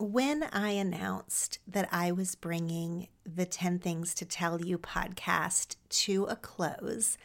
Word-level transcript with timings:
When 0.00 0.44
I 0.44 0.70
announced 0.70 1.58
that 1.68 1.86
I 1.92 2.10
was 2.10 2.34
bringing 2.34 3.08
the 3.26 3.44
10 3.44 3.80
Things 3.80 4.14
to 4.14 4.24
Tell 4.24 4.58
You 4.58 4.78
podcast 4.78 5.76
to 5.90 6.24
a 6.24 6.36
close, 6.36 7.18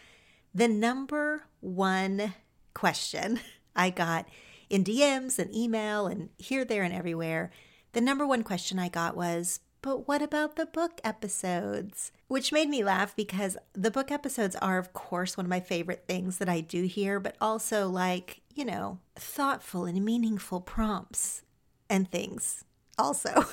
the 0.54 0.68
number 0.68 1.44
one 1.62 2.34
question 2.74 3.40
I 3.78 3.92
got 3.92 4.28
in 4.70 4.84
DMs 4.84 5.40
and 5.40 5.56
email 5.56 6.08
and 6.08 6.32
here, 6.38 6.66
there, 6.66 6.84
and 6.84 6.94
everywhere, 6.94 7.50
the 7.94 8.02
number 8.02 8.28
one 8.28 8.44
question 8.44 8.78
I 8.78 8.90
got 8.90 9.16
was, 9.16 9.62
but 9.82 10.06
what 10.06 10.22
about 10.22 10.58
the 10.58 10.66
book 10.66 11.00
episodes? 11.02 12.12
Which 12.28 12.52
made 12.52 12.68
me 12.68 12.84
laugh 12.84 13.16
because 13.16 13.56
the 13.72 13.90
book 13.90 14.12
episodes 14.12 14.58
are, 14.58 14.78
of 14.78 14.92
course, 14.92 15.38
one 15.38 15.46
of 15.46 15.50
my 15.50 15.62
favorite 15.62 16.04
things 16.10 16.40
that 16.40 16.50
I 16.50 16.60
do 16.60 16.84
here, 16.84 17.22
but 17.22 17.38
also 17.40 17.88
like, 17.88 18.42
you 18.54 18.66
know, 18.66 19.00
thoughtful 19.16 19.86
and 19.86 20.04
meaningful 20.04 20.60
prompts 20.60 21.44
and 21.90 22.12
things 22.12 22.65
also. 22.98 23.46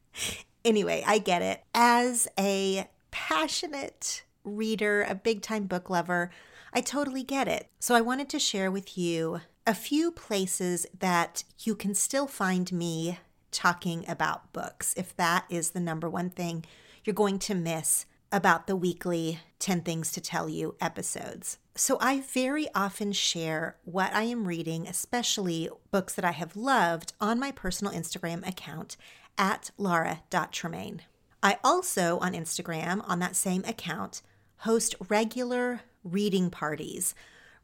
anyway, 0.64 1.02
I 1.06 1.18
get 1.18 1.42
it. 1.42 1.62
As 1.74 2.28
a 2.38 2.88
passionate 3.10 4.24
reader, 4.44 5.02
a 5.02 5.14
big 5.14 5.42
time 5.42 5.64
book 5.64 5.90
lover, 5.90 6.30
I 6.72 6.80
totally 6.80 7.22
get 7.22 7.48
it. 7.48 7.68
So 7.78 7.94
I 7.94 8.00
wanted 8.00 8.28
to 8.30 8.38
share 8.38 8.70
with 8.70 8.96
you 8.96 9.40
a 9.66 9.74
few 9.74 10.10
places 10.10 10.86
that 10.98 11.44
you 11.60 11.74
can 11.74 11.94
still 11.94 12.26
find 12.26 12.72
me 12.72 13.18
talking 13.50 14.04
about 14.08 14.52
books 14.52 14.94
if 14.96 15.14
that 15.16 15.44
is 15.50 15.70
the 15.70 15.80
number 15.80 16.08
one 16.08 16.30
thing 16.30 16.64
you're 17.04 17.14
going 17.14 17.38
to 17.38 17.54
miss 17.54 18.06
about 18.32 18.66
the 18.66 18.74
weekly 18.74 19.40
10 19.58 19.82
Things 19.82 20.10
to 20.12 20.20
Tell 20.20 20.48
You 20.48 20.74
episodes. 20.80 21.58
So, 21.74 21.96
I 22.00 22.20
very 22.20 22.68
often 22.74 23.12
share 23.12 23.76
what 23.84 24.12
I 24.14 24.24
am 24.24 24.48
reading, 24.48 24.86
especially 24.86 25.68
books 25.90 26.14
that 26.14 26.24
I 26.24 26.32
have 26.32 26.56
loved, 26.56 27.12
on 27.20 27.38
my 27.38 27.50
personal 27.50 27.92
Instagram 27.92 28.46
account 28.46 28.96
at 29.38 29.70
laura.tremaine. 29.78 31.02
I 31.42 31.58
also, 31.64 32.18
on 32.18 32.34
Instagram, 32.34 33.02
on 33.08 33.18
that 33.20 33.36
same 33.36 33.64
account, 33.64 34.22
host 34.58 34.94
regular 35.08 35.80
reading 36.04 36.50
parties. 36.50 37.14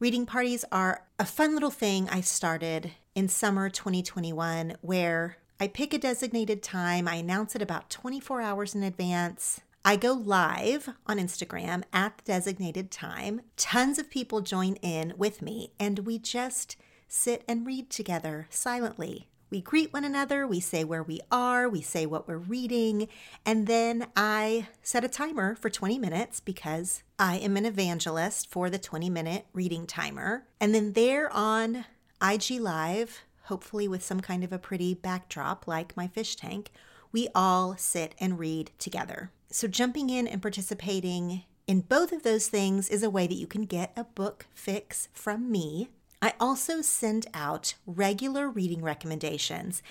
Reading 0.00 0.26
parties 0.26 0.64
are 0.70 1.02
a 1.18 1.24
fun 1.24 1.54
little 1.54 1.70
thing 1.70 2.08
I 2.08 2.20
started 2.20 2.92
in 3.14 3.28
summer 3.28 3.68
2021 3.68 4.76
where 4.80 5.38
I 5.60 5.66
pick 5.66 5.92
a 5.92 5.98
designated 5.98 6.62
time, 6.62 7.08
I 7.08 7.16
announce 7.16 7.56
it 7.56 7.62
about 7.62 7.90
24 7.90 8.40
hours 8.40 8.74
in 8.76 8.84
advance. 8.84 9.60
I 9.84 9.96
go 9.96 10.12
live 10.12 10.90
on 11.06 11.18
Instagram 11.18 11.82
at 11.92 12.18
the 12.18 12.24
designated 12.24 12.90
time. 12.90 13.40
Tons 13.56 13.98
of 13.98 14.10
people 14.10 14.40
join 14.40 14.74
in 14.76 15.14
with 15.16 15.40
me, 15.40 15.72
and 15.78 16.00
we 16.00 16.18
just 16.18 16.76
sit 17.06 17.42
and 17.48 17.66
read 17.66 17.88
together 17.88 18.46
silently. 18.50 19.28
We 19.50 19.62
greet 19.62 19.94
one 19.94 20.04
another, 20.04 20.46
we 20.46 20.60
say 20.60 20.84
where 20.84 21.02
we 21.02 21.20
are, 21.32 21.70
we 21.70 21.80
say 21.80 22.04
what 22.04 22.28
we're 22.28 22.36
reading, 22.36 23.08
and 23.46 23.66
then 23.66 24.08
I 24.14 24.68
set 24.82 25.04
a 25.04 25.08
timer 25.08 25.54
for 25.54 25.70
20 25.70 25.98
minutes 25.98 26.38
because 26.40 27.02
I 27.18 27.36
am 27.38 27.56
an 27.56 27.64
evangelist 27.64 28.50
for 28.50 28.68
the 28.68 28.78
20 28.78 29.08
minute 29.08 29.46
reading 29.54 29.86
timer. 29.86 30.44
And 30.60 30.74
then 30.74 30.92
there 30.92 31.32
on 31.32 31.86
IG 32.22 32.60
Live, 32.60 33.22
hopefully 33.44 33.88
with 33.88 34.04
some 34.04 34.20
kind 34.20 34.44
of 34.44 34.52
a 34.52 34.58
pretty 34.58 34.92
backdrop 34.92 35.66
like 35.66 35.96
my 35.96 36.08
fish 36.08 36.36
tank, 36.36 36.70
we 37.12 37.28
all 37.34 37.76
sit 37.76 38.14
and 38.18 38.38
read 38.38 38.70
together. 38.78 39.30
So, 39.50 39.66
jumping 39.66 40.10
in 40.10 40.26
and 40.26 40.42
participating 40.42 41.44
in 41.66 41.80
both 41.82 42.12
of 42.12 42.22
those 42.22 42.48
things 42.48 42.88
is 42.88 43.02
a 43.02 43.10
way 43.10 43.26
that 43.26 43.34
you 43.34 43.46
can 43.46 43.64
get 43.64 43.92
a 43.96 44.04
book 44.04 44.46
fix 44.54 45.08
from 45.12 45.50
me. 45.50 45.88
I 46.20 46.34
also 46.40 46.82
send 46.82 47.26
out 47.32 47.74
regular 47.86 48.48
reading 48.48 48.82
recommendations 48.82 49.82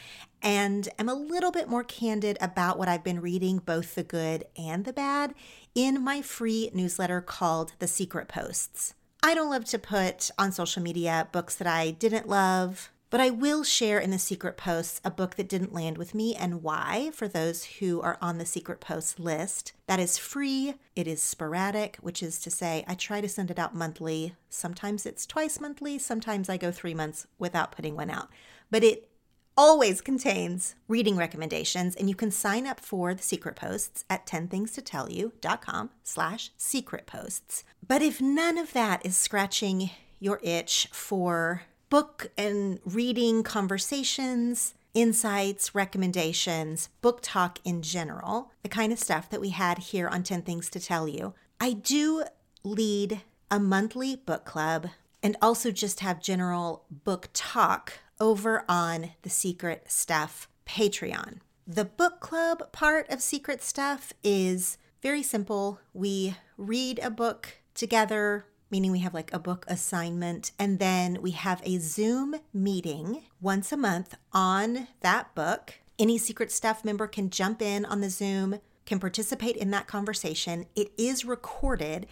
and 0.41 0.89
am 0.99 1.07
a 1.07 1.13
little 1.13 1.51
bit 1.51 1.69
more 1.69 1.83
candid 1.83 2.37
about 2.41 2.77
what 2.77 2.89
I've 2.89 3.03
been 3.03 3.21
reading, 3.21 3.59
both 3.59 3.95
the 3.95 4.03
good 4.03 4.45
and 4.57 4.83
the 4.83 4.91
bad, 4.91 5.33
in 5.73 6.03
my 6.03 6.21
free 6.21 6.69
newsletter 6.73 7.21
called 7.21 7.73
The 7.79 7.87
Secret 7.87 8.27
Posts. 8.27 8.93
I 9.23 9.33
don't 9.33 9.49
love 9.49 9.65
to 9.65 9.79
put 9.79 10.29
on 10.37 10.51
social 10.51 10.83
media 10.83 11.27
books 11.31 11.55
that 11.55 11.67
I 11.67 11.91
didn't 11.91 12.27
love, 12.27 12.91
but 13.09 13.19
I 13.19 13.29
will 13.29 13.63
share 13.63 13.99
in 13.99 14.11
the 14.11 14.19
secret 14.19 14.57
posts 14.57 14.99
a 15.03 15.11
book 15.11 15.35
that 15.35 15.49
didn't 15.49 15.73
land 15.73 15.97
with 15.97 16.13
me 16.13 16.35
and 16.35 16.63
why 16.63 17.11
for 17.13 17.27
those 17.27 17.63
who 17.79 18.01
are 18.01 18.17
on 18.21 18.37
the 18.37 18.45
secret 18.45 18.79
posts 18.79 19.17
list. 19.19 19.73
That 19.87 19.99
is 19.99 20.17
free. 20.17 20.75
It 20.95 21.07
is 21.07 21.21
sporadic, 21.21 21.97
which 22.01 22.21
is 22.21 22.39
to 22.39 22.51
say, 22.51 22.83
I 22.87 22.95
try 22.95 23.21
to 23.21 23.29
send 23.29 23.49
it 23.51 23.59
out 23.59 23.75
monthly. 23.75 24.35
Sometimes 24.49 25.05
it's 25.05 25.25
twice 25.25 25.59
monthly, 25.59 25.97
sometimes 25.97 26.49
I 26.49 26.57
go 26.57 26.71
three 26.71 26.93
months 26.93 27.27
without 27.39 27.71
putting 27.71 27.95
one 27.95 28.09
out. 28.09 28.29
But 28.69 28.83
it 28.83 29.09
always 29.57 30.01
contains 30.01 30.75
reading 30.87 31.17
recommendations 31.17 31.95
and 31.95 32.07
you 32.07 32.15
can 32.15 32.29
sign 32.29 32.67
up 32.67 32.79
for 32.79 33.13
the 33.15 33.23
secret 33.23 33.55
posts 33.55 34.05
at 34.07 34.27
10thingstotellyou.com 34.27 35.89
slash 36.03 36.51
secret 36.55 37.07
posts 37.07 37.63
but 37.85 38.03
if 38.03 38.21
none 38.21 38.57
of 38.59 38.71
that 38.73 39.03
is 39.03 39.17
scratching 39.17 39.89
your 40.19 40.39
itch 40.43 40.87
for 40.91 41.63
book 41.89 42.31
and 42.37 42.79
reading 42.85 43.43
conversations, 43.43 44.73
insights, 44.93 45.73
recommendations, 45.73 46.89
book 47.01 47.19
talk 47.21 47.59
in 47.63 47.81
general, 47.81 48.51
the 48.63 48.69
kind 48.69 48.91
of 48.91 48.99
stuff 48.99 49.29
that 49.29 49.41
we 49.41 49.49
had 49.49 49.77
here 49.77 50.07
on 50.07 50.23
10 50.23 50.41
Things 50.41 50.69
to 50.69 50.79
Tell 50.79 51.07
You. 51.07 51.33
I 51.59 51.73
do 51.73 52.23
lead 52.63 53.21
a 53.49 53.59
monthly 53.59 54.15
book 54.15 54.45
club 54.45 54.87
and 55.23 55.37
also 55.41 55.71
just 55.71 56.01
have 56.01 56.21
general 56.21 56.85
book 56.89 57.29
talk 57.33 57.99
over 58.19 58.63
on 58.67 59.11
the 59.21 59.29
Secret 59.29 59.85
Stuff 59.87 60.49
Patreon. 60.65 61.39
The 61.65 61.85
book 61.85 62.19
club 62.19 62.71
part 62.71 63.09
of 63.09 63.21
Secret 63.21 63.61
Stuff 63.61 64.13
is 64.23 64.77
very 65.01 65.23
simple. 65.23 65.79
We 65.93 66.35
read 66.57 66.99
a 66.99 67.09
book 67.09 67.59
together 67.73 68.45
meaning 68.69 68.91
we 68.91 68.99
have 68.99 69.13
like 69.13 69.33
a 69.33 69.39
book 69.39 69.65
assignment, 69.67 70.51
and 70.59 70.79
then 70.79 71.21
we 71.21 71.31
have 71.31 71.61
a 71.63 71.77
Zoom 71.79 72.35
meeting 72.53 73.23
once 73.41 73.71
a 73.71 73.77
month 73.77 74.15
on 74.33 74.87
that 75.01 75.33
book. 75.35 75.75
Any 75.99 76.17
Secret 76.17 76.51
Stuff 76.51 76.85
member 76.85 77.07
can 77.07 77.29
jump 77.29 77.61
in 77.61 77.85
on 77.85 78.01
the 78.01 78.09
Zoom, 78.09 78.59
can 78.85 78.99
participate 78.99 79.55
in 79.55 79.71
that 79.71 79.87
conversation. 79.87 80.65
It 80.75 80.91
is 80.97 81.25
recorded, 81.25 82.07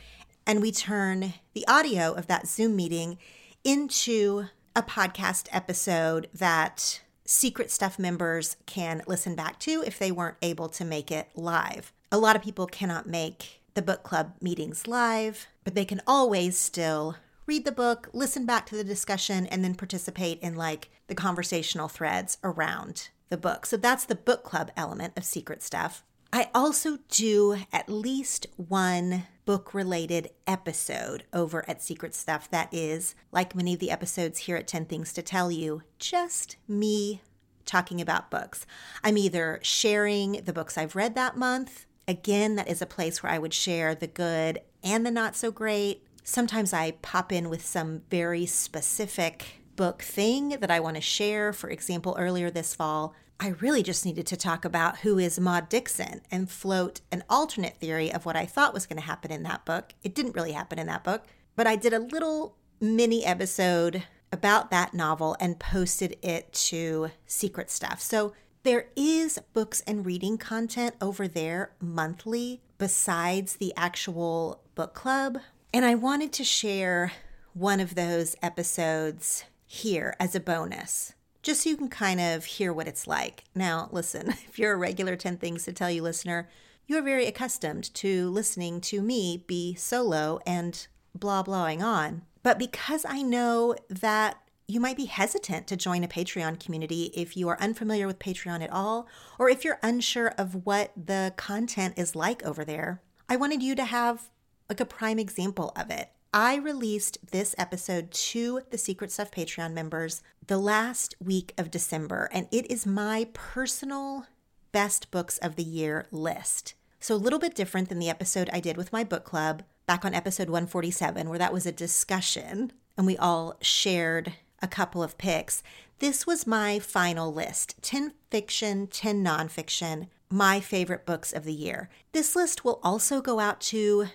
and 0.47 0.61
we 0.61 0.71
turn 0.71 1.33
the 1.53 1.67
audio 1.67 2.13
of 2.13 2.27
that 2.27 2.47
Zoom 2.47 2.75
meeting 2.75 3.17
into 3.63 4.45
a 4.75 4.83
podcast 4.83 5.47
episode 5.51 6.27
that 6.33 7.01
Secret 7.25 7.71
Stuff 7.71 7.97
members 7.97 8.57
can 8.65 9.01
listen 9.07 9.35
back 9.35 9.59
to 9.59 9.83
if 9.85 9.97
they 9.97 10.11
weren't 10.11 10.37
able 10.41 10.69
to 10.69 10.85
make 10.85 11.11
it 11.11 11.29
live. 11.35 11.91
A 12.11 12.17
lot 12.17 12.35
of 12.35 12.41
people 12.41 12.67
cannot 12.67 13.07
make 13.07 13.61
the 13.75 13.81
book 13.81 14.03
club 14.03 14.33
meetings 14.41 14.87
live, 14.87 15.47
but 15.63 15.75
they 15.75 15.85
can 15.85 16.01
always 16.07 16.57
still 16.57 17.17
read 17.45 17.65
the 17.65 17.71
book, 17.71 18.09
listen 18.13 18.45
back 18.45 18.65
to 18.65 18.75
the 18.75 18.83
discussion, 18.83 19.45
and 19.47 19.63
then 19.63 19.75
participate 19.75 20.39
in 20.41 20.55
like 20.55 20.89
the 21.07 21.15
conversational 21.15 21.87
threads 21.87 22.39
around 22.43 23.09
the 23.29 23.37
book. 23.37 23.65
So 23.65 23.77
that's 23.77 24.05
the 24.05 24.15
book 24.15 24.43
club 24.43 24.71
element 24.75 25.13
of 25.15 25.23
Secret 25.23 25.61
Stuff. 25.61 26.03
I 26.33 26.49
also 26.53 26.97
do 27.09 27.57
at 27.71 27.89
least 27.89 28.47
one 28.57 29.27
book 29.45 29.73
related 29.73 30.31
episode 30.47 31.23
over 31.31 31.63
at 31.69 31.83
Secret 31.83 32.15
Stuff 32.15 32.49
that 32.49 32.73
is, 32.73 33.13
like 33.31 33.55
many 33.55 33.75
of 33.75 33.79
the 33.79 33.91
episodes 33.91 34.39
here 34.39 34.57
at 34.57 34.67
10 34.67 34.85
Things 34.85 35.13
to 35.13 35.21
Tell 35.21 35.51
You, 35.51 35.83
just 35.99 36.57
me 36.67 37.21
talking 37.65 38.01
about 38.01 38.31
books. 38.31 38.65
I'm 39.03 39.17
either 39.17 39.59
sharing 39.61 40.43
the 40.43 40.53
books 40.53 40.77
I've 40.77 40.95
read 40.95 41.15
that 41.15 41.37
month. 41.37 41.85
Again, 42.07 42.55
that 42.55 42.67
is 42.67 42.81
a 42.81 42.87
place 42.87 43.21
where 43.23 43.31
I 43.31 43.39
would 43.39 43.53
share 43.53 43.95
the 43.95 44.07
good 44.07 44.59
and 44.83 45.05
the 45.05 45.11
not 45.11 45.35
so 45.35 45.51
great. 45.51 46.03
Sometimes 46.23 46.73
I 46.73 46.91
pop 46.91 47.31
in 47.31 47.49
with 47.49 47.65
some 47.65 48.03
very 48.09 48.45
specific 48.45 49.61
book 49.75 50.01
thing 50.01 50.49
that 50.49 50.71
I 50.71 50.79
want 50.79 50.95
to 50.95 51.01
share. 51.01 51.51
For 51.51 51.69
example, 51.69 52.15
earlier 52.17 52.49
this 52.49 52.75
fall, 52.75 53.13
I 53.39 53.49
really 53.59 53.83
just 53.83 54.05
needed 54.05 54.25
to 54.27 54.37
talk 54.37 54.63
about 54.63 54.99
who 54.99 55.17
is 55.17 55.39
Maud 55.39 55.67
Dixon 55.67 56.21
and 56.31 56.49
float 56.49 57.01
an 57.11 57.23
alternate 57.29 57.77
theory 57.77 58.13
of 58.13 58.25
what 58.25 58.35
I 58.35 58.45
thought 58.45 58.73
was 58.73 58.85
going 58.85 58.97
to 58.97 59.05
happen 59.05 59.31
in 59.31 59.43
that 59.43 59.65
book. 59.65 59.93
It 60.03 60.15
didn't 60.15 60.35
really 60.35 60.53
happen 60.53 60.79
in 60.79 60.87
that 60.87 61.03
book, 61.03 61.25
but 61.55 61.67
I 61.67 61.75
did 61.75 61.93
a 61.93 61.99
little 61.99 62.55
mini 62.79 63.25
episode 63.25 64.03
about 64.31 64.71
that 64.71 64.93
novel 64.93 65.35
and 65.39 65.59
posted 65.59 66.17
it 66.21 66.53
to 66.53 67.09
Secret 67.25 67.69
Stuff. 67.69 68.01
So 68.01 68.33
there 68.65 68.87
is 68.95 69.39
books 69.53 69.83
and 69.85 70.07
reading 70.07 70.39
content 70.39 70.95
over 70.99 71.27
there 71.27 71.69
monthly 71.79 72.61
besides 72.79 73.57
the 73.57 73.71
actual 73.77 74.59
book 74.73 74.95
club. 74.95 75.37
And 75.71 75.85
I 75.85 75.93
wanted 75.93 76.33
to 76.33 76.43
share 76.43 77.11
one 77.53 77.79
of 77.79 77.93
those 77.93 78.35
episodes 78.41 79.45
here 79.67 80.15
as 80.19 80.33
a 80.33 80.39
bonus 80.39 81.13
just 81.43 81.61
so 81.61 81.69
you 81.69 81.77
can 81.77 81.89
kind 81.89 82.19
of 82.19 82.43
hear 82.43 82.73
what 82.73 82.87
it's 82.87 83.05
like. 83.05 83.43
Now, 83.53 83.87
listen, 83.91 84.29
if 84.47 84.57
you're 84.57 84.73
a 84.73 84.77
regular 84.77 85.15
10 85.15 85.37
Things 85.37 85.65
to 85.65 85.71
Tell 85.71 85.91
You 85.91 86.01
listener, 86.01 86.49
you're 86.87 87.03
very 87.03 87.27
accustomed 87.27 87.93
to 87.93 88.31
listening 88.31 88.81
to 88.81 88.99
me 88.99 89.43
be 89.45 89.75
solo 89.75 90.39
and 90.43 90.87
blah 91.13 91.43
blahing 91.43 91.83
on. 91.83 92.23
But 92.41 92.57
because 92.57 93.05
I 93.07 93.21
know 93.21 93.75
that 93.89 94.37
you 94.67 94.79
might 94.79 94.97
be 94.97 95.05
hesitant 95.05 95.67
to 95.67 95.77
join 95.77 96.03
a 96.03 96.07
Patreon 96.07 96.59
community 96.59 97.11
if 97.13 97.37
you 97.37 97.47
are 97.49 97.61
unfamiliar 97.61 98.07
with 98.07 98.19
Patreon 98.19 98.63
at 98.63 98.71
all, 98.71 99.07
or 99.37 99.49
if 99.49 99.63
you're 99.63 99.79
unsure 99.83 100.33
of 100.37 100.65
what 100.65 100.91
the 100.95 101.33
content 101.37 101.95
is 101.97 102.15
like 102.15 102.43
over 102.43 102.65
there, 102.65 103.01
I 103.29 103.35
wanted 103.35 103.61
you 103.61 103.75
to 103.75 103.85
have 103.85 104.29
like 104.67 104.79
a 104.79 104.85
prime 104.85 105.19
example 105.19 105.71
of 105.75 105.91
it. 105.91 106.09
I 106.33 106.55
released 106.55 107.19
this 107.31 107.53
episode 107.57 108.11
to 108.11 108.61
the 108.71 108.77
Secret 108.77 109.11
Stuff 109.11 109.31
Patreon 109.31 109.73
members 109.73 110.21
the 110.47 110.57
last 110.57 111.15
week 111.23 111.53
of 111.57 111.71
December, 111.71 112.27
and 112.31 112.47
it 112.51 112.69
is 112.69 112.85
my 112.85 113.27
personal 113.33 114.25
best 114.71 115.11
books 115.11 115.37
of 115.37 115.55
the 115.55 115.63
year 115.63 116.07
list. 116.11 116.73
So, 116.99 117.15
a 117.15 117.17
little 117.17 117.39
bit 117.39 117.55
different 117.55 117.87
than 117.87 117.99
the 117.99 118.09
episode 118.09 118.49
I 118.51 118.59
did 118.59 118.77
with 118.77 118.91
my 118.91 119.03
book 119.03 119.23
club 119.23 119.63
back 119.85 120.03
on 120.03 120.15
episode 120.15 120.49
147, 120.49 121.29
where 121.29 121.39
that 121.39 121.53
was 121.53 121.65
a 121.65 121.71
discussion 121.71 122.73
and 122.97 123.05
we 123.05 123.17
all 123.17 123.55
shared 123.61 124.33
a 124.65 124.67
couple 124.67 125.03
of 125.03 125.17
picks. 125.19 125.61
This 125.99 126.25
was 126.25 126.47
my 126.47 126.79
final 126.79 127.31
list 127.31 127.75
10 127.83 128.13
fiction, 128.31 128.87
10 128.87 129.23
nonfiction, 129.23 130.07
my 130.29 130.59
favorite 130.59 131.05
books 131.05 131.31
of 131.31 131.43
the 131.43 131.53
year. 131.53 131.87
This 132.13 132.35
list 132.35 132.65
will 132.65 132.79
also 132.81 133.21
go 133.21 133.39
out 133.39 133.61
to 133.61 134.07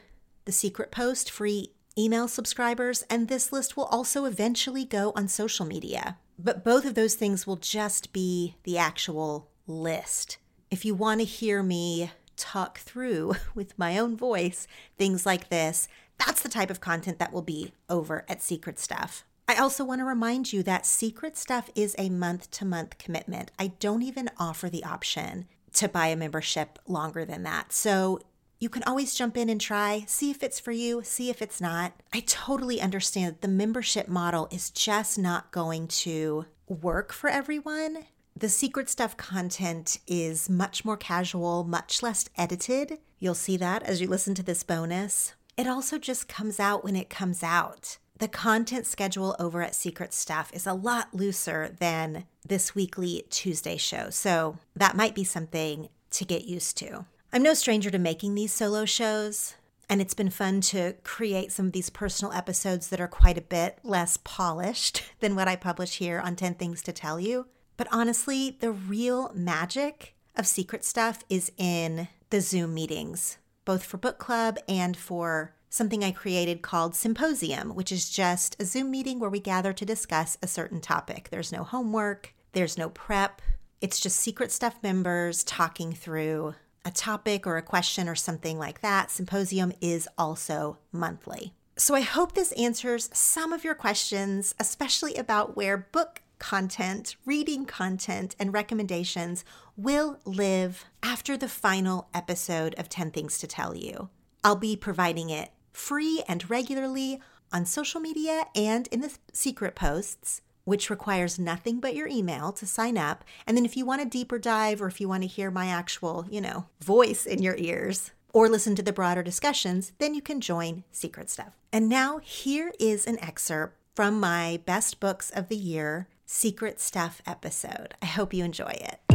the 0.44 0.52
secret 0.52 0.90
post 0.90 1.30
free 1.30 1.70
email 1.96 2.26
subscribers, 2.26 3.04
and 3.08 3.28
this 3.28 3.52
list 3.52 3.76
will 3.76 3.84
also 3.84 4.24
eventually 4.24 4.84
go 4.84 5.12
on 5.14 5.28
social 5.28 5.64
media. 5.64 6.18
But 6.36 6.64
both 6.64 6.84
of 6.84 6.94
those 6.94 7.14
things 7.14 7.46
will 7.46 7.56
just 7.56 8.12
be 8.12 8.56
the 8.64 8.76
actual 8.76 9.48
list. 9.68 10.38
If 10.68 10.84
you 10.84 10.96
want 10.96 11.20
to 11.20 11.24
hear 11.24 11.62
me 11.62 12.10
talk 12.36 12.78
through 12.78 13.36
with 13.54 13.78
my 13.78 13.98
own 13.98 14.16
voice 14.16 14.66
things 14.98 15.24
like 15.24 15.48
this, 15.48 15.86
that's 16.18 16.42
the 16.42 16.48
type 16.48 16.70
of 16.70 16.80
content 16.80 17.20
that 17.20 17.32
will 17.32 17.42
be 17.42 17.72
over 17.88 18.24
at 18.28 18.42
Secret 18.42 18.78
Stuff. 18.80 19.24
I 19.50 19.56
also 19.56 19.84
want 19.84 19.98
to 19.98 20.04
remind 20.04 20.52
you 20.52 20.62
that 20.62 20.86
Secret 20.86 21.36
Stuff 21.36 21.70
is 21.74 21.96
a 21.98 22.08
month 22.08 22.52
to 22.52 22.64
month 22.64 22.98
commitment. 22.98 23.50
I 23.58 23.72
don't 23.80 24.02
even 24.02 24.30
offer 24.38 24.70
the 24.70 24.84
option 24.84 25.46
to 25.72 25.88
buy 25.88 26.06
a 26.06 26.14
membership 26.14 26.78
longer 26.86 27.24
than 27.24 27.42
that. 27.42 27.72
So 27.72 28.20
you 28.60 28.68
can 28.68 28.84
always 28.84 29.12
jump 29.12 29.36
in 29.36 29.48
and 29.48 29.60
try, 29.60 30.04
see 30.06 30.30
if 30.30 30.44
it's 30.44 30.60
for 30.60 30.70
you, 30.70 31.02
see 31.02 31.30
if 31.30 31.42
it's 31.42 31.60
not. 31.60 31.94
I 32.12 32.20
totally 32.20 32.80
understand 32.80 33.26
that 33.26 33.40
the 33.40 33.48
membership 33.48 34.06
model 34.06 34.46
is 34.52 34.70
just 34.70 35.18
not 35.18 35.50
going 35.50 35.88
to 35.88 36.44
work 36.68 37.12
for 37.12 37.28
everyone. 37.28 38.04
The 38.36 38.48
secret 38.48 38.88
stuff 38.88 39.16
content 39.16 39.98
is 40.06 40.48
much 40.48 40.84
more 40.84 40.96
casual, 40.96 41.64
much 41.64 42.04
less 42.04 42.30
edited. 42.38 42.98
You'll 43.18 43.34
see 43.34 43.56
that 43.56 43.82
as 43.82 44.00
you 44.00 44.06
listen 44.06 44.36
to 44.36 44.44
this 44.44 44.62
bonus. 44.62 45.34
It 45.56 45.66
also 45.66 45.98
just 45.98 46.28
comes 46.28 46.60
out 46.60 46.84
when 46.84 46.94
it 46.94 47.10
comes 47.10 47.42
out. 47.42 47.98
The 48.20 48.28
content 48.28 48.84
schedule 48.84 49.34
over 49.38 49.62
at 49.62 49.74
Secret 49.74 50.12
Stuff 50.12 50.50
is 50.52 50.66
a 50.66 50.74
lot 50.74 51.14
looser 51.14 51.74
than 51.80 52.26
this 52.46 52.74
weekly 52.74 53.24
Tuesday 53.30 53.78
show, 53.78 54.10
so 54.10 54.58
that 54.76 54.94
might 54.94 55.14
be 55.14 55.24
something 55.24 55.88
to 56.10 56.26
get 56.26 56.44
used 56.44 56.76
to. 56.78 57.06
I'm 57.32 57.42
no 57.42 57.54
stranger 57.54 57.90
to 57.90 57.98
making 57.98 58.34
these 58.34 58.52
solo 58.52 58.84
shows, 58.84 59.54
and 59.88 60.02
it's 60.02 60.12
been 60.12 60.28
fun 60.28 60.60
to 60.62 60.96
create 61.02 61.50
some 61.50 61.68
of 61.68 61.72
these 61.72 61.88
personal 61.88 62.34
episodes 62.34 62.88
that 62.88 63.00
are 63.00 63.08
quite 63.08 63.38
a 63.38 63.42
bit 63.42 63.78
less 63.82 64.18
polished 64.18 65.02
than 65.20 65.34
what 65.34 65.48
I 65.48 65.56
publish 65.56 65.96
here 65.96 66.20
on 66.20 66.36
10 66.36 66.56
Things 66.56 66.82
to 66.82 66.92
Tell 66.92 67.18
You. 67.18 67.46
But 67.78 67.88
honestly, 67.90 68.54
the 68.60 68.70
real 68.70 69.32
magic 69.34 70.14
of 70.36 70.46
secret 70.46 70.84
stuff 70.84 71.24
is 71.30 71.50
in 71.56 72.08
the 72.28 72.42
Zoom 72.42 72.74
meetings, 72.74 73.38
both 73.64 73.82
for 73.82 73.96
book 73.96 74.18
club 74.18 74.58
and 74.68 74.94
for 74.94 75.54
something 75.70 76.04
I 76.04 76.10
created 76.10 76.60
called 76.60 76.94
Symposium, 76.94 77.74
which 77.74 77.90
is 77.90 78.10
just 78.10 78.60
a 78.60 78.64
Zoom 78.64 78.90
meeting 78.90 79.18
where 79.18 79.30
we 79.30 79.40
gather 79.40 79.72
to 79.72 79.86
discuss 79.86 80.36
a 80.42 80.48
certain 80.48 80.80
topic. 80.80 81.28
There's 81.30 81.52
no 81.52 81.64
homework, 81.64 82.34
there's 82.52 82.76
no 82.76 82.90
prep. 82.90 83.40
It's 83.80 84.00
just 84.00 84.18
secret 84.18 84.52
stuff 84.52 84.76
members 84.82 85.42
talking 85.44 85.92
through 85.94 86.54
a 86.84 86.90
topic 86.90 87.46
or 87.46 87.56
a 87.56 87.62
question 87.62 88.08
or 88.08 88.14
something 88.14 88.58
like 88.58 88.80
that, 88.80 89.10
Symposium 89.10 89.72
is 89.80 90.08
also 90.18 90.78
monthly. 90.92 91.54
So 91.76 91.94
I 91.94 92.00
hope 92.00 92.32
this 92.32 92.52
answers 92.52 93.08
some 93.12 93.52
of 93.52 93.64
your 93.64 93.74
questions, 93.74 94.54
especially 94.58 95.14
about 95.14 95.56
where 95.56 95.76
book 95.76 96.22
content, 96.38 97.16
reading 97.24 97.64
content, 97.66 98.34
and 98.38 98.52
recommendations 98.52 99.44
will 99.76 100.18
live 100.24 100.84
after 101.02 101.36
the 101.36 101.48
final 101.48 102.08
episode 102.14 102.74
of 102.76 102.88
10 102.88 103.10
Things 103.10 103.38
to 103.38 103.46
Tell 103.46 103.74
You. 103.76 104.08
I'll 104.42 104.56
be 104.56 104.74
providing 104.74 105.30
it 105.30 105.50
free 105.80 106.22
and 106.28 106.48
regularly 106.48 107.20
on 107.52 107.66
social 107.66 108.00
media 108.00 108.44
and 108.54 108.86
in 108.88 109.00
the 109.00 109.16
secret 109.32 109.74
posts 109.74 110.42
which 110.64 110.90
requires 110.90 111.38
nothing 111.38 111.80
but 111.80 111.96
your 111.96 112.06
email 112.06 112.52
to 112.52 112.66
sign 112.66 112.96
up. 112.96 113.24
And 113.44 113.56
then 113.56 113.64
if 113.64 113.76
you 113.76 113.84
want 113.84 114.02
a 114.02 114.04
deeper 114.04 114.38
dive 114.38 114.80
or 114.80 114.86
if 114.86 115.00
you 115.00 115.08
want 115.08 115.22
to 115.22 115.28
hear 115.28 115.50
my 115.50 115.66
actual, 115.66 116.26
you 116.30 116.40
know, 116.40 116.66
voice 116.80 117.26
in 117.26 117.42
your 117.42 117.56
ears 117.56 118.12
or 118.32 118.48
listen 118.48 118.76
to 118.76 118.82
the 118.82 118.92
broader 118.92 119.22
discussions, 119.22 119.90
then 119.98 120.14
you 120.14 120.22
can 120.22 120.40
join 120.40 120.84
Secret 120.92 121.28
Stuff. 121.28 121.58
And 121.72 121.88
now 121.88 122.18
here 122.18 122.72
is 122.78 123.06
an 123.06 123.18
excerpt 123.18 123.78
from 123.96 124.20
my 124.20 124.60
best 124.64 125.00
books 125.00 125.30
of 125.30 125.48
the 125.48 125.56
year 125.56 126.08
Secret 126.26 126.78
Stuff 126.78 127.20
episode. 127.26 127.94
I 128.00 128.06
hope 128.06 128.32
you 128.32 128.44
enjoy 128.44 128.78
it. 128.80 129.09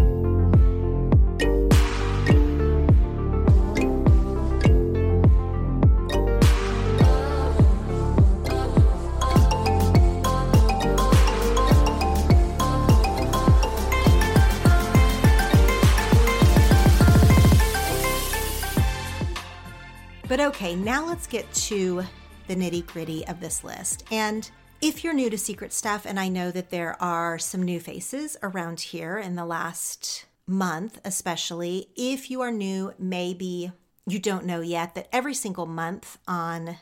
But 20.28 20.40
okay, 20.40 20.76
now 20.76 21.06
let's 21.06 21.28
get 21.28 21.52
to 21.54 22.04
the 22.48 22.56
nitty 22.56 22.88
gritty 22.88 23.28
of 23.28 23.40
this 23.40 23.64
list. 23.64 24.06
And 24.10 24.50
if 24.82 25.04
you're 25.04 25.14
new 25.14 25.30
to 25.30 25.38
Secret 25.38 25.72
Stuff, 25.72 26.04
and 26.04 26.20
I 26.20 26.30
know 26.30 26.50
that 26.50 26.72
there 26.72 27.00
are 27.02 27.38
some 27.38 27.62
new 27.62 27.80
faces 27.80 28.36
around 28.42 28.80
here 28.80 29.20
in 29.20 29.36
the 29.36 29.46
last 29.46 30.26
month, 30.48 31.00
especially, 31.06 31.90
if 31.96 32.32
you 32.32 32.42
are 32.42 32.52
new, 32.52 32.94
maybe 32.98 33.72
you 34.08 34.18
don't 34.18 34.46
know 34.46 34.62
yet 34.62 34.96
that 34.96 35.10
every 35.14 35.36
single 35.36 35.68
month 35.68 36.18
on 36.28 36.78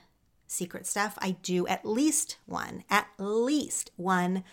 Secret 0.48 0.88
Stuff, 0.88 1.18
I 1.20 1.32
do 1.42 1.68
at 1.68 1.86
least 1.86 2.38
one, 2.46 2.86
at 2.90 3.08
least 3.18 3.92
one 3.98 4.46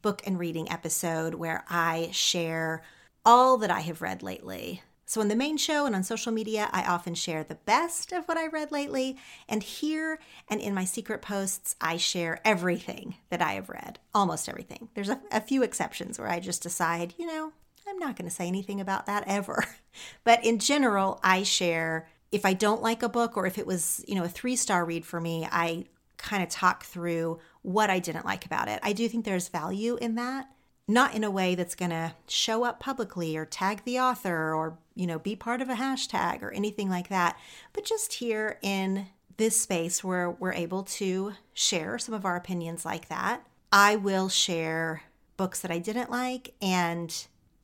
book 0.00 0.22
and 0.24 0.38
reading 0.38 0.70
episode 0.70 1.34
where 1.34 1.64
I 1.68 2.10
share 2.12 2.82
all 3.24 3.56
that 3.58 3.70
I 3.70 3.80
have 3.80 4.00
read 4.00 4.22
lately. 4.22 4.82
So, 5.08 5.22
in 5.22 5.28
the 5.28 5.36
main 5.36 5.56
show 5.56 5.86
and 5.86 5.94
on 5.94 6.04
social 6.04 6.32
media, 6.32 6.68
I 6.70 6.84
often 6.84 7.14
share 7.14 7.42
the 7.42 7.54
best 7.54 8.12
of 8.12 8.26
what 8.26 8.36
I 8.36 8.46
read 8.48 8.70
lately. 8.70 9.16
And 9.48 9.62
here 9.62 10.18
and 10.48 10.60
in 10.60 10.74
my 10.74 10.84
secret 10.84 11.22
posts, 11.22 11.74
I 11.80 11.96
share 11.96 12.42
everything 12.44 13.14
that 13.30 13.40
I 13.40 13.54
have 13.54 13.70
read, 13.70 14.00
almost 14.14 14.50
everything. 14.50 14.90
There's 14.92 15.08
a, 15.08 15.18
a 15.32 15.40
few 15.40 15.62
exceptions 15.62 16.18
where 16.18 16.28
I 16.28 16.40
just 16.40 16.62
decide, 16.62 17.14
you 17.16 17.24
know, 17.24 17.52
I'm 17.88 17.98
not 17.98 18.16
going 18.16 18.28
to 18.28 18.34
say 18.34 18.46
anything 18.46 18.82
about 18.82 19.06
that 19.06 19.24
ever. 19.26 19.64
But 20.22 20.44
in 20.44 20.60
general, 20.60 21.18
I 21.24 21.42
share 21.42 22.06
if 22.30 22.44
I 22.44 22.52
don't 22.52 22.82
like 22.82 23.02
a 23.02 23.08
book 23.08 23.36
or 23.36 23.46
if 23.46 23.58
it 23.58 23.66
was, 23.66 24.04
you 24.06 24.14
know, 24.14 24.22
a 24.22 24.28
three 24.28 24.54
star 24.54 24.84
read 24.84 25.04
for 25.04 25.20
me, 25.20 25.48
I 25.50 25.86
kind 26.18 26.42
of 26.42 26.50
talk 26.50 26.84
through 26.84 27.40
what 27.62 27.90
I 27.90 27.98
didn't 27.98 28.26
like 28.26 28.44
about 28.44 28.68
it. 28.68 28.78
I 28.82 28.92
do 28.92 29.08
think 29.08 29.24
there's 29.24 29.48
value 29.48 29.96
in 29.96 30.14
that 30.16 30.48
not 30.88 31.14
in 31.14 31.22
a 31.22 31.30
way 31.30 31.54
that's 31.54 31.74
going 31.74 31.90
to 31.90 32.14
show 32.26 32.64
up 32.64 32.80
publicly 32.80 33.36
or 33.36 33.44
tag 33.44 33.84
the 33.84 34.00
author 34.00 34.54
or, 34.54 34.78
you 34.94 35.06
know, 35.06 35.18
be 35.18 35.36
part 35.36 35.60
of 35.60 35.68
a 35.68 35.74
hashtag 35.74 36.42
or 36.42 36.50
anything 36.52 36.88
like 36.88 37.08
that, 37.08 37.38
but 37.74 37.84
just 37.84 38.14
here 38.14 38.58
in 38.62 39.06
this 39.36 39.60
space 39.60 40.02
where 40.02 40.30
we're 40.30 40.52
able 40.52 40.82
to 40.82 41.34
share 41.52 41.98
some 41.98 42.14
of 42.14 42.24
our 42.24 42.36
opinions 42.36 42.84
like 42.84 43.08
that. 43.08 43.46
I 43.70 43.96
will 43.96 44.30
share 44.30 45.02
books 45.36 45.60
that 45.60 45.70
I 45.70 45.78
didn't 45.78 46.10
like 46.10 46.54
and 46.60 47.14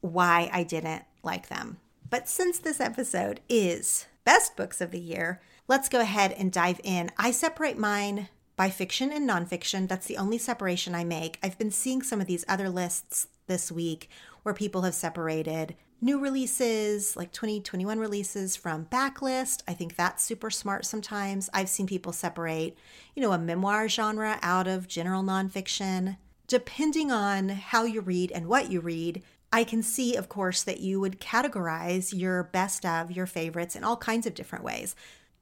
why 0.01 0.51
I 0.53 0.63
didn't 0.63 1.05
like 1.23 1.49
them. 1.49 1.79
But 2.11 2.29
since 2.29 2.59
this 2.59 2.79
episode 2.79 3.41
is 3.49 4.07
best 4.25 4.55
books 4.55 4.81
of 4.81 4.91
the 4.91 5.01
year, 5.01 5.41
let's 5.67 5.89
go 5.89 6.01
ahead 6.01 6.33
and 6.33 6.53
dive 6.53 6.81
in. 6.85 7.11
I 7.17 7.31
separate 7.31 7.79
mine 7.79 8.29
by 8.57 8.71
fiction 8.71 9.13
and 9.13 9.29
nonfiction. 9.29 9.89
That's 9.89 10.07
the 10.07 10.17
only 10.17 10.39
separation 10.39 10.95
I 10.95 11.05
make. 11.05 11.39
I've 11.43 11.59
been 11.59 11.71
seeing 11.71 12.03
some 12.03 12.21
of 12.21 12.27
these 12.27 12.45
other 12.49 12.69
lists 12.69 13.29
this 13.47 13.71
week 13.73 14.09
where 14.43 14.55
people 14.55 14.83
have 14.83 14.95
separated 14.95 15.75
new 16.01 16.21
releases, 16.21 17.17
like 17.17 17.33
2021 17.33 17.99
releases 17.99 18.57
from 18.57 18.85
backlist. 18.87 19.63
I 19.67 19.73
think 19.73 19.97
that's 19.97 20.23
super 20.23 20.51
smart 20.51 20.85
sometimes. 20.85 21.49
I've 21.55 21.69
seen 21.69 21.87
people 21.87 22.13
separate, 22.13 22.77
you 23.15 23.23
know, 23.23 23.33
a 23.33 23.39
memoir 23.39 23.89
genre 23.89 24.39
out 24.43 24.67
of 24.67 24.87
general 24.87 25.23
nonfiction. 25.23 26.19
Depending 26.47 27.11
on 27.11 27.49
how 27.49 27.85
you 27.85 28.03
read 28.03 28.31
and 28.33 28.49
what 28.49 28.71
you 28.71 28.81
read, 28.81 29.23
I 29.51 29.65
can 29.65 29.83
see, 29.83 30.15
of 30.15 30.29
course, 30.29 30.63
that 30.65 30.81
you 30.81 31.01
would 31.01 31.21
categorize 31.21 32.13
your 32.13 32.43
best 32.43 32.85
of, 32.85 33.11
your 33.11 33.27
favorites 33.27 33.75
in 33.75 33.85
all 33.85 33.97
kinds 33.97 34.27
of 34.27 34.35
different 34.35 34.65
ways 34.65 34.95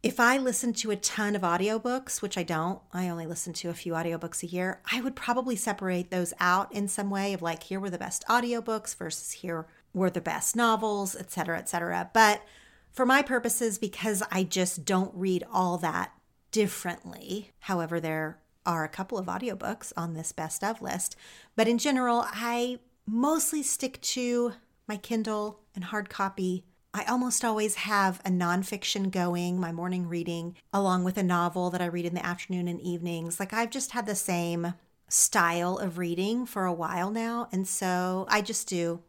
if 0.02 0.18
I 0.18 0.37
listened 0.37 0.76
to 0.78 0.90
a 0.90 0.97
ton 0.97 1.37
of 1.37 1.42
audiobooks, 1.42 2.21
which 2.21 2.37
I 2.37 2.42
don't, 2.42 2.80
I 2.92 3.09
only 3.09 3.26
listen 3.26 3.52
to 3.54 3.71
a 3.71 3.75
few 3.75 3.92
audiobooks 3.92 4.42
a 4.42 4.47
year, 4.47 4.80
I 4.90 5.00
would 5.00 5.14
probably 5.14 5.54
separate 5.54 6.11
those 6.11 6.35
out 6.40 6.73
in 6.73 6.88
some 6.88 7.09
way 7.09 7.32
of 7.32 7.42
like, 7.42 7.62
here 7.64 7.78
were 7.78 7.90
the 7.90 7.99
best 7.99 8.25
audiobooks 8.28 8.97
versus 8.97 9.30
here 9.32 9.66
were 9.94 10.11
the 10.11 10.21
best 10.21 10.56
novels, 10.56 11.14
et 11.14 11.30
cetera, 11.30 11.59
et 11.59 11.68
cetera. 11.68 12.11
But 12.12 12.42
for 12.90 13.06
my 13.06 13.23
purposes, 13.23 13.78
because 13.78 14.23
I 14.32 14.42
just 14.42 14.85
don't 14.85 15.14
read 15.14 15.44
all 15.52 15.78
that 15.78 16.12
differently, 16.50 17.52
however, 17.61 18.00
there 18.00 18.40
are 18.66 18.85
a 18.85 18.88
couple 18.88 19.18
of 19.18 19.26
audiobooks 19.26 19.92
on 19.97 20.14
this 20.14 20.32
best 20.32 20.64
of 20.64 20.82
list. 20.82 21.14
But 21.54 21.68
in 21.68 21.78
general, 21.78 22.25
I 22.26 22.80
mostly 23.06 23.62
stick 23.62 24.00
to 24.02 24.54
my 24.88 24.97
Kindle 24.97 25.61
and 25.75 25.85
hard 25.85 26.11
copy 26.11 26.64
I 26.95 27.05
almost 27.05 27.45
always 27.45 27.77
have 27.77 28.21
a 28.25 28.29
nonfiction 28.29 29.11
going, 29.11 29.59
my 29.59 29.73
morning 29.73 30.09
reading, 30.09 30.57
along 30.75 31.05
with 31.05 31.17
a 31.17 31.23
novel 31.23 31.71
that 31.71 31.81
I 31.81 31.87
read 31.87 32.05
in 32.05 32.15
the 32.15 32.25
afternoon 32.25 32.69
and 32.69 32.81
evenings. 32.81 33.41
Like 33.41 33.55
I've 33.55 33.71
just 33.71 33.93
had 33.93 34.05
the 34.05 34.15
same 34.15 34.75
style 35.09 35.79
of 35.79 35.97
reading 35.97 36.45
for 36.45 36.67
a 36.67 36.73
while 36.73 37.11
now. 37.11 37.49
And 37.51 37.67
so 37.67 38.27
I 38.29 38.43
just 38.43 38.69
do 38.69 39.01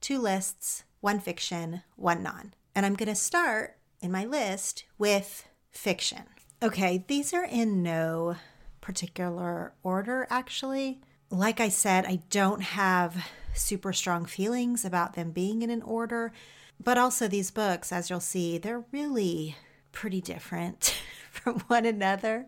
two 0.00 0.20
lists 0.20 0.84
one 1.00 1.18
fiction, 1.18 1.82
one 1.96 2.22
non. 2.22 2.54
And 2.76 2.86
I'm 2.86 2.94
going 2.94 3.08
to 3.08 3.14
start 3.16 3.76
in 4.00 4.12
my 4.12 4.24
list 4.24 4.84
with 4.98 5.48
fiction. 5.72 6.22
Okay, 6.62 7.04
these 7.08 7.34
are 7.34 7.44
in 7.44 7.82
no 7.82 8.36
particular 8.80 9.72
order, 9.82 10.28
actually. 10.30 11.00
Like 11.28 11.58
I 11.58 11.68
said, 11.68 12.06
I 12.06 12.22
don't 12.30 12.62
have 12.62 13.26
super 13.52 13.92
strong 13.92 14.26
feelings 14.26 14.84
about 14.84 15.14
them 15.14 15.32
being 15.32 15.62
in 15.62 15.70
an 15.70 15.82
order. 15.82 16.32
But 16.82 16.98
also, 16.98 17.28
these 17.28 17.50
books, 17.50 17.92
as 17.92 18.10
you'll 18.10 18.20
see, 18.20 18.58
they're 18.58 18.84
really 18.92 19.56
pretty 19.92 20.20
different 20.20 21.00
from 21.30 21.60
one 21.60 21.84
another. 21.84 22.46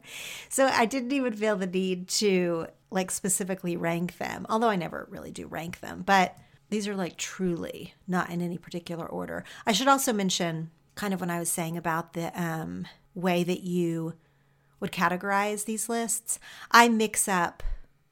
So 0.49 0.67
I 0.67 0.87
didn't 0.87 1.13
even 1.13 1.35
feel 1.35 1.57
the 1.57 1.67
need 1.67 2.09
to 2.09 2.67
like 2.91 3.11
specifically 3.11 3.77
rank 3.77 4.19
them, 4.19 4.47
although 4.49 4.69
I 4.69 4.77
never 4.77 5.07
really 5.11 5.31
do 5.31 5.47
rank 5.47 5.81
them. 5.81 6.03
But 6.05 6.37
these 6.71 6.89
are 6.89 6.97
like 6.97 7.17
truly 7.17 7.95
not 8.09 8.31
in 8.31 8.41
any 8.41 8.59
particular 8.59 9.07
order. 9.07 9.45
I 9.67 9.73
should 9.73 9.89
also 9.89 10.13
mention, 10.13 10.71
kind 10.95 11.13
of 11.13 11.21
when 11.21 11.31
I 11.31 11.39
was 11.39 11.51
saying 11.51 11.77
about 11.77 12.13
the 12.13 12.33
um, 12.41 12.87
way 13.15 13.45
that 13.45 13.63
you 13.63 14.15
would 14.81 14.93
categorize 14.93 15.65
these 15.65 15.89
lists, 15.89 16.39
I 16.71 16.89
mix 16.89 17.29
up 17.29 17.63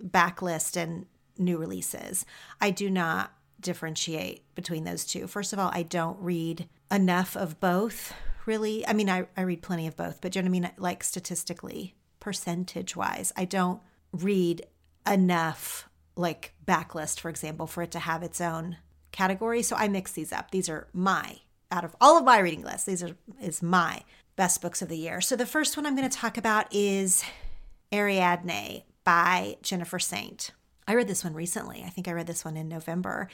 backlist 0.03 0.77
and 0.77 1.07
new 1.39 1.59
releases. 1.59 2.25
I 2.61 2.71
do 2.71 2.91
not 2.91 3.33
differentiate 3.63 4.43
between 4.55 4.85
those 4.85 5.05
two. 5.05 5.27
First 5.27 5.53
of 5.53 5.59
all, 5.59 5.71
I 5.73 5.83
don't 5.83 6.19
read 6.21 6.69
enough 6.91 7.37
of 7.37 7.61
both, 7.61 8.13
really. 8.47 8.87
I 8.87 8.93
mean, 8.93 9.09
I, 9.09 9.27
I 9.37 9.43
read 9.43 9.63
plenty 9.63 9.87
of 9.87 9.97
both, 9.97 10.21
but 10.21 10.33
do 10.33 10.39
you 10.39 10.43
know 10.43 10.51
what 10.51 10.57
I 10.57 10.61
mean? 10.61 10.71
Like 10.77 11.05
statistically, 11.05 11.95
percentage 12.21 12.95
wise, 12.97 13.33
I 13.37 13.45
don't 13.45 13.81
read 14.13 14.67
enough, 15.11 15.89
like 16.17 16.55
backlist, 16.67 17.21
for 17.21 17.29
example, 17.29 17.67
for 17.67 17.83
it 17.83 17.91
to 17.93 17.99
have 17.99 18.23
its 18.23 18.41
own 18.41 18.77
category. 19.11 19.63
So 19.63 19.77
I 19.77 19.89
mix 19.89 20.13
these 20.13 20.33
up. 20.33 20.51
These 20.51 20.69
are 20.69 20.89
my, 20.93 21.39
out 21.71 21.85
of 21.85 21.97
all 22.01 22.19
of 22.19 22.25
my 22.25 22.39
reading 22.39 22.63
lists, 22.63 22.85
these 22.85 23.03
are 23.03 23.17
is 23.41 23.63
my 23.63 24.03
best 24.37 24.63
books 24.63 24.83
of 24.83 24.89
the 24.89 24.97
year. 24.97 25.21
So 25.21 25.37
the 25.37 25.47
first 25.47 25.77
one 25.77 25.87
I'm 25.87 25.97
going 25.97 26.09
to 26.09 26.17
talk 26.17 26.37
about 26.39 26.67
is 26.71 27.25
Ariadne 27.93 28.83
by 29.05 29.57
Jennifer 29.63 29.99
Saint. 29.99 30.53
I 30.87 30.95
read 30.95 31.09
this 31.09 31.25
one 31.25 31.35
recently. 31.35 31.83
I 31.85 31.91
think 31.91 32.09
I 32.09 32.13
read 32.13 32.27
this 32.27 32.45
one 32.45 32.57
in 32.57 32.69
November. 32.69 33.29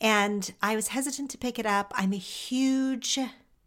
And 0.00 0.52
I 0.62 0.76
was 0.76 0.88
hesitant 0.88 1.30
to 1.32 1.38
pick 1.38 1.58
it 1.58 1.66
up. 1.66 1.92
I'm 1.96 2.12
a 2.12 2.16
huge 2.16 3.18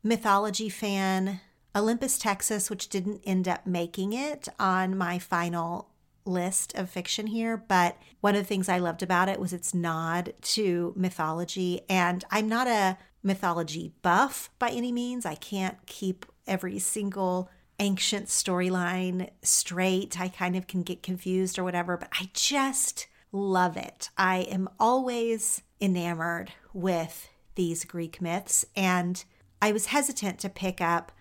mythology 0.04 0.70
fan. 0.70 1.42
Olympus, 1.76 2.18
Texas, 2.18 2.70
which 2.70 2.88
didn't 2.88 3.22
end 3.26 3.48
up 3.48 3.68
making 3.68 4.14
it 4.14 4.48
on 4.58 4.98
my 4.98 5.20
final 5.20 5.90
list 6.26 6.74
of 6.76 6.90
fiction 6.90 7.28
here, 7.28 7.56
but 7.58 7.98
one 8.22 8.36
of 8.36 8.42
the 8.42 8.48
things 8.48 8.68
I 8.68 8.80
loved 8.80 9.04
about 9.04 9.30
it 9.30 9.40
was 9.40 9.54
its 9.54 9.74
nod 9.74 10.34
to 10.42 10.94
mythology. 10.96 11.82
And 11.90 12.24
I'm 12.32 12.48
not 12.48 12.68
a 12.68 12.98
mythology 13.22 13.94
buff 14.02 14.50
by 14.58 14.70
any 14.70 14.92
means. 14.92 15.26
I 15.26 15.36
can't 15.36 15.86
keep 15.86 16.26
every 16.48 16.80
single 16.80 17.50
ancient 17.80 18.28
storyline 18.28 19.30
straight. 19.42 20.20
I 20.20 20.30
kind 20.30 20.56
of 20.56 20.68
can 20.68 20.84
get 20.84 21.04
confused 21.04 21.60
or 21.60 21.64
whatever, 21.64 21.98
but 21.98 22.10
I 22.14 22.30
just 22.34 23.08
love 23.36 23.78
it. 23.78 24.10
I 24.18 24.38
am 24.50 24.70
always 24.80 25.62
enamored 25.82 26.54
with 26.74 27.30
these 27.56 27.86
Greek 27.86 28.22
myths, 28.22 28.66
and 28.76 29.24
I 29.62 29.72
was 29.72 29.88
hesitant 29.88 30.40
to 30.40 30.50
pick 30.50 30.82
up 30.82 31.12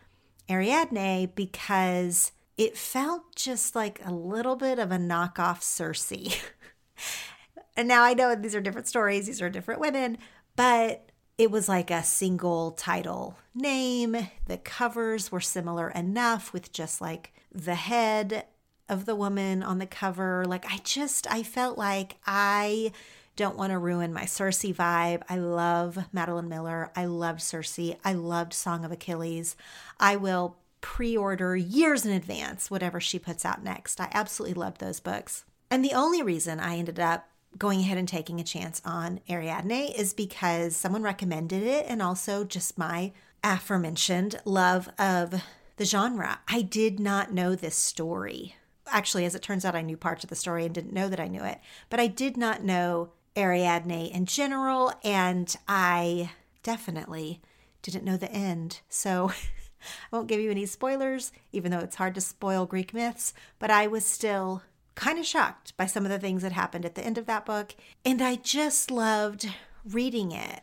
Ariadne 0.49 1.35
because 1.35 2.33
it 2.57 2.77
felt 2.77 3.35
just 3.35 3.75
like 3.75 4.01
a 4.05 4.13
little 4.13 4.57
bit 4.57 4.79
of 4.79 4.93
a 4.93 4.97
knockoff 4.97 5.63
Circe. 5.63 6.13
and 7.77 7.89
now 7.89 8.05
I 8.05 8.15
know 8.15 8.35
these 8.35 8.55
are 8.55 8.61
different 8.61 8.89
stories, 8.89 9.27
these 9.27 9.43
are 9.43 9.51
different 9.51 9.81
women, 9.81 10.19
but 10.57 11.11
it 11.37 11.51
was 11.51 11.69
like 11.69 11.91
a 11.91 12.05
single 12.05 12.71
title 12.73 13.37
name. 13.55 14.17
The 14.47 14.59
covers 14.59 15.33
were 15.33 15.41
similar 15.41 15.91
enough 15.91 16.53
with 16.53 16.73
just 16.73 17.01
like 17.01 17.33
the 17.53 17.75
head 17.75 18.47
of 18.95 19.07
the 19.07 19.15
woman 19.15 19.63
on 19.63 19.79
the 19.79 19.87
cover. 19.87 20.45
Like, 20.47 20.65
I 20.71 20.79
just, 20.85 21.31
I 21.31 21.43
felt 21.43 21.77
like 21.77 22.17
I 22.27 22.93
don't 23.37 23.57
want 23.57 23.73
to 23.73 23.79
ruin 23.79 24.13
my 24.13 24.25
Circe 24.25 24.63
vibe. 24.63 25.23
I 25.29 25.37
love 25.37 25.99
Madeline 26.13 26.49
Miller. 26.49 26.91
I 26.97 27.05
loved 27.07 27.43
Circe. 27.43 27.79
I 28.05 28.13
loved 28.13 28.53
Song 28.53 28.85
of 28.85 28.93
Achilles. 28.93 29.57
I 29.99 30.17
will 30.17 30.57
pre 30.81 31.17
order 31.17 31.57
years 31.57 32.07
in 32.07 32.13
advance 32.13 32.71
whatever 32.71 33.01
she 33.01 33.19
puts 33.19 33.45
out 33.45 33.65
next. 33.65 34.01
I 34.01 34.09
absolutely 34.13 34.55
loved 34.55 34.81
those 34.81 35.01
books. 35.01 35.45
And 35.71 35.85
the 35.85 35.95
only 35.95 36.23
reason 36.23 36.61
I 36.61 36.77
ended 36.77 37.01
up 37.01 37.29
going 37.57 37.81
ahead 37.81 37.99
and 37.99 38.09
taking 38.09 38.41
a 38.41 38.45
chance 38.45 38.81
on 38.85 39.21
Ariadne 39.29 39.93
is 39.97 40.13
because 40.13 40.77
someone 40.77 41.03
recommended 41.03 41.63
it 41.63 41.87
and 41.89 42.03
also 42.03 42.45
just 42.45 42.79
my 42.79 43.13
aforementioned 43.43 44.41
love 44.45 44.89
of 44.99 45.43
the 45.77 45.85
genre. 45.85 46.41
I 46.49 46.63
did 46.63 47.01
not 47.01 47.33
know 47.33 47.55
this 47.55 47.77
story 47.77 48.57
actually, 48.95 49.27
as 49.27 49.35
it 49.35 49.43
turns 49.43 49.65
out, 49.65 49.75
I 49.75 49.83
knew 49.83 49.97
parts 49.97 50.25
of 50.25 50.31
the 50.31 50.37
story 50.37 50.65
and 50.65 50.75
didn't 50.75 50.95
know 50.95 51.09
that 51.09 51.21
I 51.21 51.29
knew 51.29 51.43
it, 51.45 51.61
but 51.91 52.01
I 52.01 52.07
did 52.07 52.37
not 52.37 52.63
know 52.63 53.11
Ariadne 53.37 53.91
in 53.91 54.25
general, 54.25 54.93
and 55.03 55.55
I 55.69 56.31
definitely 56.63 57.43
didn't 57.83 58.05
know 58.05 58.17
the 58.17 58.33
end. 58.33 58.81
So 58.89 59.31
I 59.83 60.17
won't 60.17 60.29
give 60.29 60.41
you 60.41 60.51
any 60.51 60.65
spoilers, 60.65 61.33
even 61.53 61.71
though 61.71 61.81
it's 61.81 61.97
hard 61.97 62.15
to 62.15 62.21
spoil 62.21 62.65
Greek 62.65 62.95
myths, 62.95 63.35
but 63.59 63.71
I 63.71 63.89
was 63.89 64.07
still 64.07 64.63
kind 64.95 65.19
of 65.19 65.27
shocked 65.27 65.77
by 65.77 65.87
some 65.87 66.05
of 66.05 66.11
the 66.11 66.21
things 66.21 66.43
that 66.43 66.53
happened 66.53 66.85
at 66.85 66.95
the 66.95 67.05
end 67.05 67.19
of 67.19 67.27
that 67.27 67.45
book. 67.45 67.75
And 68.05 68.23
I 68.23 68.37
just 68.37 68.93
loved 68.93 69.49
reading 69.85 70.31
it, 70.31 70.61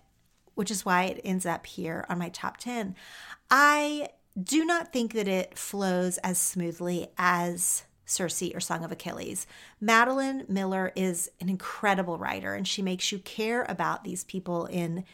which 0.56 0.72
is 0.72 0.86
why 0.86 1.04
it 1.04 1.22
ends 1.24 1.46
up 1.46 1.66
here 1.66 2.06
on 2.08 2.18
my 2.18 2.30
top 2.30 2.58
10. 2.58 2.96
I 3.52 4.08
do 4.42 4.64
not 4.64 4.94
think 4.94 5.14
that 5.14 5.28
it 5.28 5.58
flows 5.58 6.18
as 6.20 6.40
smoothly 6.40 7.10
as 7.18 7.84
Circe 8.12 8.44
or 8.54 8.60
Song 8.60 8.84
of 8.84 8.92
Achilles. 8.92 9.48
Madeline 9.80 10.46
Miller 10.48 10.92
is 10.96 11.32
an 11.40 11.50
incredible 11.50 12.18
writer 12.18 12.54
and 12.54 12.68
she 12.68 12.82
makes 12.82 13.12
you 13.12 13.20
care 13.20 13.66
about 13.70 14.04
these 14.04 14.24
people 14.24 14.66
in 14.66 15.06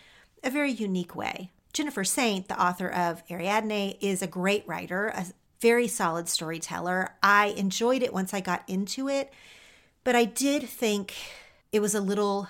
a 0.44 0.50
very 0.50 0.72
unique 0.72 1.16
way. 1.16 1.52
Jennifer 1.74 2.04
Saint, 2.04 2.48
the 2.48 2.62
author 2.62 2.90
of 2.90 3.24
Ariadne, 3.30 3.98
is 4.02 4.22
a 4.22 4.28
great 4.28 4.68
writer, 4.68 5.08
a 5.08 5.26
very 5.60 5.88
solid 5.88 6.28
storyteller. 6.28 7.16
I 7.22 7.48
enjoyed 7.58 8.04
it 8.04 8.14
once 8.14 8.34
I 8.34 8.42
got 8.42 8.64
into 8.68 9.08
it, 9.08 9.32
but 10.04 10.16
I 10.16 10.26
did 10.26 10.64
think 10.64 11.14
it 11.72 11.80
was 11.80 11.94
a 11.94 12.02
little 12.02 12.48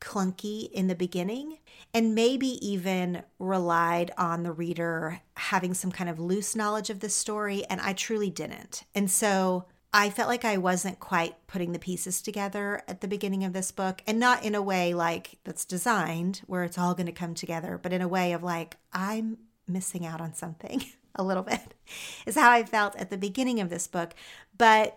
clunky 0.00 0.70
in 0.72 0.86
the 0.86 0.94
beginning 0.94 1.58
and 1.92 2.14
maybe 2.14 2.64
even 2.66 3.22
relied 3.38 4.12
on 4.16 4.42
the 4.42 4.52
reader 4.52 5.20
having 5.36 5.74
some 5.74 5.90
kind 5.90 6.08
of 6.08 6.20
loose 6.20 6.54
knowledge 6.54 6.90
of 6.90 7.00
the 7.00 7.08
story. 7.08 7.64
And 7.68 7.80
I 7.80 7.92
truly 7.92 8.30
didn't. 8.30 8.84
And 8.94 9.10
so 9.10 9.64
I 9.92 10.10
felt 10.10 10.28
like 10.28 10.44
I 10.44 10.56
wasn't 10.56 11.00
quite 11.00 11.34
putting 11.48 11.72
the 11.72 11.78
pieces 11.78 12.22
together 12.22 12.82
at 12.86 13.00
the 13.00 13.08
beginning 13.08 13.44
of 13.44 13.52
this 13.52 13.72
book, 13.72 14.02
and 14.06 14.20
not 14.20 14.44
in 14.44 14.54
a 14.54 14.62
way 14.62 14.94
like 14.94 15.38
that's 15.44 15.64
designed 15.64 16.42
where 16.46 16.62
it's 16.62 16.78
all 16.78 16.94
going 16.94 17.06
to 17.06 17.12
come 17.12 17.34
together, 17.34 17.78
but 17.82 17.92
in 17.92 18.00
a 18.00 18.08
way 18.08 18.32
of 18.32 18.42
like, 18.42 18.76
I'm 18.92 19.38
missing 19.66 20.06
out 20.06 20.20
on 20.20 20.34
something 20.34 20.84
a 21.16 21.24
little 21.24 21.42
bit, 21.42 21.74
is 22.26 22.36
how 22.36 22.50
I 22.50 22.62
felt 22.62 22.94
at 22.96 23.10
the 23.10 23.18
beginning 23.18 23.60
of 23.60 23.68
this 23.68 23.88
book. 23.88 24.14
But, 24.56 24.96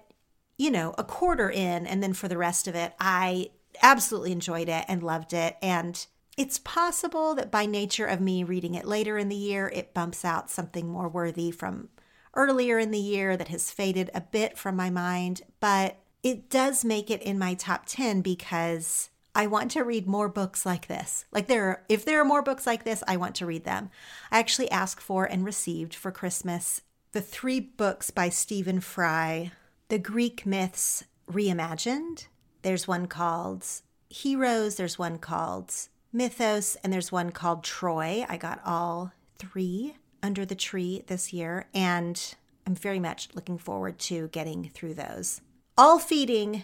you 0.58 0.70
know, 0.70 0.94
a 0.98 1.04
quarter 1.04 1.50
in, 1.50 1.88
and 1.88 2.04
then 2.04 2.14
for 2.14 2.28
the 2.28 2.38
rest 2.38 2.68
of 2.68 2.76
it, 2.76 2.94
I 3.00 3.50
absolutely 3.82 4.32
enjoyed 4.32 4.70
it 4.70 4.86
and 4.88 5.02
loved 5.02 5.34
it. 5.34 5.58
And 5.62 6.06
it's 6.38 6.60
possible 6.60 7.34
that 7.36 7.52
by 7.52 7.66
nature 7.66 8.06
of 8.06 8.22
me 8.22 8.44
reading 8.44 8.76
it 8.76 8.86
later 8.86 9.18
in 9.18 9.30
the 9.30 9.36
year, 9.36 9.72
it 9.74 9.94
bumps 9.94 10.24
out 10.24 10.52
something 10.52 10.88
more 10.88 11.10
worthy 11.10 11.50
from 11.50 11.90
earlier 12.34 12.80
in 12.80 12.92
the 12.92 13.00
year 13.00 13.38
that 13.38 13.48
has 13.50 13.72
faded 13.72 14.10
a 14.14 14.22
bit 14.22 14.58
from 14.58 14.76
my 14.76 14.90
mind, 14.90 15.42
but 15.60 15.98
it 16.24 16.50
does 16.50 16.86
make 16.86 17.12
it 17.12 17.22
in 17.22 17.38
my 17.38 17.54
top 17.54 17.84
10 17.86 18.22
because 18.22 19.10
I 19.36 19.48
want 19.48 19.72
to 19.72 19.84
read 19.84 20.08
more 20.08 20.30
books 20.30 20.66
like 20.66 20.88
this. 20.88 21.26
Like 21.32 21.48
there 21.48 21.66
are, 21.66 21.84
if 21.90 22.06
there 22.06 22.22
are 22.22 22.26
more 22.26 22.42
books 22.42 22.68
like 22.68 22.84
this, 22.84 23.04
I 23.08 23.18
want 23.18 23.36
to 23.36 23.46
read 23.46 23.66
them. 23.66 23.90
I 24.32 24.40
actually 24.40 24.70
asked 24.72 25.02
for 25.02 25.26
and 25.26 25.44
received 25.44 25.96
for 25.96 26.12
Christmas 26.12 26.82
the 27.14 27.22
three 27.22 27.60
books 27.60 28.10
by 28.10 28.30
Stephen 28.30 28.80
Fry, 28.80 29.52
The 29.90 30.00
Greek 30.00 30.46
Myths 30.46 31.04
Reimagined. 31.32 32.28
There's 32.62 32.88
one 32.88 33.08
called 33.08 33.66
Heroes, 34.10 34.76
there's 34.76 34.98
one 34.98 35.18
called 35.18 35.74
Mythos, 36.12 36.76
and 36.84 36.94
there's 36.94 37.12
one 37.12 37.32
called 37.32 37.64
Troy. 37.64 38.26
I 38.30 38.38
got 38.38 38.62
all 38.66 39.12
three 39.38 39.96
under 40.24 40.46
the 40.46 40.56
tree 40.56 41.04
this 41.08 41.34
year, 41.34 41.68
and 41.74 42.36
I'm 42.66 42.76
very 42.76 43.00
much 43.00 43.30
looking 43.36 43.58
forward 43.58 44.00
to 44.00 44.30
getting 44.30 44.70
through 44.74 44.96
those. 44.96 45.42
All 45.78 46.00
feeding 46.00 46.64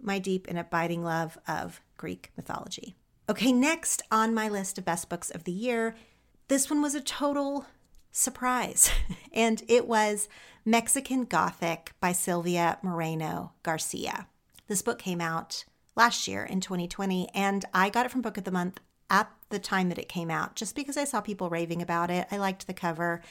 my 0.00 0.18
deep 0.18 0.46
and 0.48 0.58
abiding 0.58 1.02
love 1.02 1.36
of 1.48 1.80
Greek 1.96 2.30
mythology. 2.36 2.94
Okay, 3.28 3.52
next 3.52 4.02
on 4.10 4.32
my 4.34 4.48
list 4.48 4.78
of 4.78 4.84
best 4.84 5.08
books 5.08 5.30
of 5.30 5.44
the 5.44 5.52
year, 5.52 5.96
this 6.48 6.70
one 6.70 6.80
was 6.80 6.94
a 6.94 7.00
total 7.00 7.66
surprise, 8.12 8.90
and 9.32 9.62
it 9.66 9.88
was 9.88 10.28
Mexican 10.64 11.24
Gothic 11.24 11.92
by 12.00 12.12
Silvia 12.12 12.78
Moreno 12.82 13.52
Garcia. 13.62 14.28
This 14.68 14.82
book 14.82 14.98
came 14.98 15.20
out 15.20 15.64
last 15.96 16.28
year 16.28 16.44
in 16.44 16.60
2020, 16.60 17.28
and 17.34 17.64
I 17.74 17.90
got 17.90 18.06
it 18.06 18.12
from 18.12 18.22
Book 18.22 18.38
of 18.38 18.44
the 18.44 18.50
Month 18.50 18.80
at 19.10 19.30
the 19.54 19.58
time 19.60 19.88
that 19.88 19.98
it 19.98 20.08
came 20.08 20.30
out 20.30 20.56
just 20.56 20.74
because 20.74 20.96
I 20.96 21.04
saw 21.04 21.20
people 21.20 21.48
raving 21.48 21.80
about 21.80 22.10
it. 22.10 22.26
I 22.30 22.36
liked 22.36 22.66
the 22.66 22.74
cover. 22.74 23.22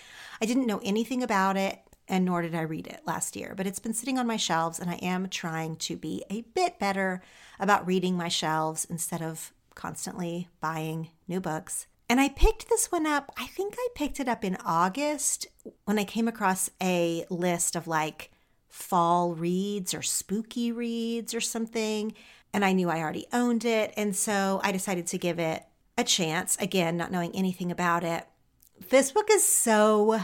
I 0.41 0.45
didn't 0.45 0.65
know 0.65 0.79
anything 0.83 1.21
about 1.21 1.57
it, 1.57 1.79
and 2.07 2.25
nor 2.25 2.41
did 2.41 2.55
I 2.55 2.61
read 2.61 2.87
it 2.87 3.01
last 3.05 3.35
year, 3.35 3.53
but 3.55 3.67
it's 3.67 3.79
been 3.79 3.93
sitting 3.93 4.17
on 4.17 4.25
my 4.25 4.37
shelves, 4.37 4.79
and 4.79 4.89
I 4.89 4.95
am 4.95 5.29
trying 5.29 5.75
to 5.77 5.95
be 5.95 6.23
a 6.29 6.41
bit 6.41 6.79
better 6.79 7.21
about 7.59 7.85
reading 7.85 8.15
my 8.15 8.29
shelves 8.29 8.85
instead 8.89 9.21
of 9.21 9.51
constantly 9.75 10.47
buying 10.59 11.09
new 11.27 11.39
books. 11.39 11.87
And 12.09 12.19
I 12.19 12.29
picked 12.29 12.69
this 12.69 12.91
one 12.91 13.05
up, 13.07 13.31
I 13.37 13.47
think 13.47 13.75
I 13.77 13.87
picked 13.95 14.19
it 14.19 14.27
up 14.27 14.43
in 14.43 14.57
August 14.65 15.47
when 15.85 15.97
I 15.97 16.03
came 16.03 16.27
across 16.27 16.69
a 16.81 17.25
list 17.29 17.75
of 17.75 17.87
like 17.87 18.31
fall 18.67 19.33
reads 19.33 19.93
or 19.93 20.01
spooky 20.01 20.71
reads 20.71 21.33
or 21.33 21.41
something. 21.41 22.13
And 22.53 22.63
I 22.63 22.73
knew 22.73 22.89
I 22.89 22.99
already 22.99 23.25
owned 23.33 23.65
it. 23.65 23.93
And 23.97 24.15
so 24.15 24.59
I 24.63 24.71
decided 24.71 25.07
to 25.07 25.17
give 25.17 25.39
it 25.39 25.63
a 25.97 26.03
chance, 26.03 26.57
again, 26.59 26.97
not 26.97 27.11
knowing 27.11 27.35
anything 27.35 27.71
about 27.71 28.03
it. 28.03 28.25
This 28.89 29.11
book 29.11 29.27
is 29.31 29.45
so 29.45 30.19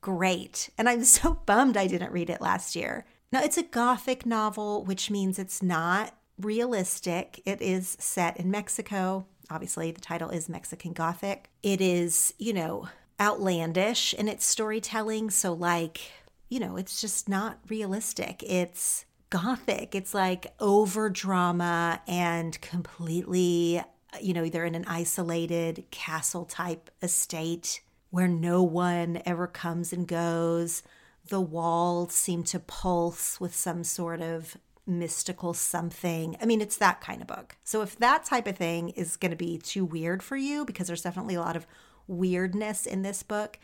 great, 0.00 0.70
and 0.78 0.88
I'm 0.88 1.04
so 1.04 1.34
bummed 1.46 1.76
I 1.76 1.86
didn't 1.86 2.12
read 2.12 2.30
it 2.30 2.40
last 2.40 2.74
year. 2.74 3.04
Now, 3.32 3.42
it's 3.42 3.58
a 3.58 3.62
gothic 3.62 4.26
novel, 4.26 4.84
which 4.84 5.10
means 5.10 5.38
it's 5.38 5.62
not 5.62 6.16
realistic. 6.38 7.40
It 7.44 7.60
is 7.62 7.96
set 8.00 8.38
in 8.38 8.50
Mexico. 8.50 9.26
Obviously, 9.50 9.90
the 9.92 10.00
title 10.00 10.30
is 10.30 10.48
Mexican 10.48 10.92
Gothic. 10.92 11.50
It 11.62 11.80
is, 11.80 12.34
you 12.38 12.52
know, 12.52 12.88
outlandish 13.20 14.14
in 14.14 14.28
its 14.28 14.46
storytelling. 14.46 15.30
So, 15.30 15.52
like, 15.52 16.00
you 16.48 16.58
know, 16.58 16.76
it's 16.76 17.00
just 17.00 17.28
not 17.28 17.58
realistic. 17.68 18.42
It's 18.44 19.04
gothic. 19.28 19.94
It's 19.94 20.14
like 20.14 20.52
over 20.58 21.08
drama 21.08 22.00
and 22.08 22.60
completely 22.60 23.82
you 24.20 24.32
know, 24.34 24.44
either 24.44 24.64
in 24.64 24.74
an 24.74 24.84
isolated 24.86 25.84
castle 25.90 26.44
type 26.44 26.90
estate 27.02 27.80
where 28.10 28.28
no 28.28 28.62
one 28.62 29.22
ever 29.24 29.46
comes 29.46 29.92
and 29.92 30.06
goes. 30.08 30.82
The 31.28 31.40
walls 31.40 32.12
seem 32.12 32.42
to 32.44 32.58
pulse 32.58 33.38
with 33.40 33.54
some 33.54 33.84
sort 33.84 34.20
of 34.20 34.56
mystical 34.86 35.54
something. 35.54 36.36
I 36.40 36.46
mean, 36.46 36.60
it's 36.60 36.78
that 36.78 37.00
kind 37.00 37.20
of 37.20 37.28
book. 37.28 37.56
So 37.62 37.82
if 37.82 37.96
that 37.98 38.24
type 38.24 38.48
of 38.48 38.56
thing 38.56 38.88
is 38.90 39.16
going 39.16 39.30
to 39.30 39.36
be 39.36 39.58
too 39.58 39.84
weird 39.84 40.22
for 40.22 40.36
you, 40.36 40.64
because 40.64 40.88
there's 40.88 41.02
definitely 41.02 41.36
a 41.36 41.40
lot 41.40 41.56
of 41.56 41.66
weirdness 42.08 42.86
in 42.86 43.02
this 43.02 43.22
book, 43.22 43.58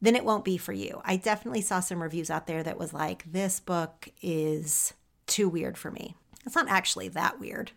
then 0.00 0.16
it 0.16 0.24
won't 0.24 0.44
be 0.44 0.56
for 0.56 0.72
you. 0.72 1.02
I 1.04 1.16
definitely 1.16 1.60
saw 1.60 1.80
some 1.80 2.02
reviews 2.02 2.30
out 2.30 2.46
there 2.46 2.62
that 2.62 2.78
was 2.78 2.94
like, 2.94 3.30
this 3.30 3.60
book 3.60 4.08
is 4.22 4.94
too 5.26 5.48
weird 5.48 5.76
for 5.76 5.90
me. 5.90 6.16
It's 6.46 6.54
not 6.54 6.68
actually 6.68 7.08
that 7.08 7.38
weird. 7.38 7.72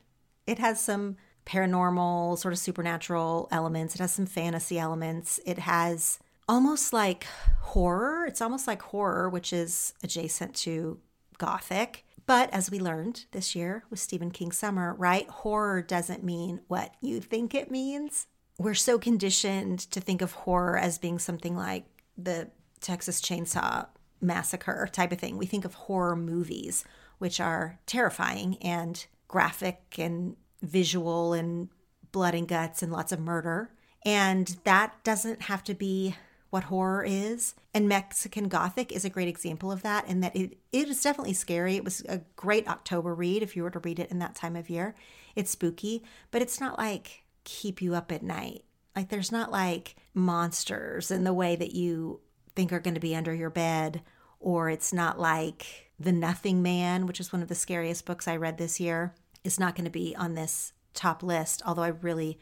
It 0.47 0.59
has 0.59 0.81
some 0.81 1.17
paranormal, 1.45 2.38
sort 2.38 2.53
of 2.53 2.60
supernatural 2.60 3.47
elements. 3.51 3.95
It 3.95 4.01
has 4.01 4.13
some 4.13 4.25
fantasy 4.25 4.79
elements. 4.79 5.39
It 5.45 5.60
has 5.60 6.19
almost 6.47 6.93
like 6.93 7.25
horror. 7.62 8.25
It's 8.25 8.41
almost 8.41 8.67
like 8.67 8.82
horror, 8.82 9.29
which 9.29 9.53
is 9.53 9.93
adjacent 10.03 10.56
to 10.58 10.99
gothic. 11.38 12.06
But 12.25 12.53
as 12.53 12.71
we 12.71 12.79
learned 12.79 13.25
this 13.32 13.56
year 13.56 13.84
with 13.89 13.99
Stephen 13.99 14.32
King 14.32 14.51
Summer, 14.51 14.93
right? 14.93 15.27
Horror 15.29 15.82
doesn't 15.82 16.23
mean 16.23 16.62
what 16.67 16.93
you 17.01 17.19
think 17.19 17.53
it 17.53 17.69
means. 17.69 18.27
We're 18.58 18.75
so 18.75 18.97
conditioned 18.97 19.79
to 19.91 19.99
think 19.99 20.21
of 20.21 20.32
horror 20.32 20.77
as 20.77 20.97
being 20.97 21.19
something 21.19 21.58
like 21.58 21.86
the 22.17 22.49
Texas 22.79 23.19
Chainsaw 23.21 23.88
Massacre 24.21 24.88
type 24.91 25.12
of 25.12 25.19
thing. 25.19 25.38
We 25.38 25.45
think 25.45 25.65
of 25.65 25.73
horror 25.73 26.15
movies, 26.15 26.86
which 27.17 27.39
are 27.41 27.79
terrifying 27.86 28.58
and 28.62 29.06
graphic 29.27 29.95
and 29.97 30.38
visual 30.63 31.34
and 31.34 31.69
blood 32.12 32.34
and 32.34 32.47
guts 32.47 32.82
and 32.82 32.91
lots 32.91 33.12
of 33.12 33.19
murder. 33.19 33.69
And 34.06 34.58
that 34.63 35.04
doesn't 35.04 35.43
have 35.43 35.63
to 35.65 35.73
be 35.73 36.15
what 36.49 36.65
horror 36.65 37.04
is. 37.04 37.56
And 37.73 37.88
Mexican 37.88 38.47
Gothic 38.47 38.91
is 38.91 39.06
a 39.06 39.10
great 39.10 39.28
example 39.28 39.71
of 39.71 39.82
that, 39.82 40.08
in 40.08 40.21
that 40.21 40.36
it, 40.36 40.58
it 40.71 40.88
is 40.88 41.02
definitely 41.02 41.34
scary. 41.34 41.76
It 41.76 41.84
was 41.84 42.02
a 42.08 42.21
great 42.36 42.67
October 42.67 43.13
read 43.13 43.43
if 43.43 43.56
you 43.56 43.63
were 43.63 43.71
to 43.71 43.80
read 43.80 43.99
it 43.99 44.12
in 44.12 44.19
that 44.19 44.36
time 44.36 44.56
of 44.56 44.69
year. 44.69 44.95
It's 45.36 45.52
spooky, 45.52 46.04
but 46.32 46.41
it's 46.41 46.60
not 46.60 46.78
like 46.78 47.23
keep 47.43 47.82
you 47.82 47.95
up 47.95 48.12
at 48.12 48.23
night. 48.23 48.63
Like 48.95 49.10
there's 49.10 49.32
not 49.32 49.52
like 49.52 49.95
monsters 50.13 51.10
in 51.10 51.23
the 51.23 51.34
way 51.34 51.56
that 51.56 51.73
you 51.73 52.19
think 52.56 52.71
are 52.71 52.80
going 52.80 52.93
to 52.93 52.99
be 52.99 53.15
under 53.15 53.34
your 53.34 53.49
bed, 53.49 54.02
or 54.39 54.69
it's 54.69 54.93
not 54.93 55.19
like 55.19 55.89
The 55.99 56.12
Nothing 56.12 56.62
Man, 56.62 57.08
which 57.08 57.19
is 57.19 57.34
one 57.34 57.41
of 57.41 57.47
the 57.47 57.56
scariest 57.56 58.06
books 58.06 58.28
I 58.28 58.36
read 58.36 58.60
this 58.60 58.80
year 58.80 59.15
is 59.43 59.60
not 59.60 59.75
going 59.75 59.86
to 59.86 59.91
be 59.91 60.15
on 60.15 60.34
this 60.34 60.73
top 60.93 61.23
list, 61.23 61.62
although 61.65 61.84
I 61.84 61.88
really 61.88 62.39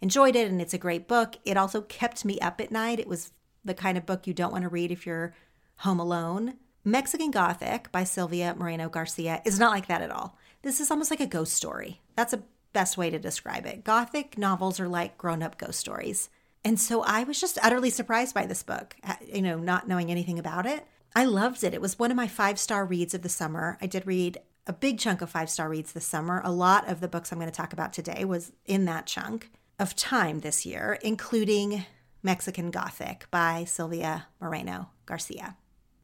enjoyed 0.00 0.36
it 0.36 0.50
and 0.50 0.60
it's 0.60 0.74
a 0.74 0.78
great 0.78 1.08
book. 1.08 1.36
It 1.44 1.56
also 1.56 1.82
kept 1.82 2.24
me 2.24 2.38
up 2.40 2.60
at 2.60 2.72
night. 2.72 2.98
It 2.98 3.08
was 3.08 3.32
the 3.64 3.74
kind 3.74 3.96
of 3.96 4.06
book 4.06 4.26
you 4.26 4.34
don't 4.34 4.52
want 4.52 4.62
to 4.62 4.68
read 4.68 4.90
if 4.90 5.06
you're 5.06 5.34
home 5.76 6.00
alone. 6.00 6.54
Mexican 6.84 7.30
Gothic 7.30 7.92
by 7.92 8.04
Silvia 8.04 8.54
Moreno 8.58 8.88
Garcia 8.88 9.40
is 9.44 9.58
not 9.58 9.70
like 9.70 9.86
that 9.86 10.02
at 10.02 10.10
all. 10.10 10.36
This 10.62 10.80
is 10.80 10.90
almost 10.90 11.10
like 11.10 11.20
a 11.20 11.26
ghost 11.26 11.54
story. 11.54 12.00
That's 12.16 12.32
a 12.32 12.42
best 12.72 12.96
way 12.96 13.10
to 13.10 13.18
describe 13.18 13.66
it. 13.66 13.84
Gothic 13.84 14.36
novels 14.36 14.80
are 14.80 14.88
like 14.88 15.18
grown 15.18 15.42
up 15.42 15.58
ghost 15.58 15.78
stories. 15.78 16.28
And 16.64 16.78
so 16.78 17.02
I 17.02 17.24
was 17.24 17.40
just 17.40 17.58
utterly 17.62 17.90
surprised 17.90 18.34
by 18.34 18.46
this 18.46 18.62
book, 18.62 18.96
uh, 19.04 19.14
you 19.26 19.42
know, 19.42 19.58
not 19.58 19.88
knowing 19.88 20.10
anything 20.10 20.38
about 20.38 20.66
it. 20.66 20.86
I 21.14 21.24
loved 21.24 21.62
it. 21.62 21.74
It 21.74 21.80
was 21.80 21.98
one 21.98 22.10
of 22.10 22.16
my 22.16 22.28
five 22.28 22.58
star 22.58 22.84
reads 22.84 23.14
of 23.14 23.22
the 23.22 23.28
summer. 23.28 23.78
I 23.80 23.86
did 23.86 24.06
read 24.06 24.38
a 24.66 24.72
big 24.72 24.98
chunk 24.98 25.22
of 25.22 25.30
five 25.30 25.50
star 25.50 25.68
reads 25.68 25.92
this 25.92 26.06
summer. 26.06 26.40
A 26.44 26.52
lot 26.52 26.88
of 26.88 27.00
the 27.00 27.08
books 27.08 27.32
I'm 27.32 27.38
going 27.38 27.50
to 27.50 27.56
talk 27.56 27.72
about 27.72 27.92
today 27.92 28.24
was 28.24 28.52
in 28.64 28.84
that 28.84 29.06
chunk 29.06 29.50
of 29.78 29.96
time 29.96 30.40
this 30.40 30.64
year, 30.64 30.98
including 31.02 31.84
Mexican 32.22 32.70
Gothic 32.70 33.26
by 33.30 33.64
Silvia 33.64 34.28
Moreno 34.40 34.90
Garcia. 35.06 35.56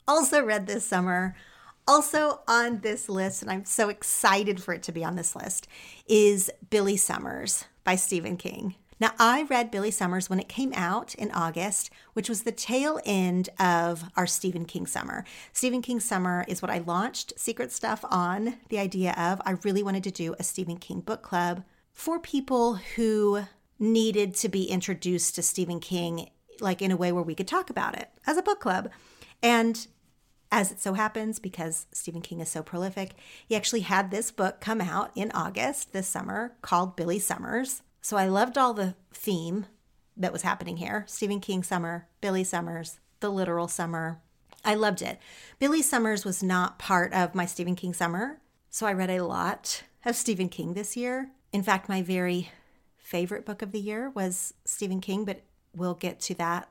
Also 0.07 0.43
read 0.43 0.67
this 0.67 0.85
summer, 0.85 1.37
also 1.87 2.41
on 2.49 2.81
this 2.81 3.09
list, 3.09 3.43
and 3.43 3.51
I'm 3.51 3.65
so 3.65 3.89
excited 3.89 4.63
for 4.63 4.75
it 4.75 4.83
to 4.85 4.93
be 4.93 5.05
on 5.05 5.17
this 5.17 5.37
list, 5.37 5.69
is 6.09 6.51
Billy 6.71 6.97
Summers 6.97 7.67
by 7.85 7.95
Stephen 7.95 8.37
King. 8.37 8.75
Now, 9.01 9.13
I 9.19 9.43
read 9.45 9.71
Billy 9.71 9.93
Summers 9.93 10.29
when 10.29 10.41
it 10.41 10.49
came 10.49 10.73
out 10.75 11.15
in 11.15 11.31
August, 11.31 11.91
which 12.15 12.29
was 12.29 12.43
the 12.43 12.53
tail 12.53 13.01
end 13.05 13.49
of 13.59 14.05
our 14.17 14.27
Stephen 14.27 14.65
King 14.65 14.87
summer. 14.87 15.25
Stephen 15.53 15.83
King 15.83 16.01
summer 16.01 16.45
is 16.49 16.61
what 16.61 16.71
I 16.71 16.79
launched 16.79 17.39
Secret 17.39 17.71
Stuff 17.71 18.05
on 18.11 18.57
the 18.71 18.79
idea 18.79 19.13
of. 19.13 19.41
I 19.45 19.53
really 19.63 19.85
wanted 19.85 20.03
to 20.05 20.11
do 20.11 20.35
a 20.39 20.43
Stephen 20.43 20.79
King 20.79 21.01
book 21.01 21.23
club 21.23 21.63
for 21.93 22.19
people 22.19 22.75
who 22.97 23.43
needed 23.79 24.35
to 24.37 24.49
be 24.49 24.65
introduced 24.65 25.37
to 25.37 25.43
Stephen 25.43 25.79
King, 25.79 26.31
like 26.61 26.83
in 26.83 26.91
a 26.91 26.97
way 26.97 27.13
where 27.13 27.23
we 27.23 27.37
could 27.37 27.49
talk 27.49 27.71
about 27.71 27.97
it 27.97 28.09
as 28.27 28.37
a 28.37 28.43
book 28.43 28.59
club. 28.59 28.91
And 29.43 29.87
as 30.51 30.73
it 30.73 30.81
so 30.81 30.95
happens, 30.95 31.39
because 31.39 31.87
Stephen 31.93 32.23
King 32.23 32.41
is 32.41 32.49
so 32.49 32.63
prolific, 32.63 33.13
he 33.47 33.55
actually 33.55 33.81
had 33.81 34.11
this 34.11 34.33
book 34.33 34.61
come 34.61 34.81
out 34.81 35.13
in 35.15 35.31
August 35.33 35.93
this 35.93 36.09
summer 36.09 36.55
called 36.63 36.97
Billy 36.97 37.21
Summers. 37.21 37.83
So 38.09 38.17
I 38.17 38.27
loved 38.27 38.57
all 38.57 38.73
the 38.73 38.95
theme 39.13 39.67
that 40.17 40.33
was 40.33 40.41
happening 40.41 40.79
here 40.79 41.05
Stephen 41.07 41.41
King 41.41 41.63
summer, 41.63 42.09
Billy 42.23 42.43
Summers, 42.43 43.01
the 43.21 43.29
literal 43.29 43.69
summer. 43.69 44.23
I 44.65 44.77
loved 44.77 45.03
it. 45.03 45.19
Billy 45.59 45.83
Summers 45.83 46.25
was 46.25 46.43
not 46.43 46.79
part 46.79 47.13
of 47.13 47.35
my 47.35 47.45
Stephen 47.45 47.77
King 47.77 47.93
summer, 47.93 48.41
so 48.71 48.87
I 48.87 48.95
read 48.95 49.11
a 49.11 49.27
lot 49.27 49.83
of 50.07 50.17
Stephen 50.17 50.49
King 50.49 50.73
this 50.73 50.97
year. 50.97 51.33
In 51.53 51.63
fact, 51.63 51.91
my 51.91 52.01
very 52.01 52.51
favorite 52.97 53.45
book 53.45 53.61
of 53.61 53.73
the 53.73 53.79
year 53.79 54.09
was 54.09 54.55
Stephen 54.65 55.03
King, 55.03 55.27
but 55.27 55.43
we'll 55.77 55.93
get 55.93 56.19
to 56.21 56.35
that 56.37 56.71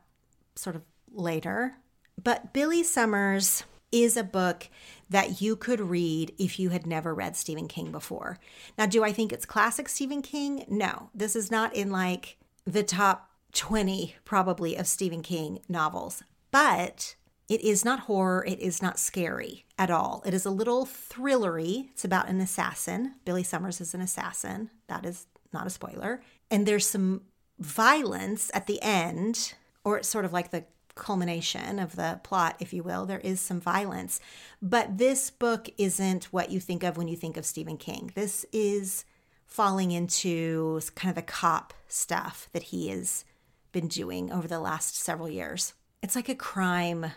sort 0.56 0.76
of 0.76 0.82
later. 1.12 1.76
But 2.20 2.52
Billy 2.52 2.82
Summers 2.82 3.64
is 3.92 4.18
a 4.18 4.24
book 4.24 4.70
that 5.10 5.42
you 5.42 5.56
could 5.56 5.80
read 5.80 6.34
if 6.38 6.60
you 6.60 6.70
had 6.70 6.86
never 6.86 7.14
read 7.14 7.36
Stephen 7.36 7.68
King 7.68 7.92
before. 7.92 8.38
Now, 8.78 8.86
do 8.86 9.04
I 9.04 9.14
think 9.14 9.32
it's 9.32 9.46
classic 9.46 9.88
Stephen 9.88 10.22
King? 10.22 10.66
No, 10.68 11.10
this 11.14 11.36
is 11.36 11.50
not 11.50 11.74
in 11.74 11.92
like 11.92 12.38
the 12.66 12.84
top 12.84 13.32
20 13.54 14.16
probably 14.26 14.76
of 14.76 14.88
Stephen 14.88 15.22
King 15.22 15.60
novels, 15.70 16.24
but 16.52 17.16
it 17.48 17.62
is 17.62 17.86
not 17.86 18.02
horror, 18.02 18.44
it 18.46 18.60
is 18.60 18.82
not 18.82 19.00
scary 19.00 19.66
at 19.78 19.90
all. 19.90 20.22
It 20.26 20.34
is 20.34 20.46
a 20.46 20.52
little 20.52 20.86
thrillery. 20.86 21.90
It's 21.92 22.04
about 22.04 22.28
an 22.28 22.42
assassin. 22.42 23.16
Billy 23.24 23.44
Summers 23.44 23.80
is 23.80 23.94
an 23.94 24.02
assassin. 24.02 24.70
That 24.88 25.06
is 25.06 25.28
not 25.54 25.66
a 25.66 25.70
spoiler. 25.70 26.22
And 26.52 26.66
there's 26.66 26.86
some 26.86 27.22
violence 27.60 28.52
at 28.54 28.68
the 28.68 28.82
end, 28.82 29.54
or 29.84 29.98
it's 29.98 30.10
sort 30.10 30.26
of 30.26 30.34
like 30.34 30.52
the 30.52 30.66
culmination 30.98 31.80
of 31.80 31.96
the 31.96 32.20
plot, 32.24 32.58
if 32.60 32.74
you 32.74 32.84
will. 32.84 33.06
There 33.06 33.20
is 33.20 33.40
some 33.40 33.62
violence. 33.62 34.20
But 34.62 34.98
this 34.98 35.30
book 35.30 35.70
isn't 35.78 36.26
what 36.26 36.52
you 36.52 36.60
think 36.60 36.84
of 36.84 36.98
when 36.98 37.08
you 37.08 37.16
think 37.16 37.38
of 37.38 37.46
Stephen 37.46 37.78
King. 37.78 38.12
This 38.16 38.46
is 38.52 39.06
falling 39.46 39.92
into 39.92 40.82
kind 40.96 41.10
of 41.10 41.16
the 41.16 41.22
cop 41.22 41.74
stuff 41.88 42.50
that 42.52 42.64
he 42.64 42.90
has 42.90 43.24
been 43.72 43.88
doing 43.88 44.32
over 44.32 44.48
the 44.48 44.60
last 44.60 44.98
several 44.98 45.30
years. 45.30 45.74
It's 46.02 46.16
like 46.16 46.30
a 46.30 46.36
crime 46.36 47.12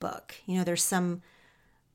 book. 0.00 0.34
You 0.46 0.58
know, 0.58 0.64
there's 0.64 0.82
some 0.82 1.22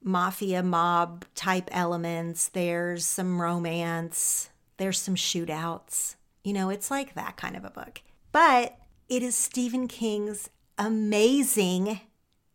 mafia 0.01 0.63
mob 0.63 1.25
type 1.35 1.69
elements, 1.71 2.49
there's 2.49 3.05
some 3.05 3.41
romance, 3.41 4.49
there's 4.77 4.99
some 4.99 5.15
shootouts. 5.15 6.15
You 6.43 6.53
know, 6.53 6.69
it's 6.69 6.91
like 6.91 7.13
that 7.13 7.37
kind 7.37 7.55
of 7.55 7.63
a 7.63 7.69
book. 7.69 8.01
But 8.31 8.77
it 9.09 9.23
is 9.23 9.35
Stephen 9.35 9.87
King's 9.87 10.49
amazing 10.77 12.01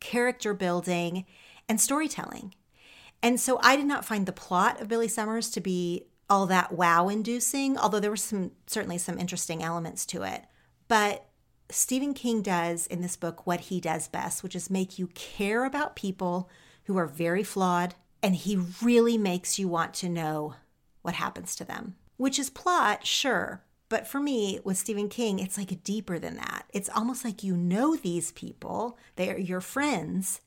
character 0.01 0.55
building 0.55 1.25
and 1.69 1.81
storytelling. 1.81 2.55
And 3.23 3.41
so 3.41 3.59
I 3.63 3.77
did 3.77 3.87
not 3.87 4.05
find 4.05 4.27
the 4.27 4.33
plot 4.33 4.81
of 4.81 4.89
Billy 4.89 5.09
Summers 5.09 5.51
to 5.51 5.61
be 5.61 6.05
all 6.31 6.47
that 6.47 6.73
wow 6.73 7.09
inducing, 7.09 7.77
although 7.79 8.01
there 8.01 8.11
were 8.11 8.17
some 8.17 8.53
certainly 8.67 8.99
some 8.99 9.19
interesting 9.19 9.63
elements 9.63 10.05
to 10.07 10.23
it. 10.23 10.45
But 10.87 11.27
Stephen 11.71 12.15
King 12.15 12.43
does 12.43 12.87
in 12.87 13.03
this 13.03 13.17
book 13.17 13.47
what 13.47 13.61
he 13.61 13.81
does 13.81 14.09
best, 14.09 14.43
which 14.43 14.57
is 14.57 14.71
make 14.71 14.99
you 14.99 15.09
care 15.09 15.65
about 15.65 15.97
people 15.97 16.49
who 16.85 16.97
are 16.97 17.07
very 17.07 17.43
flawed, 17.43 17.95
and 18.23 18.35
he 18.35 18.57
really 18.83 19.19
makes 19.19 19.59
you 19.59 19.69
want 19.69 19.95
to 19.95 20.09
know 20.09 20.55
what 21.03 21.15
happens 21.15 21.55
to 21.57 21.65
them. 21.65 21.97
Which 22.17 22.39
is 22.39 22.51
plot, 22.51 23.07
sure, 23.07 23.63
but 23.89 24.07
for 24.07 24.21
me, 24.21 24.61
with 24.65 24.77
Stephen 24.77 25.09
King, 25.09 25.39
it's 25.39 25.57
like 25.57 25.83
deeper 25.83 26.19
than 26.19 26.37
that. 26.37 26.67
It's 26.73 26.91
almost 26.91 27.25
like 27.25 27.43
you 27.43 27.57
know 27.57 27.97
these 27.97 28.33
people, 28.33 28.99
they 29.17 29.31
are 29.31 29.39
your 29.39 29.61
friends. 29.61 30.41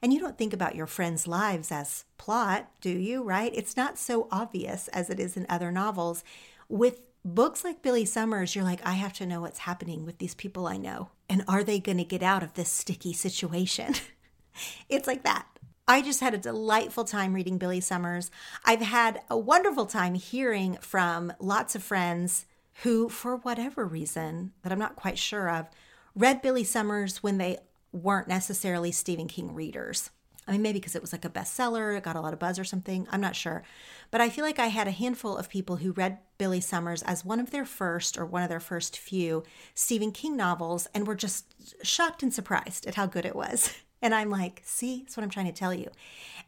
And 0.00 0.12
you 0.12 0.20
don't 0.20 0.38
think 0.38 0.52
about 0.52 0.76
your 0.76 0.86
friends' 0.86 1.26
lives 1.26 1.72
as 1.72 2.04
plot, 2.18 2.70
do 2.80 2.90
you? 2.90 3.22
Right? 3.22 3.52
It's 3.54 3.76
not 3.76 3.98
so 3.98 4.28
obvious 4.30 4.88
as 4.88 5.10
it 5.10 5.18
is 5.20 5.36
in 5.36 5.44
other 5.48 5.72
novels. 5.72 6.24
With 6.68 7.08
books 7.24 7.64
like 7.64 7.82
Billy 7.82 8.04
Summers, 8.04 8.54
you're 8.54 8.64
like, 8.64 8.84
I 8.86 8.92
have 8.92 9.12
to 9.14 9.26
know 9.26 9.40
what's 9.40 9.60
happening 9.60 10.06
with 10.06 10.18
these 10.18 10.34
people 10.34 10.66
I 10.66 10.76
know. 10.76 11.10
And 11.28 11.42
are 11.48 11.64
they 11.64 11.80
going 11.80 11.98
to 11.98 12.04
get 12.04 12.22
out 12.22 12.42
of 12.42 12.54
this 12.54 12.70
sticky 12.70 13.12
situation? 13.12 13.94
it's 14.88 15.06
like 15.06 15.24
that. 15.24 15.46
I 15.86 16.02
just 16.02 16.20
had 16.20 16.34
a 16.34 16.38
delightful 16.38 17.04
time 17.04 17.34
reading 17.34 17.58
Billy 17.58 17.80
Summers. 17.80 18.30
I've 18.64 18.82
had 18.82 19.22
a 19.28 19.38
wonderful 19.38 19.86
time 19.86 20.14
hearing 20.14 20.76
from 20.80 21.32
lots 21.40 21.74
of 21.74 21.82
friends 21.82 22.46
who, 22.82 23.08
for 23.08 23.36
whatever 23.36 23.84
reason 23.84 24.52
that 24.62 24.72
I'm 24.72 24.78
not 24.78 24.96
quite 24.96 25.18
sure 25.18 25.50
of, 25.50 25.66
read 26.14 26.42
Billy 26.42 26.64
Summers 26.64 27.22
when 27.22 27.38
they 27.38 27.58
weren't 27.92 28.28
necessarily 28.28 28.92
Stephen 28.92 29.26
King 29.26 29.54
readers. 29.54 30.10
I 30.46 30.52
mean, 30.52 30.62
maybe 30.62 30.78
because 30.78 30.94
it 30.94 31.02
was 31.02 31.12
like 31.12 31.26
a 31.26 31.30
bestseller, 31.30 31.96
it 31.96 32.02
got 32.02 32.16
a 32.16 32.20
lot 32.20 32.32
of 32.32 32.38
buzz 32.38 32.58
or 32.58 32.64
something. 32.64 33.06
I'm 33.10 33.20
not 33.20 33.36
sure. 33.36 33.62
But 34.10 34.22
I 34.22 34.30
feel 34.30 34.44
like 34.44 34.58
I 34.58 34.68
had 34.68 34.88
a 34.88 34.92
handful 34.92 35.36
of 35.36 35.50
people 35.50 35.76
who 35.76 35.92
read 35.92 36.18
Billy 36.38 36.60
Summers 36.60 37.02
as 37.02 37.24
one 37.24 37.38
of 37.38 37.50
their 37.50 37.66
first 37.66 38.16
or 38.16 38.24
one 38.24 38.42
of 38.42 38.48
their 38.48 38.60
first 38.60 38.96
few 38.96 39.42
Stephen 39.74 40.10
King 40.10 40.36
novels 40.36 40.88
and 40.94 41.06
were 41.06 41.14
just 41.14 41.54
shocked 41.84 42.22
and 42.22 42.32
surprised 42.32 42.86
at 42.86 42.94
how 42.94 43.06
good 43.06 43.26
it 43.26 43.36
was. 43.36 43.74
And 44.00 44.14
I'm 44.14 44.30
like, 44.30 44.62
see, 44.64 45.00
that's 45.00 45.16
what 45.16 45.24
I'm 45.24 45.28
trying 45.28 45.46
to 45.46 45.52
tell 45.52 45.74
you. 45.74 45.90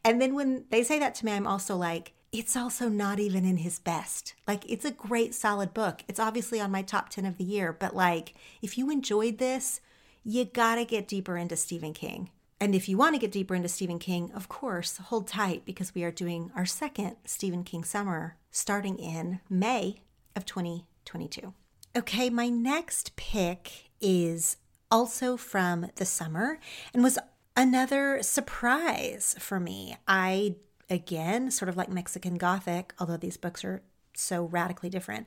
And 0.05 0.23
then 0.23 0.37
when 0.37 0.67
they 0.71 0.85
say 0.85 1.01
that 1.01 1.17
to 1.17 1.27
me, 1.27 1.33
I'm 1.33 1.49
also 1.49 1.75
like, 1.75 2.13
it's 2.33 2.57
also 2.57 2.89
not 2.89 3.19
even 3.19 3.45
in 3.45 3.59
his 3.59 3.79
best. 3.79 4.35
Like, 4.47 4.69
it's 4.71 4.85
a 4.85 4.93
great, 4.93 5.35
solid 5.35 5.75
book. 5.75 6.03
It's 6.09 6.21
obviously 6.21 6.61
on 6.61 6.71
my 6.71 6.83
top 6.83 7.09
10 7.09 7.27
of 7.27 7.39
the 7.39 7.45
year, 7.45 7.73
but 7.73 7.95
like, 7.95 8.35
if 8.63 8.79
you 8.79 8.91
enjoyed 8.91 9.39
this, 9.39 9.81
you 10.23 10.45
gotta 10.45 10.85
get 10.85 11.09
deeper 11.09 11.37
into 11.37 11.57
Stephen 11.57 11.93
King. 11.93 12.31
And 12.61 12.75
if 12.75 12.89
you 12.89 12.99
want 12.99 13.15
to 13.15 13.19
get 13.21 13.33
deeper 13.33 13.55
into 13.55 13.69
Stephen 13.69 13.99
King, 13.99 14.31
of 14.33 14.49
course, 14.49 14.99
hold 14.99 15.27
tight 15.27 15.65
because 15.65 15.95
we 15.95 16.05
are 16.05 16.11
doing 16.11 16.53
our 16.55 16.67
second 16.67 17.17
Stephen 17.25 17.65
King 17.65 17.85
summer 17.85 18.37
starting 18.51 18.99
in 18.99 19.41
May 19.49 20.03
of 20.37 20.45
2022. 20.45 21.55
Okay, 21.97 22.29
my 22.29 22.51
next 22.51 23.17
pick 23.17 23.91
is 24.01 24.59
also 24.91 25.39
from 25.39 25.91
the 25.97 26.05
summer 26.05 26.59
and 26.93 27.03
was 27.03 27.19
another 27.57 28.23
surprise 28.23 29.35
for 29.39 29.59
me. 29.59 29.97
I 30.07 30.57
again, 30.91 31.51
sort 31.51 31.69
of 31.69 31.77
like 31.77 31.89
Mexican 31.89 32.37
Gothic, 32.37 32.93
although 32.99 33.17
these 33.17 33.37
books 33.37 33.65
are 33.65 33.83
so 34.15 34.45
radically 34.45 34.91
different. 34.91 35.27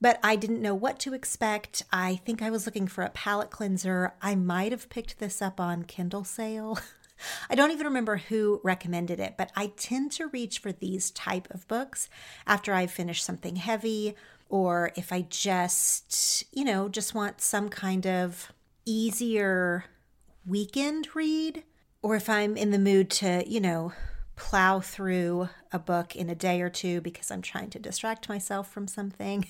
But 0.00 0.18
I 0.22 0.36
didn't 0.36 0.60
know 0.60 0.74
what 0.74 0.98
to 1.00 1.14
expect. 1.14 1.82
I 1.90 2.16
think 2.16 2.42
I 2.42 2.50
was 2.50 2.66
looking 2.66 2.86
for 2.86 3.02
a 3.02 3.10
palate 3.10 3.50
cleanser. 3.50 4.12
I 4.20 4.34
might 4.34 4.72
have 4.72 4.90
picked 4.90 5.18
this 5.18 5.40
up 5.40 5.58
on 5.58 5.84
Kindle 5.84 6.24
sale. 6.24 6.78
I 7.50 7.54
don't 7.54 7.70
even 7.70 7.86
remember 7.86 8.18
who 8.18 8.60
recommended 8.62 9.20
it, 9.20 9.36
but 9.38 9.50
I 9.56 9.72
tend 9.76 10.12
to 10.12 10.26
reach 10.26 10.58
for 10.58 10.70
these 10.70 11.10
type 11.12 11.48
of 11.50 11.66
books 11.66 12.10
after 12.46 12.74
I've 12.74 12.90
finished 12.90 13.24
something 13.24 13.56
heavy 13.56 14.14
or 14.50 14.92
if 14.96 15.12
I 15.12 15.22
just, 15.22 16.44
you 16.52 16.64
know, 16.64 16.90
just 16.90 17.14
want 17.14 17.40
some 17.40 17.70
kind 17.70 18.06
of 18.06 18.52
easier 18.84 19.86
weekend 20.46 21.08
read 21.14 21.64
or 22.02 22.16
if 22.16 22.28
I'm 22.28 22.56
in 22.56 22.70
the 22.70 22.78
mood 22.78 23.10
to, 23.12 23.42
you 23.48 23.60
know, 23.60 23.92
plow 24.36 24.80
through 24.80 25.48
a 25.72 25.78
book 25.78 26.14
in 26.14 26.30
a 26.30 26.34
day 26.34 26.60
or 26.60 26.70
two 26.70 27.00
because 27.00 27.30
I'm 27.30 27.42
trying 27.42 27.70
to 27.70 27.78
distract 27.78 28.28
myself 28.28 28.70
from 28.70 28.86
something, 28.86 29.46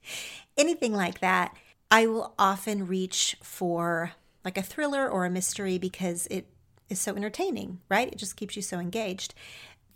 anything 0.56 0.92
like 0.92 1.20
that, 1.20 1.56
I 1.90 2.06
will 2.06 2.34
often 2.38 2.86
reach 2.86 3.36
for 3.42 4.12
like 4.44 4.58
a 4.58 4.62
thriller 4.62 5.08
or 5.08 5.24
a 5.24 5.30
mystery 5.30 5.78
because 5.78 6.26
it 6.30 6.46
is 6.88 7.00
so 7.00 7.16
entertaining, 7.16 7.80
right? 7.88 8.08
It 8.08 8.18
just 8.18 8.36
keeps 8.36 8.56
you 8.56 8.62
so 8.62 8.78
engaged. 8.78 9.34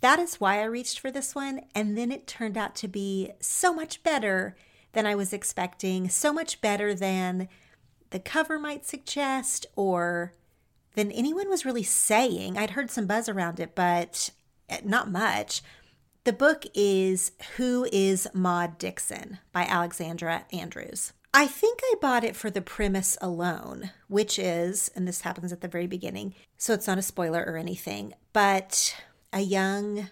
That 0.01 0.19
is 0.19 0.39
why 0.39 0.59
I 0.59 0.65
reached 0.65 0.99
for 0.99 1.11
this 1.11 1.35
one. 1.35 1.61
And 1.75 1.97
then 1.97 2.11
it 2.11 2.27
turned 2.27 2.57
out 2.57 2.75
to 2.77 2.87
be 2.87 3.31
so 3.39 3.73
much 3.73 4.03
better 4.03 4.55
than 4.93 5.05
I 5.05 5.15
was 5.15 5.31
expecting, 5.31 6.09
so 6.09 6.33
much 6.33 6.59
better 6.59 6.93
than 6.93 7.47
the 8.09 8.19
cover 8.19 8.59
might 8.59 8.85
suggest 8.85 9.65
or 9.75 10.33
than 10.95 11.11
anyone 11.11 11.49
was 11.49 11.65
really 11.65 11.83
saying. 11.83 12.57
I'd 12.57 12.71
heard 12.71 12.91
some 12.91 13.07
buzz 13.07 13.29
around 13.29 13.59
it, 13.59 13.75
but 13.75 14.29
eh, 14.69 14.81
not 14.83 15.11
much. 15.11 15.61
The 16.23 16.33
book 16.33 16.65
is 16.75 17.31
Who 17.57 17.87
is 17.91 18.27
Maud 18.33 18.77
Dixon 18.77 19.39
by 19.51 19.63
Alexandra 19.63 20.45
Andrews. 20.53 21.13
I 21.33 21.47
think 21.47 21.79
I 21.83 21.95
bought 22.01 22.25
it 22.25 22.35
for 22.35 22.49
the 22.49 22.61
premise 22.61 23.17
alone, 23.21 23.91
which 24.07 24.37
is, 24.37 24.91
and 24.95 25.07
this 25.07 25.21
happens 25.21 25.53
at 25.53 25.61
the 25.61 25.67
very 25.67 25.87
beginning, 25.87 26.35
so 26.57 26.73
it's 26.73 26.87
not 26.87 26.97
a 26.97 27.01
spoiler 27.01 27.43
or 27.47 27.55
anything, 27.57 28.13
but 28.33 28.95
a 29.31 29.39
young 29.39 30.09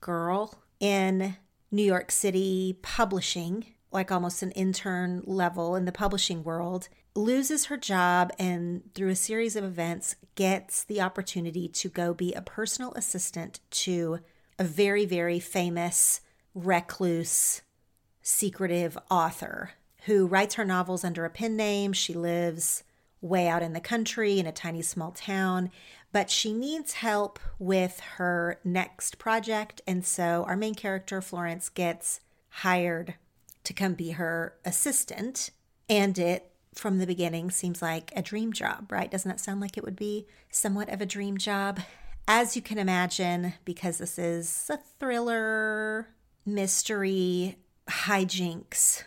girl 0.00 0.62
in 0.78 1.36
New 1.72 1.82
York 1.82 2.12
City 2.12 2.78
publishing, 2.82 3.66
like 3.90 4.12
almost 4.12 4.42
an 4.42 4.52
intern 4.52 5.22
level 5.26 5.74
in 5.74 5.86
the 5.86 5.92
publishing 5.92 6.44
world, 6.44 6.88
loses 7.14 7.66
her 7.66 7.76
job 7.76 8.30
and 8.38 8.82
through 8.94 9.08
a 9.08 9.16
series 9.16 9.56
of 9.56 9.64
events 9.64 10.16
gets 10.34 10.84
the 10.84 11.00
opportunity 11.00 11.68
to 11.68 11.88
go 11.88 12.14
be 12.14 12.32
a 12.32 12.42
personal 12.42 12.92
assistant 12.94 13.60
to 13.70 14.20
a 14.58 14.64
very, 14.64 15.04
very 15.04 15.40
famous, 15.40 16.20
recluse, 16.54 17.62
secretive 18.22 18.96
author 19.10 19.72
who 20.04 20.26
writes 20.26 20.54
her 20.54 20.64
novels 20.64 21.04
under 21.04 21.24
a 21.24 21.30
pen 21.30 21.56
name. 21.56 21.92
She 21.92 22.14
lives 22.14 22.84
way 23.20 23.48
out 23.48 23.62
in 23.62 23.72
the 23.72 23.80
country 23.80 24.38
in 24.38 24.46
a 24.46 24.52
tiny 24.52 24.82
small 24.82 25.10
town, 25.10 25.70
but 26.12 26.30
she 26.30 26.52
needs 26.52 26.94
help 26.94 27.38
with 27.58 28.00
her 28.16 28.58
next 28.64 29.18
project. 29.18 29.80
And 29.86 30.04
so 30.04 30.44
our 30.46 30.56
main 30.56 30.74
character, 30.74 31.20
Florence, 31.20 31.68
gets 31.68 32.20
hired 32.48 33.14
to 33.64 33.72
come 33.72 33.94
be 33.94 34.12
her 34.12 34.54
assistant. 34.64 35.50
And 35.88 36.18
it, 36.18 36.49
from 36.74 36.98
the 36.98 37.06
beginning, 37.06 37.50
seems 37.50 37.82
like 37.82 38.12
a 38.14 38.22
dream 38.22 38.52
job, 38.52 38.90
right? 38.92 39.10
Doesn't 39.10 39.28
that 39.28 39.40
sound 39.40 39.60
like 39.60 39.76
it 39.76 39.84
would 39.84 39.96
be 39.96 40.26
somewhat 40.50 40.88
of 40.88 41.00
a 41.00 41.06
dream 41.06 41.36
job? 41.36 41.80
As 42.28 42.54
you 42.54 42.62
can 42.62 42.78
imagine, 42.78 43.54
because 43.64 43.98
this 43.98 44.18
is 44.18 44.70
a 44.70 44.78
thriller, 44.98 46.08
mystery, 46.46 47.56
hijinks 47.88 49.02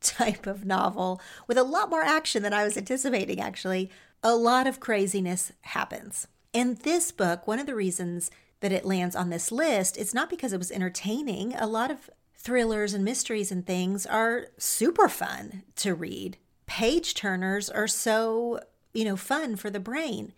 type 0.00 0.46
of 0.46 0.64
novel 0.64 1.20
with 1.46 1.56
a 1.56 1.62
lot 1.62 1.88
more 1.88 2.02
action 2.02 2.42
than 2.42 2.52
I 2.52 2.64
was 2.64 2.76
anticipating, 2.76 3.40
actually. 3.40 3.90
A 4.22 4.34
lot 4.34 4.66
of 4.66 4.80
craziness 4.80 5.52
happens. 5.62 6.26
And 6.52 6.78
this 6.78 7.10
book, 7.12 7.46
one 7.46 7.58
of 7.58 7.66
the 7.66 7.74
reasons 7.74 8.30
that 8.60 8.72
it 8.72 8.84
lands 8.84 9.14
on 9.14 9.30
this 9.30 9.52
list, 9.52 9.96
is 9.96 10.14
not 10.14 10.30
because 10.30 10.52
it 10.52 10.58
was 10.58 10.70
entertaining. 10.70 11.54
A 11.54 11.66
lot 11.66 11.90
of 11.90 12.10
thrillers 12.36 12.92
and 12.92 13.04
mysteries 13.04 13.52
and 13.52 13.66
things 13.66 14.04
are 14.04 14.48
super 14.58 15.08
fun 15.08 15.62
to 15.76 15.94
read. 15.94 16.38
Page 16.66 17.14
turners 17.14 17.68
are 17.68 17.88
so, 17.88 18.60
you 18.92 19.04
know, 19.04 19.16
fun 19.16 19.56
for 19.56 19.70
the 19.70 19.80
brain. 19.80 20.32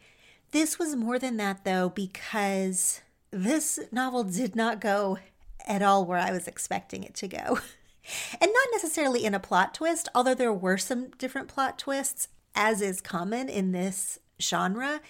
This 0.52 0.78
was 0.78 0.96
more 0.96 1.18
than 1.18 1.36
that, 1.36 1.64
though, 1.64 1.88
because 1.88 3.00
this 3.30 3.78
novel 3.92 4.24
did 4.24 4.56
not 4.56 4.80
go 4.80 5.18
at 5.66 5.82
all 5.82 6.04
where 6.04 6.18
I 6.18 6.32
was 6.32 6.46
expecting 6.46 7.02
it 7.02 7.14
to 7.14 7.28
go. 7.28 7.38
and 8.40 8.50
not 8.52 8.68
necessarily 8.72 9.24
in 9.24 9.34
a 9.34 9.40
plot 9.40 9.74
twist, 9.74 10.08
although 10.14 10.34
there 10.34 10.52
were 10.52 10.78
some 10.78 11.10
different 11.18 11.48
plot 11.48 11.78
twists, 11.78 12.28
as 12.54 12.80
is 12.80 13.00
common 13.00 13.48
in 13.48 13.72
this 13.72 14.18
genre. 14.40 15.00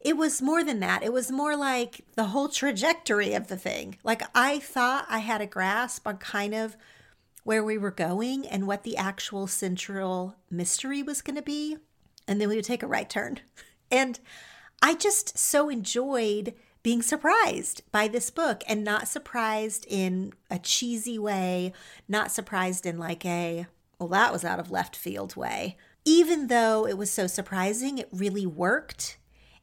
It 0.00 0.16
was 0.16 0.40
more 0.40 0.62
than 0.62 0.80
that. 0.80 1.02
It 1.02 1.12
was 1.12 1.32
more 1.32 1.56
like 1.56 2.02
the 2.14 2.26
whole 2.26 2.48
trajectory 2.48 3.34
of 3.34 3.48
the 3.48 3.56
thing. 3.56 3.98
Like 4.04 4.22
I 4.34 4.60
thought 4.60 5.06
I 5.08 5.18
had 5.18 5.40
a 5.40 5.46
grasp 5.46 6.06
on 6.06 6.18
kind 6.18 6.54
of 6.54 6.76
where 7.46 7.62
we 7.62 7.78
were 7.78 7.92
going 7.92 8.44
and 8.44 8.66
what 8.66 8.82
the 8.82 8.96
actual 8.96 9.46
central 9.46 10.34
mystery 10.50 11.00
was 11.00 11.22
going 11.22 11.36
to 11.36 11.42
be. 11.42 11.76
And 12.26 12.40
then 12.40 12.48
we 12.48 12.56
would 12.56 12.64
take 12.64 12.82
a 12.82 12.88
right 12.88 13.08
turn. 13.08 13.40
And 13.88 14.18
I 14.82 14.94
just 14.94 15.38
so 15.38 15.68
enjoyed 15.68 16.54
being 16.82 17.02
surprised 17.02 17.82
by 17.92 18.08
this 18.08 18.30
book 18.30 18.64
and 18.66 18.82
not 18.82 19.06
surprised 19.06 19.86
in 19.88 20.32
a 20.50 20.58
cheesy 20.58 21.20
way, 21.20 21.72
not 22.08 22.32
surprised 22.32 22.84
in 22.84 22.98
like 22.98 23.24
a, 23.24 23.68
well, 24.00 24.08
that 24.08 24.32
was 24.32 24.44
out 24.44 24.58
of 24.58 24.72
left 24.72 24.96
field 24.96 25.36
way. 25.36 25.76
Even 26.04 26.48
though 26.48 26.84
it 26.84 26.98
was 26.98 27.12
so 27.12 27.28
surprising, 27.28 27.98
it 27.98 28.08
really 28.10 28.44
worked. 28.44 29.18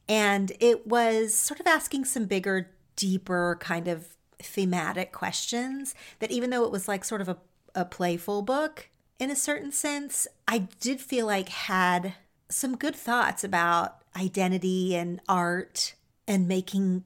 And 0.07 0.53
it 0.61 0.87
was 0.87 1.35
sort 1.35 1.59
of 1.59 1.67
asking 1.67 2.05
some 2.05 2.23
bigger, 2.23 2.71
deeper 2.95 3.57
kind 3.59 3.89
of 3.89 4.15
thematic 4.41 5.11
questions 5.11 5.93
that 6.19 6.31
even 6.31 6.49
though 6.49 6.63
it 6.63 6.71
was 6.71 6.87
like 6.87 7.03
sort 7.03 7.19
of 7.19 7.27
a, 7.27 7.37
a 7.75 7.85
playful 7.85 8.41
book 8.41 8.89
in 9.19 9.31
a 9.31 9.35
certain 9.35 9.71
sense, 9.71 10.27
I 10.47 10.67
did 10.79 10.99
feel 10.99 11.25
like 11.25 11.49
had 11.49 12.15
some 12.49 12.75
good 12.75 12.95
thoughts 12.95 13.43
about 13.43 13.99
identity 14.15 14.95
and 14.95 15.21
art 15.29 15.95
and 16.27 16.47
making 16.47 17.03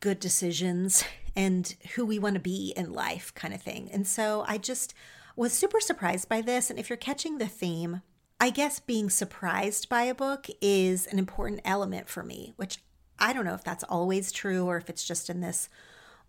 good 0.00 0.20
decisions 0.20 1.04
and 1.36 1.74
who 1.94 2.04
we 2.04 2.18
want 2.18 2.34
to 2.34 2.40
be 2.40 2.72
in 2.76 2.92
life, 2.92 3.32
kind 3.34 3.54
of 3.54 3.62
thing. 3.62 3.88
And 3.92 4.06
so 4.06 4.44
I 4.46 4.58
just 4.58 4.94
was 5.36 5.52
super 5.52 5.80
surprised 5.80 6.28
by 6.28 6.40
this. 6.40 6.70
And 6.70 6.78
if 6.78 6.88
you're 6.88 6.96
catching 6.96 7.38
the 7.38 7.46
theme, 7.46 8.02
I 8.40 8.50
guess 8.50 8.80
being 8.80 9.08
surprised 9.08 9.88
by 9.88 10.02
a 10.02 10.14
book 10.14 10.48
is 10.60 11.06
an 11.06 11.18
important 11.18 11.60
element 11.64 12.08
for 12.08 12.22
me, 12.22 12.52
which 12.56 12.78
I 13.18 13.32
don't 13.32 13.44
know 13.44 13.54
if 13.54 13.64
that's 13.64 13.84
always 13.84 14.32
true 14.32 14.66
or 14.66 14.76
if 14.76 14.90
it's 14.90 15.06
just 15.06 15.30
in 15.30 15.40
this 15.40 15.68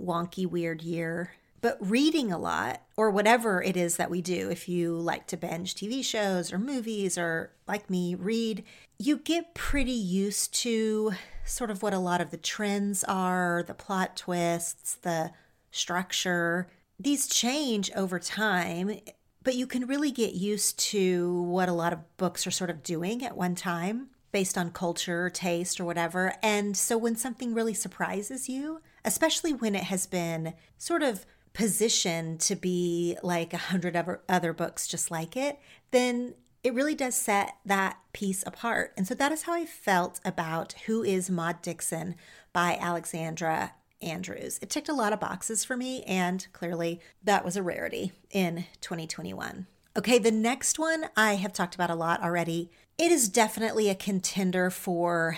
wonky, 0.02 0.46
weird 0.46 0.82
year. 0.82 1.34
But 1.62 1.78
reading 1.80 2.32
a 2.32 2.38
lot, 2.38 2.82
or 2.96 3.10
whatever 3.10 3.62
it 3.62 3.76
is 3.76 3.98
that 3.98 4.12
we 4.12 4.22
do, 4.22 4.50
if 4.50 4.70
you 4.70 4.96
like 4.96 5.26
to 5.28 5.38
binge 5.38 5.74
TV 5.74 6.04
shows 6.04 6.54
or 6.54 6.60
movies, 6.60 7.18
or 7.18 7.52
like 7.68 7.90
me, 7.90 8.14
read, 8.14 8.64
you 9.00 9.18
get 9.18 9.56
pretty 9.56 9.92
used 9.92 10.54
to 10.62 11.14
sort 11.44 11.72
of 11.72 11.82
what 11.82 11.94
a 11.94 12.00
lot 12.00 12.22
of 12.22 12.32
the 12.32 12.38
trends 12.38 13.04
are, 13.04 13.64
the 13.68 13.74
plot 13.74 14.16
twists, 14.16 14.96
the 14.96 15.32
structure. 15.72 16.68
These 17.00 17.28
change 17.28 17.92
over 17.96 18.20
time, 18.20 19.00
but 19.44 19.56
you 19.56 19.68
can 19.68 19.86
really 19.86 20.12
get 20.12 20.34
used 20.34 20.80
to 20.92 21.42
what 21.44 21.68
a 21.70 21.74
lot 21.74 21.94
of 21.94 22.18
books 22.18 22.48
are 22.48 22.52
sort 22.52 22.70
of 22.70 22.84
doing 22.84 23.24
at 23.24 23.36
one 23.36 23.56
time 23.56 24.10
based 24.32 24.58
on 24.58 24.70
culture, 24.70 25.30
taste, 25.30 25.80
or 25.80 25.86
whatever. 25.86 26.34
And 26.44 26.76
so 26.76 26.98
when 26.98 27.16
something 27.16 27.54
really 27.54 27.74
surprises 27.74 28.50
you, 28.50 28.82
especially 29.06 29.54
when 29.54 29.76
it 29.76 29.86
has 29.86 30.08
been 30.08 30.54
sort 30.78 31.04
of 31.04 31.26
positioned 31.56 32.40
to 32.42 32.56
be 32.56 33.18
like 33.24 33.54
a 33.54 33.58
hundred 33.58 33.96
other 34.30 34.54
books 34.54 34.88
just 34.88 35.10
like 35.10 35.36
it, 35.36 35.58
then 35.92 36.36
it 36.64 36.74
really 36.74 36.96
does 36.96 37.16
set 37.16 37.56
that 37.66 37.98
piece 38.14 38.44
apart. 38.46 38.94
And 38.98 39.08
so 39.08 39.16
that 39.16 39.32
is 39.32 39.44
how 39.44 39.54
I 39.54 39.66
felt 39.66 40.20
about 40.24 40.74
Who 40.86 41.04
is 41.04 41.30
Maud 41.30 41.62
Dixon 41.62 42.16
by 42.54 42.78
Alexandra 42.80 43.74
Andrews. 44.02 44.60
It 44.62 44.70
ticked 44.70 44.90
a 44.90 44.94
lot 44.94 45.14
of 45.14 45.20
boxes 45.20 45.64
for 45.64 45.78
me, 45.78 46.04
and 46.04 46.46
clearly 46.54 47.00
that 47.24 47.46
was 47.46 47.56
a 47.56 47.64
rarity 47.64 48.12
in 48.32 48.66
2021. 48.82 49.68
Okay, 49.98 50.20
the 50.20 50.32
next 50.32 50.78
one 50.78 51.06
I 51.16 51.36
have 51.36 51.54
talked 51.54 51.76
about 51.76 51.90
a 51.90 51.96
lot 51.96 52.22
already. 52.22 52.70
It 52.98 53.12
is 53.12 53.30
definitely 53.30 53.90
a 53.90 53.96
contender 53.96 54.70
for 54.70 55.38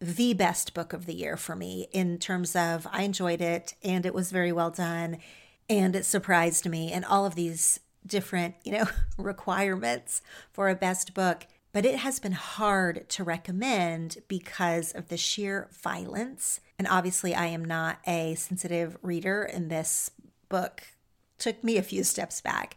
the 0.00 0.34
best 0.34 0.74
book 0.74 0.92
of 0.92 1.06
the 1.06 1.14
year 1.14 1.36
for 1.36 1.54
me 1.54 1.86
in 1.92 2.18
terms 2.18 2.56
of 2.56 2.86
I 2.90 3.02
enjoyed 3.02 3.40
it 3.40 3.74
and 3.82 4.04
it 4.04 4.12
was 4.12 4.32
very 4.32 4.52
well 4.52 4.70
done 4.70 5.18
and 5.68 5.96
it 5.96 6.04
surprised 6.04 6.68
me 6.68 6.92
and 6.92 7.04
all 7.04 7.26
of 7.26 7.34
these 7.34 7.80
different, 8.06 8.54
you 8.64 8.72
know, 8.72 8.84
requirements 9.18 10.22
for 10.52 10.68
a 10.68 10.74
best 10.74 11.14
book, 11.14 11.46
but 11.72 11.84
it 11.84 11.96
has 11.96 12.18
been 12.18 12.32
hard 12.32 13.08
to 13.10 13.24
recommend 13.24 14.18
because 14.28 14.92
of 14.92 15.08
the 15.08 15.16
sheer 15.16 15.68
violence. 15.82 16.60
And 16.78 16.86
obviously, 16.88 17.34
I 17.34 17.46
am 17.46 17.64
not 17.64 17.98
a 18.06 18.34
sensitive 18.36 18.96
reader, 19.02 19.42
and 19.42 19.70
this 19.70 20.10
book 20.48 20.82
took 21.38 21.64
me 21.64 21.76
a 21.76 21.82
few 21.82 22.04
steps 22.04 22.40
back. 22.40 22.76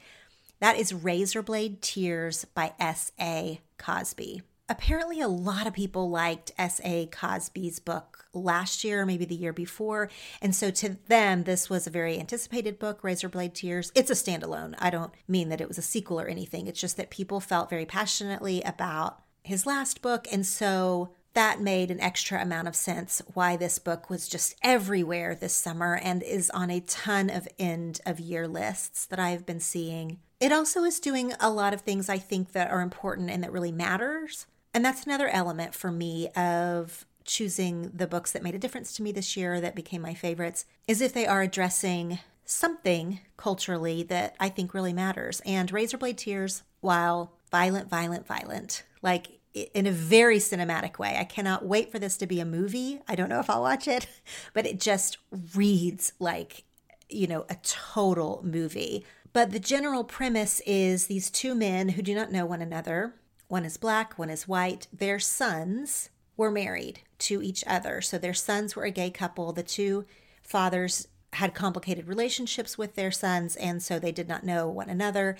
That 0.60 0.78
is 0.78 0.93
Razorblade 0.93 1.82
Tears 1.82 2.45
by 2.45 2.73
S.A. 2.80 3.62
Cosby 3.78 4.41
apparently 4.70 5.22
a 5.22 5.28
lot 5.28 5.68
of 5.68 5.74
people 5.74 6.10
liked 6.10 6.52
S.A. 6.58 7.08
Cosby's 7.08 7.80
book 7.80 8.26
last 8.34 8.84
year, 8.84 9.06
maybe 9.06 9.26
the 9.26 9.36
year 9.36 9.54
before. 9.54 10.10
And 10.42 10.56
so 10.56 10.72
to 10.72 10.98
them, 11.08 11.44
this 11.44 11.70
was 11.70 11.88
a 11.88 11.92
very 11.92 12.20
anticipated 12.20 12.80
book, 12.80 13.02
Razorblade 13.02 13.54
Tears. 13.54 13.92
It's 13.96 14.12
a 14.12 14.14
standalone. 14.14 14.76
I 14.80 14.90
don't 14.90 15.14
mean 15.28 15.50
that 15.50 15.62
it 15.62 15.68
was 15.68 15.78
a 15.78 15.84
sequel 15.84 16.20
or 16.20 16.28
anything. 16.28 16.68
It's 16.68 16.82
just 16.82 16.98
that 16.98 17.10
people 17.10 17.40
felt 17.40 17.70
very 17.70 17.86
passionately 17.86 18.62
about 18.64 19.22
his 19.44 19.66
last 19.66 20.02
book. 20.02 20.28
And 20.32 20.46
so 20.46 21.12
that 21.34 21.62
made 21.62 21.92
an 21.92 22.02
extra 22.02 22.42
amount 22.42 22.68
of 22.68 22.76
sense 22.76 23.22
why 23.34 23.56
this 23.56 23.80
book 23.80 24.10
was 24.10 24.28
just 24.28 24.56
everywhere 24.64 25.36
this 25.36 25.54
summer 25.54 25.96
and 25.96 26.24
is 26.24 26.50
on 26.50 26.70
a 26.70 26.80
ton 26.82 27.30
of 27.30 27.48
end 27.60 28.02
of 28.06 28.20
year 28.20 28.48
lists 28.48 29.06
that 29.06 29.20
I've 29.20 29.46
been 29.46 29.60
seeing. 29.60 30.20
It 30.40 30.52
also 30.52 30.84
is 30.84 31.00
doing 31.00 31.34
a 31.40 31.50
lot 31.50 31.74
of 31.74 31.82
things 31.82 32.10
I 32.10 32.18
think 32.18 32.52
that 32.52 32.70
are 32.70 32.82
important 32.82 33.30
and 33.30 33.44
that 33.44 33.52
really 33.52 33.72
matters. 33.72 34.48
And 34.74 34.84
that's 34.84 35.06
another 35.06 35.28
element 35.28 35.74
for 35.74 35.92
me 35.92 36.30
of 36.30 37.06
choosing 37.24 37.92
the 37.94 38.08
books 38.08 38.32
that 38.32 38.44
made 38.44 38.56
a 38.56 38.60
difference 38.60 38.94
to 38.94 39.04
me 39.04 39.12
this 39.12 39.36
year 39.36 39.60
that 39.60 39.76
became 39.76 40.02
my 40.02 40.14
favorites 40.14 40.66
is 40.88 41.02
if 41.02 41.14
they 41.14 41.26
are 41.26 41.42
addressing 41.42 42.20
something 42.46 43.20
culturally 43.36 44.04
that 44.04 44.36
I 44.40 44.50
think 44.50 44.74
really 44.74 44.94
matters. 44.94 45.42
And 45.46 45.70
Razorblade 45.70 46.18
Tears, 46.18 46.64
while 46.80 47.34
violent, 47.52 47.90
violent, 47.90 48.26
violent, 48.26 48.84
like 49.02 49.40
in 49.54 49.88
a 49.88 49.92
very 49.92 50.38
cinematic 50.38 51.00
way. 51.00 51.18
I 51.20 51.24
cannot 51.24 51.66
wait 51.66 51.92
for 51.92 52.00
this 52.00 52.16
to 52.18 52.28
be 52.28 52.40
a 52.40 52.46
movie. 52.46 53.02
I 53.08 53.16
don't 53.16 53.30
know 53.30 53.40
if 53.40 53.50
I'll 53.50 53.62
watch 53.64 53.88
it, 53.88 54.08
but 54.54 54.66
it 54.66 54.80
just 54.80 55.18
reads 55.56 56.14
like 56.20 56.64
you 57.10 57.28
know, 57.28 57.46
a 57.50 57.56
total 57.64 58.42
movie. 58.44 59.06
But 59.34 59.52
the 59.52 59.60
general 59.60 60.04
premise 60.04 60.62
is 60.66 61.08
these 61.08 61.30
two 61.30 61.54
men 61.56 61.90
who 61.90 62.02
do 62.02 62.16
not 62.16 62.32
know 62.32 62.46
one 62.46 62.62
another. 62.62 63.16
One 63.48 63.66
is 63.66 63.78
black, 63.78 64.18
one 64.18 64.30
is 64.30 64.48
white. 64.48 64.88
Their 64.92 65.20
sons 65.20 66.10
were 66.36 66.52
married 66.52 67.02
to 67.20 67.42
each 67.42 67.64
other. 67.66 68.02
So 68.02 68.18
their 68.18 68.34
sons 68.34 68.76
were 68.76 68.84
a 68.84 68.92
gay 68.92 69.10
couple. 69.10 69.52
The 69.54 69.64
two 69.64 70.06
fathers 70.44 71.08
had 71.34 71.54
complicated 71.54 72.08
relationships 72.08 72.78
with 72.78 72.96
their 72.96 73.12
sons, 73.12 73.56
and 73.56 73.82
so 73.82 74.00
they 74.00 74.12
did 74.12 74.28
not 74.28 74.44
know 74.44 74.68
one 74.68 74.90
another. 74.90 75.38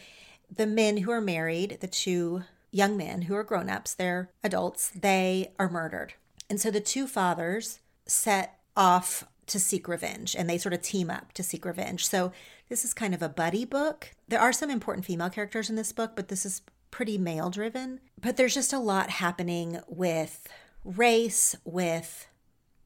The 0.54 0.68
men 0.68 0.98
who 0.98 1.12
are 1.12 1.22
married, 1.22 1.78
the 1.82 1.88
two 1.88 2.44
young 2.72 2.98
men 2.98 3.24
who 3.24 3.36
are 3.36 3.44
grown 3.44 3.70
ups, 3.70 3.94
they're 3.94 4.30
adults, 4.44 4.92
they 4.94 5.52
are 5.58 5.70
murdered. 5.70 6.14
And 6.50 6.60
so 6.60 6.72
the 6.72 6.82
two 6.82 7.08
fathers 7.08 7.80
set 8.06 8.60
off 8.76 9.26
to 9.48 9.60
seek 9.60 9.88
revenge 9.88 10.36
and 10.36 10.50
they 10.50 10.58
sort 10.58 10.74
of 10.74 10.82
team 10.82 11.10
up 11.10 11.34
to 11.34 11.44
seek 11.44 11.66
revenge. 11.66 12.06
So 12.08 12.32
this 12.70 12.84
is 12.84 12.94
kind 12.94 13.14
of 13.14 13.22
a 13.22 13.30
buddy 13.30 13.66
book. 13.66 14.14
There 14.28 14.42
are 14.42 14.54
some 14.54 14.70
important 14.70 15.06
female 15.06 15.30
characters 15.30 15.70
in 15.70 15.76
this 15.76 15.92
book, 15.92 16.12
but 16.16 16.28
this 16.28 16.46
is 16.46 16.62
pretty 16.92 17.18
male 17.18 17.50
driven. 17.50 18.00
But 18.20 18.38
there's 18.38 18.54
just 18.54 18.74
a 18.74 18.80
lot 18.80 19.10
happening 19.10 19.80
with 19.88 20.48
race, 20.84 21.56
with 21.64 22.28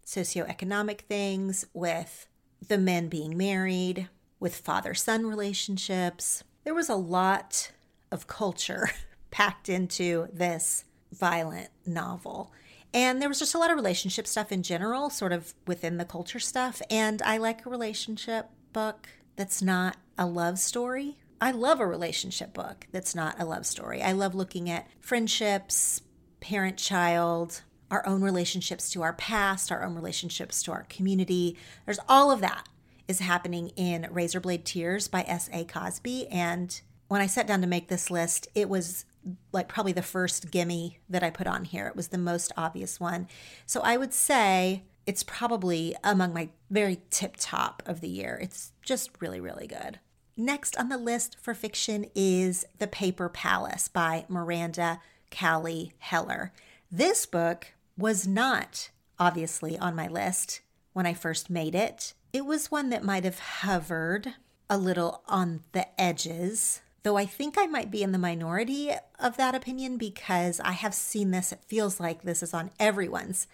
socioeconomic 0.05 1.01
things, 1.01 1.65
with 1.73 2.27
the 2.67 2.77
men 2.77 3.07
being 3.07 3.37
married, 3.37 4.09
with 4.39 4.55
father 4.57 4.93
son 4.93 5.25
relationships. 5.25 6.43
There 6.63 6.73
was 6.73 6.89
a 6.89 6.95
lot 6.95 7.71
of 8.11 8.27
culture 8.27 8.89
packed 9.31 9.69
into 9.69 10.27
this 10.33 10.85
violent 11.11 11.69
novel. 11.85 12.51
And 12.93 13.21
there 13.21 13.29
was 13.29 13.39
just 13.39 13.55
a 13.55 13.57
lot 13.57 13.71
of 13.71 13.77
relationship 13.77 14.27
stuff 14.27 14.51
in 14.51 14.63
general, 14.63 15.09
sort 15.09 15.31
of 15.31 15.53
within 15.65 15.97
the 15.97 16.05
culture 16.05 16.39
stuff. 16.39 16.81
And 16.89 17.21
I 17.21 17.37
like 17.37 17.65
a 17.65 17.69
relationship 17.69 18.49
book 18.73 19.07
that's 19.37 19.61
not 19.61 19.97
a 20.17 20.25
love 20.25 20.59
story. 20.59 21.17
I 21.43 21.49
love 21.49 21.79
a 21.79 21.87
relationship 21.87 22.53
book 22.53 22.85
that's 22.91 23.15
not 23.15 23.39
a 23.39 23.45
love 23.45 23.65
story. 23.65 24.03
I 24.03 24.11
love 24.11 24.35
looking 24.35 24.69
at 24.69 24.87
friendships, 24.99 26.01
parent 26.39 26.77
child, 26.77 27.63
our 27.89 28.07
own 28.07 28.21
relationships 28.21 28.91
to 28.91 29.01
our 29.01 29.13
past, 29.13 29.71
our 29.71 29.83
own 29.83 29.95
relationships 29.95 30.61
to 30.63 30.71
our 30.71 30.83
community. 30.83 31.57
There's 31.85 31.99
all 32.07 32.29
of 32.29 32.41
that 32.41 32.69
is 33.07 33.19
happening 33.19 33.69
in 33.69 34.03
Razorblade 34.03 34.65
Tears 34.65 35.07
by 35.07 35.23
S.A. 35.23 35.65
Cosby. 35.65 36.27
And 36.27 36.79
when 37.07 37.21
I 37.21 37.27
sat 37.27 37.47
down 37.47 37.61
to 37.61 37.67
make 37.67 37.87
this 37.87 38.11
list, 38.11 38.47
it 38.53 38.69
was 38.69 39.05
like 39.51 39.67
probably 39.67 39.93
the 39.93 40.03
first 40.03 40.51
gimme 40.51 40.99
that 41.09 41.23
I 41.23 41.31
put 41.31 41.47
on 41.47 41.65
here. 41.65 41.87
It 41.87 41.95
was 41.95 42.09
the 42.09 42.19
most 42.19 42.51
obvious 42.55 42.99
one. 42.99 43.27
So 43.65 43.81
I 43.81 43.97
would 43.97 44.13
say 44.13 44.83
it's 45.07 45.23
probably 45.23 45.95
among 46.03 46.33
my 46.33 46.49
very 46.69 47.01
tip 47.09 47.35
top 47.37 47.81
of 47.87 47.99
the 47.99 48.09
year. 48.09 48.39
It's 48.41 48.73
just 48.83 49.09
really, 49.19 49.39
really 49.39 49.65
good. 49.65 49.99
Next 50.37 50.77
on 50.77 50.89
the 50.89 50.97
list 50.97 51.37
for 51.39 51.53
fiction 51.53 52.05
is 52.15 52.65
The 52.79 52.87
Paper 52.87 53.29
Palace 53.29 53.87
by 53.87 54.25
Miranda 54.27 55.01
Cowley 55.29 55.93
Heller. 55.99 56.53
This 56.91 57.25
book 57.25 57.73
was 57.97 58.27
not 58.27 58.89
obviously 59.19 59.77
on 59.77 59.95
my 59.95 60.07
list 60.07 60.61
when 60.93 61.05
I 61.05 61.13
first 61.13 61.49
made 61.49 61.75
it. 61.75 62.13
It 62.33 62.45
was 62.45 62.71
one 62.71 62.89
that 62.89 63.03
might 63.03 63.23
have 63.23 63.39
hovered 63.39 64.35
a 64.69 64.77
little 64.77 65.21
on 65.27 65.61
the 65.73 65.87
edges 65.99 66.81
though 67.03 67.17
I 67.17 67.25
think 67.25 67.55
I 67.57 67.65
might 67.65 67.91
be 67.91 68.03
in 68.03 68.11
the 68.11 68.17
minority 68.17 68.91
of 69.19 69.37
that 69.37 69.55
opinion 69.55 69.97
because 69.97 70.59
I 70.59 70.73
have 70.73 70.93
seen 70.93 71.31
this. 71.31 71.51
It 71.51 71.63
feels 71.65 71.99
like 71.99 72.21
this 72.21 72.43
is 72.43 72.53
on 72.53 72.71
everyone's 72.79 73.47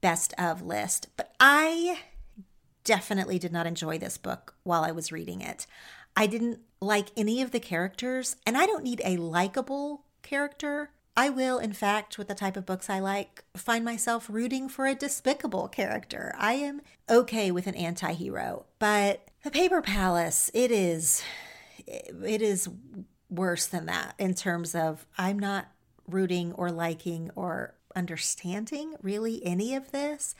best 0.00 0.34
of 0.38 0.62
list, 0.62 1.08
but 1.16 1.32
I 1.40 2.00
definitely 2.84 3.38
did 3.38 3.52
not 3.52 3.66
enjoy 3.66 3.98
this 3.98 4.18
book 4.18 4.54
while 4.64 4.82
I 4.82 4.90
was 4.90 5.12
reading 5.12 5.40
it. 5.40 5.66
I 6.16 6.26
didn't 6.26 6.60
like 6.80 7.08
any 7.16 7.40
of 7.42 7.52
the 7.52 7.60
characters, 7.60 8.36
and 8.46 8.56
I 8.56 8.66
don't 8.66 8.84
need 8.84 9.00
a 9.04 9.16
likable 9.16 10.04
character. 10.22 10.90
I 11.16 11.28
will, 11.28 11.58
in 11.58 11.72
fact, 11.72 12.18
with 12.18 12.28
the 12.28 12.34
type 12.34 12.56
of 12.56 12.66
books 12.66 12.88
I 12.88 12.98
like, 12.98 13.44
find 13.56 13.84
myself 13.84 14.28
rooting 14.30 14.68
for 14.68 14.86
a 14.86 14.94
despicable 14.94 15.68
character. 15.68 16.34
I 16.38 16.54
am 16.54 16.80
okay 17.08 17.50
with 17.50 17.66
an 17.66 17.74
anti 17.74 18.12
hero, 18.12 18.66
but 18.78 19.28
The 19.42 19.50
Paper 19.50 19.82
Palace, 19.82 20.50
it 20.54 20.70
is 20.70 21.22
it 21.86 22.42
is 22.42 22.68
worse 23.28 23.66
than 23.66 23.86
that 23.86 24.14
in 24.18 24.34
terms 24.34 24.74
of 24.74 25.06
I'm 25.18 25.38
not 25.38 25.68
rooting 26.06 26.52
or 26.52 26.70
liking 26.70 27.30
or 27.34 27.74
understanding 27.94 28.94
really 29.02 29.44
any 29.44 29.74
of 29.74 29.90
this 29.90 30.34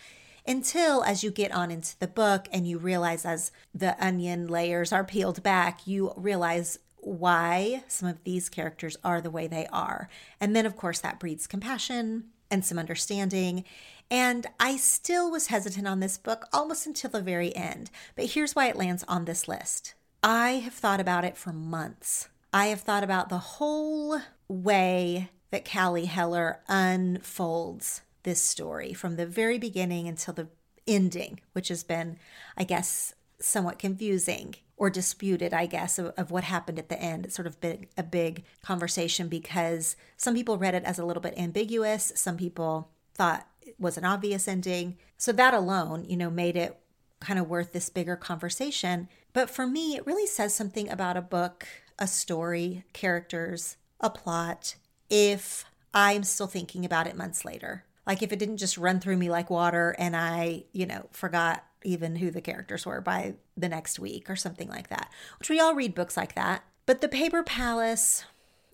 until 0.47 1.03
as 1.05 1.23
you 1.23 1.31
get 1.31 1.53
on 1.53 1.71
into 1.71 1.99
the 1.99 2.09
book 2.09 2.49
and 2.53 2.67
you 2.67 2.79
realize 2.79 3.25
as 3.25 3.53
the 3.75 4.03
onion 4.05 4.49
layers 4.49 4.93
are 4.93 5.05
peeled 5.05 5.43
back, 5.43 5.87
you 5.87 6.13
realize 6.17 6.79
why 6.97 7.83
some 7.89 8.09
of 8.09 8.23
these 8.25 8.49
characters 8.49 8.97
are 9.05 9.21
the 9.21 9.31
way 9.31 9.47
they 9.47 9.67
are. 9.73 10.09
And 10.41 10.55
then, 10.55 10.67
of 10.67 10.77
course, 10.77 11.01
that 11.01 11.19
breeds 11.19 11.47
compassion 11.47 12.25
and 12.51 12.65
some 12.65 12.79
understanding. 12.79 13.65
And 14.11 14.47
I 14.61 14.77
still 14.77 15.31
was 15.31 15.49
hesitant 15.49 15.89
on 15.89 16.01
this 16.01 16.19
book 16.19 16.47
almost 16.53 16.87
until 16.87 17.11
the 17.11 17.21
very 17.21 17.55
end. 17.57 17.91
But 18.15 18.27
here's 18.27 18.55
why 18.55 18.69
it 18.69 18.77
lands 18.77 19.05
on 19.09 19.25
this 19.25 19.49
list 19.49 19.95
I 20.23 20.51
have 20.65 20.75
thought 20.75 21.01
about 21.01 21.25
it 21.25 21.37
for 21.37 21.53
months. 21.53 22.29
I 22.53 22.67
have 22.67 22.83
thought 22.83 23.03
about 23.03 23.29
the 23.29 23.39
whole 23.39 24.21
way 24.47 25.31
that 25.51 25.65
Cowley 25.65 26.05
Heller 26.05 26.61
unfolds 26.69 28.03
this 28.23 28.43
story 28.43 28.93
from 28.93 29.17
the 29.17 29.27
very 29.27 29.59
beginning 29.59 30.09
until 30.09 30.35
the 30.35 30.49
ending, 30.87 31.41
which 31.53 31.69
has 31.69 31.83
been, 31.83 32.19
I 32.57 32.65
guess, 32.65 33.15
somewhat 33.39 33.79
confusing 33.79 34.57
or 34.77 34.91
disputed, 34.91 35.53
I 35.53 35.67
guess, 35.67 35.99
of, 35.99 36.13
of, 36.17 36.31
what 36.31 36.45
happened 36.45 36.79
at 36.79 36.89
the 36.89 37.01
end. 37.01 37.25
It's 37.25 37.37
sort 37.37 37.47
of 37.47 37.61
been 37.61 37.87
a 37.97 38.03
big 38.03 38.45
conversation 38.63 39.29
because 39.29 39.97
some 40.17 40.35
people 40.35 40.59
read 40.59 40.75
it 40.75 40.85
as 40.85 40.99
a 40.99 41.05
little 41.05 41.21
bit 41.21 41.39
ambiguous. 41.39 42.13
Some 42.17 42.37
people 42.37 42.91
thought 43.15 43.47
it 43.61 43.77
was 43.79 43.97
an 43.97 44.05
obvious 44.05 44.49
ending. 44.49 44.97
So 45.19 45.31
that 45.33 45.55
alone, 45.55 46.05
you 46.09 46.17
know, 46.17 46.31
made 46.31 46.57
it 46.57 46.79
kind 47.21 47.39
of 47.39 47.49
worth 47.49 47.73
this 47.73 47.91
bigger 47.91 48.17
conversation. 48.17 49.09
But 49.33 49.49
for 49.49 49.67
me, 49.67 49.97
it 49.97 50.07
really 50.07 50.27
says 50.27 50.55
something 50.55 50.89
about 50.89 51.17
a 51.17 51.23
book, 51.23 51.67
a 51.99 52.07
story, 52.07 52.85
characters, 52.93 53.77
a 54.01 54.11
plot, 54.11 54.75
if 55.09 55.65
I'm 55.95 56.25
still 56.25 56.49
thinking 56.49 56.85
about 56.85 57.07
it 57.07 57.17
months 57.17 57.45
later. 57.45 57.85
Like 58.07 58.23
if 58.23 58.33
it 58.33 58.38
didn't 58.38 58.57
just 58.57 58.79
run 58.79 59.01
through 59.01 59.17
me 59.17 59.31
like 59.31 59.51
water 59.51 59.95
and 59.99 60.17
I, 60.17 60.65
you 60.73 60.87
know, 60.87 61.07
forgot 61.12 61.65
even 61.85 62.17
who 62.17 62.31
the 62.31 62.41
characters 62.41 62.87
were 62.87 63.01
by 63.01 63.35
the 63.57 63.69
next 63.69 63.99
week 63.99 64.31
or 64.31 64.37
something 64.37 64.69
like 64.69 64.88
that, 64.88 65.11
which 65.38 65.51
we 65.51 65.61
all 65.61 65.75
read 65.75 65.95
books 65.95 66.17
like 66.17 66.35
that. 66.35 66.65
But 66.87 67.01
The 67.01 67.09
Paper 67.09 67.43
Palace, 67.43 68.25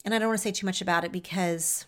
and 0.04 0.14
I 0.14 0.18
don't 0.18 0.28
want 0.28 0.38
to 0.38 0.42
say 0.42 0.52
too 0.52 0.66
much 0.66 0.80
about 0.80 1.04
it 1.04 1.12
because 1.12 1.86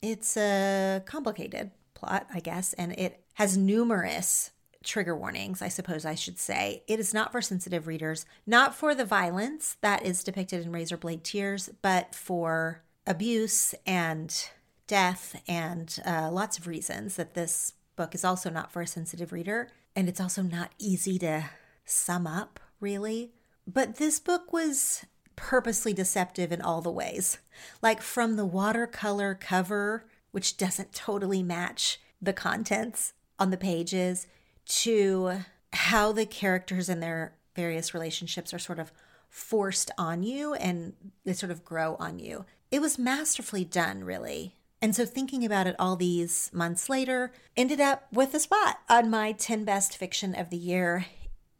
it's 0.00 0.36
a 0.36 1.02
complicated 1.04 1.70
plot, 1.94 2.26
I 2.32 2.40
guess, 2.40 2.72
and 2.74 2.92
it 2.92 3.22
has 3.34 3.56
numerous 3.56 4.52
trigger 4.84 5.16
warnings, 5.16 5.60
I 5.60 5.68
suppose 5.68 6.04
I 6.04 6.14
should 6.14 6.38
say. 6.38 6.82
It 6.86 7.00
is 7.00 7.12
not 7.12 7.32
for 7.32 7.42
sensitive 7.42 7.86
readers, 7.86 8.24
not 8.46 8.74
for 8.74 8.94
the 8.94 9.04
violence 9.04 9.76
that 9.80 10.04
is 10.04 10.24
depicted 10.24 10.64
in 10.64 10.72
Razorblade 10.72 11.22
Tears, 11.22 11.68
but 11.82 12.14
for 12.14 12.82
abuse 13.06 13.74
and 13.86 14.48
death 14.88 15.40
and 15.46 16.00
uh, 16.04 16.30
lots 16.32 16.58
of 16.58 16.66
reasons 16.66 17.14
that 17.14 17.34
this 17.34 17.74
book 17.94 18.14
is 18.14 18.24
also 18.24 18.50
not 18.50 18.72
for 18.72 18.82
a 18.82 18.86
sensitive 18.86 19.32
reader. 19.32 19.68
And 19.94 20.08
it's 20.08 20.20
also 20.20 20.42
not 20.42 20.72
easy 20.78 21.18
to 21.20 21.50
sum 21.84 22.26
up, 22.26 22.58
really. 22.80 23.32
But 23.66 23.96
this 23.96 24.18
book 24.18 24.52
was 24.52 25.04
purposely 25.36 25.92
deceptive 25.92 26.50
in 26.50 26.60
all 26.60 26.80
the 26.80 26.90
ways. 26.90 27.38
Like 27.82 28.02
from 28.02 28.36
the 28.36 28.46
watercolor 28.46 29.34
cover, 29.34 30.06
which 30.32 30.56
doesn't 30.56 30.92
totally 30.92 31.42
match 31.42 32.00
the 32.20 32.32
contents 32.32 33.12
on 33.38 33.50
the 33.50 33.56
pages, 33.56 34.26
to 34.66 35.40
how 35.72 36.12
the 36.12 36.26
characters 36.26 36.88
and 36.88 37.02
their 37.02 37.34
various 37.54 37.94
relationships 37.94 38.52
are 38.54 38.58
sort 38.58 38.78
of 38.78 38.92
forced 39.28 39.90
on 39.98 40.22
you 40.22 40.54
and 40.54 40.94
they 41.24 41.32
sort 41.32 41.52
of 41.52 41.64
grow 41.64 41.96
on 41.96 42.18
you. 42.18 42.44
It 42.70 42.80
was 42.80 42.98
masterfully 42.98 43.64
done, 43.64 44.04
really. 44.04 44.54
And 44.80 44.94
so, 44.94 45.04
thinking 45.04 45.44
about 45.44 45.66
it 45.66 45.76
all 45.78 45.96
these 45.96 46.50
months 46.52 46.88
later, 46.88 47.32
ended 47.56 47.80
up 47.80 48.06
with 48.12 48.32
a 48.34 48.40
spot 48.40 48.78
on 48.88 49.10
my 49.10 49.32
10 49.32 49.64
best 49.64 49.96
fiction 49.96 50.34
of 50.34 50.50
the 50.50 50.56
year. 50.56 51.06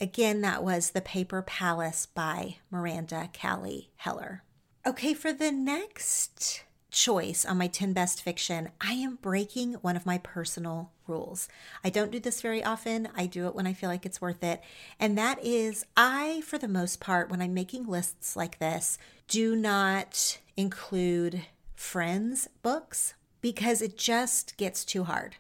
Again, 0.01 0.41
that 0.43 0.63
was 0.63 0.91
The 0.91 1.01
Paper 1.01 1.43
Palace 1.43 2.07
by 2.07 2.59
Miranda 2.71 3.29
Cowley 3.33 3.91
Heller. 3.97 4.45
Okay, 4.87 5.13
for 5.15 5.33
the 5.33 5.51
next 5.51 6.63
choice 6.93 7.45
on 7.45 7.59
my 7.59 7.67
10 7.67 7.93
best 7.93 8.23
fiction, 8.23 8.71
I 8.81 8.93
am 8.93 9.17
breaking 9.17 9.75
one 9.75 9.97
of 9.97 10.07
my 10.07 10.19
personal 10.19 10.93
rules. 11.09 11.49
I 11.83 11.91
don't 11.91 12.13
do 12.13 12.21
this 12.21 12.41
very 12.41 12.63
often. 12.63 13.09
I 13.17 13.27
do 13.27 13.47
it 13.47 13.55
when 13.57 13.67
I 13.67 13.73
feel 13.73 13.89
like 13.89 14.07
it's 14.07 14.21
worth 14.21 14.45
it. 14.45 14.63
And 15.01 15.19
that 15.19 15.45
is, 15.45 15.85
I, 15.97 16.43
for 16.43 16.59
the 16.59 16.69
most 16.69 17.01
part, 17.01 17.31
when 17.31 17.43
I'm 17.43 17.53
making 17.53 17.87
lists 17.87 18.37
like 18.37 18.61
this, 18.61 18.99
do 19.27 19.57
not 19.57 20.39
include 20.57 21.43
friends' 21.79 22.49
books 22.61 23.15
because 23.41 23.81
it 23.81 23.97
just 23.97 24.57
gets 24.57 24.85
too 24.85 25.05
hard. 25.05 25.37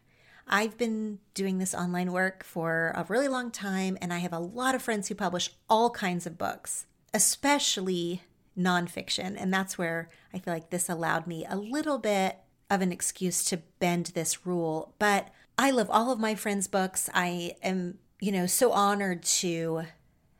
I've 0.46 0.78
been 0.78 1.18
doing 1.34 1.58
this 1.58 1.74
online 1.74 2.12
work 2.12 2.44
for 2.44 2.92
a 2.94 3.04
really 3.08 3.26
long 3.26 3.50
time, 3.50 3.98
and 4.00 4.12
I 4.12 4.18
have 4.18 4.32
a 4.32 4.38
lot 4.38 4.74
of 4.74 4.80
friends 4.80 5.08
who 5.08 5.14
publish 5.16 5.50
all 5.68 5.90
kinds 5.90 6.26
of 6.26 6.38
books, 6.38 6.86
especially 7.12 8.22
nonfiction. 8.56 9.34
And 9.36 9.52
that's 9.52 9.76
where 9.76 10.08
I 10.32 10.38
feel 10.38 10.54
like 10.54 10.70
this 10.70 10.88
allowed 10.88 11.26
me 11.26 11.44
a 11.44 11.56
little 11.56 11.98
bit 11.98 12.38
of 12.70 12.80
an 12.82 12.92
excuse 12.92 13.44
to 13.44 13.58
bend 13.80 14.06
this 14.14 14.46
rule. 14.46 14.94
But 14.98 15.28
I 15.58 15.72
love 15.72 15.90
all 15.90 16.12
of 16.12 16.20
my 16.20 16.36
friends' 16.36 16.68
books. 16.68 17.10
I 17.12 17.56
am, 17.64 17.98
you 18.20 18.30
know, 18.30 18.46
so 18.46 18.70
honored 18.70 19.24
to 19.24 19.82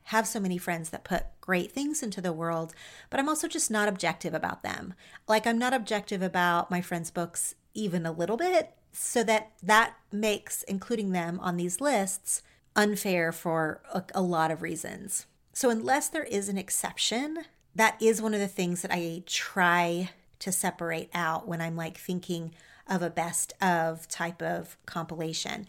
have 0.03 0.25
so 0.25 0.39
many 0.39 0.57
friends 0.57 0.89
that 0.89 1.03
put 1.03 1.25
great 1.49 1.71
things 1.71 2.03
into 2.03 2.21
the 2.21 2.31
world, 2.31 2.75
but 3.09 3.19
I'm 3.19 3.27
also 3.27 3.47
just 3.47 3.71
not 3.71 3.87
objective 3.87 4.35
about 4.35 4.61
them. 4.61 4.93
Like, 5.27 5.47
I'm 5.47 5.57
not 5.57 5.73
objective 5.73 6.21
about 6.21 6.69
my 6.69 6.79
friends' 6.79 7.09
books 7.09 7.55
even 7.73 8.05
a 8.05 8.11
little 8.11 8.37
bit 8.37 8.75
so 8.93 9.23
that 9.23 9.53
that 9.63 9.95
makes 10.11 10.61
including 10.61 11.11
them 11.11 11.39
on 11.39 11.57
these 11.57 11.81
lists 11.81 12.43
unfair 12.75 13.31
for 13.31 13.81
a, 13.91 14.03
a, 14.13 14.21
lot 14.21 14.51
of 14.51 14.61
reasons. 14.61 15.25
So 15.51 15.71
unless 15.71 16.07
there 16.07 16.25
is 16.25 16.49
an 16.49 16.57
exception, 16.59 17.45
that 17.73 17.99
is 17.99 18.21
one 18.21 18.35
of 18.35 18.39
the 18.39 18.47
things 18.47 18.83
that 18.83 18.93
I 18.93 19.23
try 19.25 20.11
to 20.37 20.51
separate 20.51 21.09
out 21.15 21.47
when 21.47 21.61
I'm 21.61 21.75
like 21.75 21.97
thinking 21.97 22.53
of 22.87 23.01
a 23.01 23.09
best 23.09 23.53
of 23.59 24.07
type 24.07 24.43
of 24.43 24.77
compilation. 24.85 25.65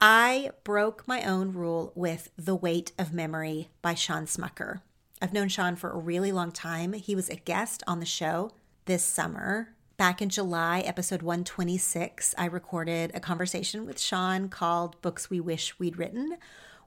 I 0.00 0.50
broke 0.64 1.06
my 1.06 1.22
own 1.22 1.52
rule 1.52 1.92
with 1.94 2.30
The 2.36 2.56
Weight 2.56 2.90
of 2.98 3.12
Memory 3.12 3.68
by 3.80 3.94
Shawn 3.94 4.26
Smucker. 4.26 4.80
I've 5.20 5.32
known 5.32 5.48
Shawn 5.48 5.76
for 5.76 5.90
a 5.90 5.98
really 5.98 6.32
long 6.32 6.50
time. 6.50 6.94
He 6.94 7.14
was 7.14 7.28
a 7.28 7.36
guest 7.36 7.82
on 7.86 8.00
the 8.00 8.06
show 8.06 8.52
this 8.86 9.04
summer 9.04 9.74
Back 10.00 10.22
in 10.22 10.30
July, 10.30 10.80
episode 10.80 11.20
126, 11.20 12.34
I 12.38 12.46
recorded 12.46 13.10
a 13.12 13.20
conversation 13.20 13.84
with 13.84 14.00
Shawn 14.00 14.48
called 14.48 14.98
Books 15.02 15.28
We 15.28 15.40
Wish 15.40 15.78
We'd 15.78 15.98
Written, 15.98 16.38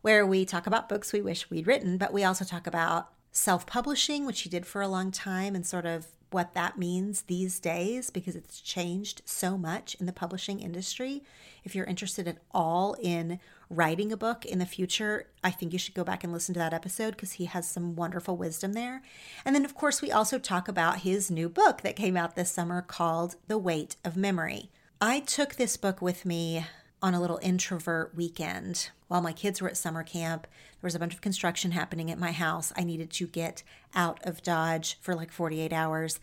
where 0.01 0.25
we 0.25 0.45
talk 0.45 0.65
about 0.65 0.89
books 0.89 1.13
we 1.13 1.21
wish 1.21 1.47
we'd 1.47 1.67
written, 1.67 1.99
but 1.99 2.11
we 2.11 2.23
also 2.23 2.43
talk 2.43 2.65
about 2.65 3.09
self 3.31 3.67
publishing, 3.67 4.25
which 4.25 4.41
he 4.41 4.49
did 4.49 4.65
for 4.65 4.81
a 4.81 4.87
long 4.87 5.11
time, 5.11 5.53
and 5.53 5.63
sort 5.63 5.85
of 5.85 6.07
what 6.31 6.55
that 6.55 6.79
means 6.79 7.21
these 7.21 7.59
days 7.59 8.09
because 8.09 8.35
it's 8.35 8.59
changed 8.59 9.21
so 9.25 9.59
much 9.59 9.95
in 9.99 10.07
the 10.07 10.11
publishing 10.11 10.59
industry. 10.59 11.21
If 11.63 11.75
you're 11.75 11.85
interested 11.85 12.27
at 12.27 12.39
all 12.49 12.95
in 12.99 13.39
writing 13.75 14.11
a 14.11 14.17
book 14.17 14.45
in 14.45 14.59
the 14.59 14.65
future, 14.65 15.27
I 15.43 15.51
think 15.51 15.73
you 15.73 15.79
should 15.79 15.93
go 15.93 16.03
back 16.03 16.23
and 16.23 16.31
listen 16.31 16.53
to 16.53 16.59
that 16.59 16.73
episode 16.73 17.11
because 17.11 17.33
he 17.33 17.45
has 17.45 17.67
some 17.67 17.95
wonderful 17.95 18.37
wisdom 18.37 18.73
there. 18.73 19.01
And 19.43 19.55
then, 19.55 19.65
of 19.65 19.75
course, 19.75 20.01
we 20.01 20.11
also 20.11 20.39
talk 20.39 20.67
about 20.67 20.99
his 20.99 21.31
new 21.31 21.49
book 21.49 21.81
that 21.81 21.95
came 21.95 22.15
out 22.15 22.35
this 22.35 22.51
summer 22.51 22.81
called 22.81 23.35
The 23.47 23.57
Weight 23.57 23.95
of 24.03 24.15
Memory. 24.15 24.69
I 25.01 25.19
took 25.19 25.55
this 25.55 25.77
book 25.77 26.01
with 26.01 26.25
me 26.25 26.65
on 27.01 27.13
a 27.13 27.19
little 27.19 27.39
introvert 27.41 28.15
weekend 28.15 28.89
while 29.09 29.21
my 29.21 29.33
kids 29.33 29.61
were 29.61 29.67
at 29.67 29.77
summer 29.77 30.03
camp. 30.03 30.47
There 30.81 30.87
was 30.87 30.95
a 30.95 30.99
bunch 30.99 31.13
of 31.13 31.21
construction 31.21 31.71
happening 31.71 32.09
at 32.09 32.17
my 32.17 32.31
house. 32.31 32.71
I 32.77 32.83
needed 32.83 33.11
to 33.11 33.27
get 33.27 33.63
out 33.93 34.19
of 34.25 34.41
Dodge 34.41 34.97
for 35.01 35.13
like 35.13 35.31
48 35.31 35.73
hours. 35.73 36.19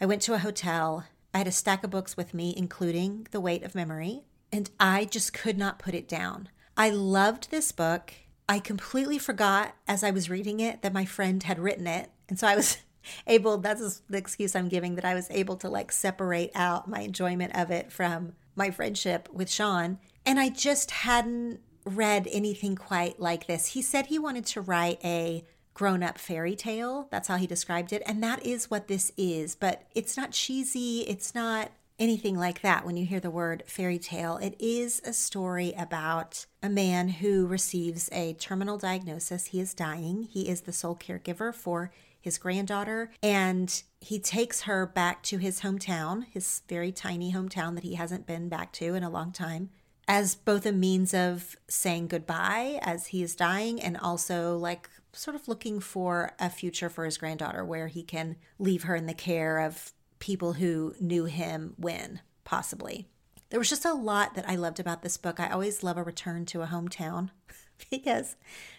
I 0.00 0.06
went 0.06 0.22
to 0.22 0.34
a 0.34 0.38
hotel. 0.38 1.04
I 1.32 1.38
had 1.38 1.46
a 1.46 1.52
stack 1.52 1.84
of 1.84 1.90
books 1.90 2.16
with 2.16 2.34
me, 2.34 2.52
including 2.56 3.28
The 3.30 3.40
Weight 3.40 3.62
of 3.62 3.74
Memory, 3.74 4.22
and 4.52 4.70
I 4.78 5.04
just 5.04 5.32
could 5.32 5.56
not 5.56 5.78
put 5.78 5.94
it 5.94 6.08
down. 6.08 6.48
I 6.76 6.90
loved 6.90 7.50
this 7.50 7.72
book. 7.72 8.12
I 8.48 8.58
completely 8.58 9.18
forgot 9.18 9.74
as 9.88 10.04
I 10.04 10.10
was 10.10 10.28
reading 10.28 10.60
it 10.60 10.82
that 10.82 10.92
my 10.92 11.04
friend 11.04 11.42
had 11.42 11.58
written 11.58 11.86
it. 11.86 12.10
And 12.28 12.38
so 12.38 12.46
I 12.46 12.56
was 12.56 12.78
able, 13.26 13.58
that's 13.58 14.02
the 14.08 14.18
excuse 14.18 14.54
I'm 14.54 14.68
giving, 14.68 14.96
that 14.96 15.04
I 15.04 15.14
was 15.14 15.30
able 15.30 15.56
to 15.58 15.68
like 15.68 15.92
separate 15.92 16.50
out 16.54 16.88
my 16.88 17.00
enjoyment 17.00 17.56
of 17.56 17.70
it 17.70 17.92
from 17.92 18.34
my 18.56 18.70
friendship 18.70 19.28
with 19.32 19.50
Shawn 19.50 19.98
and 20.26 20.40
I 20.40 20.48
just 20.48 20.90
hadn't 20.90 21.60
read 21.84 22.28
anything 22.30 22.76
quite 22.76 23.20
like 23.20 23.46
this. 23.46 23.66
He 23.68 23.82
said 23.82 24.06
he 24.06 24.18
wanted 24.18 24.46
to 24.46 24.60
write 24.60 25.00
a 25.04 25.44
grown 25.74 26.02
up 26.02 26.18
fairy 26.18 26.56
tale. 26.56 27.08
That's 27.10 27.28
how 27.28 27.36
he 27.36 27.46
described 27.46 27.92
it. 27.92 28.02
And 28.06 28.22
that 28.22 28.46
is 28.46 28.70
what 28.70 28.88
this 28.88 29.12
is. 29.16 29.54
But 29.54 29.82
it's 29.94 30.16
not 30.16 30.30
cheesy, 30.30 31.00
it's 31.00 31.34
not 31.34 31.70
anything 31.98 32.36
like 32.36 32.60
that 32.62 32.84
when 32.84 32.96
you 32.96 33.06
hear 33.06 33.20
the 33.20 33.30
word 33.30 33.62
fairy 33.66 33.98
tale. 33.98 34.36
It 34.38 34.56
is 34.58 35.00
a 35.04 35.12
story 35.12 35.72
about 35.76 36.46
a 36.62 36.68
man 36.68 37.08
who 37.08 37.46
receives 37.46 38.08
a 38.12 38.34
terminal 38.34 38.78
diagnosis. 38.78 39.46
He 39.46 39.60
is 39.60 39.74
dying, 39.74 40.24
he 40.24 40.48
is 40.48 40.62
the 40.62 40.72
sole 40.72 40.96
caregiver 40.96 41.54
for 41.54 41.92
his 42.20 42.38
granddaughter, 42.38 43.12
and 43.22 43.82
he 44.00 44.18
takes 44.18 44.62
her 44.62 44.86
back 44.86 45.22
to 45.24 45.36
his 45.36 45.60
hometown, 45.60 46.24
his 46.30 46.62
very 46.68 46.90
tiny 46.90 47.32
hometown 47.32 47.74
that 47.74 47.84
he 47.84 47.94
hasn't 47.94 48.26
been 48.26 48.48
back 48.48 48.72
to 48.72 48.94
in 48.94 49.02
a 49.02 49.10
long 49.10 49.30
time 49.30 49.70
as 50.06 50.34
both 50.34 50.66
a 50.66 50.72
means 50.72 51.14
of 51.14 51.56
saying 51.68 52.08
goodbye 52.08 52.78
as 52.82 53.06
he 53.06 53.22
is 53.22 53.34
dying 53.34 53.80
and 53.80 53.96
also 53.96 54.56
like 54.56 54.88
sort 55.12 55.36
of 55.36 55.48
looking 55.48 55.80
for 55.80 56.32
a 56.38 56.50
future 56.50 56.88
for 56.88 57.04
his 57.04 57.16
granddaughter 57.16 57.64
where 57.64 57.88
he 57.88 58.02
can 58.02 58.36
leave 58.58 58.82
her 58.84 58.96
in 58.96 59.06
the 59.06 59.14
care 59.14 59.58
of 59.60 59.92
people 60.24 60.54
who 60.54 60.94
knew 60.98 61.26
him 61.26 61.74
when 61.76 62.18
possibly. 62.44 63.06
There 63.50 63.60
was 63.60 63.68
just 63.68 63.84
a 63.84 63.92
lot 63.92 64.34
that 64.36 64.48
I 64.48 64.56
loved 64.56 64.80
about 64.80 65.02
this 65.02 65.18
book. 65.18 65.38
I 65.38 65.50
always 65.50 65.82
love 65.82 65.98
a 65.98 66.02
return 66.02 66.46
to 66.46 66.62
a 66.62 66.66
hometown 66.66 67.28
because 67.90 68.36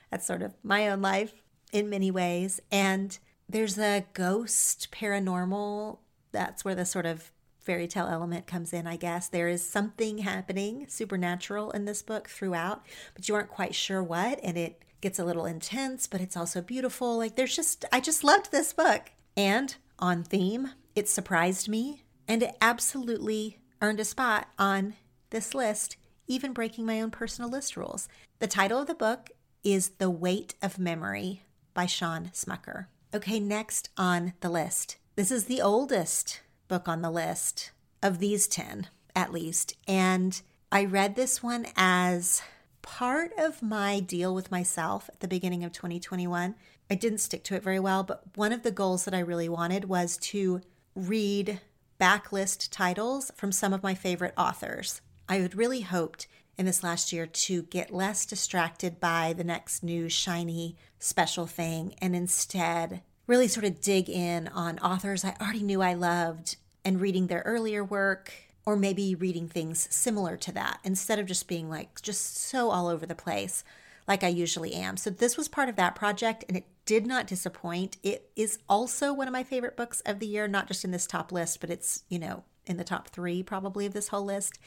that's 0.09 0.25
sort 0.25 0.41
of 0.41 0.55
my 0.63 0.89
own 0.89 1.03
life 1.03 1.43
in 1.71 1.87
many 1.87 2.09
ways. 2.09 2.61
And 2.71 3.15
there's 3.47 3.77
a 3.77 4.07
ghost 4.13 4.87
paranormal. 4.91 5.99
That's 6.31 6.65
where 6.65 6.73
the 6.73 6.83
sort 6.83 7.05
of 7.05 7.31
fairy 7.59 7.87
tale 7.87 8.07
element 8.07 8.47
comes 8.47 8.73
in, 8.73 8.87
I 8.87 8.95
guess. 8.95 9.27
There 9.27 9.47
is 9.47 9.61
something 9.63 10.17
happening 10.17 10.87
supernatural 10.89 11.69
in 11.71 11.85
this 11.85 12.01
book 12.01 12.27
throughout, 12.27 12.83
but 13.13 13.29
you 13.29 13.35
aren't 13.35 13.49
quite 13.49 13.75
sure 13.75 14.01
what. 14.01 14.39
And 14.41 14.57
it 14.57 14.81
gets 14.99 15.19
a 15.19 15.25
little 15.25 15.45
intense, 15.45 16.07
but 16.07 16.21
it's 16.21 16.35
also 16.35 16.59
beautiful. 16.61 17.19
Like 17.19 17.35
there's 17.35 17.55
just, 17.55 17.85
I 17.91 17.99
just 17.99 18.23
loved 18.23 18.51
this 18.51 18.73
book. 18.73 19.11
And 19.37 19.75
on 19.99 20.23
theme, 20.23 20.71
it 20.95 21.09
surprised 21.09 21.67
me 21.67 22.03
and 22.27 22.41
it 22.41 22.55
absolutely 22.61 23.59
earned 23.81 23.99
a 23.99 24.05
spot 24.05 24.47
on 24.57 24.95
this 25.29 25.53
list, 25.53 25.97
even 26.27 26.53
breaking 26.53 26.85
my 26.85 27.01
own 27.01 27.11
personal 27.11 27.51
list 27.51 27.75
rules. 27.75 28.07
The 28.39 28.47
title 28.47 28.79
of 28.79 28.87
the 28.87 28.95
book 28.95 29.31
is 29.63 29.89
The 29.99 30.09
Weight 30.09 30.55
of 30.61 30.79
Memory 30.79 31.43
by 31.73 31.85
Shawn 31.85 32.31
Smucker. 32.33 32.85
Okay, 33.13 33.39
next 33.39 33.89
on 33.97 34.33
the 34.39 34.49
list. 34.49 34.97
This 35.15 35.31
is 35.31 35.45
the 35.45 35.61
oldest 35.61 36.41
book 36.67 36.87
on 36.87 37.01
the 37.01 37.11
list 37.11 37.71
of 38.01 38.19
these 38.19 38.47
10, 38.47 38.87
at 39.15 39.33
least. 39.33 39.75
And 39.87 40.41
I 40.71 40.85
read 40.85 41.15
this 41.15 41.43
one 41.43 41.67
as 41.75 42.41
part 42.81 43.31
of 43.37 43.61
my 43.61 43.99
deal 43.99 44.33
with 44.33 44.51
myself 44.51 45.09
at 45.09 45.19
the 45.19 45.27
beginning 45.27 45.63
of 45.63 45.71
2021. 45.71 46.55
I 46.89 46.95
didn't 46.95 47.19
stick 47.19 47.43
to 47.45 47.55
it 47.55 47.63
very 47.63 47.79
well, 47.79 48.03
but 48.03 48.23
one 48.35 48.53
of 48.53 48.63
the 48.63 48.71
goals 48.71 49.05
that 49.05 49.13
I 49.13 49.19
really 49.19 49.49
wanted 49.49 49.85
was 49.85 50.17
to 50.17 50.61
read 50.95 51.59
backlist 51.99 52.69
titles 52.71 53.31
from 53.35 53.51
some 53.51 53.73
of 53.73 53.83
my 53.83 53.93
favorite 53.93 54.33
authors. 54.37 55.01
I 55.27 55.37
had 55.37 55.55
really 55.55 55.81
hoped 55.81 56.27
in 56.57 56.65
this 56.65 56.83
last 56.83 57.11
year 57.11 57.25
to 57.25 57.63
get 57.63 57.93
less 57.93 58.25
distracted 58.25 58.99
by 58.99 59.33
the 59.33 59.43
next 59.43 59.83
new 59.83 60.07
shiny 60.07 60.75
special 60.99 61.47
thing 61.47 61.95
and 62.01 62.15
instead 62.15 63.01
really 63.27 63.47
sort 63.47 63.65
of 63.65 63.81
dig 63.81 64.09
in 64.09 64.47
on 64.49 64.79
authors 64.79 65.25
I 65.25 65.35
already 65.41 65.63
knew 65.63 65.81
I 65.81 65.93
loved 65.93 66.57
and 66.83 67.01
reading 67.01 67.27
their 67.27 67.41
earlier 67.41 67.83
work, 67.83 68.31
or 68.65 68.75
maybe 68.75 69.15
reading 69.15 69.47
things 69.47 69.87
similar 69.91 70.37
to 70.37 70.51
that 70.51 70.79
instead 70.83 71.19
of 71.19 71.25
just 71.25 71.47
being 71.47 71.69
like 71.69 72.01
just 72.01 72.37
so 72.37 72.69
all 72.69 72.87
over 72.87 73.05
the 73.05 73.15
place 73.15 73.63
like 74.07 74.23
I 74.23 74.27
usually 74.27 74.73
am. 74.73 74.97
So 74.97 75.09
this 75.09 75.37
was 75.37 75.47
part 75.47 75.69
of 75.69 75.75
that 75.75 75.95
project 75.95 76.45
and 76.47 76.57
it 76.57 76.65
did 76.85 77.05
not 77.05 77.27
disappoint. 77.27 77.97
It 78.03 78.29
is 78.35 78.59
also 78.69 79.13
one 79.13 79.27
of 79.27 79.31
my 79.31 79.43
favorite 79.43 79.77
books 79.77 80.01
of 80.01 80.19
the 80.19 80.27
year, 80.27 80.47
not 80.47 80.67
just 80.67 80.83
in 80.85 80.91
this 80.91 81.07
top 81.07 81.31
list, 81.31 81.59
but 81.59 81.69
it's, 81.69 82.03
you 82.09 82.19
know, 82.19 82.43
in 82.65 82.77
the 82.77 82.83
top 82.83 83.09
three 83.09 83.43
probably 83.43 83.85
of 83.85 83.93
this 83.93 84.09
whole 84.09 84.25
list. 84.25 84.59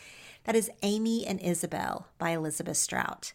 That 0.45 0.57
is 0.57 0.71
Amy 0.83 1.27
and 1.27 1.41
Isabel 1.41 2.09
by 2.19 2.31
Elizabeth 2.31 2.77
Strout. 2.77 3.33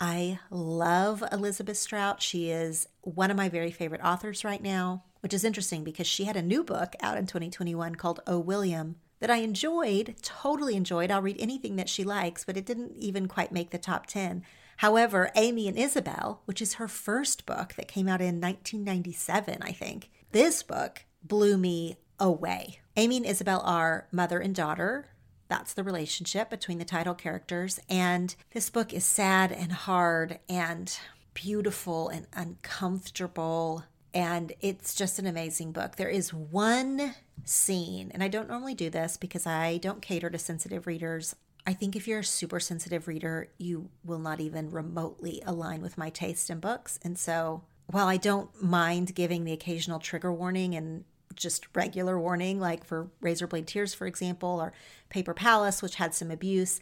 I 0.00 0.40
love 0.50 1.22
Elizabeth 1.30 1.76
Strout. 1.76 2.20
She 2.20 2.50
is 2.50 2.88
one 3.02 3.30
of 3.30 3.36
my 3.36 3.48
very 3.48 3.70
favorite 3.70 4.02
authors 4.02 4.44
right 4.44 4.62
now, 4.62 5.04
which 5.20 5.32
is 5.34 5.44
interesting 5.44 5.84
because 5.84 6.06
she 6.06 6.24
had 6.24 6.36
a 6.36 6.42
new 6.42 6.64
book 6.64 6.94
out 7.00 7.16
in 7.16 7.26
2021 7.26 7.94
called 7.94 8.20
Oh 8.26 8.38
William 8.38 8.96
that 9.20 9.30
I 9.30 9.36
enjoyed, 9.36 10.16
totally 10.20 10.74
enjoyed. 10.74 11.10
I'll 11.10 11.22
read 11.22 11.36
anything 11.38 11.76
that 11.76 11.88
she 11.88 12.04
likes, 12.04 12.44
but 12.44 12.56
it 12.56 12.66
didn't 12.66 12.96
even 12.96 13.28
quite 13.28 13.52
make 13.52 13.70
the 13.70 13.78
top 13.78 14.06
10. 14.06 14.42
However, 14.78 15.30
Amy 15.34 15.68
and 15.68 15.78
Isabel, 15.78 16.42
which 16.44 16.60
is 16.60 16.74
her 16.74 16.88
first 16.88 17.46
book 17.46 17.74
that 17.74 17.88
came 17.88 18.08
out 18.08 18.20
in 18.20 18.40
1997, 18.40 19.58
I 19.62 19.72
think, 19.72 20.10
this 20.32 20.62
book 20.62 21.04
blew 21.22 21.56
me 21.56 21.96
away. 22.18 22.80
Amy 22.96 23.16
and 23.18 23.26
Isabel 23.26 23.60
are 23.64 24.06
mother 24.12 24.38
and 24.38 24.54
daughter 24.54 25.08
that's 25.48 25.74
the 25.74 25.84
relationship 25.84 26.50
between 26.50 26.78
the 26.78 26.84
title 26.84 27.14
characters. 27.14 27.80
And 27.88 28.34
this 28.52 28.70
book 28.70 28.92
is 28.92 29.04
sad 29.04 29.52
and 29.52 29.72
hard 29.72 30.40
and 30.48 30.96
beautiful 31.34 32.08
and 32.08 32.26
uncomfortable. 32.32 33.84
And 34.12 34.52
it's 34.60 34.94
just 34.94 35.18
an 35.18 35.26
amazing 35.26 35.72
book. 35.72 35.96
There 35.96 36.08
is 36.08 36.32
one 36.32 37.14
scene, 37.44 38.10
and 38.12 38.22
I 38.22 38.28
don't 38.28 38.48
normally 38.48 38.74
do 38.74 38.88
this 38.88 39.16
because 39.16 39.46
I 39.46 39.78
don't 39.78 40.00
cater 40.00 40.30
to 40.30 40.38
sensitive 40.38 40.86
readers. 40.86 41.34
I 41.66 41.72
think 41.72 41.96
if 41.96 42.06
you're 42.06 42.20
a 42.20 42.24
super 42.24 42.60
sensitive 42.60 43.08
reader, 43.08 43.48
you 43.56 43.88
will 44.04 44.18
not 44.18 44.40
even 44.40 44.70
remotely 44.70 45.42
align 45.46 45.80
with 45.80 45.96
my 45.96 46.10
taste 46.10 46.50
in 46.50 46.60
books. 46.60 46.98
And 47.02 47.18
so, 47.18 47.62
while 47.86 48.06
I 48.06 48.16
don't 48.16 48.62
mind 48.62 49.14
giving 49.14 49.44
the 49.44 49.52
occasional 49.52 49.98
trigger 49.98 50.32
warning 50.32 50.74
and 50.74 51.04
just 51.34 51.66
regular 51.74 52.18
warning, 52.18 52.60
like 52.60 52.84
for 52.84 53.10
Razorblade 53.22 53.66
Tears, 53.66 53.94
for 53.94 54.06
example, 54.06 54.60
or 54.60 54.72
Paper 55.08 55.34
Palace, 55.34 55.82
which 55.82 55.96
had 55.96 56.14
some 56.14 56.30
abuse, 56.30 56.80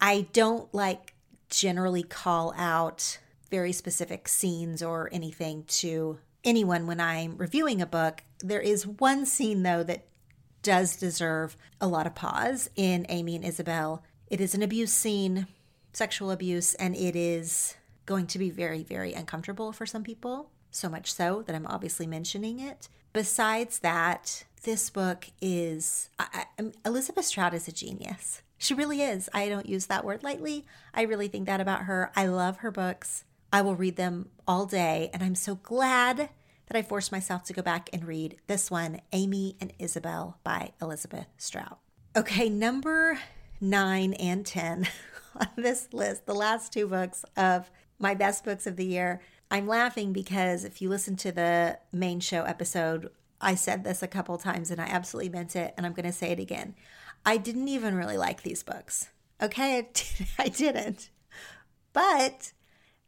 I 0.00 0.26
don't 0.32 0.72
like 0.72 1.14
generally 1.48 2.02
call 2.02 2.54
out 2.56 3.18
very 3.50 3.72
specific 3.72 4.28
scenes 4.28 4.82
or 4.82 5.08
anything 5.12 5.64
to 5.66 6.18
anyone 6.44 6.86
when 6.86 7.00
I'm 7.00 7.36
reviewing 7.36 7.82
a 7.82 7.86
book. 7.86 8.22
There 8.38 8.60
is 8.60 8.86
one 8.86 9.26
scene, 9.26 9.62
though, 9.62 9.82
that 9.82 10.06
does 10.62 10.96
deserve 10.96 11.56
a 11.80 11.88
lot 11.88 12.06
of 12.06 12.14
pause 12.14 12.70
in 12.76 13.06
Amy 13.08 13.36
and 13.36 13.44
Isabel. 13.44 14.04
It 14.30 14.40
is 14.40 14.54
an 14.54 14.62
abuse 14.62 14.92
scene, 14.92 15.48
sexual 15.92 16.30
abuse, 16.30 16.74
and 16.74 16.94
it 16.94 17.16
is 17.16 17.74
going 18.06 18.28
to 18.28 18.38
be 18.38 18.48
very, 18.48 18.84
very 18.84 19.12
uncomfortable 19.12 19.72
for 19.72 19.86
some 19.86 20.04
people. 20.04 20.50
So 20.70 20.88
much 20.88 21.12
so 21.12 21.42
that 21.42 21.56
I'm 21.56 21.66
obviously 21.66 22.06
mentioning 22.06 22.60
it. 22.60 22.88
Besides 23.12 23.80
that, 23.80 24.44
this 24.62 24.88
book 24.88 25.26
is 25.42 26.10
I, 26.16 26.44
I, 26.60 26.70
Elizabeth 26.86 27.24
Strout 27.24 27.54
is 27.54 27.66
a 27.66 27.72
genius. 27.72 28.42
She 28.56 28.72
really 28.72 29.02
is. 29.02 29.28
I 29.34 29.48
don't 29.48 29.68
use 29.68 29.86
that 29.86 30.04
word 30.04 30.22
lightly. 30.22 30.64
I 30.94 31.02
really 31.02 31.26
think 31.26 31.46
that 31.46 31.60
about 31.60 31.82
her. 31.82 32.12
I 32.14 32.26
love 32.26 32.58
her 32.58 32.70
books. 32.70 33.24
I 33.52 33.62
will 33.62 33.74
read 33.74 33.96
them 33.96 34.28
all 34.46 34.64
day, 34.64 35.10
and 35.12 35.24
I'm 35.24 35.34
so 35.34 35.56
glad 35.56 36.28
that 36.66 36.76
I 36.76 36.82
forced 36.82 37.10
myself 37.10 37.42
to 37.44 37.52
go 37.52 37.62
back 37.62 37.90
and 37.92 38.06
read 38.06 38.36
this 38.46 38.70
one, 38.70 39.00
Amy 39.12 39.56
and 39.60 39.72
Isabel 39.80 40.38
by 40.44 40.70
Elizabeth 40.80 41.26
Strout. 41.36 41.80
Okay, 42.16 42.48
number 42.48 43.18
nine 43.60 44.14
and 44.14 44.44
10 44.44 44.88
on 45.40 45.48
this 45.56 45.88
list, 45.92 46.26
the 46.26 46.34
last 46.34 46.72
two 46.72 46.86
books 46.86 47.24
of 47.36 47.70
my 47.98 48.14
best 48.14 48.44
books 48.44 48.66
of 48.66 48.76
the 48.76 48.86
year. 48.86 49.20
I'm 49.50 49.66
laughing 49.66 50.12
because 50.12 50.64
if 50.64 50.80
you 50.80 50.88
listen 50.88 51.16
to 51.16 51.32
the 51.32 51.78
main 51.92 52.20
show 52.20 52.44
episode, 52.44 53.10
I 53.40 53.54
said 53.54 53.84
this 53.84 54.02
a 54.02 54.08
couple 54.08 54.36
times 54.38 54.70
and 54.70 54.80
I 54.80 54.84
absolutely 54.84 55.30
meant 55.30 55.56
it, 55.56 55.74
and 55.76 55.86
I'm 55.86 55.92
going 55.92 56.06
to 56.06 56.12
say 56.12 56.30
it 56.30 56.40
again. 56.40 56.74
I 57.24 57.36
didn't 57.36 57.68
even 57.68 57.94
really 57.94 58.16
like 58.16 58.42
these 58.42 58.62
books. 58.62 59.08
Okay, 59.42 59.88
I 60.38 60.48
didn't. 60.48 61.10
But 61.92 62.52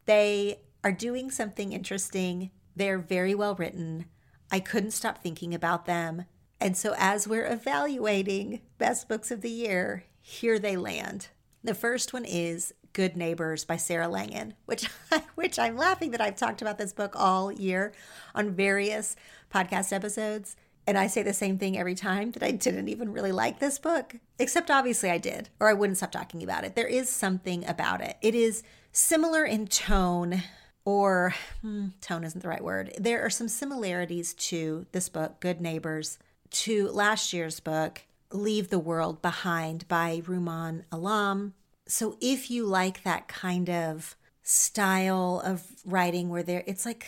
they 0.05 0.59
are 0.83 0.91
doing 0.91 1.31
something 1.31 1.71
interesting. 1.71 2.51
They're 2.75 2.99
very 2.99 3.33
well 3.35 3.55
written. 3.55 4.05
I 4.51 4.59
couldn't 4.59 4.91
stop 4.91 5.19
thinking 5.19 5.53
about 5.53 5.85
them. 5.85 6.25
And 6.59 6.77
so, 6.77 6.93
as 6.97 7.27
we're 7.27 7.51
evaluating 7.51 8.61
best 8.77 9.09
books 9.09 9.31
of 9.31 9.41
the 9.41 9.49
year, 9.49 10.05
here 10.25 10.57
they 10.57 10.77
land. 10.77 11.27
The 11.65 11.75
first 11.75 12.13
one 12.13 12.23
is 12.23 12.73
Good 12.93 13.17
Neighbors 13.17 13.65
by 13.65 13.75
Sarah 13.75 14.07
Langan, 14.07 14.53
which 14.65 14.87
which 15.35 15.59
I'm 15.59 15.75
laughing 15.75 16.11
that 16.11 16.21
I've 16.21 16.37
talked 16.37 16.61
about 16.61 16.77
this 16.77 16.93
book 16.93 17.13
all 17.15 17.51
year 17.51 17.91
on 18.33 18.51
various 18.51 19.17
podcast 19.53 19.91
episodes. 19.91 20.55
And 20.87 20.97
I 20.97 21.07
say 21.07 21.23
the 21.23 21.33
same 21.33 21.57
thing 21.57 21.77
every 21.77 21.95
time 21.95 22.31
that 22.31 22.43
I 22.43 22.51
didn't 22.51 22.89
even 22.89 23.11
really 23.11 23.31
like 23.31 23.59
this 23.59 23.77
book, 23.79 24.15
except 24.39 24.71
obviously 24.71 25.09
I 25.09 25.17
did, 25.17 25.49
or 25.59 25.69
I 25.69 25.73
wouldn't 25.73 25.97
stop 25.97 26.11
talking 26.11 26.41
about 26.41 26.63
it. 26.63 26.75
There 26.75 26.87
is 26.87 27.09
something 27.09 27.65
about 27.67 28.01
it. 28.01 28.17
It 28.21 28.35
is 28.35 28.63
similar 28.91 29.45
in 29.45 29.67
tone, 29.67 30.43
or 30.85 31.35
hmm, 31.61 31.87
tone 32.01 32.23
isn't 32.23 32.41
the 32.41 32.49
right 32.49 32.63
word. 32.63 32.93
There 32.97 33.25
are 33.25 33.29
some 33.29 33.47
similarities 33.47 34.33
to 34.35 34.85
this 34.91 35.07
book, 35.09 35.39
Good 35.39 35.61
Neighbors, 35.61 36.17
to 36.51 36.89
last 36.89 37.31
year's 37.31 37.61
book, 37.61 38.01
Leave 38.33 38.69
the 38.69 38.79
World 38.79 39.21
Behind 39.21 39.87
by 39.87 40.21
Rumaan 40.25 40.83
Alam. 40.91 41.53
So 41.87 42.17
if 42.19 42.49
you 42.49 42.65
like 42.65 43.03
that 43.03 43.27
kind 43.27 43.69
of 43.69 44.15
style 44.43 45.41
of 45.45 45.63
writing 45.85 46.29
where 46.29 46.43
there 46.43 46.63
it's 46.67 46.85
like 46.85 47.07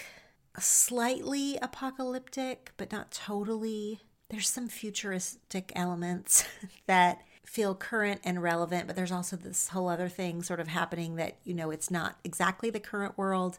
slightly 0.57 1.57
apocalyptic 1.61 2.71
but 2.77 2.91
not 2.93 3.11
totally 3.11 3.99
there's 4.29 4.47
some 4.47 4.69
futuristic 4.69 5.71
elements 5.75 6.45
that 6.87 7.21
feel 7.45 7.75
current 7.75 8.21
and 8.23 8.41
relevant 8.41 8.87
but 8.87 8.95
there's 8.95 9.11
also 9.11 9.35
this 9.35 9.67
whole 9.67 9.89
other 9.89 10.07
thing 10.07 10.41
sort 10.41 10.61
of 10.61 10.69
happening 10.69 11.15
that 11.15 11.37
you 11.43 11.53
know 11.53 11.71
it's 11.71 11.91
not 11.91 12.17
exactly 12.23 12.69
the 12.69 12.79
current 12.79 13.17
world 13.17 13.57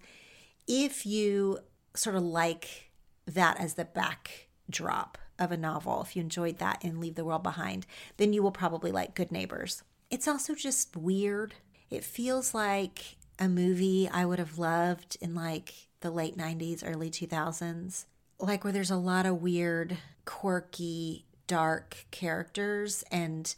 if 0.66 1.04
you 1.04 1.58
sort 1.94 2.16
of 2.16 2.22
like 2.22 2.90
that 3.26 3.60
as 3.60 3.74
the 3.74 3.84
backdrop 3.84 5.18
of 5.38 5.52
a 5.52 5.56
novel, 5.56 6.02
if 6.02 6.16
you 6.16 6.22
enjoyed 6.22 6.58
that 6.58 6.82
and 6.82 7.00
Leave 7.00 7.14
the 7.14 7.24
World 7.24 7.42
Behind, 7.42 7.86
then 8.16 8.32
you 8.32 8.42
will 8.42 8.52
probably 8.52 8.90
like 8.90 9.14
Good 9.14 9.32
Neighbors. 9.32 9.82
It's 10.10 10.28
also 10.28 10.54
just 10.54 10.96
weird. 10.96 11.54
It 11.90 12.04
feels 12.04 12.54
like 12.54 13.16
a 13.38 13.48
movie 13.48 14.08
I 14.08 14.24
would 14.24 14.38
have 14.38 14.58
loved 14.58 15.16
in 15.20 15.34
like 15.34 15.74
the 16.00 16.10
late 16.10 16.36
90s, 16.36 16.82
early 16.84 17.10
2000s. 17.10 18.06
Like 18.38 18.64
where 18.64 18.72
there's 18.72 18.90
a 18.90 18.96
lot 18.96 19.26
of 19.26 19.42
weird, 19.42 19.98
quirky, 20.24 21.26
dark 21.46 22.06
characters 22.10 23.04
and 23.10 23.54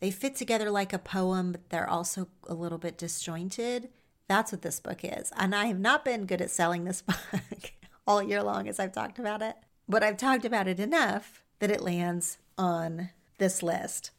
they 0.00 0.10
fit 0.10 0.36
together 0.36 0.70
like 0.70 0.92
a 0.92 0.98
poem, 0.98 1.52
but 1.52 1.70
they're 1.70 1.88
also 1.88 2.28
a 2.46 2.54
little 2.54 2.78
bit 2.78 2.98
disjointed. 2.98 3.88
That's 4.28 4.52
what 4.52 4.62
this 4.62 4.80
book 4.80 5.00
is. 5.02 5.32
And 5.36 5.54
I 5.54 5.66
have 5.66 5.78
not 5.78 6.04
been 6.04 6.26
good 6.26 6.42
at 6.42 6.50
selling 6.50 6.84
this 6.84 7.02
book 7.02 7.72
all 8.06 8.22
year 8.22 8.42
long 8.42 8.68
as 8.68 8.78
I've 8.78 8.92
talked 8.92 9.18
about 9.18 9.42
it 9.42 9.56
but 9.88 10.02
I've 10.02 10.16
talked 10.16 10.44
about 10.44 10.68
it 10.68 10.80
enough 10.80 11.42
that 11.58 11.70
it 11.70 11.80
lands 11.80 12.38
on 12.58 13.10
this 13.38 13.62
list. 13.62 14.10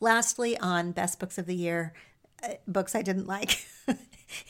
Lastly, 0.00 0.58
on 0.58 0.92
best 0.92 1.18
books 1.18 1.38
of 1.38 1.46
the 1.46 1.54
year, 1.54 1.94
uh, 2.42 2.54
books 2.68 2.94
I 2.94 3.02
didn't 3.02 3.26
like, 3.26 3.66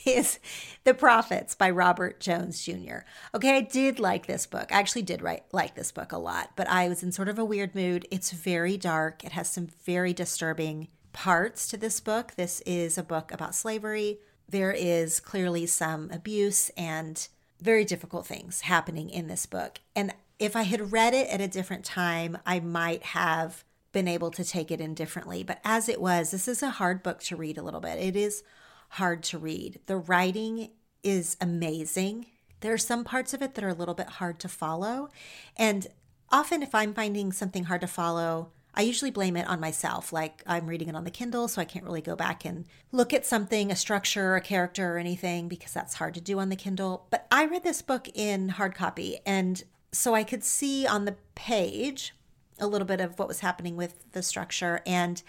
is 0.05 0.39
The 0.85 0.95
Prophets 0.95 1.55
by 1.55 1.71
Robert 1.71 2.19
Jones 2.21 2.65
Jr. 2.65 2.99
Okay, 3.35 3.57
I 3.57 3.61
did 3.61 4.01
like 4.01 4.27
this 4.27 4.47
book. 4.47 4.73
I 4.73 4.79
actually 4.79 5.03
did 5.03 5.23
write, 5.23 5.45
like 5.53 5.75
this 5.75 5.93
book 5.93 6.13
a 6.13 6.19
lot, 6.19 6.51
but 6.57 6.69
I 6.69 6.89
was 6.89 7.03
in 7.03 7.13
sort 7.13 7.29
of 7.29 7.39
a 7.39 7.45
weird 7.45 7.75
mood. 7.75 8.09
It's 8.11 8.33
very 8.33 8.77
dark, 8.77 9.25
it 9.25 9.33
has 9.33 9.49
some 9.51 9.69
very 9.85 10.13
disturbing 10.13 10.89
parts 11.13 11.69
to 11.69 11.77
this 11.77 12.01
book. 12.01 12.35
This 12.37 12.61
is 12.63 12.99
a 12.99 13.03
book 13.03 13.33
about 13.33 13.55
slavery. 13.55 14.19
There 14.49 14.73
is 14.73 15.19
clearly 15.19 15.67
some 15.67 16.11
abuse 16.11 16.71
and 16.77 17.27
very 17.61 17.85
difficult 17.85 18.27
things 18.27 18.63
happening 18.63 19.11
in 19.11 19.29
this 19.29 19.47
book. 19.47 19.81
And 19.95 20.15
if 20.39 20.55
I 20.55 20.63
had 20.63 20.93
read 20.93 21.15
it 21.15 21.29
at 21.29 21.41
a 21.41 21.49
different 21.49 21.85
time, 21.85 22.39
I 22.45 22.61
might 22.61 23.03
have 23.03 23.65
been 23.93 24.09
able 24.09 24.31
to 24.33 24.45
take 24.45 24.71
it 24.71 24.81
in 24.81 24.95
differently. 24.95 25.43
But 25.43 25.61
as 25.65 25.89
it 25.89 26.01
was, 26.01 26.31
this 26.31 26.49
is 26.49 26.63
a 26.63 26.71
hard 26.71 27.03
book 27.03 27.23
to 27.25 27.37
read 27.37 27.57
a 27.57 27.63
little 27.63 27.81
bit. 27.81 27.99
It 27.99 28.15
is 28.15 28.43
hard 28.91 29.23
to 29.25 29.39
read. 29.39 29.81
The 29.87 29.97
writing 29.97 30.71
is 31.03 31.37
amazing. 31.41 32.27
There 32.61 32.75
are 32.75 32.79
some 32.79 33.05
parts 33.05 33.33
of 33.33 33.41
it 33.41 33.55
that 33.55 33.65
are 33.65 33.71
a 33.71 33.75
little 33.75 33.95
bit 33.95 34.09
hard 34.09 34.39
to 34.41 34.49
follow. 34.49 35.09
And 35.57 35.87
often, 36.31 36.63
if 36.63 36.75
I'm 36.75 36.93
finding 36.93 37.33
something 37.33 37.65
hard 37.65 37.81
to 37.81 37.87
follow, 37.87 38.51
I 38.77 38.83
usually 38.83 39.11
blame 39.11 39.37
it 39.37 39.49
on 39.49 39.59
myself. 39.59 40.13
Like 40.13 40.43
I'm 40.47 40.67
reading 40.67 40.89
it 40.89 40.97
on 40.97 41.05
the 41.05 41.11
Kindle, 41.11 41.49
so 41.49 41.61
I 41.61 41.65
can't 41.65 41.85
really 41.85 42.03
go 42.03 42.15
back 42.15 42.45
and 42.45 42.67
look 42.93 43.15
at 43.15 43.25
something, 43.25 43.71
a 43.71 43.77
structure, 43.77 44.37
a 44.37 44.41
character, 44.41 44.95
or 44.95 44.99
anything, 44.99 45.49
because 45.49 45.73
that's 45.73 45.95
hard 45.95 46.15
to 46.15 46.21
do 46.21 46.39
on 46.39 46.51
the 46.51 46.57
Kindle. 46.57 47.07
But 47.11 47.27
I 47.33 47.47
read 47.47 47.65
this 47.65 47.81
book 47.81 48.09
in 48.15 48.51
hard 48.51 48.75
copy, 48.75 49.19
and 49.25 49.63
so 49.93 50.15
I 50.15 50.25
could 50.25 50.45
see 50.45 50.87
on 50.87 51.07
the 51.07 51.17
page 51.35 52.15
a 52.59 52.67
little 52.67 52.87
bit 52.87 53.01
of 53.01 53.19
what 53.19 53.29
was 53.29 53.41
happening 53.41 53.77
with 53.77 54.13
the 54.13 54.23
structure. 54.23 54.83
And 54.87 55.23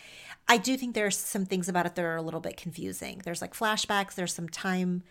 I 0.48 0.58
do 0.58 0.78
think 0.78 0.94
there's 0.94 1.18
some 1.18 1.46
things 1.46 1.68
about 1.68 1.86
it 1.86 1.96
that 1.96 2.06
are 2.06 2.16
a 2.16 2.22
little 2.22 2.40
bit 2.40 2.58
confusing. 2.58 3.22
There's 3.24 3.42
like 3.42 3.54
flashbacks, 3.54 4.16
there's 4.16 4.34
some 4.34 4.50
time 4.50 5.04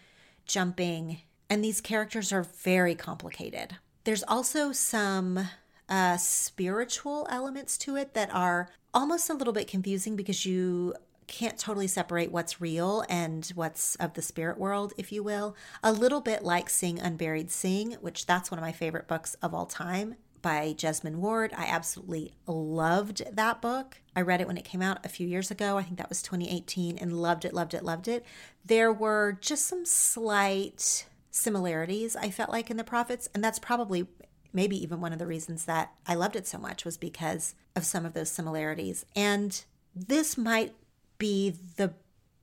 jumping, 0.47 1.23
and 1.49 1.63
these 1.63 1.81
characters 1.81 2.33
are 2.33 2.43
very 2.43 2.95
complicated. 2.95 3.77
There's 4.05 4.23
also 4.25 4.73
some 4.73 5.49
uh, 5.89 6.17
spiritual 6.17 7.27
elements 7.31 7.79
to 7.79 7.97
it 7.97 8.15
that 8.15 8.33
are 8.35 8.69
almost 8.93 9.31
a 9.31 9.35
little 9.35 9.53
bit 9.53 9.69
confusing 9.69 10.17
because 10.17 10.47
you 10.47 10.95
can't 11.27 11.59
totally 11.59 11.87
separate 11.87 12.31
what's 12.31 12.61
real 12.61 13.05
and 13.09 13.53
what's 13.55 13.97
of 13.97 14.15
the 14.15 14.23
spirit 14.23 14.59
world, 14.59 14.93
if 14.97 15.11
you 15.11 15.23
will. 15.23 15.57
A 15.83 15.93
little 15.93 16.21
bit 16.21 16.45
like 16.45 16.71
Sing 16.71 16.99
Unburied 16.99 17.51
Sing, 17.51 17.93
which 18.01 18.27
that's 18.27 18.51
one 18.51 18.59
of 18.59 18.65
my 18.65 18.73
favorite 18.73 19.09
books 19.09 19.35
of 19.43 19.53
all 19.53 19.67
time 19.67 20.17
by 20.43 20.75
Jesmyn 20.77 21.17
Ward. 21.17 21.53
I 21.57 21.65
absolutely 21.67 22.35
loved 22.47 23.23
that 23.33 23.61
book. 23.61 24.01
I 24.15 24.21
read 24.21 24.41
it 24.41 24.47
when 24.47 24.57
it 24.57 24.65
came 24.65 24.83
out 24.83 25.05
a 25.05 25.09
few 25.09 25.27
years 25.27 25.51
ago. 25.51 25.77
I 25.77 25.83
think 25.83 25.99
that 25.99 26.09
was 26.09 26.23
2018 26.23 26.99
and 26.99 27.21
loved 27.21 27.45
it, 27.45 27.53
loved 27.53 27.75
it, 27.75 27.83
loved 27.83 28.07
it. 28.07 28.25
There 28.65 28.93
were 28.93 29.39
just 29.41 29.67
some 29.67 29.85
slight 29.85 31.07
similarities 31.33 32.17
I 32.17 32.31
felt 32.31 32.51
like 32.51 32.71
in 32.71 32.77
the 32.77 32.85
prophets, 32.85 33.29
and 33.35 33.43
that's 33.43 33.59
probably 33.59 34.07
maybe 34.53 34.81
even 34.83 35.01
one 35.01 35.13
of 35.13 35.19
the 35.19 35.27
reasons 35.27 35.65
that 35.65 35.93
I 36.07 36.15
loved 36.15 36.37
it 36.37 36.47
so 36.47 36.59
much 36.59 36.85
was 36.85 36.97
because 36.97 37.55
of 37.75 37.85
some 37.85 38.05
of 38.05 38.13
those 38.13 38.31
similarities. 38.31 39.05
And 39.15 39.63
this 39.95 40.37
might 40.37 40.75
be 41.19 41.55
the 41.77 41.95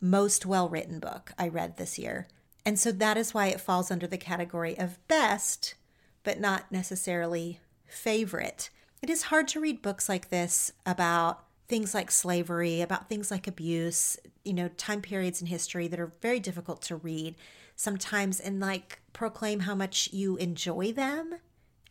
most 0.01 0.45
well 0.45 0.67
written 0.69 0.99
book 0.99 1.31
I 1.37 1.47
read 1.47 1.77
this 1.77 1.97
year. 1.97 2.27
And 2.65 2.79
so 2.79 2.91
that 2.91 3.17
is 3.17 3.33
why 3.33 3.47
it 3.47 3.61
falls 3.61 3.91
under 3.91 4.07
the 4.07 4.17
category 4.17 4.77
of 4.77 5.05
best, 5.07 5.75
but 6.23 6.39
not 6.39 6.71
necessarily 6.71 7.59
favorite. 7.85 8.69
It 9.01 9.09
is 9.09 9.23
hard 9.23 9.47
to 9.49 9.59
read 9.59 9.81
books 9.81 10.07
like 10.07 10.29
this 10.29 10.71
about 10.85 11.43
things 11.67 11.93
like 11.93 12.11
slavery, 12.11 12.81
about 12.81 13.09
things 13.09 13.31
like 13.31 13.47
abuse, 13.47 14.17
you 14.45 14.53
know, 14.53 14.69
time 14.69 15.01
periods 15.01 15.41
in 15.41 15.47
history 15.47 15.87
that 15.87 15.99
are 15.99 16.11
very 16.21 16.39
difficult 16.39 16.81
to 16.83 16.95
read 16.95 17.35
sometimes 17.75 18.39
and 18.39 18.59
like 18.59 19.01
proclaim 19.11 19.61
how 19.61 19.75
much 19.75 20.09
you 20.11 20.37
enjoy 20.37 20.91
them. 20.91 21.35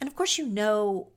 And 0.03 0.09
of 0.09 0.17
course, 0.17 0.37
you 0.37 0.49
know, 0.49 1.11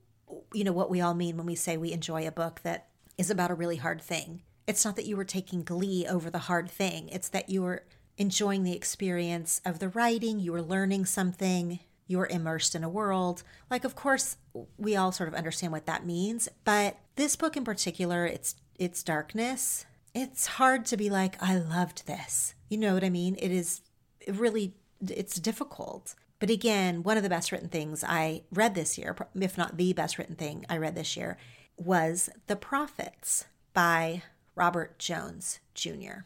you 0.54 0.62
know 0.62 0.70
what 0.70 0.90
we 0.90 1.00
all 1.00 1.12
mean 1.12 1.36
when 1.36 1.46
we 1.46 1.56
say 1.56 1.76
we 1.76 1.90
enjoy 1.90 2.24
a 2.24 2.30
book 2.30 2.60
that 2.62 2.86
is 3.18 3.30
about 3.30 3.50
a 3.50 3.54
really 3.54 3.78
hard 3.78 4.00
thing. 4.00 4.42
It's 4.68 4.84
not 4.84 4.94
that 4.94 5.06
you 5.06 5.16
were 5.16 5.24
taking 5.24 5.64
glee 5.64 6.06
over 6.08 6.30
the 6.30 6.38
hard 6.38 6.70
thing. 6.70 7.08
It's 7.08 7.28
that 7.30 7.48
you 7.48 7.62
were 7.62 7.82
enjoying 8.16 8.62
the 8.62 8.76
experience 8.76 9.60
of 9.64 9.80
the 9.80 9.88
writing, 9.88 10.38
you 10.38 10.52
were 10.52 10.62
learning 10.62 11.06
something, 11.06 11.80
you 12.06 12.18
were 12.18 12.28
immersed 12.28 12.76
in 12.76 12.84
a 12.84 12.88
world. 12.88 13.42
Like 13.68 13.82
of 13.82 13.96
course, 13.96 14.36
we 14.78 14.94
all 14.94 15.10
sort 15.10 15.28
of 15.28 15.34
understand 15.34 15.72
what 15.72 15.86
that 15.86 16.06
means, 16.06 16.48
but 16.62 16.96
this 17.16 17.34
book 17.34 17.56
in 17.56 17.64
particular, 17.64 18.24
it's 18.24 18.54
its 18.78 19.02
darkness, 19.02 19.84
it's 20.14 20.46
hard 20.46 20.86
to 20.86 20.96
be 20.96 21.10
like 21.10 21.42
I 21.42 21.56
loved 21.56 22.06
this. 22.06 22.54
You 22.68 22.78
know 22.78 22.94
what 22.94 23.02
I 23.02 23.10
mean? 23.10 23.34
It 23.40 23.50
is 23.50 23.80
really 24.28 24.74
it's 25.00 25.40
difficult. 25.40 26.14
But 26.38 26.50
again, 26.50 27.02
one 27.02 27.16
of 27.16 27.22
the 27.22 27.28
best 27.28 27.50
written 27.50 27.68
things 27.68 28.04
I 28.04 28.42
read 28.52 28.74
this 28.74 28.98
year, 28.98 29.16
if 29.34 29.56
not 29.56 29.76
the 29.76 29.92
best 29.92 30.18
written 30.18 30.36
thing 30.36 30.66
I 30.68 30.76
read 30.76 30.94
this 30.94 31.16
year, 31.16 31.38
was 31.78 32.28
The 32.46 32.56
Prophets 32.56 33.46
by 33.72 34.22
Robert 34.54 34.98
Jones 34.98 35.60
Jr. 35.74 36.24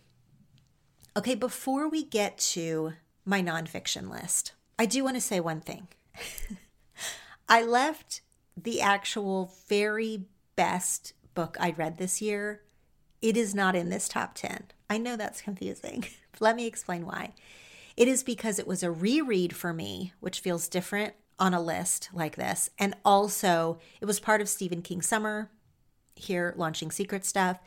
Okay, 1.17 1.35
before 1.35 1.89
we 1.89 2.05
get 2.05 2.39
to 2.39 2.95
my 3.25 3.43
nonfiction 3.43 4.11
list, 4.11 4.53
I 4.79 4.87
do 4.87 5.05
want 5.05 5.17
to 5.17 5.21
say 5.21 5.41
one 5.41 5.61
thing. 5.61 5.89
I 7.49 7.63
left 7.63 8.23
the 8.57 8.81
actual 8.81 9.53
very 9.69 10.25
best 10.57 11.13
book 11.35 11.57
I 11.61 11.71
read 11.71 11.99
this 11.99 12.21
year. 12.21 12.63
It 13.23 13.37
is 13.37 13.55
not 13.55 13.77
in 13.77 13.91
this 13.91 14.09
top 14.09 14.35
10. 14.35 14.71
I 14.89 14.99
know 14.99 15.17
that's 15.17 15.43
confusing. 15.43 16.05
Let 16.41 16.57
me 16.57 16.67
explain 16.67 17.07
why. 17.07 17.35
It 18.01 18.09
is 18.09 18.23
because 18.23 18.59
it 18.59 18.67
was 18.67 18.83
a 18.83 18.91
reread 18.91 19.55
for 19.55 19.75
me, 19.75 20.15
which 20.21 20.41
feels 20.41 20.69
different 20.69 21.13
on 21.39 21.53
a 21.53 21.61
list 21.61 22.09
like 22.15 22.37
this. 22.37 22.71
And 22.79 22.95
also, 23.05 23.79
it 24.01 24.07
was 24.07 24.19
part 24.19 24.41
of 24.41 24.49
Stephen 24.49 24.81
King 24.81 25.03
Summer 25.03 25.51
here 26.17 26.55
launching 26.57 26.91
secret 26.91 27.27
stuff. 27.27 27.61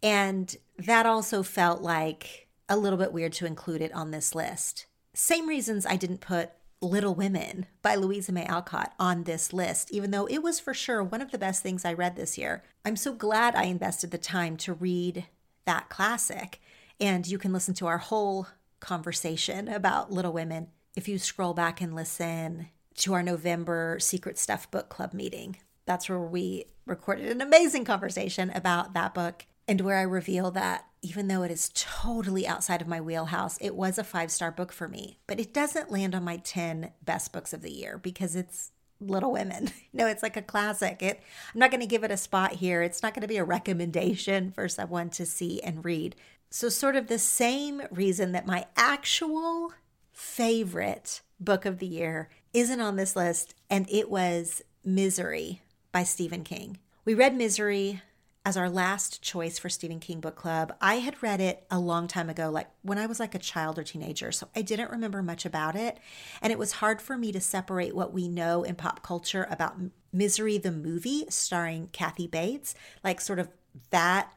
And 0.00 0.54
that 0.78 1.04
also 1.04 1.42
felt 1.42 1.82
like 1.82 2.46
a 2.68 2.76
little 2.76 2.96
bit 2.96 3.12
weird 3.12 3.32
to 3.32 3.44
include 3.44 3.82
it 3.82 3.92
on 3.92 4.12
this 4.12 4.36
list. 4.36 4.86
Same 5.14 5.48
reasons 5.48 5.84
I 5.84 5.96
didn't 5.96 6.20
put 6.20 6.52
Little 6.80 7.16
Women 7.16 7.66
by 7.82 7.96
Louisa 7.96 8.30
May 8.30 8.46
Alcott 8.46 8.92
on 9.00 9.24
this 9.24 9.52
list, 9.52 9.90
even 9.90 10.12
though 10.12 10.26
it 10.26 10.44
was 10.44 10.60
for 10.60 10.74
sure 10.74 11.02
one 11.02 11.20
of 11.20 11.32
the 11.32 11.38
best 11.38 11.60
things 11.60 11.84
I 11.84 11.92
read 11.92 12.14
this 12.14 12.38
year. 12.38 12.62
I'm 12.84 12.94
so 12.94 13.14
glad 13.14 13.56
I 13.56 13.64
invested 13.64 14.12
the 14.12 14.18
time 14.18 14.56
to 14.58 14.74
read 14.74 15.26
that 15.64 15.88
classic. 15.88 16.60
And 17.00 17.26
you 17.26 17.36
can 17.36 17.52
listen 17.52 17.74
to 17.74 17.88
our 17.88 17.98
whole 17.98 18.46
conversation 18.82 19.68
about 19.68 20.12
Little 20.12 20.32
Women 20.32 20.68
if 20.94 21.08
you 21.08 21.18
scroll 21.18 21.54
back 21.54 21.80
and 21.80 21.94
listen 21.94 22.68
to 22.96 23.14
our 23.14 23.22
November 23.22 23.96
Secret 24.00 24.36
Stuff 24.36 24.70
book 24.70 24.90
club 24.90 25.14
meeting. 25.14 25.56
That's 25.86 26.08
where 26.08 26.20
we 26.20 26.66
recorded 26.84 27.30
an 27.30 27.40
amazing 27.40 27.84
conversation 27.84 28.50
about 28.50 28.92
that 28.92 29.14
book 29.14 29.46
and 29.66 29.80
where 29.80 29.96
I 29.96 30.02
reveal 30.02 30.50
that 30.50 30.84
even 31.00 31.28
though 31.28 31.42
it 31.42 31.50
is 31.50 31.70
totally 31.74 32.46
outside 32.46 32.82
of 32.82 32.88
my 32.88 33.00
wheelhouse, 33.00 33.56
it 33.60 33.74
was 33.74 33.98
a 33.98 34.04
five 34.04 34.30
star 34.30 34.50
book 34.50 34.72
for 34.72 34.88
me. 34.88 35.18
But 35.26 35.40
it 35.40 35.54
doesn't 35.54 35.90
land 35.90 36.14
on 36.14 36.24
my 36.24 36.36
10 36.38 36.90
best 37.04 37.32
books 37.32 37.52
of 37.52 37.62
the 37.62 37.72
year 37.72 37.98
because 37.98 38.36
it's 38.36 38.70
Little 39.00 39.32
Women. 39.32 39.70
no, 39.92 40.06
it's 40.06 40.22
like 40.22 40.36
a 40.36 40.42
classic. 40.42 41.02
It 41.02 41.22
I'm 41.54 41.60
not 41.60 41.70
going 41.70 41.80
to 41.80 41.86
give 41.86 42.04
it 42.04 42.10
a 42.10 42.16
spot 42.16 42.52
here. 42.52 42.82
It's 42.82 43.02
not 43.02 43.14
going 43.14 43.22
to 43.22 43.28
be 43.28 43.36
a 43.36 43.44
recommendation 43.44 44.52
for 44.52 44.68
someone 44.68 45.10
to 45.10 45.26
see 45.26 45.60
and 45.62 45.84
read. 45.84 46.16
So, 46.54 46.68
sort 46.68 46.96
of 46.96 47.06
the 47.06 47.18
same 47.18 47.80
reason 47.90 48.32
that 48.32 48.46
my 48.46 48.66
actual 48.76 49.72
favorite 50.12 51.22
book 51.40 51.64
of 51.64 51.78
the 51.78 51.86
year 51.86 52.28
isn't 52.52 52.78
on 52.78 52.96
this 52.96 53.16
list, 53.16 53.54
and 53.70 53.88
it 53.88 54.10
was 54.10 54.60
Misery 54.84 55.62
by 55.92 56.04
Stephen 56.04 56.44
King. 56.44 56.76
We 57.06 57.14
read 57.14 57.34
Misery 57.34 58.02
as 58.44 58.58
our 58.58 58.68
last 58.68 59.22
choice 59.22 59.58
for 59.58 59.70
Stephen 59.70 59.98
King 59.98 60.20
Book 60.20 60.36
Club. 60.36 60.74
I 60.78 60.96
had 60.96 61.22
read 61.22 61.40
it 61.40 61.64
a 61.70 61.78
long 61.80 62.06
time 62.06 62.28
ago, 62.28 62.50
like 62.50 62.68
when 62.82 62.98
I 62.98 63.06
was 63.06 63.18
like 63.18 63.34
a 63.34 63.38
child 63.38 63.78
or 63.78 63.82
teenager, 63.82 64.30
so 64.30 64.46
I 64.54 64.60
didn't 64.60 64.90
remember 64.90 65.22
much 65.22 65.46
about 65.46 65.74
it. 65.74 65.96
And 66.42 66.52
it 66.52 66.58
was 66.58 66.72
hard 66.72 67.00
for 67.00 67.16
me 67.16 67.32
to 67.32 67.40
separate 67.40 67.96
what 67.96 68.12
we 68.12 68.28
know 68.28 68.62
in 68.62 68.74
pop 68.74 69.02
culture 69.02 69.46
about 69.50 69.76
Misery 70.12 70.58
the 70.58 70.70
movie 70.70 71.24
starring 71.30 71.88
Kathy 71.92 72.26
Bates, 72.26 72.74
like 73.02 73.22
sort 73.22 73.38
of 73.38 73.48
that 73.88 74.34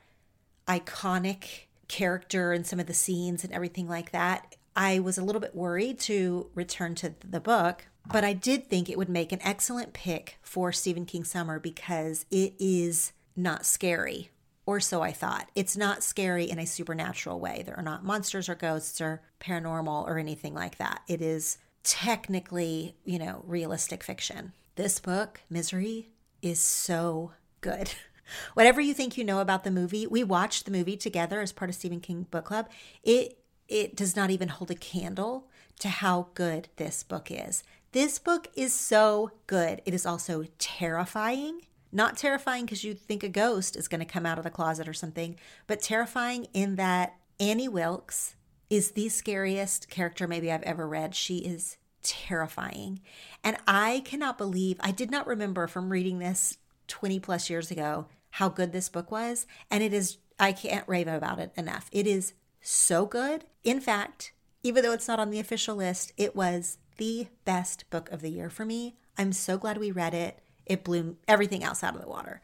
iconic 0.65 1.64
character 1.87 2.51
and 2.51 2.65
some 2.65 2.79
of 2.79 2.87
the 2.87 2.93
scenes 2.93 3.43
and 3.43 3.53
everything 3.53 3.87
like 3.87 4.11
that, 4.11 4.55
I 4.75 4.99
was 4.99 5.17
a 5.17 5.23
little 5.23 5.41
bit 5.41 5.55
worried 5.55 5.99
to 6.01 6.49
return 6.53 6.95
to 6.95 7.13
the 7.27 7.39
book. 7.39 7.87
But 8.11 8.23
I 8.23 8.33
did 8.33 8.67
think 8.69 8.87
it 8.87 8.97
would 8.97 9.09
make 9.09 9.31
an 9.31 9.41
excellent 9.41 9.93
pick 9.93 10.37
for 10.41 10.71
Stephen 10.71 11.05
King 11.05 11.23
Summer 11.23 11.59
because 11.59 12.25
it 12.29 12.53
is 12.59 13.13
not 13.35 13.65
scary, 13.65 14.29
or 14.65 14.79
so 14.79 15.01
I 15.01 15.11
thought. 15.11 15.49
It's 15.55 15.75
not 15.75 16.03
scary 16.03 16.45
in 16.45 16.59
a 16.59 16.67
supernatural 16.67 17.39
way. 17.39 17.63
There 17.65 17.77
are 17.77 17.83
not 17.83 18.05
monsters 18.05 18.47
or 18.47 18.55
ghosts 18.55 19.01
or 19.01 19.21
paranormal 19.39 20.05
or 20.05 20.19
anything 20.19 20.53
like 20.53 20.77
that. 20.77 21.01
It 21.07 21.21
is 21.21 21.57
technically, 21.83 22.95
you 23.05 23.17
know, 23.17 23.43
realistic 23.47 24.03
fiction. 24.03 24.53
This 24.75 24.99
book, 24.99 25.41
Misery, 25.49 26.09
is 26.41 26.59
so 26.59 27.31
good. 27.61 27.91
Whatever 28.53 28.81
you 28.81 28.93
think 28.93 29.17
you 29.17 29.23
know 29.23 29.39
about 29.39 29.63
the 29.63 29.71
movie, 29.71 30.07
we 30.07 30.23
watched 30.23 30.65
the 30.65 30.71
movie 30.71 30.97
together 30.97 31.41
as 31.41 31.51
part 31.51 31.69
of 31.69 31.75
Stephen 31.75 31.99
King 31.99 32.27
Book 32.29 32.45
Club. 32.45 32.69
It 33.03 33.39
it 33.67 33.95
does 33.95 34.15
not 34.15 34.29
even 34.29 34.49
hold 34.49 34.69
a 34.69 34.75
candle 34.75 35.47
to 35.79 35.89
how 35.89 36.27
good 36.35 36.69
this 36.75 37.03
book 37.03 37.29
is. 37.31 37.63
This 37.91 38.19
book 38.19 38.47
is 38.55 38.73
so 38.73 39.31
good. 39.47 39.81
It 39.85 39.93
is 39.93 40.05
also 40.05 40.45
terrifying. 40.59 41.61
Not 41.91 42.17
terrifying 42.17 42.65
because 42.65 42.83
you 42.83 42.93
think 42.93 43.23
a 43.23 43.29
ghost 43.29 43.75
is 43.75 43.87
going 43.87 43.99
to 44.01 44.05
come 44.05 44.25
out 44.25 44.37
of 44.37 44.43
the 44.43 44.49
closet 44.49 44.87
or 44.87 44.93
something, 44.93 45.37
but 45.65 45.81
terrifying 45.81 46.47
in 46.53 46.75
that 46.75 47.15
Annie 47.39 47.69
Wilkes 47.69 48.35
is 48.69 48.91
the 48.91 49.09
scariest 49.09 49.89
character 49.89 50.27
maybe 50.27 50.51
I've 50.51 50.63
ever 50.63 50.87
read. 50.87 51.15
She 51.15 51.37
is 51.37 51.77
terrifying. 52.03 52.99
And 53.43 53.57
I 53.67 54.01
cannot 54.05 54.37
believe, 54.37 54.77
I 54.81 54.91
did 54.91 55.09
not 55.09 55.27
remember 55.27 55.67
from 55.67 55.89
reading 55.89 56.19
this 56.19 56.57
20 56.87 57.19
plus 57.19 57.49
years 57.49 57.71
ago 57.71 58.07
how 58.35 58.49
good 58.49 58.73
this 58.73 58.89
book 58.89 59.11
was. 59.11 59.47
And 59.71 59.81
it 59.81 59.93
is, 59.93 60.17
I 60.37 60.51
can't 60.51 60.87
rave 60.89 61.07
about 61.07 61.39
it 61.39 61.53
enough. 61.55 61.89
It 61.93 62.05
is 62.05 62.33
so 62.59 63.05
good. 63.05 63.45
In 63.63 63.79
fact, 63.79 64.33
even 64.61 64.83
though 64.83 64.91
it's 64.91 65.07
not 65.07 65.21
on 65.21 65.29
the 65.29 65.39
official 65.39 65.77
list, 65.77 66.11
it 66.17 66.35
was 66.35 66.77
the 66.97 67.27
best 67.45 67.89
book 67.89 68.11
of 68.11 68.21
the 68.21 68.29
year 68.29 68.49
for 68.49 68.65
me. 68.65 68.97
I'm 69.17 69.31
so 69.31 69.57
glad 69.57 69.77
we 69.77 69.89
read 69.89 70.13
it. 70.13 70.39
It 70.65 70.83
blew 70.83 71.15
everything 71.29 71.63
else 71.63 71.81
out 71.81 71.95
of 71.95 72.01
the 72.01 72.09
water. 72.09 72.41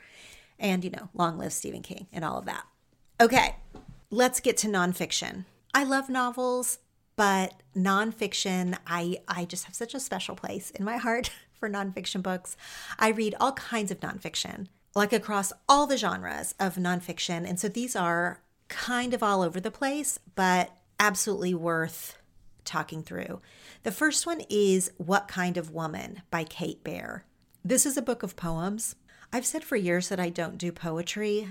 And, 0.58 0.86
you 0.86 0.92
know, 0.92 1.10
long 1.14 1.38
live 1.38 1.52
Stephen 1.52 1.82
King 1.82 2.08
and 2.14 2.24
all 2.24 2.38
of 2.38 2.46
that. 2.46 2.64
Okay, 3.20 3.58
let's 4.10 4.40
get 4.40 4.56
to 4.58 4.68
nonfiction. 4.68 5.44
I 5.74 5.84
love 5.84 6.10
novels, 6.10 6.80
but 7.18 7.64
nonfiction, 7.76 8.78
I, 8.88 9.18
I 9.28 9.44
just 9.44 9.66
have 9.66 9.76
such 9.76 9.94
a 9.94 10.00
special 10.00 10.38
place 10.38 10.72
in 10.72 10.86
my 10.86 10.96
heart 10.96 11.32
for 11.60 11.70
nonfiction 11.70 12.24
books. 12.24 12.56
I 12.98 13.10
read 13.10 13.36
all 13.42 13.52
kinds 13.52 13.92
of 13.92 14.00
nonfiction 14.00 14.68
like 14.96 15.14
across 15.14 15.54
all 15.70 15.88
the 15.88 15.98
genres 15.98 16.54
of 16.60 16.76
nonfiction. 16.76 17.48
And 17.48 17.60
so 17.60 17.68
these 17.68 17.96
are 17.96 18.42
kind 18.68 19.14
of 19.14 19.24
all 19.24 19.42
over 19.42 19.60
the 19.60 19.72
place, 19.72 20.20
but 20.36 20.76
absolutely 21.00 21.54
worth 21.54 22.18
talking 22.64 23.04
through. 23.04 23.42
The 23.84 23.92
first 23.92 24.26
one 24.26 24.42
is 24.50 24.92
What 24.98 25.28
Kind 25.28 25.58
of 25.58 25.72
Woman 25.72 26.22
by 26.30 26.44
Kate 26.44 26.84
Baer. 26.84 27.26
This 27.64 27.86
is 27.86 27.98
a 27.98 28.02
book 28.02 28.24
of 28.24 28.36
poems. 28.36 28.96
I've 29.34 29.46
said 29.46 29.64
for 29.64 29.76
years 29.76 30.10
that 30.10 30.20
I 30.20 30.30
don't 30.30 30.58
do 30.58 30.72
poetry. 30.72 31.50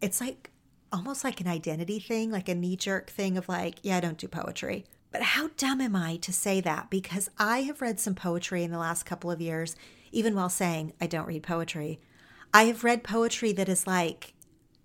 It's 0.00 0.20
like 0.20 0.50
almost 0.92 1.24
like 1.24 1.40
an 1.40 1.48
identity 1.48 1.98
thing, 1.98 2.30
like 2.30 2.48
a 2.48 2.54
knee 2.54 2.76
jerk 2.76 3.10
thing 3.10 3.36
of 3.36 3.48
like, 3.48 3.78
yeah, 3.82 3.96
I 3.96 4.00
don't 4.00 4.18
do 4.18 4.28
poetry. 4.28 4.84
But 5.10 5.22
how 5.22 5.50
dumb 5.56 5.80
am 5.80 5.96
I 5.96 6.16
to 6.16 6.32
say 6.32 6.60
that? 6.60 6.90
Because 6.90 7.30
I 7.38 7.62
have 7.62 7.80
read 7.80 7.98
some 7.98 8.14
poetry 8.14 8.62
in 8.62 8.70
the 8.70 8.78
last 8.78 9.04
couple 9.04 9.30
of 9.30 9.40
years, 9.40 9.76
even 10.12 10.34
while 10.34 10.48
saying 10.48 10.92
I 11.00 11.06
don't 11.06 11.26
read 11.26 11.42
poetry. 11.42 12.00
I 12.56 12.64
have 12.64 12.84
read 12.84 13.04
poetry 13.04 13.52
that 13.52 13.68
has 13.68 13.86
like 13.86 14.32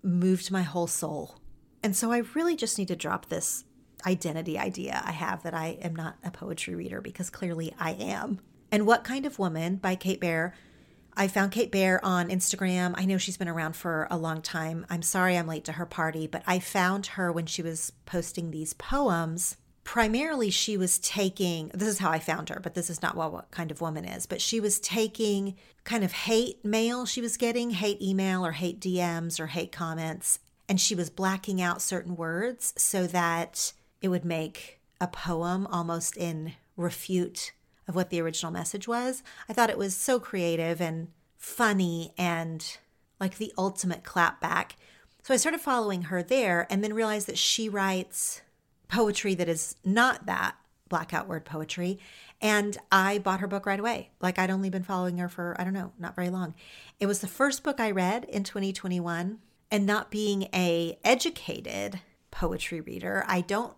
moved 0.02 0.50
my 0.50 0.60
whole 0.60 0.86
soul. 0.86 1.36
And 1.82 1.96
so 1.96 2.12
I 2.12 2.18
really 2.34 2.54
just 2.54 2.76
need 2.76 2.88
to 2.88 2.96
drop 2.96 3.30
this 3.30 3.64
identity 4.06 4.58
idea 4.58 5.00
I 5.02 5.12
have 5.12 5.42
that 5.44 5.54
I 5.54 5.78
am 5.80 5.96
not 5.96 6.16
a 6.22 6.30
poetry 6.30 6.74
reader 6.74 7.00
because 7.00 7.30
clearly 7.30 7.74
I 7.78 7.92
am. 7.92 8.40
And 8.70 8.86
What 8.86 9.04
Kind 9.04 9.24
of 9.24 9.38
Woman 9.38 9.76
by 9.76 9.94
Kate 9.94 10.20
Baer. 10.20 10.52
I 11.16 11.28
found 11.28 11.52
Kate 11.52 11.72
Baer 11.72 11.98
on 12.04 12.28
Instagram. 12.28 12.92
I 12.94 13.06
know 13.06 13.16
she's 13.16 13.38
been 13.38 13.48
around 13.48 13.74
for 13.74 14.06
a 14.10 14.18
long 14.18 14.42
time. 14.42 14.84
I'm 14.90 15.00
sorry 15.00 15.38
I'm 15.38 15.46
late 15.46 15.64
to 15.64 15.72
her 15.72 15.86
party, 15.86 16.26
but 16.26 16.42
I 16.46 16.58
found 16.58 17.06
her 17.06 17.32
when 17.32 17.46
she 17.46 17.62
was 17.62 17.90
posting 18.04 18.50
these 18.50 18.74
poems 18.74 19.56
primarily 19.84 20.50
she 20.50 20.76
was 20.76 20.98
taking 20.98 21.70
this 21.74 21.88
is 21.88 21.98
how 21.98 22.10
I 22.10 22.18
found 22.18 22.48
her, 22.48 22.60
but 22.62 22.74
this 22.74 22.90
is 22.90 23.02
not 23.02 23.16
what, 23.16 23.32
what 23.32 23.50
kind 23.50 23.70
of 23.70 23.80
woman 23.80 24.04
is, 24.04 24.26
but 24.26 24.40
she 24.40 24.60
was 24.60 24.78
taking 24.78 25.56
kind 25.84 26.04
of 26.04 26.12
hate 26.12 26.64
mail 26.64 27.06
she 27.06 27.20
was 27.20 27.36
getting, 27.36 27.70
hate 27.70 28.00
email 28.00 28.46
or 28.46 28.52
hate 28.52 28.80
DMs 28.80 29.40
or 29.40 29.48
hate 29.48 29.72
comments, 29.72 30.38
and 30.68 30.80
she 30.80 30.94
was 30.94 31.10
blacking 31.10 31.60
out 31.60 31.82
certain 31.82 32.16
words 32.16 32.72
so 32.76 33.06
that 33.08 33.72
it 34.00 34.08
would 34.08 34.24
make 34.24 34.80
a 35.00 35.08
poem 35.08 35.66
almost 35.66 36.16
in 36.16 36.54
refute 36.76 37.52
of 37.88 37.96
what 37.96 38.10
the 38.10 38.20
original 38.20 38.52
message 38.52 38.86
was. 38.86 39.22
I 39.48 39.52
thought 39.52 39.70
it 39.70 39.78
was 39.78 39.96
so 39.96 40.20
creative 40.20 40.80
and 40.80 41.08
funny 41.36 42.14
and 42.16 42.78
like 43.18 43.38
the 43.38 43.52
ultimate 43.58 44.04
clapback. 44.04 44.72
So 45.24 45.34
I 45.34 45.36
started 45.36 45.60
following 45.60 46.02
her 46.02 46.22
there 46.22 46.66
and 46.70 46.82
then 46.82 46.94
realized 46.94 47.26
that 47.26 47.38
she 47.38 47.68
writes 47.68 48.41
poetry 48.92 49.34
that 49.34 49.48
is 49.48 49.74
not 49.84 50.26
that 50.26 50.54
blackout 50.90 51.26
word 51.26 51.46
poetry. 51.46 51.98
And 52.42 52.76
I 52.92 53.18
bought 53.18 53.40
her 53.40 53.46
book 53.46 53.64
right 53.64 53.80
away. 53.80 54.10
Like 54.20 54.38
I'd 54.38 54.50
only 54.50 54.68
been 54.68 54.82
following 54.82 55.16
her 55.16 55.30
for, 55.30 55.56
I 55.58 55.64
don't 55.64 55.72
know, 55.72 55.92
not 55.98 56.14
very 56.14 56.28
long. 56.28 56.54
It 57.00 57.06
was 57.06 57.20
the 57.20 57.26
first 57.26 57.64
book 57.64 57.80
I 57.80 57.90
read 57.90 58.24
in 58.24 58.44
2021. 58.44 59.38
And 59.70 59.86
not 59.86 60.10
being 60.10 60.48
a 60.52 60.98
educated 61.02 62.00
poetry 62.30 62.82
reader, 62.82 63.24
I 63.26 63.40
don't 63.40 63.72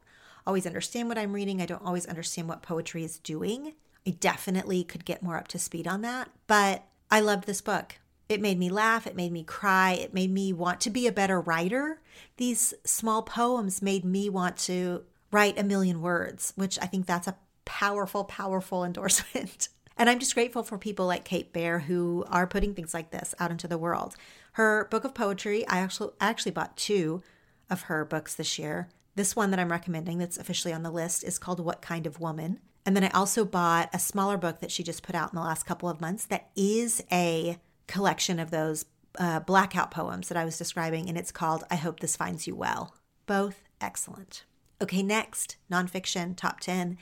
always 0.44 0.66
understand 0.66 1.08
what 1.08 1.18
I'm 1.18 1.32
reading. 1.32 1.62
I 1.62 1.66
don't 1.66 1.84
always 1.84 2.06
understand 2.06 2.48
what 2.48 2.62
poetry 2.62 3.04
is 3.04 3.20
doing. 3.20 3.74
I 4.04 4.10
definitely 4.10 4.82
could 4.82 5.04
get 5.04 5.22
more 5.22 5.36
up 5.36 5.46
to 5.48 5.58
speed 5.60 5.86
on 5.86 6.02
that. 6.02 6.30
But 6.48 6.82
I 7.12 7.20
loved 7.20 7.46
this 7.46 7.60
book. 7.60 7.98
It 8.28 8.40
made 8.40 8.58
me 8.58 8.70
laugh. 8.70 9.06
It 9.06 9.14
made 9.14 9.30
me 9.30 9.44
cry. 9.44 9.92
It 9.92 10.12
made 10.12 10.32
me 10.32 10.52
want 10.52 10.80
to 10.80 10.90
be 10.90 11.06
a 11.06 11.12
better 11.12 11.40
writer. 11.40 12.00
These 12.36 12.74
small 12.84 13.22
poems 13.22 13.82
made 13.82 14.04
me 14.04 14.28
want 14.28 14.56
to 14.58 15.04
write 15.30 15.58
a 15.58 15.64
million 15.64 16.00
words, 16.00 16.52
which 16.56 16.78
I 16.80 16.86
think 16.86 17.06
that's 17.06 17.26
a 17.26 17.36
powerful, 17.64 18.24
powerful 18.24 18.84
endorsement. 18.84 19.68
And 19.96 20.10
I'm 20.10 20.18
just 20.18 20.34
grateful 20.34 20.62
for 20.62 20.76
people 20.76 21.06
like 21.06 21.24
Kate 21.24 21.52
Baer 21.52 21.80
who 21.80 22.24
are 22.28 22.46
putting 22.46 22.74
things 22.74 22.94
like 22.94 23.10
this 23.10 23.34
out 23.38 23.50
into 23.50 23.68
the 23.68 23.78
world. 23.78 24.16
Her 24.52 24.88
book 24.90 25.04
of 25.04 25.14
poetry, 25.14 25.66
I 25.68 25.78
actually 25.78 26.10
actually 26.20 26.52
bought 26.52 26.76
two 26.76 27.22
of 27.70 27.82
her 27.82 28.04
books 28.04 28.34
this 28.34 28.58
year. 28.58 28.88
This 29.14 29.36
one 29.36 29.50
that 29.50 29.60
I'm 29.60 29.70
recommending 29.70 30.18
that's 30.18 30.38
officially 30.38 30.74
on 30.74 30.82
the 30.82 30.90
list 30.90 31.22
is 31.22 31.38
called 31.38 31.60
What 31.60 31.80
Kind 31.80 32.06
of 32.06 32.20
Woman. 32.20 32.58
And 32.84 32.96
then 32.96 33.04
I 33.04 33.10
also 33.10 33.44
bought 33.44 33.88
a 33.92 33.98
smaller 33.98 34.36
book 34.36 34.60
that 34.60 34.70
she 34.70 34.82
just 34.82 35.02
put 35.02 35.14
out 35.14 35.32
in 35.32 35.36
the 35.36 35.44
last 35.44 35.64
couple 35.64 35.88
of 35.88 36.00
months 36.00 36.26
that 36.26 36.50
is 36.56 37.02
a 37.10 37.58
collection 37.86 38.38
of 38.38 38.50
those 38.50 38.84
uh, 39.18 39.40
blackout 39.40 39.90
poems 39.90 40.28
that 40.28 40.36
I 40.36 40.44
was 40.44 40.58
describing, 40.58 41.08
and 41.08 41.16
it's 41.16 41.32
called 41.32 41.64
I 41.70 41.76
Hope 41.76 42.00
This 42.00 42.16
Finds 42.16 42.46
You 42.46 42.54
Well. 42.54 42.94
Both 43.26 43.62
excellent. 43.80 44.44
Okay, 44.82 45.02
next, 45.02 45.56
nonfiction 45.70 46.36
top 46.36 46.60
10 46.60 46.98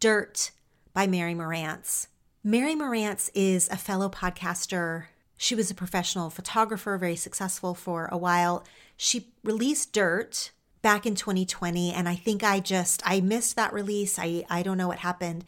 Dirt 0.00 0.52
by 0.92 1.06
Mary 1.06 1.34
Marantz. 1.34 2.06
Mary 2.44 2.74
Marantz 2.74 3.30
is 3.34 3.68
a 3.68 3.76
fellow 3.76 4.08
podcaster. 4.08 5.06
She 5.36 5.54
was 5.54 5.70
a 5.70 5.74
professional 5.74 6.30
photographer, 6.30 6.96
very 6.96 7.16
successful 7.16 7.74
for 7.74 8.08
a 8.10 8.16
while. 8.16 8.64
She 8.96 9.32
released 9.42 9.92
Dirt 9.92 10.52
back 10.80 11.04
in 11.04 11.14
2020, 11.14 11.92
and 11.92 12.08
I 12.08 12.14
think 12.14 12.44
I 12.44 12.60
just 12.60 13.02
I 13.04 13.20
missed 13.20 13.56
that 13.56 13.72
release. 13.72 14.18
I 14.18 14.44
I 14.48 14.62
don't 14.62 14.78
know 14.78 14.88
what 14.88 15.00
happened, 15.00 15.44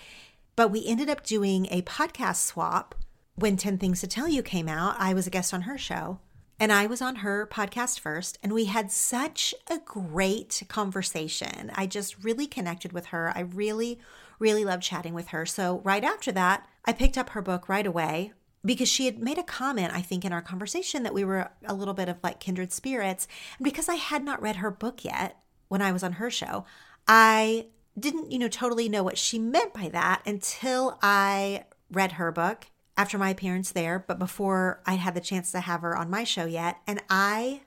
but 0.57 0.71
we 0.71 0.87
ended 0.87 1.09
up 1.09 1.25
doing 1.25 1.67
a 1.71 1.83
podcast 1.83 2.45
swap 2.45 2.95
when 3.35 3.57
10 3.57 3.79
Things 3.79 4.01
to 4.01 4.07
Tell 4.07 4.29
You 4.29 4.43
came 4.43 4.69
out, 4.69 4.97
I 4.99 5.15
was 5.15 5.27
a 5.27 5.31
guest 5.31 5.55
on 5.55 5.63
her 5.63 5.79
show 5.79 6.19
and 6.61 6.71
I 6.71 6.85
was 6.85 7.01
on 7.01 7.17
her 7.17 7.49
podcast 7.51 8.01
first, 8.01 8.39
and 8.43 8.53
we 8.53 8.67
had 8.67 8.93
such 8.93 9.55
a 9.71 9.79
great 9.79 10.63
conversation. 10.69 11.73
I 11.75 11.87
just 11.87 12.23
really 12.23 12.47
connected 12.47 12.93
with 12.93 13.07
her. 13.07 13.33
I 13.35 13.41
really, 13.41 13.99
really 14.39 14.67
loved 14.67 14.83
chatting 14.83 15.15
with 15.15 15.29
her. 15.29 15.47
So, 15.47 15.81
right 15.85 16.05
after 16.05 16.31
that, 16.33 16.69
I 16.85 16.93
picked 16.93 17.17
up 17.17 17.31
her 17.31 17.41
book 17.41 17.71
right 17.71 17.87
away 17.87 18.35
because 18.63 18.91
she 18.91 19.07
had 19.07 19.19
made 19.19 19.39
a 19.39 19.43
comment, 19.43 19.95
I 19.95 20.03
think, 20.03 20.23
in 20.23 20.35
our 20.35 20.43
conversation 20.43 21.03
that 21.03 21.15
we 21.15 21.25
were 21.25 21.51
a 21.65 21.73
little 21.73 21.95
bit 21.95 22.11
of 22.11 22.19
like 22.23 22.41
kindred 22.41 22.73
spirits. 22.73 23.27
And 23.59 23.65
because 23.65 23.89
I 23.89 23.95
had 23.95 24.23
not 24.23 24.43
read 24.43 24.57
her 24.57 24.71
book 24.71 25.03
yet 25.03 25.39
when 25.69 25.81
I 25.81 25.93
was 25.93 26.03
on 26.03 26.13
her 26.13 26.29
show, 26.29 26.67
I 27.09 27.69
didn't, 27.99 28.33
you 28.33 28.39
know, 28.39 28.49
totally 28.49 28.91
know 28.91 29.03
what 29.03 29.17
she 29.17 29.39
meant 29.39 29.73
by 29.73 29.89
that 29.89 30.21
until 30.27 30.99
I 31.01 31.65
read 31.91 32.13
her 32.13 32.31
book 32.31 32.67
after 32.97 33.19
my 33.19 33.31
appearance 33.31 33.73
there, 33.73 34.05
but 34.07 34.19
before 34.19 34.83
I'd 34.87 34.99
had 34.99 35.15
the 35.15 35.21
chance 35.21 35.53
to 35.53 35.61
have 35.61 35.83
her 35.83 35.97
on 35.97 36.11
my 36.11 36.25
show 36.25 36.45
yet. 36.45 36.79
And 36.87 37.03
I 37.09 37.63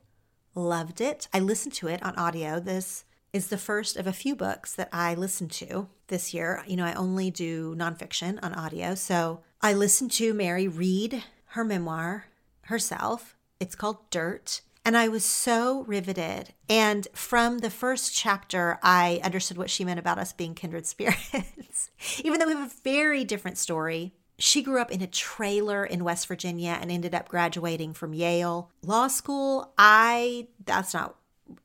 loved 0.56 1.02
it. 1.02 1.28
I 1.34 1.40
listened 1.40 1.74
to 1.76 1.88
it 1.88 2.04
on 2.04 2.16
audio. 2.16 2.60
This 2.60 3.06
is 3.32 3.48
the 3.48 3.58
first 3.58 3.98
of 3.98 4.06
a 4.06 4.14
few 4.14 4.36
books 4.36 4.76
that 4.76 4.90
I 4.94 5.16
listened 5.16 5.52
to 5.54 5.90
this 6.08 6.34
year. 6.34 6.64
You 6.68 6.78
know, 6.78 6.86
I 6.86 6.94
only 6.94 7.32
do 7.32 7.76
nonfiction 7.76 8.38
on 8.44 8.54
audio. 8.54 8.94
So 8.94 9.42
I 9.62 9.74
listened 9.74 10.12
to 10.14 10.34
Mary 10.34 10.68
read 10.68 11.24
her 11.48 11.64
memoir 11.64 12.26
herself. 12.64 13.36
It's 13.60 13.76
called 13.76 14.10
Dirt. 14.12 14.62
And 14.86 14.98
I 14.98 15.08
was 15.08 15.24
so 15.24 15.84
riveted. 15.84 16.54
And 16.70 17.08
from 17.14 17.60
the 17.60 17.70
first 17.70 18.14
chapter, 18.14 18.80
I 18.84 19.22
understood 19.24 19.58
what 19.58 19.70
she 19.70 19.86
meant 19.86 20.00
about 20.00 20.20
us 20.20 20.34
being 20.34 20.56
kindred 20.56 20.86
spirits. 20.86 21.90
Even 22.24 22.40
though 22.40 22.48
we 22.48 22.54
have 22.54 22.72
a 22.72 22.82
very 22.84 23.24
different 23.24 23.58
story, 23.58 24.14
she 24.40 24.64
grew 24.64 24.82
up 24.82 24.92
in 24.92 25.02
a 25.02 25.08
trailer 25.08 25.86
in 25.86 26.04
West 26.04 26.28
Virginia 26.28 26.78
and 26.82 26.92
ended 26.92 27.14
up 27.14 27.30
graduating 27.30 27.94
from 27.94 28.14
Yale 28.14 28.72
Law 28.82 29.08
School. 29.08 29.74
I, 29.78 30.48
that's 30.66 30.94
not 30.94 31.16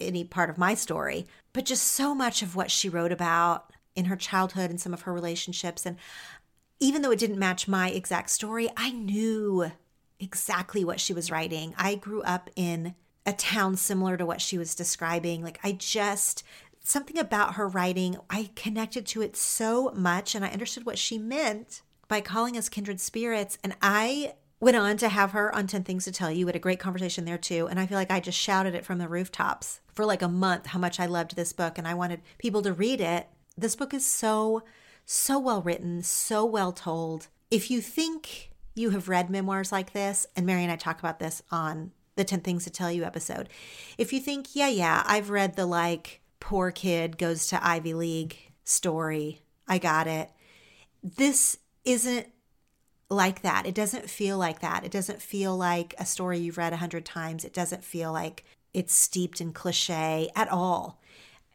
any 0.01 0.25
part 0.25 0.51
of 0.51 0.59
my 0.59 0.75
story, 0.75 1.27
but 1.53 1.64
just 1.64 1.85
so 1.87 2.14
much 2.14 2.43
of 2.43 2.57
what 2.57 2.71
she 2.71 2.89
wrote 2.89 3.12
about 3.12 3.73
in 3.97 4.07
her 4.07 4.16
childhood 4.16 4.71
and 4.71 4.81
some 4.81 4.93
of 4.93 5.03
her 5.03 5.12
relationships. 5.12 5.87
And 5.87 5.97
even 6.79 7.03
though 7.03 7.11
it 7.11 7.19
didn't 7.19 7.39
match 7.39 7.66
my 7.66 7.91
exact 7.91 8.31
story, 8.31 8.69
I 8.77 8.91
knew 8.91 9.73
exactly 10.21 10.85
what 10.85 11.01
she 11.01 11.14
was 11.14 11.31
writing. 11.31 11.75
I 11.77 11.95
grew 11.95 12.23
up 12.23 12.51
in 12.55 12.95
a 13.25 13.33
town 13.33 13.77
similar 13.77 14.16
to 14.16 14.27
what 14.27 14.41
she 14.41 14.59
was 14.59 14.75
describing. 14.75 15.43
Like, 15.43 15.59
I 15.64 15.73
just, 15.73 16.45
something 16.81 17.19
about 17.19 17.55
her 17.55 17.66
writing, 17.66 18.16
I 18.29 18.51
connected 18.55 19.07
to 19.07 19.23
it 19.23 19.37
so 19.37 19.91
much 19.95 20.35
and 20.35 20.45
I 20.45 20.51
understood 20.51 20.87
what 20.87 20.99
she 20.99 21.19
meant 21.19 21.83
by 22.09 22.21
calling 22.21 22.57
us 22.57 22.69
kindred 22.69 23.01
spirits. 23.01 23.59
And 23.63 23.77
I 23.81 24.35
went 24.61 24.77
on 24.77 24.97
to 24.97 25.09
have 25.09 25.33
her 25.33 25.55
on 25.55 25.67
10 25.67 25.85
Things 25.85 26.05
to 26.05 26.13
Tell 26.13 26.31
You. 26.31 26.47
We 26.47 26.51
had 26.51 26.57
a 26.57 26.61
great 26.61 26.81
conversation 26.81 27.25
there 27.25 27.39
too. 27.39 27.69
And 27.69 27.79
I 27.79 27.87
feel 27.87 27.99
like 27.99 28.11
I 28.11 28.21
just 28.21 28.39
shouted 28.39 28.75
it 28.75 28.85
from 28.85 28.99
the 28.99 29.09
rooftops 29.09 29.81
for 29.93 30.05
like 30.05 30.23
a 30.23 30.29
month 30.29 30.67
how 30.67 30.79
much 30.79 30.99
I 30.99 31.07
loved 31.07 31.37
this 31.37 31.53
book 31.53 31.79
and 31.79 31.87
I 31.87 31.95
wanted 31.95 32.23
people 32.39 32.63
to 32.63 32.73
read 32.73 33.01
it. 33.01 33.29
This 33.57 33.77
book 33.77 33.95
is 33.95 34.07
so, 34.07 34.63
so 35.05 35.39
well 35.39 35.63
written, 35.63 36.03
so 36.03 36.45
well 36.45 36.73
told. 36.73 37.29
If 37.51 37.71
you 37.71 37.81
think 37.81 38.51
you 38.75 38.91
have 38.91 39.09
read 39.09 39.31
memoirs 39.31 39.73
like 39.73 39.93
this, 39.93 40.27
and 40.37 40.47
Mary 40.47 40.63
and 40.63 40.73
I 40.73 40.77
talk 40.77 40.99
about 40.99 41.19
this 41.19 41.43
on 41.51 41.93
the 42.17 42.25
10 42.25 42.41
Things 42.41 42.65
to 42.65 42.71
Tell 42.71 42.91
You 42.91 43.05
episode, 43.05 43.49
if 43.97 44.13
you 44.13 44.21
think, 44.21 44.55
yeah, 44.55 44.69
yeah, 44.69 45.03
I've 45.07 45.31
read 45.31 45.57
the 45.57 45.67
like 45.67 46.21
poor 46.41 46.71
kid 46.71 47.19
goes 47.19 47.47
to 47.49 47.67
Ivy 47.67 47.95
League 47.95 48.37
story, 48.65 49.43
I 49.67 49.79
got 49.79 50.07
it. 50.07 50.31
This 51.03 51.59
isn't 51.89 52.26
like 53.11 53.41
that. 53.41 53.66
It 53.66 53.74
doesn't 53.74 54.11
feel 54.11 54.36
like 54.36 54.61
that. 54.61 54.84
It 54.84 54.93
doesn't 54.93 55.22
feel 55.22 55.57
like 55.57 55.95
a 55.99 56.05
story 56.05 56.39
you've 56.39 56.59
read 56.59 56.74
a 56.74 56.76
hundred 56.76 57.07
times. 57.07 57.45
It 57.45 57.55
doesn't 57.55 57.82
feel 57.82 58.12
like 58.12 58.45
it's 58.74 58.95
steeped 58.95 59.41
in 59.41 59.53
cliche 59.53 60.30
at 60.36 60.49
all. 60.49 61.01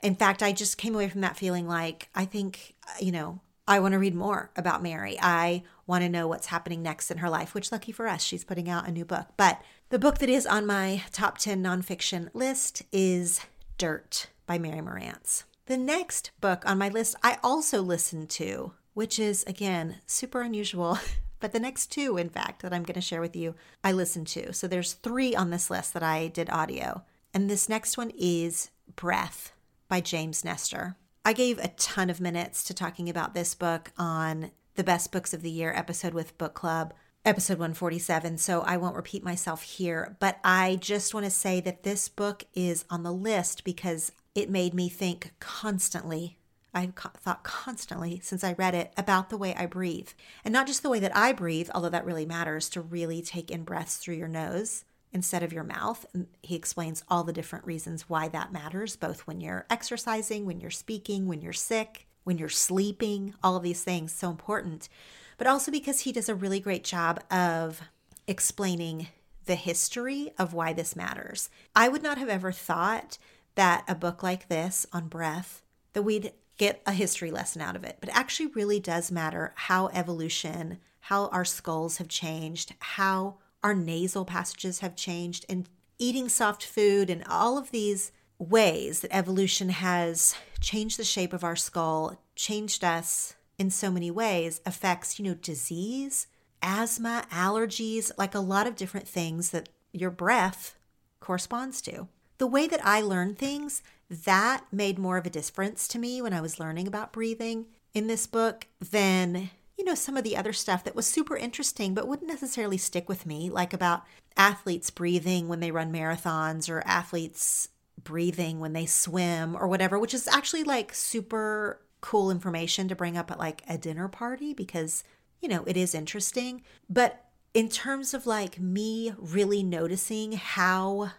In 0.01 0.15
fact, 0.15 0.41
I 0.41 0.51
just 0.51 0.77
came 0.77 0.95
away 0.95 1.07
from 1.07 1.21
that 1.21 1.38
feeling 1.38 1.67
like 1.67 2.09
I 2.15 2.25
think, 2.25 2.73
uh, 2.88 2.93
you 2.99 3.11
know, 3.11 3.39
I 3.67 3.79
want 3.79 3.93
to 3.93 3.99
read 3.99 4.15
more 4.15 4.49
about 4.57 4.84
Mary. 4.84 5.17
I 5.21 5.63
want 5.86 6.03
to 6.03 6.09
know 6.09 6.27
what's 6.27 6.47
happening 6.47 6.81
next 6.81 7.11
in 7.11 7.19
her 7.19 7.29
life, 7.29 7.53
which 7.53 7.71
lucky 7.71 7.91
for 7.91 8.07
us, 8.07 8.23
she's 8.23 8.43
putting 8.43 8.67
out 8.67 8.88
a 8.88 8.91
new 8.91 9.05
book. 9.05 9.27
But 9.38 9.61
the 9.89 9.99
book 9.99 10.17
that 10.17 10.29
is 10.29 10.47
on 10.47 10.65
my 10.65 11.03
top 11.11 11.38
10 11.38 11.63
nonfiction 11.63 12.29
list 12.34 12.81
is 12.91 13.41
Dirt 13.77 14.27
by 14.47 14.57
Mary 14.57 14.81
Marantz. 14.81 15.43
The 15.67 15.77
next 15.77 16.31
book 16.41 16.63
on 16.65 16.77
my 16.77 16.89
list 16.89 17.15
I 17.23 17.38
also 17.41 17.81
listened 17.81 18.29
to 18.31 18.73
which 18.93 19.19
is, 19.19 19.43
again, 19.45 19.97
super 20.05 20.41
unusual. 20.41 20.99
But 21.43 21.51
the 21.51 21.59
next 21.59 21.87
two, 21.87 22.15
in 22.15 22.29
fact, 22.29 22.61
that 22.61 22.71
I'm 22.71 22.83
going 22.83 22.93
to 22.93 23.01
share 23.01 23.19
with 23.19 23.35
you, 23.35 23.53
I 23.83 23.91
listened 23.91 24.27
to. 24.27 24.53
So 24.53 24.65
there's 24.65 24.93
three 24.93 25.35
on 25.35 25.49
this 25.49 25.69
list 25.69 25.93
that 25.93 26.01
I 26.01 26.29
did 26.29 26.49
audio. 26.49 27.03
And 27.33 27.49
this 27.49 27.67
next 27.67 27.97
one 27.97 28.13
is 28.17 28.69
Breath 28.95 29.51
by 29.89 29.99
James 29.99 30.45
Nestor. 30.45 30.95
I 31.25 31.33
gave 31.33 31.59
a 31.59 31.67
ton 31.67 32.09
of 32.09 32.21
minutes 32.21 32.63
to 32.63 32.73
talking 32.73 33.09
about 33.09 33.33
this 33.33 33.55
book 33.55 33.91
on 33.97 34.51
the 34.75 34.85
Best 34.85 35.11
Books 35.11 35.33
of 35.33 35.41
the 35.41 35.51
Year 35.51 35.73
episode 35.75 36.13
with 36.13 36.37
Book 36.37 36.53
Club, 36.53 36.93
episode 37.25 37.59
147. 37.59 38.37
So 38.37 38.61
I 38.61 38.77
won't 38.77 38.95
repeat 38.95 39.21
myself 39.21 39.63
here. 39.63 40.15
But 40.21 40.39
I 40.45 40.77
just 40.77 41.13
want 41.13 41.25
to 41.25 41.29
say 41.29 41.59
that 41.59 41.83
this 41.83 42.07
book 42.07 42.45
is 42.53 42.85
on 42.89 43.03
the 43.03 43.11
list 43.11 43.65
because 43.65 44.13
it 44.33 44.49
made 44.49 44.73
me 44.73 44.87
think 44.87 45.33
constantly 45.41 46.37
I've 46.74 46.93
thought 46.95 47.43
constantly 47.43 48.19
since 48.24 48.43
I 48.43 48.53
read 48.53 48.74
it 48.74 48.93
about 48.97 49.30
the 49.30 49.38
way 49.38 49.53
I 49.55 49.65
breathe. 49.65 50.09
And 50.43 50.51
not 50.51 50.67
just 50.67 50.82
the 50.84 50.89
way 50.89 50.99
that 50.99 51.15
I 51.15 51.32
breathe, 51.32 51.69
although 51.74 51.89
that 51.89 52.05
really 52.05 52.26
matters 52.26 52.69
to 52.69 52.82
really 52.82 53.21
take 53.21 53.51
in 53.51 53.63
breaths 53.63 53.97
through 53.97 54.15
your 54.15 54.28
nose 54.28 54.86
instead 55.11 55.43
of 55.43 55.53
your 55.53 55.63
mouth. 55.63 56.05
And 56.13 56.28
he 56.41 56.55
explains 56.55 57.03
all 57.07 57.24
the 57.24 57.34
different 57.34 57.65
reasons 57.65 58.09
why 58.09 58.28
that 58.30 58.51
matters, 58.51 58.95
both 58.95 59.28
when 59.28 59.39
you're 59.39 59.65
exercising, 59.69 60.45
when 60.45 60.59
you're 60.59 60.71
speaking, 60.71 61.28
when 61.28 61.41
you're 61.41 61.53
sick, 61.53 62.07
when 62.24 62.38
you're 62.38 62.49
sleeping, 62.49 63.36
all 63.43 63.55
of 63.55 63.63
these 63.63 63.84
things, 63.84 64.11
so 64.11 64.30
important. 64.30 64.89
But 65.38 65.47
also 65.47 65.71
because 65.71 66.01
he 66.01 66.11
does 66.11 66.30
a 66.30 66.36
really 66.36 66.59
great 66.59 66.84
job 66.84 67.21
of 67.32 67.82
explaining 68.28 69.07
the 69.45 69.55
history 69.55 70.32
of 70.39 70.53
why 70.53 70.74
this 70.74 70.95
matters. 70.95 71.49
I 71.76 71.89
would 71.89 72.01
not 72.01 72.17
have 72.17 72.30
ever 72.30 72.51
thought 72.51 73.17
that 73.55 73.84
a 73.88 73.95
book 73.95 74.24
like 74.24 74.47
this 74.47 74.86
on 74.93 75.07
breath, 75.07 75.61
that 75.93 76.03
we'd 76.03 76.32
get 76.58 76.82
a 76.86 76.91
history 76.91 77.32
lesson 77.32 77.62
out 77.62 77.76
of 77.76 77.84
it, 77.84 77.97
but 77.99 78.10
it 78.10 78.16
actually 78.16 78.47
really 78.47 78.80
does 78.80 79.12
matter 79.12 79.54
how 79.56 79.88
evolution, 79.88 80.80
how 81.01 81.28
our 81.28 81.45
skulls 81.45 81.97
have 81.97 82.08
changed, 82.08 82.74
how 82.80 83.36
our 83.64 83.74
nasal 83.74 84.26
passages 84.26 84.80
have 84.80 84.95
changed, 84.95 85.45
and 85.49 85.68
eating 85.97 86.30
soft 86.30 86.66
food 86.66 87.10
and 87.10 87.24
all 87.30 87.58
of 87.58 87.72
these 87.72 88.12
ways 88.38 88.99
that 88.99 89.16
evolution 89.16 89.70
has 89.70 90.36
changed 90.60 90.97
the 90.97 91.04
shape 91.04 91.34
of 91.34 91.43
our 91.43 91.56
skull, 91.56 92.20
changed 92.36 92.84
us 92.84 93.36
in 93.58 93.70
so 93.70 93.91
many 93.91 94.12
ways, 94.12 94.62
affects, 94.66 95.20
you 95.20 95.26
know, 95.26 95.36
disease, 95.36 96.28
asthma, 96.62 97.26
allergies, 97.32 98.12
like 98.18 98.36
a 98.36 98.39
lot 98.39 98.68
of 98.68 98.76
different 98.76 99.08
things 99.08 99.51
that 99.51 99.70
your 99.91 100.10
breath 100.10 100.76
corresponds 101.20 101.82
to. 101.82 102.08
The 102.38 102.47
way 102.47 102.68
that 102.68 102.86
I 102.86 103.01
learn 103.01 103.36
things, 103.36 103.84
that 104.26 104.66
made 104.72 104.99
more 104.99 105.18
of 105.18 105.26
a 105.26 105.32
difference 105.32 105.88
to 105.89 105.99
me 105.99 106.22
when 106.22 106.34
I 106.34 106.41
was 106.41 106.59
learning 106.59 106.88
about 106.88 107.14
breathing 107.14 107.66
in 107.93 108.07
this 108.07 108.28
book 108.28 108.68
than 108.80 109.49
you 109.78 109.84
know, 109.86 109.95
some 109.95 110.16
of 110.16 110.24
the 110.24 110.38
other 110.38 110.53
stuff 110.53 110.84
that 110.84 110.95
was 110.95 111.07
super 111.07 111.36
interesting, 111.36 111.93
but 111.93 112.07
wouldn't 112.07 112.30
necessarily 112.30 112.78
stick 112.78 113.09
with 113.09 113.26
me, 113.26 113.49
like 113.49 113.74
about 113.74 114.03
athletes 114.38 114.89
breathing 114.89 115.47
when 115.47 115.59
they 115.59 115.72
run 115.72 115.91
marathons 115.91 116.70
or 116.70 116.84
athletes 116.86 117.70
breathing 118.03 118.59
when 118.59 118.74
they 118.74 118.86
swim 118.86 119.55
or 119.55 119.68
whatever, 119.68 119.97
which 119.97 120.14
is 120.14 120.28
actually 120.28 120.64
like 120.64 120.93
super 120.93 121.82
cool 122.01 122.30
information 122.30 122.88
to 122.88 122.95
bring 122.95 123.18
up 123.18 123.32
at 123.32 123.39
like 123.39 123.64
a 123.68 123.78
dinner 123.78 124.07
party 124.07 124.53
because, 124.53 125.03
you 125.41 125.49
know, 125.49 125.64
it 125.66 125.78
is 125.78 125.95
interesting. 125.95 126.61
But 126.89 127.26
in 127.53 127.70
terms 127.70 128.14
of 128.14 128.28
like 128.28 128.59
me 128.59 129.14
really 129.18 129.64
noticing 129.64 130.34
how 130.34 131.11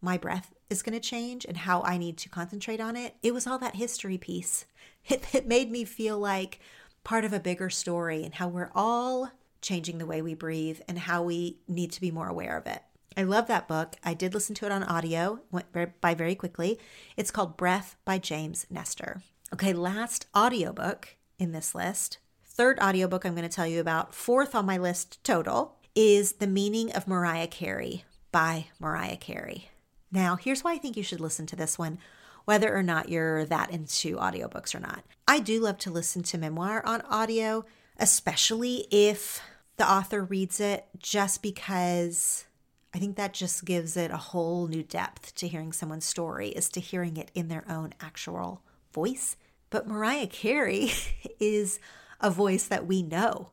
my 0.00 0.16
breath 0.16 0.54
is 0.70 0.82
going 0.82 0.98
to 0.98 1.08
change 1.08 1.44
and 1.44 1.56
how 1.56 1.82
I 1.82 1.96
need 1.96 2.16
to 2.18 2.28
concentrate 2.28 2.80
on 2.80 2.96
it, 2.96 3.16
it 3.22 3.34
was 3.34 3.46
all 3.46 3.58
that 3.58 3.76
history 3.76 4.18
piece. 4.18 4.64
It, 5.10 5.34
it 5.34 5.46
made 5.46 5.70
me 5.70 5.84
feel 5.84 6.18
like 6.18 6.60
part 7.02 7.24
of 7.24 7.32
a 7.32 7.40
bigger 7.40 7.70
story 7.70 8.24
and 8.24 8.34
how 8.34 8.48
we're 8.48 8.70
all 8.74 9.30
changing 9.62 9.96
the 9.96 10.04
way 10.04 10.20
we 10.20 10.34
breathe 10.34 10.80
and 10.86 10.98
how 10.98 11.22
we 11.22 11.56
need 11.66 11.92
to 11.92 12.00
be 12.02 12.10
more 12.10 12.28
aware 12.28 12.58
of 12.58 12.66
it. 12.66 12.82
I 13.16 13.22
love 13.22 13.46
that 13.46 13.68
book. 13.68 13.96
I 14.04 14.12
did 14.12 14.34
listen 14.34 14.54
to 14.56 14.66
it 14.66 14.72
on 14.72 14.82
audio, 14.82 15.40
went 15.50 16.00
by 16.00 16.14
very 16.14 16.34
quickly. 16.34 16.78
It's 17.16 17.30
called 17.30 17.56
Breath 17.56 17.96
by 18.04 18.18
James 18.18 18.66
Nestor. 18.68 19.22
Okay, 19.52 19.72
last 19.72 20.26
audiobook 20.36 21.16
in 21.38 21.52
this 21.52 21.74
list, 21.74 22.18
third 22.44 22.78
audiobook 22.80 23.24
I'm 23.24 23.34
going 23.34 23.48
to 23.48 23.54
tell 23.54 23.66
you 23.66 23.80
about, 23.80 24.14
fourth 24.14 24.54
on 24.54 24.66
my 24.66 24.76
list 24.76 25.24
total, 25.24 25.76
is 25.94 26.32
The 26.32 26.46
Meaning 26.46 26.92
of 26.92 27.08
Mariah 27.08 27.46
Carey 27.46 28.04
by 28.30 28.66
Mariah 28.78 29.16
Carey. 29.16 29.70
Now, 30.10 30.36
here's 30.36 30.64
why 30.64 30.72
I 30.74 30.78
think 30.78 30.96
you 30.96 31.02
should 31.02 31.20
listen 31.20 31.46
to 31.46 31.56
this 31.56 31.78
one 31.78 31.98
whether 32.44 32.74
or 32.74 32.82
not 32.82 33.10
you're 33.10 33.44
that 33.44 33.70
into 33.70 34.16
audiobooks 34.16 34.74
or 34.74 34.80
not. 34.80 35.04
I 35.26 35.38
do 35.38 35.60
love 35.60 35.76
to 35.80 35.90
listen 35.90 36.22
to 36.22 36.38
memoir 36.38 36.80
on 36.86 37.02
audio, 37.02 37.66
especially 37.98 38.86
if 38.90 39.42
the 39.76 39.86
author 39.86 40.24
reads 40.24 40.58
it, 40.58 40.86
just 40.98 41.42
because 41.42 42.46
I 42.94 42.98
think 42.98 43.16
that 43.16 43.34
just 43.34 43.66
gives 43.66 43.98
it 43.98 44.10
a 44.10 44.16
whole 44.16 44.66
new 44.66 44.82
depth 44.82 45.34
to 45.34 45.46
hearing 45.46 45.72
someone's 45.74 46.06
story, 46.06 46.48
is 46.48 46.70
to 46.70 46.80
hearing 46.80 47.18
it 47.18 47.30
in 47.34 47.48
their 47.48 47.64
own 47.68 47.92
actual 48.00 48.62
voice. 48.94 49.36
But 49.68 49.86
Mariah 49.86 50.26
Carey 50.26 50.92
is 51.38 51.78
a 52.18 52.30
voice 52.30 52.66
that 52.66 52.86
we 52.86 53.02
know. 53.02 53.50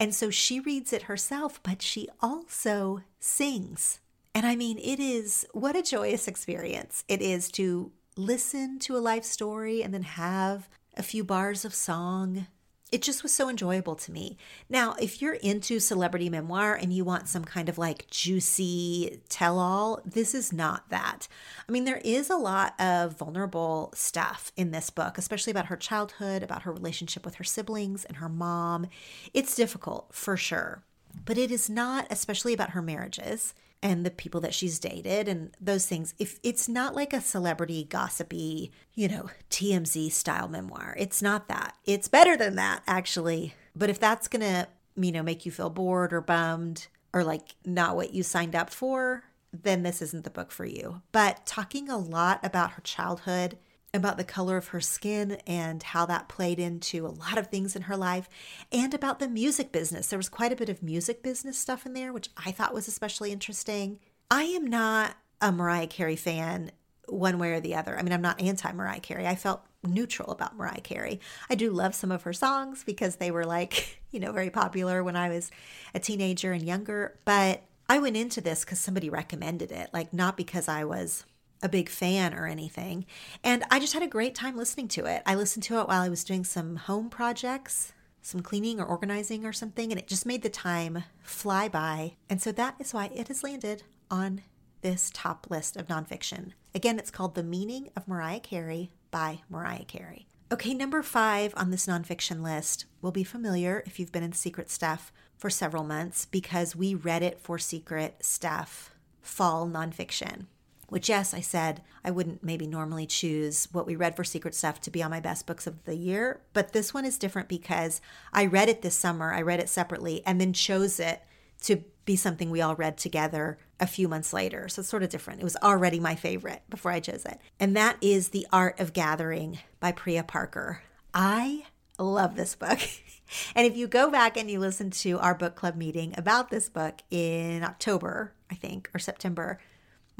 And 0.00 0.12
so 0.12 0.30
she 0.30 0.58
reads 0.58 0.92
it 0.92 1.02
herself, 1.02 1.62
but 1.62 1.80
she 1.80 2.08
also 2.20 3.02
sings. 3.20 4.00
And 4.34 4.46
I 4.46 4.56
mean, 4.56 4.78
it 4.78 4.98
is 4.98 5.46
what 5.52 5.76
a 5.76 5.82
joyous 5.82 6.26
experience 6.26 7.04
it 7.08 7.20
is 7.20 7.50
to 7.52 7.92
listen 8.16 8.78
to 8.80 8.96
a 8.96 8.98
life 8.98 9.24
story 9.24 9.82
and 9.82 9.92
then 9.92 10.02
have 10.02 10.68
a 10.96 11.02
few 11.02 11.24
bars 11.24 11.64
of 11.64 11.74
song. 11.74 12.46
It 12.90 13.00
just 13.00 13.22
was 13.22 13.32
so 13.32 13.48
enjoyable 13.48 13.94
to 13.96 14.12
me. 14.12 14.36
Now, 14.68 14.94
if 15.00 15.22
you're 15.22 15.34
into 15.34 15.80
celebrity 15.80 16.28
memoir 16.28 16.74
and 16.74 16.92
you 16.92 17.04
want 17.04 17.28
some 17.28 17.44
kind 17.44 17.70
of 17.70 17.78
like 17.78 18.08
juicy 18.10 19.22
tell 19.30 19.58
all, 19.58 20.00
this 20.04 20.34
is 20.34 20.52
not 20.52 20.90
that. 20.90 21.26
I 21.66 21.72
mean, 21.72 21.84
there 21.84 22.02
is 22.04 22.28
a 22.28 22.36
lot 22.36 22.78
of 22.78 23.16
vulnerable 23.16 23.92
stuff 23.94 24.52
in 24.56 24.72
this 24.72 24.90
book, 24.90 25.16
especially 25.16 25.50
about 25.52 25.66
her 25.66 25.76
childhood, 25.76 26.42
about 26.42 26.62
her 26.62 26.72
relationship 26.72 27.24
with 27.24 27.36
her 27.36 27.44
siblings 27.44 28.04
and 28.04 28.18
her 28.18 28.28
mom. 28.28 28.88
It's 29.32 29.54
difficult 29.54 30.08
for 30.12 30.36
sure, 30.36 30.82
but 31.24 31.38
it 31.38 31.50
is 31.50 31.70
not, 31.70 32.06
especially 32.10 32.52
about 32.52 32.70
her 32.70 32.82
marriages 32.82 33.54
and 33.82 34.06
the 34.06 34.10
people 34.10 34.40
that 34.40 34.54
she's 34.54 34.78
dated 34.78 35.28
and 35.28 35.50
those 35.60 35.86
things. 35.86 36.14
If 36.18 36.38
it's 36.42 36.68
not 36.68 36.94
like 36.94 37.12
a 37.12 37.20
celebrity 37.20 37.84
gossipy, 37.84 38.70
you 38.94 39.08
know, 39.08 39.28
TMZ 39.50 40.12
style 40.12 40.48
memoir, 40.48 40.94
it's 40.98 41.20
not 41.20 41.48
that. 41.48 41.76
It's 41.84 42.08
better 42.08 42.36
than 42.36 42.54
that 42.56 42.82
actually. 42.86 43.54
But 43.74 43.90
if 43.90 43.98
that's 43.98 44.28
going 44.28 44.42
to, 44.42 44.68
you 44.96 45.12
know, 45.12 45.22
make 45.22 45.44
you 45.44 45.52
feel 45.52 45.70
bored 45.70 46.12
or 46.12 46.20
bummed 46.20 46.86
or 47.12 47.24
like 47.24 47.56
not 47.64 47.96
what 47.96 48.14
you 48.14 48.22
signed 48.22 48.54
up 48.54 48.70
for, 48.70 49.24
then 49.52 49.82
this 49.82 50.00
isn't 50.00 50.24
the 50.24 50.30
book 50.30 50.50
for 50.50 50.64
you. 50.64 51.02
But 51.10 51.44
talking 51.44 51.88
a 51.88 51.98
lot 51.98 52.40
about 52.44 52.72
her 52.72 52.82
childhood 52.82 53.58
about 53.94 54.16
the 54.16 54.24
color 54.24 54.56
of 54.56 54.68
her 54.68 54.80
skin 54.80 55.32
and 55.46 55.82
how 55.82 56.06
that 56.06 56.28
played 56.28 56.58
into 56.58 57.06
a 57.06 57.08
lot 57.08 57.36
of 57.36 57.48
things 57.48 57.76
in 57.76 57.82
her 57.82 57.96
life, 57.96 58.28
and 58.70 58.94
about 58.94 59.18
the 59.18 59.28
music 59.28 59.70
business. 59.70 60.06
There 60.06 60.18
was 60.18 60.28
quite 60.28 60.52
a 60.52 60.56
bit 60.56 60.68
of 60.68 60.82
music 60.82 61.22
business 61.22 61.58
stuff 61.58 61.84
in 61.84 61.92
there, 61.92 62.12
which 62.12 62.30
I 62.36 62.52
thought 62.52 62.74
was 62.74 62.88
especially 62.88 63.32
interesting. 63.32 63.98
I 64.30 64.44
am 64.44 64.66
not 64.66 65.16
a 65.42 65.52
Mariah 65.52 65.88
Carey 65.88 66.16
fan 66.16 66.70
one 67.06 67.38
way 67.38 67.52
or 67.52 67.60
the 67.60 67.74
other. 67.74 67.98
I 67.98 68.02
mean, 68.02 68.12
I'm 68.12 68.22
not 68.22 68.40
anti 68.40 68.72
Mariah 68.72 69.00
Carey. 69.00 69.26
I 69.26 69.34
felt 69.34 69.62
neutral 69.84 70.30
about 70.30 70.56
Mariah 70.56 70.80
Carey. 70.80 71.20
I 71.50 71.54
do 71.54 71.70
love 71.70 71.94
some 71.94 72.12
of 72.12 72.22
her 72.22 72.32
songs 72.32 72.84
because 72.84 73.16
they 73.16 73.30
were 73.30 73.44
like, 73.44 74.00
you 74.10 74.20
know, 74.20 74.32
very 74.32 74.50
popular 74.50 75.02
when 75.04 75.16
I 75.16 75.28
was 75.28 75.50
a 75.94 76.00
teenager 76.00 76.52
and 76.52 76.62
younger. 76.62 77.18
But 77.24 77.62
I 77.88 77.98
went 77.98 78.16
into 78.16 78.40
this 78.40 78.64
because 78.64 78.78
somebody 78.78 79.10
recommended 79.10 79.70
it, 79.70 79.90
like, 79.92 80.14
not 80.14 80.36
because 80.36 80.68
I 80.68 80.84
was 80.84 81.24
a 81.62 81.68
big 81.68 81.88
fan 81.88 82.34
or 82.34 82.46
anything. 82.46 83.06
And 83.42 83.64
I 83.70 83.78
just 83.78 83.94
had 83.94 84.02
a 84.02 84.08
great 84.08 84.34
time 84.34 84.56
listening 84.56 84.88
to 84.88 85.06
it. 85.06 85.22
I 85.24 85.34
listened 85.34 85.62
to 85.64 85.78
it 85.80 85.88
while 85.88 86.02
I 86.02 86.08
was 86.08 86.24
doing 86.24 86.44
some 86.44 86.76
home 86.76 87.08
projects, 87.08 87.92
some 88.20 88.40
cleaning 88.40 88.80
or 88.80 88.84
organizing 88.84 89.46
or 89.46 89.52
something, 89.52 89.90
and 89.90 89.98
it 89.98 90.08
just 90.08 90.26
made 90.26 90.42
the 90.42 90.50
time 90.50 91.04
fly 91.20 91.68
by. 91.68 92.14
And 92.28 92.42
so 92.42 92.52
that 92.52 92.76
is 92.78 92.92
why 92.92 93.10
it 93.14 93.28
has 93.28 93.42
landed 93.42 93.84
on 94.10 94.42
this 94.82 95.10
top 95.14 95.46
list 95.48 95.76
of 95.76 95.86
nonfiction. 95.86 96.52
Again, 96.74 96.98
it's 96.98 97.10
called 97.10 97.34
The 97.34 97.42
Meaning 97.42 97.90
of 97.96 98.08
Mariah 98.08 98.40
Carey 98.40 98.90
by 99.10 99.40
Mariah 99.48 99.84
Carey. 99.84 100.26
Okay, 100.52 100.74
number 100.74 101.02
five 101.02 101.54
on 101.56 101.70
this 101.70 101.86
nonfiction 101.86 102.42
list 102.42 102.84
will 103.00 103.12
be 103.12 103.24
familiar 103.24 103.82
if 103.86 103.98
you've 103.98 104.12
been 104.12 104.22
in 104.22 104.32
Secret 104.32 104.68
Stuff 104.68 105.12
for 105.38 105.48
several 105.48 105.82
months 105.82 106.26
because 106.26 106.76
we 106.76 106.94
read 106.94 107.22
it 107.22 107.40
for 107.40 107.58
Secret 107.58 108.24
Stuff 108.24 108.90
fall 109.22 109.66
nonfiction 109.66 110.46
which, 110.92 111.08
yes, 111.08 111.32
I 111.32 111.40
said 111.40 111.80
I 112.04 112.10
wouldn't 112.10 112.44
maybe 112.44 112.66
normally 112.66 113.06
choose 113.06 113.66
what 113.72 113.86
we 113.86 113.96
read 113.96 114.14
for 114.14 114.24
Secret 114.24 114.54
Stuff 114.54 114.78
to 114.82 114.90
be 114.90 115.02
on 115.02 115.10
my 115.10 115.20
best 115.20 115.46
books 115.46 115.66
of 115.66 115.82
the 115.84 115.96
year. 115.96 116.42
But 116.52 116.74
this 116.74 116.92
one 116.92 117.06
is 117.06 117.16
different 117.16 117.48
because 117.48 118.02
I 118.30 118.44
read 118.44 118.68
it 118.68 118.82
this 118.82 118.94
summer, 118.94 119.32
I 119.32 119.40
read 119.40 119.58
it 119.58 119.70
separately, 119.70 120.22
and 120.26 120.38
then 120.38 120.52
chose 120.52 121.00
it 121.00 121.22
to 121.62 121.82
be 122.04 122.14
something 122.14 122.50
we 122.50 122.60
all 122.60 122.74
read 122.74 122.98
together 122.98 123.56
a 123.80 123.86
few 123.86 124.06
months 124.06 124.34
later. 124.34 124.68
So 124.68 124.80
it's 124.80 124.88
sort 124.90 125.02
of 125.02 125.08
different. 125.08 125.40
It 125.40 125.44
was 125.44 125.56
already 125.62 125.98
my 125.98 126.14
favorite 126.14 126.60
before 126.68 126.92
I 126.92 127.00
chose 127.00 127.24
it. 127.24 127.38
And 127.58 127.74
that 127.74 127.96
is 128.02 128.28
The 128.28 128.46
Art 128.52 128.78
of 128.78 128.92
Gathering 128.92 129.60
by 129.80 129.92
Priya 129.92 130.24
Parker. 130.24 130.82
I 131.14 131.64
love 131.98 132.36
this 132.36 132.54
book. 132.54 132.80
and 133.54 133.66
if 133.66 133.78
you 133.78 133.86
go 133.86 134.10
back 134.10 134.36
and 134.36 134.50
you 134.50 134.60
listen 134.60 134.90
to 134.90 135.18
our 135.20 135.34
book 135.34 135.54
club 135.54 135.74
meeting 135.74 136.12
about 136.18 136.50
this 136.50 136.68
book 136.68 137.00
in 137.10 137.64
October, 137.64 138.34
I 138.50 138.56
think, 138.56 138.90
or 138.94 138.98
September, 138.98 139.58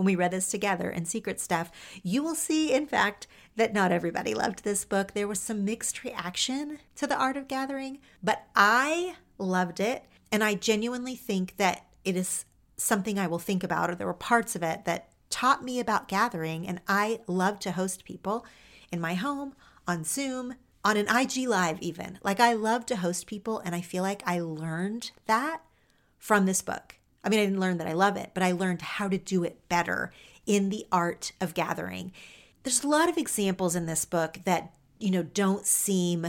when 0.03 0.07
we 0.07 0.16
read 0.16 0.32
this 0.32 0.50
together 0.50 0.90
in 0.90 1.05
Secret 1.05 1.38
Stuff, 1.38 1.70
you 2.03 2.24
will 2.24 2.34
see, 2.34 2.72
in 2.72 2.88
fact, 2.88 3.28
that 3.55 3.72
not 3.72 3.92
everybody 3.92 4.34
loved 4.34 4.64
this 4.64 4.84
book. 4.84 5.12
There 5.12 5.28
was 5.28 5.38
some 5.38 5.64
mixed 5.64 6.03
reaction 6.03 6.78
to 6.96 7.07
The 7.07 7.16
Art 7.16 7.36
of 7.36 7.46
Gathering, 7.46 8.00
but 8.20 8.42
I 8.57 9.14
loved 9.38 9.78
it. 9.78 10.03
And 10.32 10.42
I 10.42 10.55
genuinely 10.57 11.14
think 11.14 11.57
that 11.59 11.86
it 12.05 12.16
is 12.16 12.46
something 12.76 13.16
I 13.16 13.28
will 13.28 13.38
think 13.38 13.62
about, 13.62 13.90
or 13.90 13.94
there 13.94 14.09
were 14.09 14.12
parts 14.12 14.57
of 14.57 14.64
it 14.64 14.86
that 14.86 15.11
taught 15.30 15.62
me 15.62 15.78
about 15.78 16.09
gathering. 16.09 16.66
And 16.66 16.80
I 16.88 17.20
love 17.28 17.61
to 17.61 17.70
host 17.70 18.05
people 18.05 18.44
in 18.90 19.00
my 19.00 19.14
home, 19.14 19.55
on 19.86 20.03
Zoom, 20.03 20.57
on 20.84 20.96
an 20.96 21.07
IG 21.07 21.46
Live, 21.46 21.80
even. 21.80 22.18
Like, 22.24 22.40
I 22.40 22.55
love 22.55 22.86
to 22.86 22.96
host 22.96 23.28
people, 23.28 23.61
and 23.61 23.72
I 23.72 23.82
feel 23.82 24.03
like 24.03 24.24
I 24.26 24.40
learned 24.40 25.12
that 25.26 25.62
from 26.18 26.46
this 26.46 26.61
book. 26.61 26.96
I 27.25 27.29
mean, 27.29 27.41
I 27.41 27.45
didn't 27.45 27.61
learn 27.61 27.79
that 27.79 27.87
I 27.87 27.93
love 27.93 28.16
it, 28.16 28.31
but 28.35 28.43
I 28.43 28.53
learned 28.53 28.83
how 28.83 29.09
to 29.09 29.18
do 29.18 29.45
it 29.45 29.68
better 29.68 30.12
in 30.47 30.70
the 30.70 30.87
art 30.91 31.33
of 31.41 31.55
gathering. 31.55 32.12
There's 32.62 32.83
a 32.83 32.89
lot 32.89 33.09
of 33.09 33.16
examples 33.16 33.77
in 33.77 33.87
this 33.87 34.05
book 34.05 34.41
that, 34.45 34.73
you 34.99 35.11
know, 35.11 35.23
don't 35.23 35.66
seem 35.66 36.27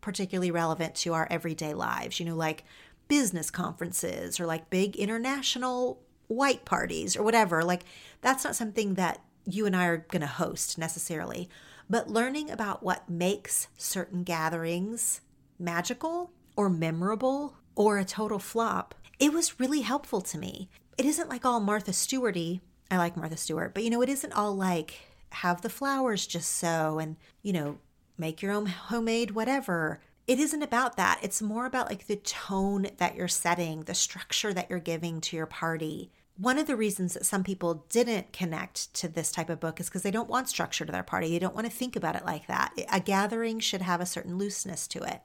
particularly 0.00 0.50
relevant 0.50 0.94
to 0.96 1.14
our 1.14 1.26
everyday 1.30 1.74
lives, 1.74 2.20
you 2.20 2.26
know, 2.26 2.36
like 2.36 2.64
business 3.08 3.50
conferences 3.50 4.38
or 4.38 4.46
like 4.46 4.70
big 4.70 4.96
international 4.96 6.00
white 6.28 6.64
parties 6.64 7.16
or 7.16 7.22
whatever. 7.22 7.64
Like, 7.64 7.84
that's 8.20 8.44
not 8.44 8.56
something 8.56 8.94
that 8.94 9.20
you 9.44 9.66
and 9.66 9.74
I 9.74 9.86
are 9.86 9.98
going 9.98 10.20
to 10.20 10.26
host 10.28 10.78
necessarily. 10.78 11.48
But 11.88 12.08
learning 12.08 12.50
about 12.50 12.84
what 12.84 13.10
makes 13.10 13.66
certain 13.76 14.22
gatherings 14.22 15.20
magical 15.58 16.30
or 16.56 16.70
memorable 16.70 17.56
or 17.74 17.98
a 17.98 18.04
total 18.04 18.38
flop, 18.38 18.94
it 19.20 19.32
was 19.32 19.60
really 19.60 19.82
helpful 19.82 20.22
to 20.22 20.38
me. 20.38 20.68
It 20.98 21.04
isn't 21.04 21.28
like 21.28 21.44
all 21.44 21.60
Martha 21.60 21.92
Stewarty. 21.92 22.60
I 22.90 22.96
like 22.96 23.16
Martha 23.16 23.36
Stewart, 23.36 23.74
but 23.74 23.84
you 23.84 23.90
know, 23.90 24.02
it 24.02 24.08
isn't 24.08 24.32
all 24.32 24.56
like 24.56 24.94
have 25.30 25.60
the 25.60 25.68
flowers 25.68 26.26
just 26.26 26.56
so 26.56 26.98
and, 26.98 27.16
you 27.42 27.52
know, 27.52 27.78
make 28.18 28.42
your 28.42 28.52
own 28.52 28.66
homemade 28.66 29.30
whatever. 29.30 30.00
It 30.26 30.40
isn't 30.40 30.62
about 30.62 30.96
that. 30.96 31.20
It's 31.22 31.40
more 31.40 31.66
about 31.66 31.88
like 31.88 32.06
the 32.06 32.16
tone 32.16 32.88
that 32.96 33.14
you're 33.14 33.28
setting, 33.28 33.82
the 33.82 33.94
structure 33.94 34.52
that 34.52 34.68
you're 34.68 34.78
giving 34.78 35.20
to 35.22 35.36
your 35.36 35.46
party. 35.46 36.10
One 36.36 36.58
of 36.58 36.66
the 36.66 36.76
reasons 36.76 37.14
that 37.14 37.26
some 37.26 37.44
people 37.44 37.84
didn't 37.90 38.32
connect 38.32 38.92
to 38.94 39.08
this 39.08 39.30
type 39.30 39.50
of 39.50 39.60
book 39.60 39.78
is 39.78 39.88
because 39.88 40.02
they 40.02 40.10
don't 40.10 40.28
want 40.28 40.48
structure 40.48 40.86
to 40.86 40.92
their 40.92 41.02
party. 41.02 41.30
They 41.30 41.38
don't 41.38 41.54
want 41.54 41.66
to 41.66 41.72
think 41.72 41.96
about 41.96 42.16
it 42.16 42.24
like 42.24 42.46
that. 42.46 42.72
A 42.90 43.00
gathering 43.00 43.60
should 43.60 43.82
have 43.82 44.00
a 44.00 44.06
certain 44.06 44.38
looseness 44.38 44.86
to 44.88 45.02
it. 45.02 45.20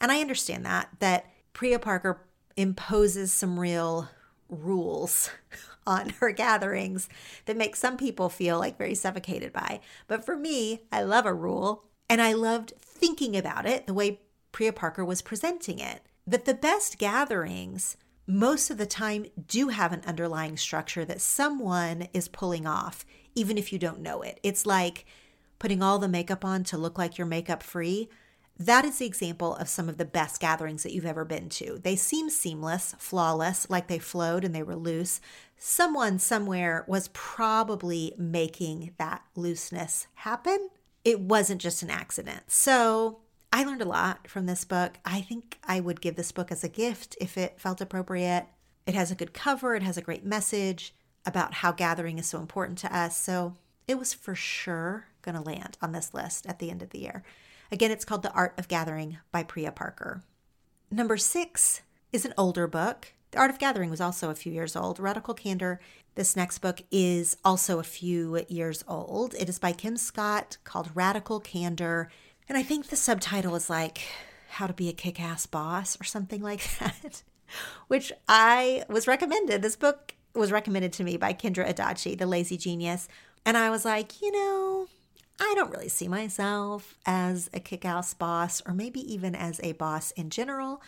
And 0.00 0.10
I 0.10 0.20
understand 0.20 0.64
that, 0.64 0.88
that 1.00 1.26
Priya 1.52 1.78
Parker 1.78 2.22
imposes 2.56 3.32
some 3.32 3.58
real 3.58 4.08
rules 4.48 5.30
on 5.86 6.10
her 6.20 6.30
gatherings 6.30 7.08
that 7.46 7.56
make 7.56 7.76
some 7.76 7.96
people 7.96 8.28
feel 8.28 8.58
like 8.58 8.78
very 8.78 8.94
suffocated 8.94 9.52
by. 9.52 9.80
But 10.06 10.24
for 10.24 10.36
me, 10.36 10.82
I 10.90 11.02
love 11.02 11.26
a 11.26 11.34
rule 11.34 11.84
and 12.08 12.22
I 12.22 12.32
loved 12.32 12.72
thinking 12.80 13.36
about 13.36 13.66
it 13.66 13.86
the 13.86 13.94
way 13.94 14.20
Priya 14.52 14.72
Parker 14.72 15.04
was 15.04 15.22
presenting 15.22 15.78
it. 15.78 16.02
That 16.26 16.44
the 16.46 16.54
best 16.54 16.98
gatherings 16.98 17.96
most 18.26 18.70
of 18.70 18.78
the 18.78 18.86
time 18.86 19.26
do 19.46 19.68
have 19.68 19.92
an 19.92 20.02
underlying 20.06 20.56
structure 20.56 21.04
that 21.04 21.20
someone 21.20 22.08
is 22.14 22.28
pulling 22.28 22.66
off, 22.66 23.04
even 23.34 23.58
if 23.58 23.72
you 23.72 23.78
don't 23.78 24.00
know 24.00 24.22
it. 24.22 24.40
It's 24.42 24.64
like 24.64 25.04
putting 25.58 25.82
all 25.82 25.98
the 25.98 26.08
makeup 26.08 26.44
on 26.44 26.64
to 26.64 26.78
look 26.78 26.96
like 26.96 27.18
you're 27.18 27.26
makeup 27.26 27.62
free. 27.62 28.08
That 28.58 28.84
is 28.84 28.98
the 28.98 29.06
example 29.06 29.56
of 29.56 29.68
some 29.68 29.88
of 29.88 29.98
the 29.98 30.04
best 30.04 30.40
gatherings 30.40 30.84
that 30.84 30.92
you've 30.92 31.04
ever 31.04 31.24
been 31.24 31.48
to. 31.50 31.80
They 31.82 31.96
seem 31.96 32.30
seamless, 32.30 32.94
flawless, 32.98 33.68
like 33.68 33.88
they 33.88 33.98
flowed 33.98 34.44
and 34.44 34.54
they 34.54 34.62
were 34.62 34.76
loose. 34.76 35.20
Someone 35.58 36.20
somewhere 36.20 36.84
was 36.86 37.08
probably 37.08 38.14
making 38.16 38.92
that 38.98 39.22
looseness 39.34 40.06
happen. 40.14 40.68
It 41.04 41.20
wasn't 41.20 41.60
just 41.60 41.82
an 41.82 41.90
accident. 41.90 42.44
So 42.46 43.18
I 43.52 43.64
learned 43.64 43.82
a 43.82 43.86
lot 43.86 44.28
from 44.28 44.46
this 44.46 44.64
book. 44.64 44.98
I 45.04 45.20
think 45.20 45.58
I 45.64 45.80
would 45.80 46.00
give 46.00 46.14
this 46.14 46.32
book 46.32 46.52
as 46.52 46.62
a 46.62 46.68
gift 46.68 47.16
if 47.20 47.36
it 47.36 47.60
felt 47.60 47.80
appropriate. 47.80 48.46
It 48.86 48.94
has 48.94 49.10
a 49.10 49.16
good 49.16 49.32
cover, 49.32 49.74
it 49.74 49.82
has 49.82 49.96
a 49.96 50.02
great 50.02 50.24
message 50.24 50.94
about 51.26 51.54
how 51.54 51.72
gathering 51.72 52.18
is 52.18 52.26
so 52.26 52.38
important 52.38 52.78
to 52.78 52.96
us. 52.96 53.16
So 53.16 53.56
it 53.88 53.98
was 53.98 54.12
for 54.12 54.34
sure 54.34 55.06
going 55.22 55.34
to 55.34 55.40
land 55.40 55.78
on 55.80 55.92
this 55.92 56.12
list 56.14 56.46
at 56.46 56.58
the 56.58 56.70
end 56.70 56.82
of 56.82 56.90
the 56.90 57.00
year. 57.00 57.24
Again, 57.72 57.90
it's 57.90 58.04
called 58.04 58.22
The 58.22 58.32
Art 58.32 58.54
of 58.58 58.68
Gathering 58.68 59.18
by 59.32 59.42
Priya 59.42 59.72
Parker. 59.72 60.22
Number 60.90 61.16
six 61.16 61.82
is 62.12 62.24
an 62.24 62.34
older 62.38 62.66
book. 62.66 63.12
The 63.32 63.38
Art 63.38 63.50
of 63.50 63.58
Gathering 63.58 63.90
was 63.90 64.00
also 64.00 64.30
a 64.30 64.34
few 64.34 64.52
years 64.52 64.76
old. 64.76 65.00
Radical 65.00 65.34
Candor, 65.34 65.80
this 66.14 66.36
next 66.36 66.58
book, 66.58 66.82
is 66.92 67.36
also 67.44 67.80
a 67.80 67.84
few 67.84 68.44
years 68.48 68.84
old. 68.86 69.34
It 69.34 69.48
is 69.48 69.58
by 69.58 69.72
Kim 69.72 69.96
Scott 69.96 70.56
called 70.62 70.90
Radical 70.94 71.40
Candor. 71.40 72.10
And 72.48 72.56
I 72.56 72.62
think 72.62 72.86
the 72.86 72.96
subtitle 72.96 73.56
is 73.56 73.68
like 73.68 74.02
How 74.50 74.68
to 74.68 74.72
Be 74.72 74.88
a 74.88 74.92
Kick 74.92 75.20
Ass 75.20 75.46
Boss 75.46 76.00
or 76.00 76.04
something 76.04 76.42
like 76.42 76.62
that, 76.78 77.24
which 77.88 78.12
I 78.28 78.84
was 78.88 79.08
recommended. 79.08 79.62
This 79.62 79.76
book 79.76 80.14
was 80.34 80.52
recommended 80.52 80.92
to 80.92 81.04
me 81.04 81.16
by 81.16 81.32
Kendra 81.32 81.68
Adachi, 81.68 82.16
the 82.16 82.26
lazy 82.26 82.56
genius. 82.56 83.08
And 83.44 83.56
I 83.56 83.70
was 83.70 83.84
like, 83.84 84.22
you 84.22 84.30
know, 84.30 84.86
I 85.40 85.52
don't 85.56 85.70
really 85.70 85.88
see 85.88 86.08
myself 86.08 86.96
as 87.04 87.50
a 87.52 87.60
kick 87.60 87.84
ass 87.84 88.14
boss 88.14 88.62
or 88.66 88.72
maybe 88.72 89.00
even 89.12 89.34
as 89.34 89.60
a 89.62 89.72
boss 89.72 90.12
in 90.12 90.30
general. 90.30 90.80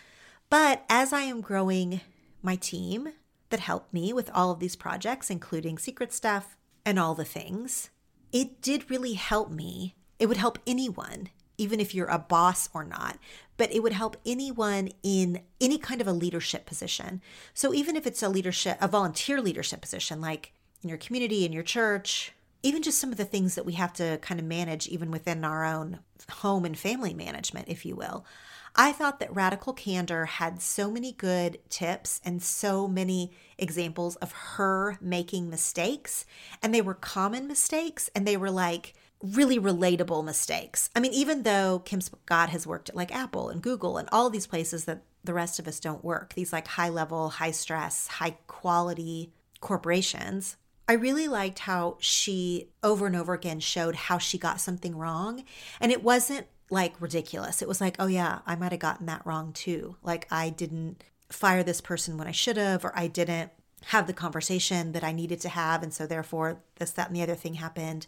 But 0.48 0.84
as 0.88 1.12
I 1.12 1.22
am 1.22 1.40
growing 1.40 2.00
my 2.42 2.56
team 2.56 3.08
that 3.50 3.60
helped 3.60 3.92
me 3.92 4.12
with 4.12 4.30
all 4.32 4.50
of 4.50 4.60
these 4.60 4.76
projects, 4.76 5.30
including 5.30 5.78
secret 5.78 6.12
stuff 6.12 6.56
and 6.84 6.98
all 6.98 7.14
the 7.14 7.24
things, 7.24 7.90
it 8.32 8.60
did 8.62 8.90
really 8.90 9.14
help 9.14 9.50
me. 9.50 9.96
It 10.18 10.26
would 10.26 10.36
help 10.36 10.58
anyone, 10.66 11.30
even 11.58 11.80
if 11.80 11.94
you're 11.94 12.06
a 12.06 12.18
boss 12.18 12.68
or 12.72 12.84
not, 12.84 13.18
but 13.56 13.72
it 13.72 13.82
would 13.82 13.92
help 13.92 14.16
anyone 14.24 14.90
in 15.02 15.42
any 15.60 15.78
kind 15.78 16.00
of 16.00 16.06
a 16.06 16.12
leadership 16.12 16.66
position. 16.66 17.20
So 17.52 17.74
even 17.74 17.96
if 17.96 18.06
it's 18.06 18.22
a 18.22 18.28
leadership, 18.28 18.78
a 18.80 18.88
volunteer 18.88 19.40
leadership 19.40 19.80
position, 19.80 20.20
like 20.20 20.52
in 20.82 20.88
your 20.88 20.98
community, 20.98 21.44
in 21.44 21.52
your 21.52 21.62
church, 21.62 22.32
even 22.62 22.82
just 22.82 22.98
some 22.98 23.12
of 23.12 23.18
the 23.18 23.24
things 23.24 23.54
that 23.54 23.66
we 23.66 23.74
have 23.74 23.92
to 23.94 24.18
kind 24.22 24.40
of 24.40 24.46
manage, 24.46 24.88
even 24.88 25.10
within 25.10 25.44
our 25.44 25.64
own 25.64 26.00
home 26.30 26.64
and 26.64 26.78
family 26.78 27.14
management, 27.14 27.68
if 27.68 27.84
you 27.84 27.94
will. 27.94 28.24
I 28.78 28.92
thought 28.92 29.20
that 29.20 29.34
Radical 29.34 29.72
Candor 29.72 30.26
had 30.26 30.60
so 30.60 30.90
many 30.90 31.12
good 31.12 31.58
tips 31.70 32.20
and 32.24 32.42
so 32.42 32.86
many 32.86 33.32
examples 33.56 34.16
of 34.16 34.32
her 34.32 34.98
making 35.00 35.48
mistakes. 35.48 36.26
And 36.62 36.74
they 36.74 36.82
were 36.82 36.94
common 36.94 37.46
mistakes 37.46 38.10
and 38.14 38.26
they 38.26 38.36
were 38.36 38.50
like 38.50 38.94
really 39.22 39.58
relatable 39.58 40.22
mistakes. 40.24 40.90
I 40.94 41.00
mean, 41.00 41.14
even 41.14 41.42
though 41.42 41.80
Kim 41.80 42.02
Scott 42.02 42.50
has 42.50 42.66
worked 42.66 42.90
at 42.90 42.96
like 42.96 43.14
Apple 43.14 43.48
and 43.48 43.62
Google 43.62 43.96
and 43.96 44.08
all 44.12 44.28
these 44.28 44.46
places 44.46 44.84
that 44.84 45.02
the 45.24 45.34
rest 45.34 45.58
of 45.58 45.66
us 45.66 45.80
don't 45.80 46.04
work, 46.04 46.34
these 46.34 46.52
like 46.52 46.68
high 46.68 46.90
level, 46.90 47.30
high 47.30 47.52
stress, 47.52 48.06
high 48.06 48.36
quality 48.46 49.32
corporations, 49.60 50.56
I 50.88 50.92
really 50.92 51.26
liked 51.26 51.60
how 51.60 51.96
she 52.00 52.68
over 52.82 53.06
and 53.06 53.16
over 53.16 53.34
again 53.34 53.60
showed 53.60 53.96
how 53.96 54.18
she 54.18 54.38
got 54.38 54.60
something 54.60 54.96
wrong. 54.96 55.44
And 55.80 55.90
it 55.90 56.02
wasn't 56.02 56.46
like 56.70 57.00
ridiculous. 57.00 57.62
It 57.62 57.68
was 57.68 57.80
like, 57.80 57.96
oh, 57.98 58.06
yeah, 58.06 58.40
I 58.46 58.56
might 58.56 58.72
have 58.72 58.80
gotten 58.80 59.06
that 59.06 59.26
wrong 59.26 59.52
too. 59.52 59.96
Like, 60.02 60.26
I 60.30 60.50
didn't 60.50 61.02
fire 61.28 61.62
this 61.62 61.80
person 61.80 62.16
when 62.16 62.28
I 62.28 62.32
should 62.32 62.56
have, 62.56 62.84
or 62.84 62.96
I 62.96 63.08
didn't 63.08 63.50
have 63.86 64.06
the 64.06 64.12
conversation 64.12 64.92
that 64.92 65.04
I 65.04 65.12
needed 65.12 65.40
to 65.40 65.48
have. 65.48 65.82
And 65.82 65.92
so, 65.92 66.06
therefore, 66.06 66.60
this, 66.76 66.90
that, 66.92 67.08
and 67.08 67.16
the 67.16 67.22
other 67.22 67.34
thing 67.34 67.54
happened. 67.54 68.06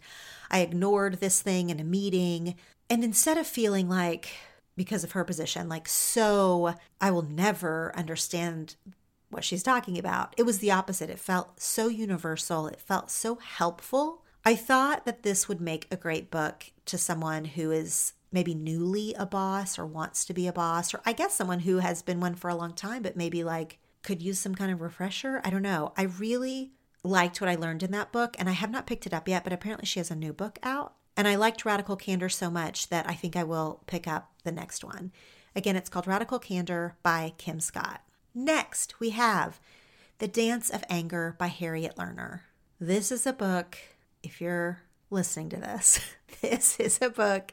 I 0.51 0.61
ignored 0.61 1.21
this 1.21 1.41
thing 1.41 1.71
in 1.71 1.81
a 1.81 1.85
meeting. 1.85 2.55
And 2.89 3.03
instead 3.03 3.39
of 3.39 3.47
feeling 3.47 3.89
like, 3.89 4.31
because 4.77 5.03
of 5.03 5.13
her 5.13 5.25
position, 5.25 5.69
like, 5.69 5.89
so 5.89 6.75
I 7.01 7.11
will 7.11 7.23
never 7.23 7.93
understand 7.97 8.77
what 9.31 9.45
she's 9.45 9.63
talking 9.63 9.99
about. 9.99 10.35
It 10.37 10.45
was 10.45 10.59
the 10.59 10.71
opposite. 10.71 11.11
It 11.11 11.19
felt 11.19 11.61
so 11.61 11.89
universal, 11.89 12.67
it 12.67 12.81
felt 12.81 13.11
so 13.11 13.37
helpful. 13.37 14.25
I 14.45 14.55
thought 14.55 15.05
that 15.05 15.23
this 15.23 15.49
would 15.49 15.61
make 15.61 15.87
a 15.91 15.97
great 15.97 16.31
book 16.31 16.67
to 16.87 16.97
someone 16.97 17.45
who 17.45 17.71
is 17.71 18.15
maybe 18.33 18.55
newly 18.55 19.15
a 19.15 19.27
boss 19.27 19.79
or 19.79 19.87
wants 19.87 20.25
to 20.25 20.35
be 20.35 20.47
a 20.47 20.53
boss, 20.53 20.95
or 20.95 21.01
I 21.05 21.13
guess 21.13 21.35
someone 21.35 21.61
who 21.61 21.79
has 21.79 22.03
been 22.03 22.21
one 22.21 22.35
for 22.35 22.49
a 22.49 22.55
long 22.55 22.73
time, 22.73 23.03
but 23.03 23.17
maybe 23.17 23.45
like 23.45 23.79
could 24.03 24.23
use 24.23 24.39
some 24.39 24.55
kind 24.55 24.71
of 24.71 24.81
refresher. 24.81 25.41
I 25.45 25.51
don't 25.51 25.63
know. 25.63 25.93
I 25.97 26.03
really 26.03 26.73
liked 27.03 27.41
what 27.41 27.51
I 27.51 27.57
learned 27.57 27.83
in 27.83 27.91
that 27.93 28.13
book, 28.13 28.37
and 28.39 28.49
I 28.49 28.53
have 28.53 28.71
not 28.71 28.87
picked 28.87 29.07
it 29.07 29.15
up 29.15 29.29
yet, 29.29 29.45
but 29.45 29.53
apparently 29.53 29.87
she 29.87 30.01
has 30.01 30.11
a 30.11 30.17
new 30.17 30.33
book 30.33 30.59
out. 30.63 30.95
And 31.17 31.27
I 31.27 31.35
liked 31.35 31.65
Radical 31.65 31.97
Candor 31.97 32.29
so 32.29 32.49
much 32.49 32.89
that 32.91 33.09
I 33.09 33.15
think 33.15 33.35
I 33.35 33.45
will 33.45 33.83
pick 33.87 34.07
up 34.07 34.31
the 34.45 34.53
next 34.53 34.85
one. 34.85 35.11
Again, 35.57 35.75
it's 35.75 35.89
called 35.89 36.07
Radical 36.07 36.39
Candor 36.39 36.97
by 37.03 37.33
Kim 37.39 37.61
Scott. 37.61 38.03
Next, 38.39 39.01
we 39.01 39.11
have 39.11 39.59
The 40.19 40.29
Dance 40.29 40.71
of 40.71 40.85
Anger 40.89 41.35
by 41.41 41.49
Harriet 41.49 41.97
Lerner. 41.97 42.43
This 42.79 43.11
is 43.11 43.27
a 43.27 43.33
book, 43.33 43.77
if 44.23 44.41
you're 44.41 44.83
listening 45.11 45.49
to 45.49 45.57
this, 45.57 45.99
this 46.41 46.79
is 46.79 47.01
a 47.03 47.11
book 47.11 47.53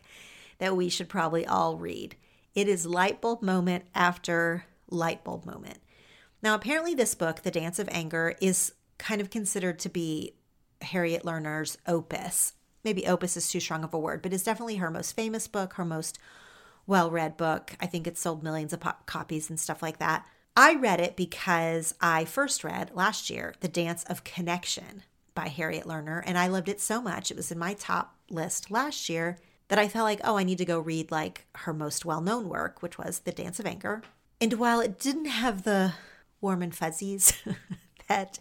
that 0.60 0.78
we 0.78 0.90
should 0.90 1.10
probably 1.10 1.44
all 1.44 1.76
read. 1.76 2.16
It 2.54 2.68
is 2.68 2.86
light 2.86 3.20
bulb 3.20 3.42
moment 3.42 3.86
after 3.96 4.66
light 4.88 5.24
bulb 5.24 5.44
moment. 5.44 5.80
Now, 6.44 6.54
apparently, 6.54 6.94
this 6.94 7.16
book, 7.16 7.42
The 7.42 7.50
Dance 7.50 7.80
of 7.80 7.90
Anger, 7.92 8.36
is 8.40 8.72
kind 9.00 9.22
of 9.22 9.32
considered 9.32 9.80
to 9.80 9.90
be 9.90 10.36
Harriet 10.82 11.24
Lerner's 11.24 11.80
opus. 11.88 12.54
Maybe 12.84 13.08
opus 13.08 13.36
is 13.36 13.50
too 13.50 13.60
strong 13.60 13.84
of 13.84 13.96
a 13.96 14.00
word, 14.00 14.22
but 14.22 14.34
it's 14.34 14.44
definitely 14.44 14.76
her 14.76 14.92
most 14.92 15.14
famous 15.14 15.48
book, 15.48 15.74
her 15.74 15.86
most 15.86 16.20
well 16.86 17.10
read 17.10 17.38
book. 17.38 17.76
I 17.82 17.88
think 17.88 18.06
it 18.06 18.20
sold 18.20 18.44
millions 18.44 18.72
of 18.72 18.84
copies 19.08 19.50
and 19.50 19.60
stuff 19.60 19.82
like 19.82 19.98
that. 19.98 20.28
I 20.58 20.76
read 20.76 21.02
it 21.02 21.18
because 21.18 21.94
I 22.00 22.24
first 22.24 22.64
read 22.64 22.92
last 22.94 23.30
year 23.30 23.56
The 23.60 23.68
Dance 23.68 24.06
of 24.06 24.24
Connection 24.24 25.04
by 25.34 25.50
Harriet 25.50 25.86
Lerner, 25.86 26.24
and 26.26 26.38
I 26.38 26.48
loved 26.48 26.70
it 26.70 26.80
so 26.80 27.02
much. 27.02 27.30
It 27.30 27.36
was 27.36 27.52
in 27.52 27.60
my 27.60 27.74
top 27.74 28.16
list 28.30 28.72
last 28.72 29.10
year 29.10 29.38
that 29.68 29.80
I 29.80 29.90
felt 29.90 30.06
like, 30.06 30.22
oh, 30.24 30.38
I 30.38 30.44
need 30.44 30.60
to 30.60 30.66
go 30.66 30.80
read 30.80 31.12
like 31.12 31.46
her 31.56 31.74
most 31.74 32.06
well 32.06 32.22
known 32.22 32.48
work, 32.48 32.82
which 32.82 32.98
was 32.98 33.20
The 33.20 33.34
Dance 33.34 33.60
of 33.60 33.66
Anger. 33.66 34.02
And 34.40 34.54
while 34.54 34.80
it 34.80 34.98
didn't 34.98 35.26
have 35.26 35.64
the 35.64 35.94
warm 36.40 36.62
and 36.62 36.74
fuzzies 36.74 37.34
that 38.08 38.40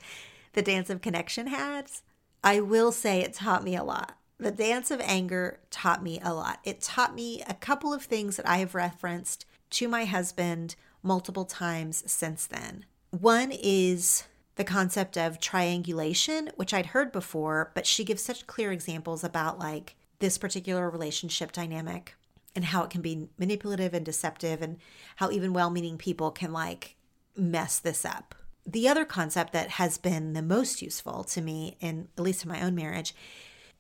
the 0.53 0.63
Dance 0.63 0.91
of 0.91 1.03
Connection 1.03 1.49
has, 1.49 2.03
I 2.45 2.61
will 2.61 2.93
say 2.93 3.21
it 3.21 3.35
taught 3.35 3.65
me 3.65 3.75
a 3.75 3.83
lot. 3.83 4.19
The 4.39 4.53
Dance 4.53 4.93
of 4.93 5.01
Anger 5.01 5.59
taught 5.71 6.03
me 6.03 6.21
a 6.23 6.33
lot. 6.33 6.61
It 6.63 6.81
taught 6.81 7.15
me 7.15 7.43
a 7.49 7.55
couple 7.55 7.93
of 7.93 8.05
things 8.05 8.37
that 8.37 8.49
I 8.49 8.59
have 8.59 8.75
referenced 8.75 9.47
to 9.71 9.89
my 9.89 10.05
husband 10.05 10.77
multiple 11.05 11.45
times 11.45 12.03
since 12.11 12.47
then. 12.47 12.87
One 13.11 13.53
is 13.53 14.25
the 14.57 14.65
concept 14.65 15.17
of 15.17 15.41
triangulation, 15.41 16.51
which 16.57 16.73
I'd 16.73 16.87
heard 16.87 17.13
before, 17.13 17.71
but 17.75 17.87
she 17.87 18.05
gives 18.05 18.23
such 18.23 18.47
clear 18.47 18.73
examples 18.73 19.23
about 19.23 19.59
like 19.59 19.97
this 20.19 20.39
particular 20.39 20.89
relationship 20.89 21.53
dynamic 21.53 22.15
and 22.57 22.65
how 22.65 22.83
it 22.85 22.91
can 22.91 23.03
be 23.03 23.29
manipulative 23.39 23.95
and 23.95 24.05
deceptive 24.05 24.63
and 24.63 24.79
how 25.17 25.31
even 25.31 25.53
well-meaning 25.53 25.99
people 25.99 26.31
can 26.31 26.53
like 26.53 26.97
mess 27.37 27.79
this 27.79 28.05
up. 28.05 28.35
The 28.67 28.89
other 28.89 29.05
concept 29.05 29.53
that 29.53 29.71
has 29.71 29.99
been 29.99 30.33
the 30.33 30.43
most 30.43 30.81
useful 30.81 31.25
to 31.25 31.41
me 31.41 31.77
in 31.81 32.09
at 32.17 32.23
least 32.23 32.45
in 32.45 32.49
my 32.49 32.63
own 32.63 32.75
marriage 32.75 33.15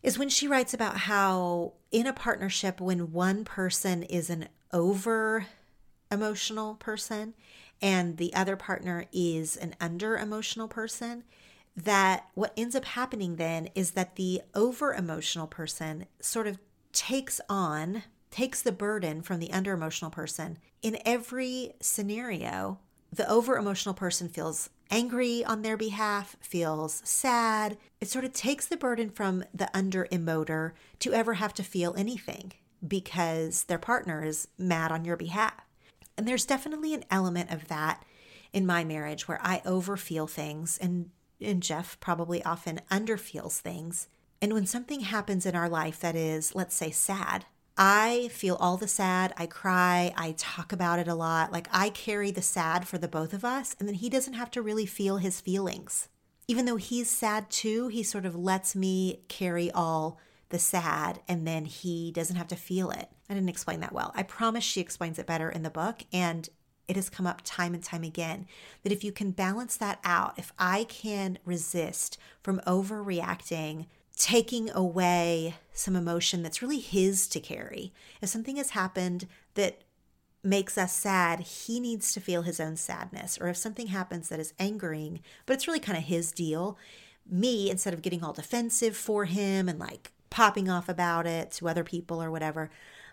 is 0.02 0.18
when 0.18 0.28
she 0.28 0.46
writes 0.46 0.74
about 0.74 0.98
how 0.98 1.72
in 1.90 2.06
a 2.06 2.12
partnership 2.12 2.80
when 2.80 3.12
one 3.12 3.44
person 3.44 4.02
is 4.02 4.28
an 4.28 4.48
over 4.72 5.46
emotional 6.10 6.74
person 6.74 7.34
and 7.82 8.16
the 8.16 8.34
other 8.34 8.56
partner 8.56 9.06
is 9.12 9.56
an 9.56 9.74
under 9.80 10.16
emotional 10.16 10.68
person 10.68 11.24
that 11.76 12.28
what 12.34 12.52
ends 12.56 12.76
up 12.76 12.84
happening 12.84 13.36
then 13.36 13.68
is 13.74 13.92
that 13.92 14.16
the 14.16 14.42
over 14.54 14.94
emotional 14.94 15.46
person 15.46 16.06
sort 16.20 16.46
of 16.46 16.58
takes 16.92 17.40
on 17.48 18.04
takes 18.30 18.62
the 18.62 18.72
burden 18.72 19.22
from 19.22 19.38
the 19.38 19.52
under 19.52 19.72
emotional 19.72 20.10
person. 20.10 20.58
In 20.82 20.98
every 21.04 21.72
scenario, 21.80 22.78
the 23.12 23.28
over 23.30 23.56
emotional 23.56 23.94
person 23.94 24.28
feels 24.28 24.70
angry 24.90 25.44
on 25.44 25.62
their 25.62 25.76
behalf, 25.76 26.36
feels 26.40 27.00
sad. 27.04 27.76
It 28.00 28.08
sort 28.08 28.24
of 28.24 28.32
takes 28.32 28.66
the 28.66 28.76
burden 28.76 29.10
from 29.10 29.44
the 29.54 29.70
under 29.76 30.06
emoter 30.06 30.72
to 30.98 31.12
ever 31.12 31.34
have 31.34 31.54
to 31.54 31.62
feel 31.62 31.94
anything 31.96 32.52
because 32.86 33.64
their 33.64 33.78
partner 33.78 34.24
is 34.24 34.48
mad 34.58 34.90
on 34.90 35.04
your 35.04 35.16
behalf. 35.16 35.63
And 36.16 36.26
there's 36.26 36.46
definitely 36.46 36.94
an 36.94 37.04
element 37.10 37.50
of 37.50 37.68
that 37.68 38.04
in 38.52 38.66
my 38.66 38.84
marriage 38.84 39.26
where 39.26 39.40
I 39.42 39.62
overfeel 39.66 40.30
things 40.30 40.78
and 40.78 41.10
and 41.40 41.62
Jeff 41.62 41.98
probably 42.00 42.42
often 42.44 42.80
underfeels 42.90 43.58
things. 43.58 44.08
And 44.40 44.52
when 44.52 44.66
something 44.66 45.00
happens 45.00 45.44
in 45.46 45.56
our 45.56 45.68
life 45.68 46.00
that 46.00 46.14
is, 46.14 46.54
let's 46.54 46.74
say, 46.74 46.90
sad, 46.90 47.44
I 47.76 48.28
feel 48.32 48.54
all 48.56 48.76
the 48.76 48.86
sad. 48.86 49.34
I 49.36 49.46
cry. 49.46 50.12
I 50.16 50.36
talk 50.38 50.72
about 50.72 51.00
it 51.00 51.08
a 51.08 51.14
lot. 51.14 51.52
Like 51.52 51.68
I 51.72 51.90
carry 51.90 52.30
the 52.30 52.42
sad 52.42 52.86
for 52.86 52.98
the 52.98 53.08
both 53.08 53.32
of 53.32 53.44
us, 53.44 53.74
and 53.78 53.88
then 53.88 53.96
he 53.96 54.08
doesn't 54.08 54.34
have 54.34 54.50
to 54.52 54.62
really 54.62 54.86
feel 54.86 55.16
his 55.16 55.40
feelings. 55.40 56.08
Even 56.46 56.66
though 56.66 56.76
he's 56.76 57.10
sad 57.10 57.50
too, 57.50 57.88
he 57.88 58.02
sort 58.02 58.26
of 58.26 58.36
lets 58.36 58.76
me 58.76 59.22
carry 59.28 59.70
all 59.72 60.20
the 60.50 60.58
sad, 60.58 61.20
and 61.28 61.46
then 61.46 61.64
he 61.64 62.12
doesn't 62.12 62.36
have 62.36 62.48
to 62.48 62.56
feel 62.56 62.90
it. 62.90 63.08
I 63.28 63.34
didn't 63.34 63.48
explain 63.48 63.80
that 63.80 63.92
well. 63.92 64.12
I 64.14 64.22
promise 64.22 64.64
she 64.64 64.80
explains 64.80 65.18
it 65.18 65.26
better 65.26 65.48
in 65.50 65.62
the 65.62 65.70
book, 65.70 66.04
and 66.12 66.48
it 66.86 66.96
has 66.96 67.08
come 67.08 67.26
up 67.26 67.40
time 67.44 67.74
and 67.74 67.82
time 67.82 68.04
again 68.04 68.46
that 68.82 68.92
if 68.92 69.02
you 69.02 69.10
can 69.10 69.30
balance 69.30 69.76
that 69.76 69.98
out, 70.04 70.38
if 70.38 70.52
I 70.58 70.84
can 70.84 71.38
resist 71.44 72.18
from 72.42 72.60
overreacting 72.66 73.86
taking 74.16 74.70
away 74.70 75.56
some 75.72 75.96
emotion 75.96 76.42
that's 76.42 76.62
really 76.62 76.78
his 76.78 77.26
to 77.28 77.40
carry. 77.40 77.92
If 78.22 78.28
something 78.28 78.56
has 78.56 78.70
happened 78.70 79.26
that 79.54 79.82
makes 80.42 80.78
us 80.78 80.92
sad, 80.92 81.40
he 81.40 81.80
needs 81.80 82.12
to 82.12 82.20
feel 82.20 82.42
his 82.42 82.60
own 82.60 82.76
sadness. 82.76 83.38
Or 83.40 83.48
if 83.48 83.56
something 83.56 83.88
happens 83.88 84.28
that 84.28 84.38
is 84.38 84.52
angering, 84.58 85.20
but 85.46 85.54
it's 85.54 85.66
really 85.66 85.80
kind 85.80 85.98
of 85.98 86.04
his 86.04 86.30
deal, 86.32 86.78
me, 87.28 87.70
instead 87.70 87.94
of 87.94 88.02
getting 88.02 88.22
all 88.22 88.32
defensive 88.32 88.96
for 88.96 89.24
him 89.24 89.68
and 89.68 89.78
like 89.78 90.12
popping 90.34 90.68
off 90.68 90.88
about 90.88 91.28
it 91.28 91.52
to 91.52 91.68
other 91.68 91.84
people 91.84 92.20
or 92.20 92.28
whatever, 92.28 92.68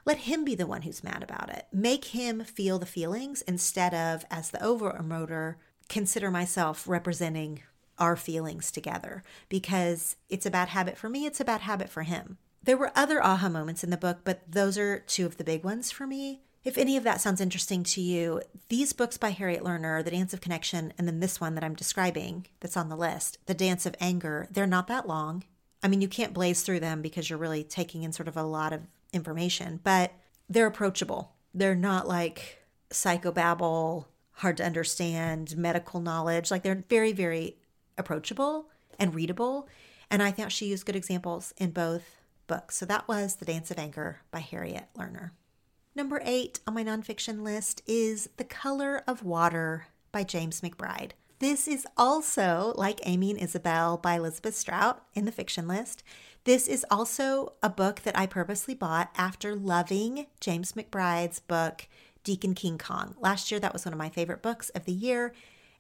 let 0.05 0.17
him 0.17 0.43
be 0.43 0.55
the 0.55 0.65
one 0.65 0.81
who's 0.81 1.03
mad 1.03 1.21
about 1.21 1.51
it. 1.51 1.67
Make 1.71 2.05
him 2.05 2.43
feel 2.43 2.79
the 2.79 2.87
feelings 2.87 3.43
instead 3.43 3.93
of, 3.93 4.25
as 4.31 4.49
the 4.49 4.63
over 4.63 4.91
emoter, 4.93 5.57
consider 5.87 6.31
myself 6.31 6.87
representing 6.87 7.61
our 7.99 8.15
feelings 8.15 8.71
together 8.71 9.21
because 9.49 10.15
it's 10.29 10.47
a 10.47 10.51
bad 10.51 10.69
habit 10.69 10.97
for 10.97 11.09
me, 11.09 11.27
it's 11.27 11.39
a 11.39 11.45
bad 11.45 11.61
habit 11.61 11.89
for 11.89 12.01
him. 12.01 12.39
There 12.63 12.77
were 12.77 12.91
other 12.95 13.23
aha 13.23 13.49
moments 13.49 13.83
in 13.83 13.91
the 13.91 13.97
book, 13.97 14.21
but 14.23 14.41
those 14.49 14.75
are 14.79 14.97
two 14.97 15.27
of 15.27 15.37
the 15.37 15.43
big 15.43 15.63
ones 15.63 15.91
for 15.91 16.07
me. 16.07 16.41
If 16.63 16.75
any 16.75 16.97
of 16.97 17.03
that 17.03 17.21
sounds 17.21 17.39
interesting 17.39 17.83
to 17.83 18.01
you, 18.01 18.41
these 18.69 18.93
books 18.93 19.19
by 19.19 19.29
Harriet 19.29 19.61
Lerner, 19.61 20.03
The 20.03 20.11
Dance 20.11 20.33
of 20.33 20.41
Connection, 20.41 20.91
and 20.97 21.07
then 21.07 21.19
this 21.19 21.39
one 21.39 21.53
that 21.53 21.63
I'm 21.63 21.75
describing 21.75 22.47
that's 22.61 22.77
on 22.77 22.89
the 22.89 22.97
list, 22.97 23.37
The 23.45 23.53
Dance 23.53 23.85
of 23.85 23.95
Anger, 23.99 24.47
they're 24.49 24.65
not 24.65 24.87
that 24.87 25.07
long. 25.07 25.43
I 25.83 25.87
mean, 25.87 26.01
you 26.01 26.07
can't 26.07 26.33
blaze 26.33 26.61
through 26.61 26.79
them 26.79 27.01
because 27.01 27.29
you're 27.29 27.39
really 27.39 27.63
taking 27.63 28.03
in 28.03 28.11
sort 28.11 28.27
of 28.27 28.37
a 28.37 28.43
lot 28.43 28.73
of 28.73 28.81
information, 29.13 29.79
but 29.83 30.13
they're 30.49 30.67
approachable. 30.67 31.33
They're 31.53 31.75
not 31.75 32.07
like 32.07 32.59
psychobabble, 32.91 34.05
hard 34.33 34.57
to 34.57 34.65
understand, 34.65 35.57
medical 35.57 35.99
knowledge. 35.99 36.51
Like 36.51 36.63
they're 36.63 36.83
very, 36.89 37.13
very 37.13 37.57
approachable 37.97 38.69
and 38.99 39.15
readable. 39.15 39.67
And 40.09 40.21
I 40.21 40.31
thought 40.31 40.51
she 40.51 40.67
used 40.67 40.85
good 40.85 40.95
examples 40.95 41.53
in 41.57 41.71
both 41.71 42.17
books. 42.47 42.77
So 42.77 42.85
that 42.85 43.07
was 43.07 43.35
The 43.35 43.45
Dance 43.45 43.71
of 43.71 43.79
Anger 43.79 44.21
by 44.29 44.39
Harriet 44.39 44.87
Lerner. 44.97 45.31
Number 45.95 46.21
eight 46.23 46.59
on 46.67 46.73
my 46.73 46.83
nonfiction 46.83 47.43
list 47.43 47.81
is 47.87 48.29
The 48.37 48.43
Color 48.43 49.03
of 49.07 49.23
Water 49.23 49.87
by 50.11 50.23
James 50.23 50.61
McBride. 50.61 51.11
This 51.41 51.67
is 51.67 51.87
also, 51.97 52.71
like 52.75 52.99
Amy 53.03 53.31
and 53.31 53.39
Isabel 53.39 53.97
by 53.97 54.13
Elizabeth 54.13 54.55
Strout 54.55 55.01
in 55.15 55.25
the 55.25 55.31
fiction 55.31 55.67
list, 55.67 56.03
this 56.43 56.67
is 56.67 56.85
also 56.91 57.53
a 57.63 57.69
book 57.69 58.01
that 58.01 58.15
I 58.15 58.27
purposely 58.27 58.75
bought 58.75 59.09
after 59.17 59.55
loving 59.55 60.27
James 60.39 60.73
McBride's 60.73 61.39
book, 61.39 61.87
Deacon 62.23 62.53
King 62.53 62.77
Kong. 62.77 63.15
Last 63.19 63.49
year, 63.49 63.59
that 63.59 63.73
was 63.73 63.85
one 63.85 63.91
of 63.91 63.97
my 63.97 64.09
favorite 64.09 64.43
books 64.43 64.69
of 64.69 64.85
the 64.85 64.91
year. 64.91 65.33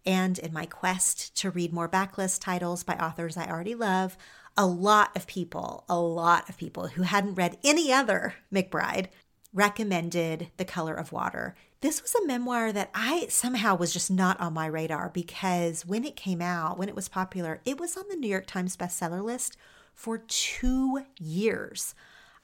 And 0.03 0.39
in 0.39 0.51
my 0.51 0.65
quest 0.65 1.35
to 1.37 1.51
read 1.51 1.71
more 1.71 1.87
backlist 1.87 2.41
titles 2.41 2.83
by 2.83 2.95
authors 2.95 3.37
I 3.37 3.47
already 3.47 3.75
love, 3.75 4.17
a 4.57 4.65
lot 4.65 5.15
of 5.15 5.27
people, 5.27 5.85
a 5.87 5.99
lot 5.99 6.49
of 6.49 6.57
people 6.57 6.87
who 6.87 7.03
hadn't 7.03 7.35
read 7.35 7.59
any 7.63 7.93
other 7.93 8.33
McBride 8.51 9.09
recommended 9.53 10.49
The 10.57 10.65
Color 10.65 10.93
of 10.93 11.11
Water. 11.11 11.55
This 11.81 12.01
was 12.01 12.13
a 12.15 12.25
memoir 12.25 12.71
that 12.71 12.91
I 12.93 13.25
somehow 13.29 13.75
was 13.75 13.91
just 13.91 14.11
not 14.11 14.39
on 14.39 14.53
my 14.53 14.67
radar 14.67 15.09
because 15.09 15.85
when 15.85 16.05
it 16.05 16.15
came 16.15 16.41
out, 16.41 16.77
when 16.77 16.89
it 16.89 16.95
was 16.95 17.09
popular, 17.09 17.59
it 17.65 17.79
was 17.79 17.97
on 17.97 18.03
the 18.09 18.15
New 18.15 18.29
York 18.29 18.45
Times 18.45 18.77
bestseller 18.77 19.23
list 19.23 19.57
for 19.93 20.19
two 20.19 21.03
years. 21.19 21.95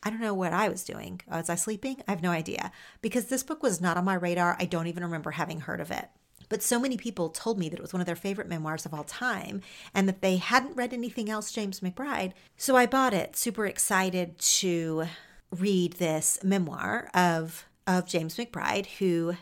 I 0.03 0.09
don't 0.09 0.21
know 0.21 0.33
what 0.33 0.53
I 0.53 0.69
was 0.69 0.83
doing. 0.83 1.21
Was 1.29 1.49
I 1.49 1.55
sleeping? 1.55 2.01
I 2.07 2.11
have 2.11 2.23
no 2.23 2.31
idea. 2.31 2.71
Because 3.01 3.25
this 3.25 3.43
book 3.43 3.63
was 3.63 3.81
not 3.81 3.97
on 3.97 4.05
my 4.05 4.13
radar. 4.15 4.55
I 4.59 4.65
don't 4.65 4.87
even 4.87 5.03
remember 5.03 5.31
having 5.31 5.61
heard 5.61 5.81
of 5.81 5.91
it. 5.91 6.09
But 6.49 6.63
so 6.63 6.79
many 6.79 6.97
people 6.97 7.29
told 7.29 7.59
me 7.59 7.67
that 7.69 7.77
it 7.77 7.81
was 7.81 7.93
one 7.93 7.99
of 7.99 8.05
their 8.05 8.15
favorite 8.15 8.47
memoirs 8.47 8.85
of 8.85 8.93
all 8.93 9.03
time 9.03 9.61
and 9.93 10.07
that 10.07 10.21
they 10.21 10.37
hadn't 10.37 10.77
read 10.77 10.93
anything 10.93 11.29
else 11.29 11.51
James 11.51 11.81
McBride. 11.81 12.33
So 12.55 12.75
I 12.75 12.85
bought 12.85 13.13
it, 13.13 13.35
super 13.35 13.65
excited 13.65 14.37
to 14.39 15.07
read 15.51 15.93
this 15.93 16.39
memoir 16.43 17.09
of 17.13 17.65
of 17.85 18.05
James 18.05 18.35
McBride 18.35 18.85
who 18.97 19.37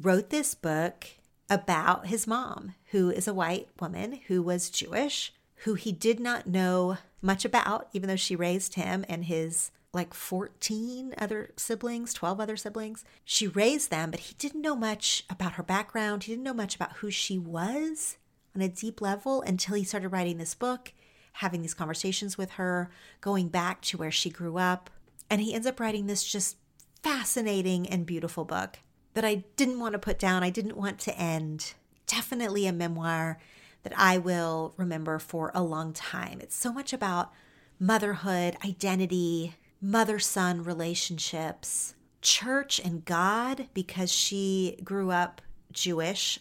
wrote 0.00 0.28
this 0.28 0.54
book 0.54 1.06
about 1.48 2.08
his 2.08 2.26
mom, 2.26 2.74
who 2.90 3.10
is 3.10 3.26
a 3.26 3.34
white 3.34 3.68
woman 3.80 4.20
who 4.26 4.42
was 4.42 4.68
Jewish, 4.68 5.32
who 5.64 5.74
he 5.74 5.92
did 5.92 6.20
not 6.20 6.46
know 6.46 6.98
much 7.22 7.44
about 7.44 7.88
even 7.92 8.08
though 8.08 8.16
she 8.16 8.36
raised 8.36 8.74
him 8.74 9.04
and 9.08 9.24
his 9.24 9.70
like 9.94 10.12
14 10.12 11.14
other 11.16 11.50
siblings, 11.56 12.12
12 12.12 12.38
other 12.38 12.56
siblings. 12.56 13.04
She 13.24 13.48
raised 13.48 13.90
them, 13.90 14.10
but 14.10 14.20
he 14.20 14.34
didn't 14.34 14.60
know 14.60 14.76
much 14.76 15.24
about 15.30 15.52
her 15.52 15.62
background. 15.62 16.24
He 16.24 16.32
didn't 16.32 16.44
know 16.44 16.52
much 16.52 16.76
about 16.76 16.96
who 16.96 17.10
she 17.10 17.38
was 17.38 18.18
on 18.54 18.60
a 18.60 18.68
deep 18.68 19.00
level 19.00 19.42
until 19.42 19.74
he 19.74 19.84
started 19.84 20.10
writing 20.10 20.36
this 20.36 20.54
book, 20.54 20.92
having 21.32 21.62
these 21.62 21.74
conversations 21.74 22.36
with 22.36 22.52
her, 22.52 22.90
going 23.22 23.48
back 23.48 23.80
to 23.82 23.96
where 23.96 24.10
she 24.10 24.28
grew 24.28 24.58
up. 24.58 24.90
And 25.28 25.40
he 25.40 25.54
ends 25.54 25.66
up 25.66 25.80
writing 25.80 26.06
this 26.06 26.24
just 26.24 26.56
fascinating 27.02 27.86
and 27.88 28.06
beautiful 28.06 28.44
book 28.44 28.78
that 29.14 29.24
I 29.24 29.44
didn't 29.56 29.80
want 29.80 29.94
to 29.94 29.98
put 29.98 30.18
down. 30.18 30.42
I 30.42 30.50
didn't 30.50 30.76
want 30.76 30.98
to 31.00 31.18
end. 31.18 31.74
Definitely 32.06 32.66
a 32.66 32.72
memoir 32.72 33.38
that 33.82 33.92
I 33.96 34.18
will 34.18 34.74
remember 34.76 35.18
for 35.18 35.50
a 35.54 35.62
long 35.62 35.92
time. 35.92 36.40
It's 36.40 36.56
so 36.56 36.72
much 36.72 36.92
about 36.92 37.32
motherhood, 37.78 38.56
identity, 38.64 39.54
mother 39.80 40.18
son 40.18 40.62
relationships, 40.62 41.94
church 42.22 42.80
and 42.84 43.04
God, 43.04 43.68
because 43.74 44.12
she 44.12 44.78
grew 44.82 45.10
up 45.10 45.40
Jewish, 45.72 46.40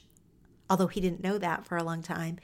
although 0.69 0.87
he 0.87 1.01
didn't 1.01 1.23
know 1.23 1.37
that 1.37 1.65
for 1.65 1.77
a 1.77 1.83
long 1.83 2.01
time, 2.01 2.39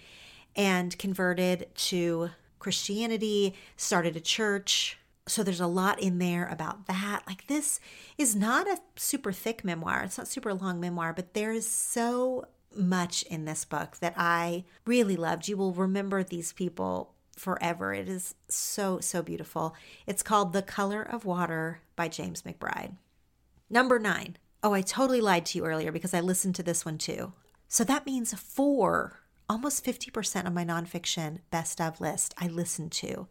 and 0.55 0.97
converted 0.99 1.73
to 1.75 2.29
Christianity, 2.59 3.55
started 3.77 4.15
a 4.15 4.21
church. 4.21 4.97
So 5.31 5.43
there's 5.43 5.61
a 5.61 5.67
lot 5.67 6.01
in 6.01 6.19
there 6.19 6.45
about 6.47 6.87
that. 6.87 7.23
Like 7.25 7.47
this 7.47 7.79
is 8.17 8.35
not 8.35 8.67
a 8.67 8.79
super 8.97 9.31
thick 9.31 9.63
memoir. 9.63 10.03
It's 10.03 10.17
not 10.17 10.27
super 10.27 10.53
long 10.53 10.79
memoir, 10.79 11.13
but 11.13 11.33
there 11.33 11.51
is 11.51 11.69
so 11.69 12.45
much 12.75 13.23
in 13.23 13.45
this 13.45 13.65
book 13.65 13.97
that 13.97 14.13
I 14.17 14.65
really 14.85 15.15
loved. 15.15 15.47
You 15.47 15.57
will 15.57 15.73
remember 15.73 16.23
these 16.23 16.53
people 16.53 17.13
forever. 17.37 17.93
It 17.93 18.09
is 18.09 18.35
so, 18.49 18.99
so 18.99 19.21
beautiful. 19.21 19.73
It's 20.05 20.23
called 20.23 20.53
The 20.53 20.61
Color 20.61 21.01
of 21.01 21.25
Water 21.25 21.81
by 21.95 22.07
James 22.07 22.43
McBride. 22.43 22.95
Number 23.69 23.99
nine. 23.99 24.37
Oh, 24.63 24.73
I 24.73 24.81
totally 24.81 25.21
lied 25.21 25.45
to 25.47 25.57
you 25.57 25.65
earlier 25.65 25.91
because 25.91 26.13
I 26.13 26.19
listened 26.19 26.55
to 26.55 26.63
this 26.63 26.85
one 26.85 26.97
too. 26.97 27.33
So 27.67 27.83
that 27.85 28.05
means 28.05 28.33
four, 28.33 29.21
almost 29.49 29.83
50% 29.83 30.45
of 30.45 30.53
my 30.53 30.65
nonfiction 30.65 31.39
best 31.49 31.81
of 31.81 31.99
list 32.01 32.33
I 32.37 32.47
listened 32.47 32.91
to. 32.93 33.27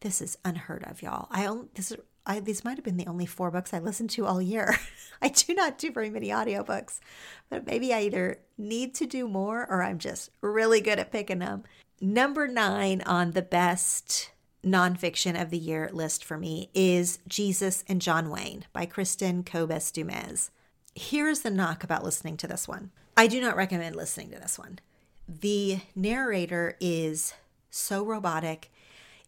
This 0.00 0.22
is 0.22 0.38
unheard 0.44 0.84
of, 0.84 1.02
y'all. 1.02 1.28
I 1.30 1.46
only, 1.46 1.68
this 1.74 1.90
is 1.90 1.98
I, 2.28 2.40
these 2.40 2.62
might 2.62 2.76
have 2.76 2.84
been 2.84 2.98
the 2.98 3.06
only 3.06 3.24
four 3.24 3.50
books 3.50 3.72
I 3.72 3.78
listened 3.78 4.10
to 4.10 4.26
all 4.26 4.42
year. 4.42 4.76
I 5.22 5.28
do 5.28 5.54
not 5.54 5.78
do 5.78 5.90
very 5.90 6.10
many 6.10 6.28
audiobooks, 6.28 7.00
but 7.48 7.66
maybe 7.66 7.92
I 7.92 8.02
either 8.02 8.40
need 8.58 8.94
to 8.96 9.06
do 9.06 9.26
more 9.26 9.66
or 9.68 9.82
I'm 9.82 9.98
just 9.98 10.30
really 10.42 10.82
good 10.82 10.98
at 10.98 11.10
picking 11.10 11.38
them. 11.38 11.64
Number 12.02 12.46
nine 12.46 13.00
on 13.06 13.30
the 13.30 13.42
best 13.42 14.30
nonfiction 14.62 15.40
of 15.40 15.48
the 15.48 15.58
year 15.58 15.88
list 15.92 16.22
for 16.22 16.36
me 16.36 16.68
is 16.74 17.18
Jesus 17.26 17.82
and 17.88 18.02
John 18.02 18.28
Wayne 18.28 18.66
by 18.74 18.84
Kristin 18.84 19.44
Kobes 19.44 19.90
Du 19.90 20.04
Mez. 20.04 20.50
Here's 20.94 21.40
the 21.40 21.50
knock 21.50 21.82
about 21.82 22.04
listening 22.04 22.36
to 22.38 22.46
this 22.46 22.68
one 22.68 22.90
I 23.16 23.26
do 23.26 23.40
not 23.40 23.56
recommend 23.56 23.96
listening 23.96 24.30
to 24.30 24.38
this 24.38 24.58
one. 24.58 24.80
The 25.26 25.80
narrator 25.96 26.76
is 26.78 27.32
so 27.70 28.04
robotic, 28.04 28.70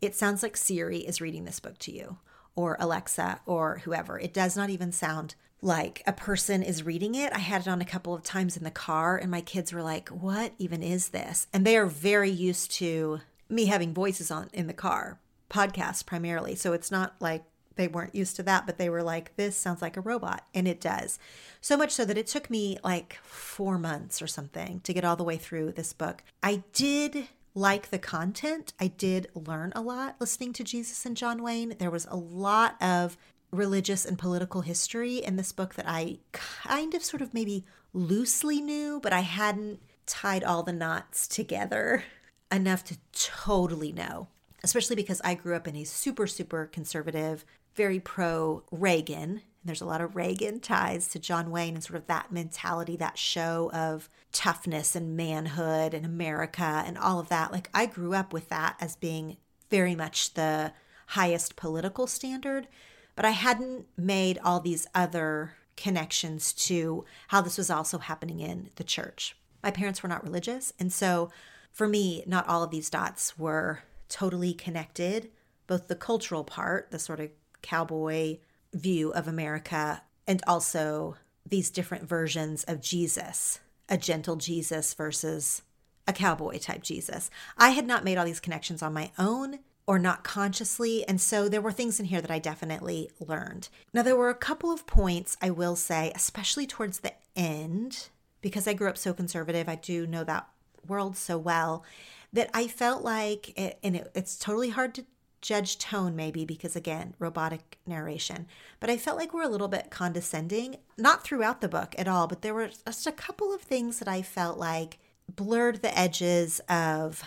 it 0.01 0.15
sounds 0.15 0.43
like 0.43 0.57
Siri 0.57 0.99
is 0.99 1.21
reading 1.21 1.45
this 1.45 1.61
book 1.61 1.79
to 1.79 1.93
you 1.93 2.19
or 2.55 2.77
Alexa 2.81 3.41
or 3.47 3.83
whoever. 3.85 4.19
It 4.19 4.35
does 4.35 4.57
not 4.57 4.71
even 4.71 4.93
sound 4.93 5.35
like 5.63 6.03
a 6.07 6.13
person 6.13 6.63
is 6.63 6.83
reading 6.83 7.15
it. 7.15 7.33
I 7.33 7.39
had 7.39 7.63
it 7.63 7.69
on 7.69 7.81
a 7.81 7.87
couple 7.87 8.15
of 8.15 8.23
times 8.23 8.57
in 8.57 8.65
the 8.65 8.71
car, 8.71 9.17
and 9.17 9.31
my 9.31 9.41
kids 9.41 9.73
were 9.73 9.83
like, 9.83 10.09
What 10.09 10.53
even 10.59 10.83
is 10.83 11.11
this? 11.11 11.47
And 11.53 11.67
they 11.67 11.77
are 11.77 11.87
very 11.87 12.31
used 12.31 12.71
to 12.73 13.21
me 13.49 13.67
having 13.67 13.93
voices 13.93 14.31
on 14.31 14.49
in 14.53 14.67
the 14.67 14.73
car, 14.73 15.19
podcasts 15.51 16.05
primarily. 16.05 16.55
So 16.55 16.73
it's 16.73 16.91
not 16.91 17.15
like 17.21 17.45
they 17.77 17.89
weren't 17.89 18.15
used 18.15 18.37
to 18.37 18.43
that, 18.45 18.67
but 18.67 18.79
they 18.79 18.89
were 18.89 19.03
like, 19.03 19.37
This 19.37 19.57
sounds 19.57 19.83
like 19.83 19.97
a 19.97 20.03
robot. 20.03 20.47
And 20.55 20.67
it 20.67 20.81
does. 20.81 21.19
So 21.61 21.77
much 21.77 21.93
so 21.93 22.05
that 22.07 22.19
it 22.19 22.27
took 22.27 22.49
me 22.49 22.79
like 22.83 23.19
four 23.23 23.79
months 23.79 24.23
or 24.23 24.27
something 24.27 24.81
to 24.81 24.95
get 24.95 25.05
all 25.05 25.17
the 25.17 25.25
way 25.25 25.37
through 25.37 25.73
this 25.73 25.93
book. 25.93 26.23
I 26.43 26.63
did 26.73 27.29
like 27.55 27.91
the 27.91 27.99
content. 27.99 28.73
I 28.79 28.89
did 28.89 29.29
learn 29.35 29.73
a 29.75 29.81
lot 29.81 30.17
listening 30.21 30.53
to 30.55 30.65
Jesus 30.65 31.05
and 31.05 31.17
John 31.17 31.43
Wayne. 31.43 31.75
There 31.79 31.91
was 31.91 32.07
a 32.11 32.17
lot 32.17 32.81
of 32.81 33.17
religious 33.51 34.05
and 34.05 34.19
political 34.19 34.61
history 34.61 35.19
in 35.19 35.37
this 35.37 35.53
book 35.53 35.75
that 35.75 35.89
I 35.89 36.19
kind 36.33 36.95
of 36.95 37.03
sort 37.03 37.23
of 37.23 37.35
maybe 37.35 37.65
loosely 37.93 38.61
knew, 38.61 39.01
but 39.03 39.13
I 39.13 39.21
hadn't 39.21 39.81
tied 40.07 40.45
all 40.45 40.63
the 40.63 40.73
knots 40.73 41.27
together 41.27 42.05
enough 42.53 42.85
to 42.85 42.99
totally 43.13 43.93
know, 43.93 44.29
especially 44.63 44.97
because 44.97 45.21
I 45.25 45.35
grew 45.35 45.57
up 45.57 45.67
in 45.67 45.77
a 45.77 45.85
super, 45.85 46.27
super 46.27 46.67
conservative, 46.67 47.45
very 47.75 48.01
pro 48.01 48.63
Reagan 48.71 49.43
there's 49.65 49.81
a 49.81 49.87
lot 49.87 50.01
of 50.01 50.17
Reagan 50.17 50.61
ties 50.61 51.09
to 51.09 51.19
John 51.19 51.51
Wayne 51.51 51.75
and 51.75 51.85
sort 51.85 51.99
of 51.99 52.07
that 52.07 52.33
mentality, 52.33 52.97
that 52.97 53.19
show 53.19 53.71
of 53.73 54.09
toughness 54.33 54.97
and 54.97 55.17
manhood 55.17 55.93
and 55.93 56.07
America 56.07 56.83
and 56.87 56.97
all 56.97 57.21
of 57.21 57.29
that. 57.29 57.53
Like 57.53 57.69
I 57.75 57.87
grew 57.87 58.15
up 58.15 58.33
with 58.33 58.49
that 58.49 58.77
as 58.81 58.97
being 58.97 59.37
very 59.69 59.95
much 59.95 60.35
the 60.35 60.73
highest 61.09 61.57
political 61.57 62.07
standard, 62.07 62.69
but 63.17 63.25
I 63.25 63.31
hadn't 63.31 63.87
made 63.97 64.39
all 64.43 64.61
these 64.61 64.87
other 64.95 65.53
connections 65.77 66.53
to 66.53 67.05
how 67.29 67.41
this 67.41 67.59
was 67.59 67.71
also 67.71 67.99
happening 67.99 68.41
in 68.41 68.71
the 68.77 68.85
church. 68.85 69.37
My 69.63 69.71
parents 69.71 70.03
were 70.03 70.09
not 70.09 70.25
religious, 70.25 70.73
and 70.79 70.93
so 70.93 71.31
for 71.71 71.87
me, 71.87 72.25
not 72.27 72.49
all 72.49 72.63
of 72.63 72.71
these 72.71 72.91
dots 72.91 73.39
were 73.39 73.81
totally 74.09 74.55
connected. 74.55 75.31
Both 75.67 75.89
the 75.89 75.97
cultural 75.97 76.45
part, 76.45 76.91
the 76.91 76.99
sort 76.99 77.21
of 77.21 77.31
cowboy 77.63 78.39
view 78.73 79.13
of 79.13 79.27
America 79.27 80.03
and 80.27 80.43
also 80.47 81.17
these 81.47 81.71
different 81.71 82.09
versions 82.09 82.65
of 82.65 82.81
Jesus, 82.81 83.61
a 83.89 83.97
gentle 83.97 84.37
Jesus 84.37 84.95
versus 84.95 85.63
a 86.07 86.13
cowboy 86.13 86.59
type 86.59 86.83
Jesus. 86.83 87.31
I 87.57 87.71
had 87.71 87.87
not 87.87 88.05
made 88.05 88.19
all 88.19 88.25
these 88.25 88.41
connections 88.41 88.83
on 88.83 88.93
my 88.93 89.11
own 89.19 89.61
or 89.87 89.99
not 89.99 90.23
consciously. 90.23 91.07
And 91.09 91.21
so 91.21 91.49
there 91.49 91.61
were 91.61 91.73
things 91.73 91.99
in 91.99 92.07
here 92.07 92.21
that 92.21 92.31
I 92.31 92.39
definitely 92.39 93.11
learned. 93.19 93.69
Now, 93.93 94.03
there 94.03 94.17
were 94.17 94.31
a 94.31 94.35
couple 94.35 94.71
of 94.71 94.87
points 94.87 95.37
I 95.43 95.51
will 95.51 95.75
say, 95.75 96.13
especially 96.15 96.67
towards 96.67 97.01
the 97.01 97.15
end, 97.35 98.09
because 98.41 98.69
I 98.69 98.73
grew 98.73 98.89
up 98.89 98.99
so 98.99 99.13
conservative, 99.13 99.69
I 99.69 99.75
do 99.75 100.07
know 100.07 100.23
that 100.25 100.49
world 100.87 101.17
so 101.17 101.37
well, 101.39 101.85
that 102.33 102.51
I 102.55 102.69
felt 102.69 103.03
like, 103.03 103.59
it, 103.59 103.79
and 103.83 103.97
it, 103.97 104.11
it's 104.15 104.39
totally 104.39 104.71
hard 104.71 104.95
to 104.95 105.05
judge 105.41 105.79
tone 105.79 106.15
maybe 106.15 106.45
because 106.45 106.77
again 106.77 107.15
robotic 107.19 107.79
narration. 107.87 108.47
But 108.79 108.91
i 108.91 108.97
felt 108.97 109.19
like 109.19 109.33
we're 109.33 109.43
a 109.43 109.49
little 109.49 109.69
bit 109.69 109.91
condescending 109.91 110.77
not 110.99 111.25
throughout 111.25 111.61
the 111.61 111.69
book 111.69 111.95
at 111.99 112.09
all 112.09 112.27
but 112.27 112.43
there 112.43 112.55
were 112.55 112.71
just 112.87 113.07
a 113.07 113.13
couple 113.13 113.55
of 113.55 113.61
things 113.61 113.99
that 113.99 114.09
i 114.09 114.23
felt 114.23 114.59
like 114.59 114.99
blurred 115.29 115.83
the 115.83 115.97
edges 115.99 116.61
of 116.69 117.23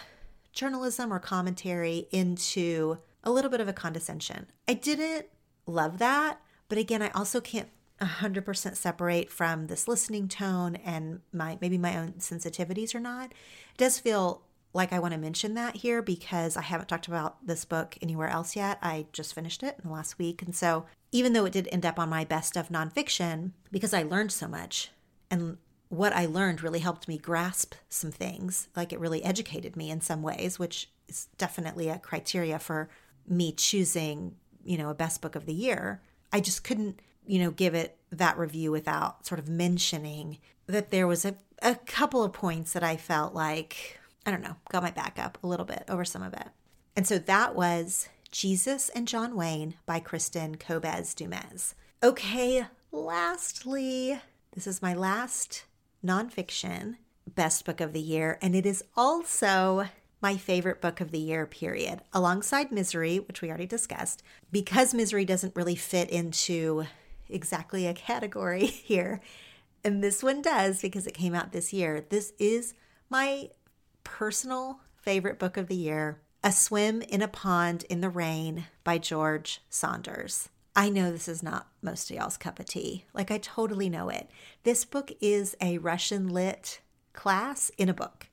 journalism 0.52 1.12
or 1.12 1.20
commentary 1.20 2.08
into 2.12 2.98
a 3.24 3.32
little 3.32 3.50
bit 3.50 3.62
of 3.62 3.68
a 3.68 3.74
condescension. 3.74 4.48
I 4.68 4.74
didn't 4.74 5.28
love 5.66 5.98
that 6.00 6.42
but 6.70 6.78
again 6.78 7.02
i 7.02 7.10
also 7.10 7.40
can't 7.42 7.70
100% 8.02 8.76
separate 8.76 9.32
from 9.32 9.68
this 9.68 9.88
listening 9.88 10.28
tone 10.28 10.76
and 10.78 11.22
my 11.32 11.58
maybe 11.62 11.78
my 11.78 11.98
own 11.98 12.14
sensitivities 12.14 12.94
or 12.94 13.00
not. 13.00 13.32
It 13.32 13.78
does 13.78 14.00
feel 14.00 14.42
like 14.74 14.92
I 14.92 15.00
want 15.00 15.14
to 15.14 15.20
mention 15.20 15.54
that 15.54 15.78
here 15.78 16.02
because 16.02 16.58
I 16.58 16.62
haven't 16.62 16.88
talked 16.88 17.08
about 17.08 17.46
this 17.46 17.64
book 17.64 17.98
anywhere 18.02 18.30
else 18.30 18.56
yet. 18.56 18.80
I 18.82 19.06
just 19.14 19.36
finished 19.36 19.62
it 19.64 19.76
in 19.82 19.90
the 19.90 19.94
last 19.94 20.18
week. 20.18 20.42
And 20.42 20.56
so, 20.56 20.86
even 21.12 21.34
though 21.34 21.46
it 21.46 21.54
did 21.54 21.70
end 21.72 21.86
up 21.86 22.00
on 22.00 22.10
my 22.10 22.26
best 22.26 22.58
of 22.58 22.70
nonfiction, 22.70 23.52
because 23.72 23.94
I 23.94 24.02
learned 24.02 24.32
so 24.32 24.48
much 24.48 24.90
and 25.30 25.58
what 25.90 26.14
I 26.14 26.26
learned 26.26 26.64
really 26.64 26.80
helped 26.80 27.08
me 27.08 27.20
grasp 27.20 27.76
some 27.88 28.12
things, 28.12 28.68
like 28.76 28.92
it 28.92 29.00
really 29.00 29.24
educated 29.24 29.76
me 29.76 29.92
in 29.92 30.02
some 30.02 30.24
ways, 30.24 30.58
which 30.58 30.90
is 31.08 31.28
definitely 31.38 31.88
a 31.88 32.00
criteria 32.00 32.58
for 32.58 32.90
me 33.28 33.52
choosing, 33.52 34.36
you 34.64 34.78
know, 34.78 34.90
a 34.90 34.96
best 34.96 35.22
book 35.22 35.36
of 35.36 35.46
the 35.46 35.54
year. 35.54 36.02
I 36.32 36.40
just 36.40 36.64
couldn't, 36.64 37.00
you 37.28 37.40
know, 37.40 37.52
give 37.52 37.76
it 37.76 37.98
that 38.12 38.40
review 38.40 38.72
without 38.72 39.28
sort 39.28 39.38
of 39.38 39.48
mentioning 39.48 40.40
that 40.66 40.90
there 40.90 41.06
was 41.06 41.26
a, 41.26 41.36
a 41.62 41.76
couple 41.76 42.24
of 42.24 42.34
points 42.34 42.74
that 42.74 42.84
I 42.84 42.98
felt 42.98 43.36
like 43.36 44.00
I 44.26 44.32
don't 44.32 44.42
know, 44.42 44.56
got 44.70 44.84
my 44.84 44.92
back 44.92 45.20
up 45.20 45.38
a 45.44 45.48
little 45.48 45.66
bit 45.66 45.84
over 45.90 46.06
some 46.06 46.24
of 46.24 46.34
it. 46.34 46.48
And 46.96 47.08
so 47.08 47.18
that 47.18 47.56
was 47.56 48.10
Jesus 48.32 48.90
and 48.90 49.08
John 49.08 49.36
Wayne 49.36 49.76
by 49.86 50.00
Kristin 50.00 50.60
Kobes 50.60 51.14
Du 51.14 51.28
Mez. 51.28 51.74
Okay, 52.02 52.66
lastly, 52.92 54.20
this 54.54 54.68
is 54.68 54.82
my 54.82 54.94
last 54.94 55.66
nonfiction 56.06 56.96
best 57.28 57.66
book 57.66 57.82
of 57.82 57.94
the 57.94 58.00
year, 58.00 58.38
and 58.42 58.56
it 58.56 58.66
is 58.66 58.84
also 58.96 59.88
my 60.22 60.38
favorite 60.38 60.82
book 60.82 61.02
of 61.02 61.12
the 61.12 61.20
year, 61.20 61.46
period, 61.46 62.02
alongside 62.14 62.72
Misery, 62.72 63.18
which 63.18 63.42
we 63.42 63.50
already 63.50 63.66
discussed. 63.66 64.24
Because 64.52 64.94
Misery 64.94 65.26
doesn't 65.26 65.56
really 65.56 65.76
fit 65.76 66.10
into 66.10 66.86
exactly 67.30 67.88
a 67.88 67.94
category 67.94 68.66
here, 68.68 69.22
and 69.84 70.04
this 70.04 70.24
one 70.24 70.42
does 70.42 70.82
because 70.82 71.08
it 71.08 71.14
came 71.14 71.36
out 71.36 71.52
this 71.52 71.74
year. 71.74 72.06
This 72.10 72.34
is 72.40 72.74
my 73.10 73.50
personal 74.04 74.80
favorite 74.96 75.40
book 75.40 75.58
of 75.58 75.68
the 75.68 75.76
year 75.76 76.20
A 76.44 76.52
Swim 76.52 77.02
in 77.02 77.22
a 77.22 77.28
Pond 77.28 77.86
in 77.90 78.02
the 78.02 78.10
Rain 78.10 78.66
by 78.84 78.98
George 78.98 79.62
Saunders. 79.70 80.50
I 80.76 80.90
know 80.90 81.12
this 81.12 81.28
is 81.28 81.44
not 81.44 81.68
most 81.82 82.10
of 82.10 82.16
y'all's 82.16 82.38
cup 82.38 82.60
of 82.60 82.66
tea. 82.66 83.06
Like, 83.14 83.30
I 83.30 83.38
totally 83.38 83.90
know 83.90 84.10
it. 84.10 84.30
This 84.64 84.86
book 84.86 85.12
is 85.22 85.56
a 85.62 85.78
Russian 85.78 86.28
lit 86.28 86.82
class 87.14 87.70
in 87.78 87.90
a 87.90 87.94
book. 87.94 88.28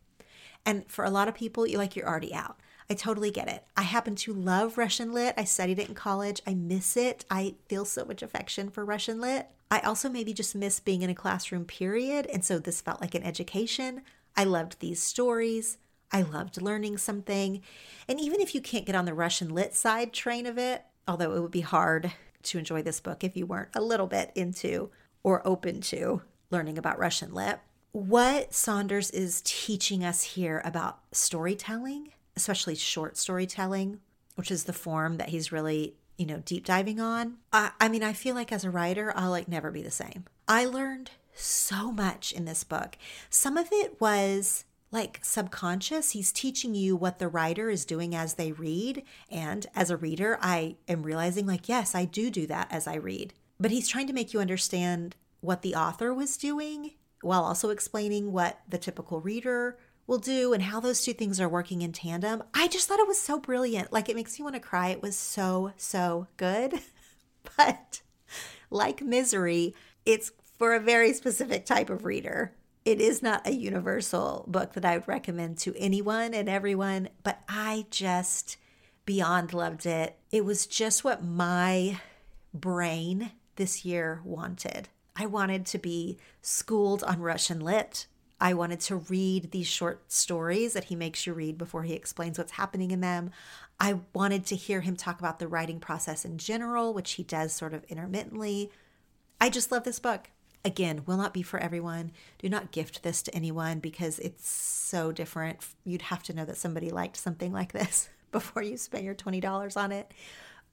And 0.64 0.90
for 0.90 1.04
a 1.04 1.10
lot 1.10 1.28
of 1.28 1.34
people, 1.34 1.66
you 1.66 1.76
like 1.76 1.96
you're 1.96 2.08
already 2.08 2.32
out. 2.32 2.58
I 2.88 2.94
totally 2.94 3.30
get 3.30 3.48
it. 3.48 3.64
I 3.76 3.82
happen 3.82 4.16
to 4.16 4.32
love 4.32 4.76
Russian 4.76 5.12
lit. 5.12 5.34
I 5.36 5.44
studied 5.44 5.78
it 5.78 5.88
in 5.88 5.94
college. 5.94 6.40
I 6.46 6.54
miss 6.54 6.96
it. 6.96 7.24
I 7.30 7.54
feel 7.68 7.84
so 7.84 8.04
much 8.04 8.22
affection 8.22 8.70
for 8.70 8.84
Russian 8.84 9.20
lit. 9.20 9.46
I 9.70 9.80
also 9.80 10.08
maybe 10.08 10.32
just 10.32 10.56
miss 10.56 10.80
being 10.80 11.02
in 11.02 11.10
a 11.10 11.14
classroom, 11.14 11.64
period. 11.64 12.26
And 12.26 12.44
so 12.44 12.58
this 12.58 12.80
felt 12.80 13.00
like 13.00 13.14
an 13.14 13.22
education. 13.22 14.02
I 14.36 14.44
loved 14.44 14.80
these 14.80 15.02
stories. 15.02 15.78
I 16.12 16.22
loved 16.22 16.60
learning 16.60 16.98
something. 16.98 17.62
And 18.08 18.20
even 18.20 18.40
if 18.40 18.54
you 18.54 18.60
can't 18.60 18.86
get 18.86 18.96
on 18.96 19.04
the 19.04 19.14
Russian 19.14 19.48
lit 19.50 19.74
side 19.74 20.12
train 20.12 20.46
of 20.46 20.58
it, 20.58 20.84
although 21.06 21.34
it 21.34 21.40
would 21.40 21.50
be 21.50 21.60
hard 21.60 22.12
to 22.42 22.58
enjoy 22.58 22.82
this 22.82 23.00
book 23.00 23.22
if 23.22 23.36
you 23.36 23.46
weren't 23.46 23.68
a 23.74 23.82
little 23.82 24.06
bit 24.06 24.32
into 24.34 24.90
or 25.22 25.46
open 25.46 25.80
to 25.82 26.22
learning 26.50 26.78
about 26.78 26.98
Russian 26.98 27.32
lit, 27.32 27.60
what 27.92 28.54
Saunders 28.54 29.10
is 29.10 29.42
teaching 29.44 30.04
us 30.04 30.22
here 30.22 30.62
about 30.64 31.00
storytelling, 31.12 32.12
especially 32.36 32.74
short 32.74 33.16
storytelling, 33.16 34.00
which 34.36 34.50
is 34.50 34.64
the 34.64 34.72
form 34.72 35.16
that 35.16 35.30
he's 35.30 35.52
really, 35.52 35.94
you 36.16 36.26
know, 36.26 36.38
deep 36.44 36.64
diving 36.64 37.00
on. 37.00 37.38
I, 37.52 37.72
I 37.80 37.88
mean, 37.88 38.02
I 38.02 38.12
feel 38.12 38.34
like 38.34 38.52
as 38.52 38.64
a 38.64 38.70
writer, 38.70 39.12
I'll 39.16 39.30
like 39.30 39.48
never 39.48 39.70
be 39.70 39.82
the 39.82 39.90
same. 39.90 40.24
I 40.46 40.64
learned 40.64 41.10
so 41.40 41.92
much 41.92 42.32
in 42.32 42.44
this 42.44 42.64
book. 42.64 42.96
Some 43.28 43.56
of 43.56 43.68
it 43.72 44.00
was 44.00 44.64
like 44.92 45.20
subconscious. 45.22 46.12
He's 46.12 46.32
teaching 46.32 46.74
you 46.74 46.96
what 46.96 47.18
the 47.18 47.28
writer 47.28 47.70
is 47.70 47.84
doing 47.84 48.14
as 48.14 48.34
they 48.34 48.52
read. 48.52 49.04
And 49.30 49.66
as 49.74 49.90
a 49.90 49.96
reader, 49.96 50.38
I 50.40 50.76
am 50.88 51.02
realizing, 51.02 51.46
like, 51.46 51.68
yes, 51.68 51.94
I 51.94 52.04
do 52.04 52.30
do 52.30 52.46
that 52.48 52.68
as 52.70 52.86
I 52.86 52.96
read. 52.96 53.34
But 53.58 53.70
he's 53.70 53.88
trying 53.88 54.06
to 54.08 54.12
make 54.12 54.32
you 54.32 54.40
understand 54.40 55.16
what 55.40 55.62
the 55.62 55.74
author 55.74 56.12
was 56.12 56.36
doing 56.36 56.92
while 57.22 57.44
also 57.44 57.70
explaining 57.70 58.32
what 58.32 58.60
the 58.68 58.78
typical 58.78 59.20
reader 59.20 59.78
will 60.06 60.18
do 60.18 60.52
and 60.52 60.62
how 60.64 60.80
those 60.80 61.04
two 61.04 61.12
things 61.12 61.40
are 61.40 61.48
working 61.48 61.82
in 61.82 61.92
tandem. 61.92 62.42
I 62.52 62.66
just 62.66 62.88
thought 62.88 62.98
it 62.98 63.06
was 63.06 63.20
so 63.20 63.38
brilliant. 63.38 63.92
Like, 63.92 64.08
it 64.08 64.16
makes 64.16 64.38
me 64.38 64.42
want 64.42 64.54
to 64.56 64.60
cry. 64.60 64.88
It 64.88 65.02
was 65.02 65.16
so, 65.16 65.72
so 65.76 66.26
good. 66.36 66.80
but 67.56 68.02
like 68.70 69.02
Misery, 69.02 69.74
it's 70.06 70.32
for 70.60 70.74
a 70.74 70.78
very 70.78 71.12
specific 71.14 71.64
type 71.64 71.90
of 71.90 72.04
reader 72.04 72.52
it 72.84 73.00
is 73.00 73.22
not 73.22 73.46
a 73.46 73.52
universal 73.52 74.44
book 74.46 74.72
that 74.72 74.84
I 74.84 74.96
would 74.96 75.08
recommend 75.08 75.58
to 75.58 75.74
anyone 75.76 76.32
and 76.32 76.48
everyone, 76.48 77.10
but 77.22 77.40
I 77.48 77.86
just 77.90 78.56
beyond 79.04 79.52
loved 79.52 79.84
it. 79.84 80.16
It 80.30 80.44
was 80.44 80.66
just 80.66 81.04
what 81.04 81.22
my 81.22 82.00
brain 82.54 83.32
this 83.56 83.84
year 83.84 84.22
wanted. 84.24 84.88
I 85.14 85.26
wanted 85.26 85.66
to 85.66 85.78
be 85.78 86.18
schooled 86.40 87.02
on 87.04 87.20
Russian 87.20 87.60
lit. 87.60 88.06
I 88.40 88.54
wanted 88.54 88.80
to 88.80 88.96
read 88.96 89.50
these 89.50 89.66
short 89.66 90.10
stories 90.10 90.72
that 90.72 90.84
he 90.84 90.96
makes 90.96 91.26
you 91.26 91.34
read 91.34 91.58
before 91.58 91.82
he 91.82 91.92
explains 91.92 92.38
what's 92.38 92.52
happening 92.52 92.90
in 92.90 93.02
them. 93.02 93.30
I 93.78 94.00
wanted 94.14 94.46
to 94.46 94.56
hear 94.56 94.80
him 94.80 94.96
talk 94.96 95.18
about 95.18 95.38
the 95.38 95.48
writing 95.48 95.80
process 95.80 96.24
in 96.24 96.38
general, 96.38 96.94
which 96.94 97.12
he 97.12 97.22
does 97.22 97.52
sort 97.52 97.74
of 97.74 97.84
intermittently. 97.84 98.70
I 99.38 99.50
just 99.50 99.70
love 99.70 99.84
this 99.84 99.98
book 99.98 100.30
again, 100.64 101.02
will 101.06 101.16
not 101.16 101.34
be 101.34 101.42
for 101.42 101.58
everyone. 101.58 102.12
Do 102.38 102.48
not 102.48 102.72
gift 102.72 103.02
this 103.02 103.22
to 103.22 103.34
anyone 103.34 103.78
because 103.78 104.18
it's 104.18 104.48
so 104.48 105.12
different. 105.12 105.58
You'd 105.84 106.02
have 106.02 106.22
to 106.24 106.34
know 106.34 106.44
that 106.44 106.56
somebody 106.56 106.90
liked 106.90 107.16
something 107.16 107.52
like 107.52 107.72
this 107.72 108.08
before 108.32 108.62
you 108.62 108.76
spend 108.76 109.04
your 109.04 109.14
$20 109.14 109.76
on 109.76 109.92
it. 109.92 110.12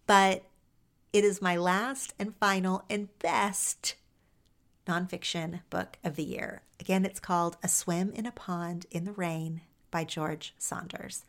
But 0.05 0.43
it 1.13 1.23
is 1.23 1.41
my 1.41 1.55
last 1.55 2.13
and 2.19 2.35
final 2.35 2.83
and 2.89 3.07
best 3.19 3.95
nonfiction 4.85 5.61
book 5.69 5.97
of 6.03 6.15
the 6.15 6.23
year. 6.23 6.61
Again, 6.79 7.05
it's 7.05 7.19
called 7.19 7.57
A 7.63 7.67
Swim 7.67 8.11
in 8.11 8.25
a 8.25 8.31
Pond 8.31 8.85
in 8.91 9.05
the 9.05 9.11
Rain 9.11 9.61
by 9.91 10.03
George 10.03 10.53
Saunders. 10.57 11.23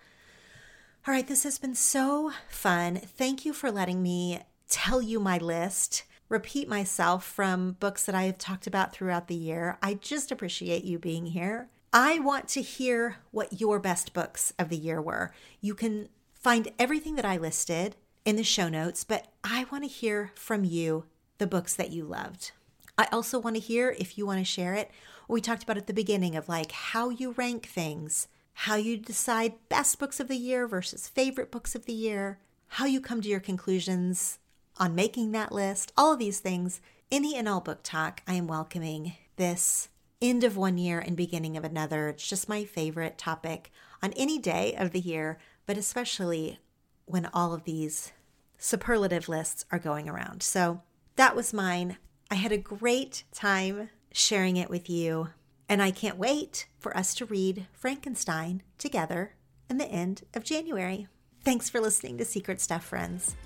All 1.06 1.14
right, 1.14 1.26
this 1.26 1.44
has 1.44 1.58
been 1.58 1.74
so 1.74 2.32
fun. 2.48 2.96
Thank 2.96 3.44
you 3.44 3.52
for 3.52 3.70
letting 3.70 4.02
me 4.02 4.40
tell 4.68 5.00
you 5.00 5.18
my 5.18 5.38
list 5.38 6.04
repeat 6.28 6.68
myself 6.68 7.24
from 7.24 7.72
books 7.80 8.04
that 8.04 8.14
I 8.14 8.24
have 8.24 8.38
talked 8.38 8.66
about 8.66 8.92
throughout 8.92 9.28
the 9.28 9.34
year. 9.34 9.78
I 9.82 9.94
just 9.94 10.30
appreciate 10.30 10.84
you 10.84 10.98
being 10.98 11.26
here. 11.26 11.68
I 11.92 12.18
want 12.18 12.48
to 12.48 12.62
hear 12.62 13.16
what 13.30 13.60
your 13.60 13.78
best 13.78 14.12
books 14.12 14.52
of 14.58 14.68
the 14.68 14.76
year 14.76 15.00
were. 15.00 15.32
You 15.60 15.74
can 15.74 16.08
find 16.34 16.68
everything 16.78 17.14
that 17.14 17.24
I 17.24 17.38
listed 17.38 17.96
in 18.24 18.36
the 18.36 18.44
show 18.44 18.68
notes, 18.68 19.04
but 19.04 19.28
I 19.42 19.66
want 19.72 19.84
to 19.84 19.88
hear 19.88 20.32
from 20.34 20.64
you 20.64 21.06
the 21.38 21.46
books 21.46 21.74
that 21.74 21.90
you 21.90 22.04
loved. 22.04 22.52
I 22.98 23.08
also 23.10 23.38
want 23.38 23.56
to 23.56 23.60
hear 23.60 23.96
if 23.98 24.18
you 24.18 24.26
want 24.26 24.40
to 24.40 24.44
share 24.44 24.74
it. 24.74 24.90
We 25.28 25.40
talked 25.40 25.62
about 25.62 25.78
at 25.78 25.86
the 25.86 25.94
beginning 25.94 26.36
of 26.36 26.48
like 26.48 26.72
how 26.72 27.08
you 27.10 27.32
rank 27.32 27.66
things, 27.66 28.28
how 28.52 28.74
you 28.74 28.96
decide 28.96 29.54
best 29.68 29.98
books 29.98 30.20
of 30.20 30.28
the 30.28 30.36
year 30.36 30.66
versus 30.66 31.08
favorite 31.08 31.50
books 31.50 31.74
of 31.74 31.86
the 31.86 31.92
year, 31.92 32.38
how 32.68 32.84
you 32.84 33.00
come 33.00 33.22
to 33.22 33.28
your 33.28 33.40
conclusions 33.40 34.38
on 34.78 34.94
making 34.94 35.32
that 35.32 35.52
list, 35.52 35.92
all 35.96 36.12
of 36.12 36.18
these 36.18 36.40
things. 36.40 36.80
Any 37.10 37.36
and 37.36 37.48
all 37.48 37.60
book 37.60 37.80
talk, 37.82 38.22
I 38.26 38.34
am 38.34 38.46
welcoming 38.46 39.14
this 39.36 39.88
end 40.20 40.44
of 40.44 40.56
one 40.56 40.78
year 40.78 40.98
and 40.98 41.16
beginning 41.16 41.56
of 41.56 41.64
another. 41.64 42.08
It's 42.08 42.28
just 42.28 42.48
my 42.48 42.64
favorite 42.64 43.18
topic 43.18 43.70
on 44.02 44.12
any 44.12 44.38
day 44.38 44.74
of 44.76 44.92
the 44.92 45.00
year, 45.00 45.38
but 45.66 45.78
especially 45.78 46.58
when 47.06 47.26
all 47.32 47.54
of 47.54 47.64
these 47.64 48.12
superlative 48.58 49.28
lists 49.28 49.64
are 49.70 49.78
going 49.78 50.08
around. 50.08 50.42
So 50.42 50.82
that 51.16 51.36
was 51.36 51.54
mine. 51.54 51.96
I 52.30 52.34
had 52.34 52.52
a 52.52 52.58
great 52.58 53.24
time 53.32 53.90
sharing 54.12 54.56
it 54.56 54.68
with 54.68 54.90
you, 54.90 55.28
and 55.68 55.82
I 55.82 55.90
can't 55.90 56.18
wait 56.18 56.66
for 56.78 56.96
us 56.96 57.14
to 57.16 57.24
read 57.24 57.66
Frankenstein 57.72 58.62
together 58.76 59.34
in 59.70 59.78
the 59.78 59.86
end 59.86 60.22
of 60.34 60.44
January. 60.44 61.08
Thanks 61.44 61.70
for 61.70 61.80
listening 61.80 62.18
to 62.18 62.24
Secret 62.24 62.60
Stuff, 62.60 62.84
friends. 62.84 63.36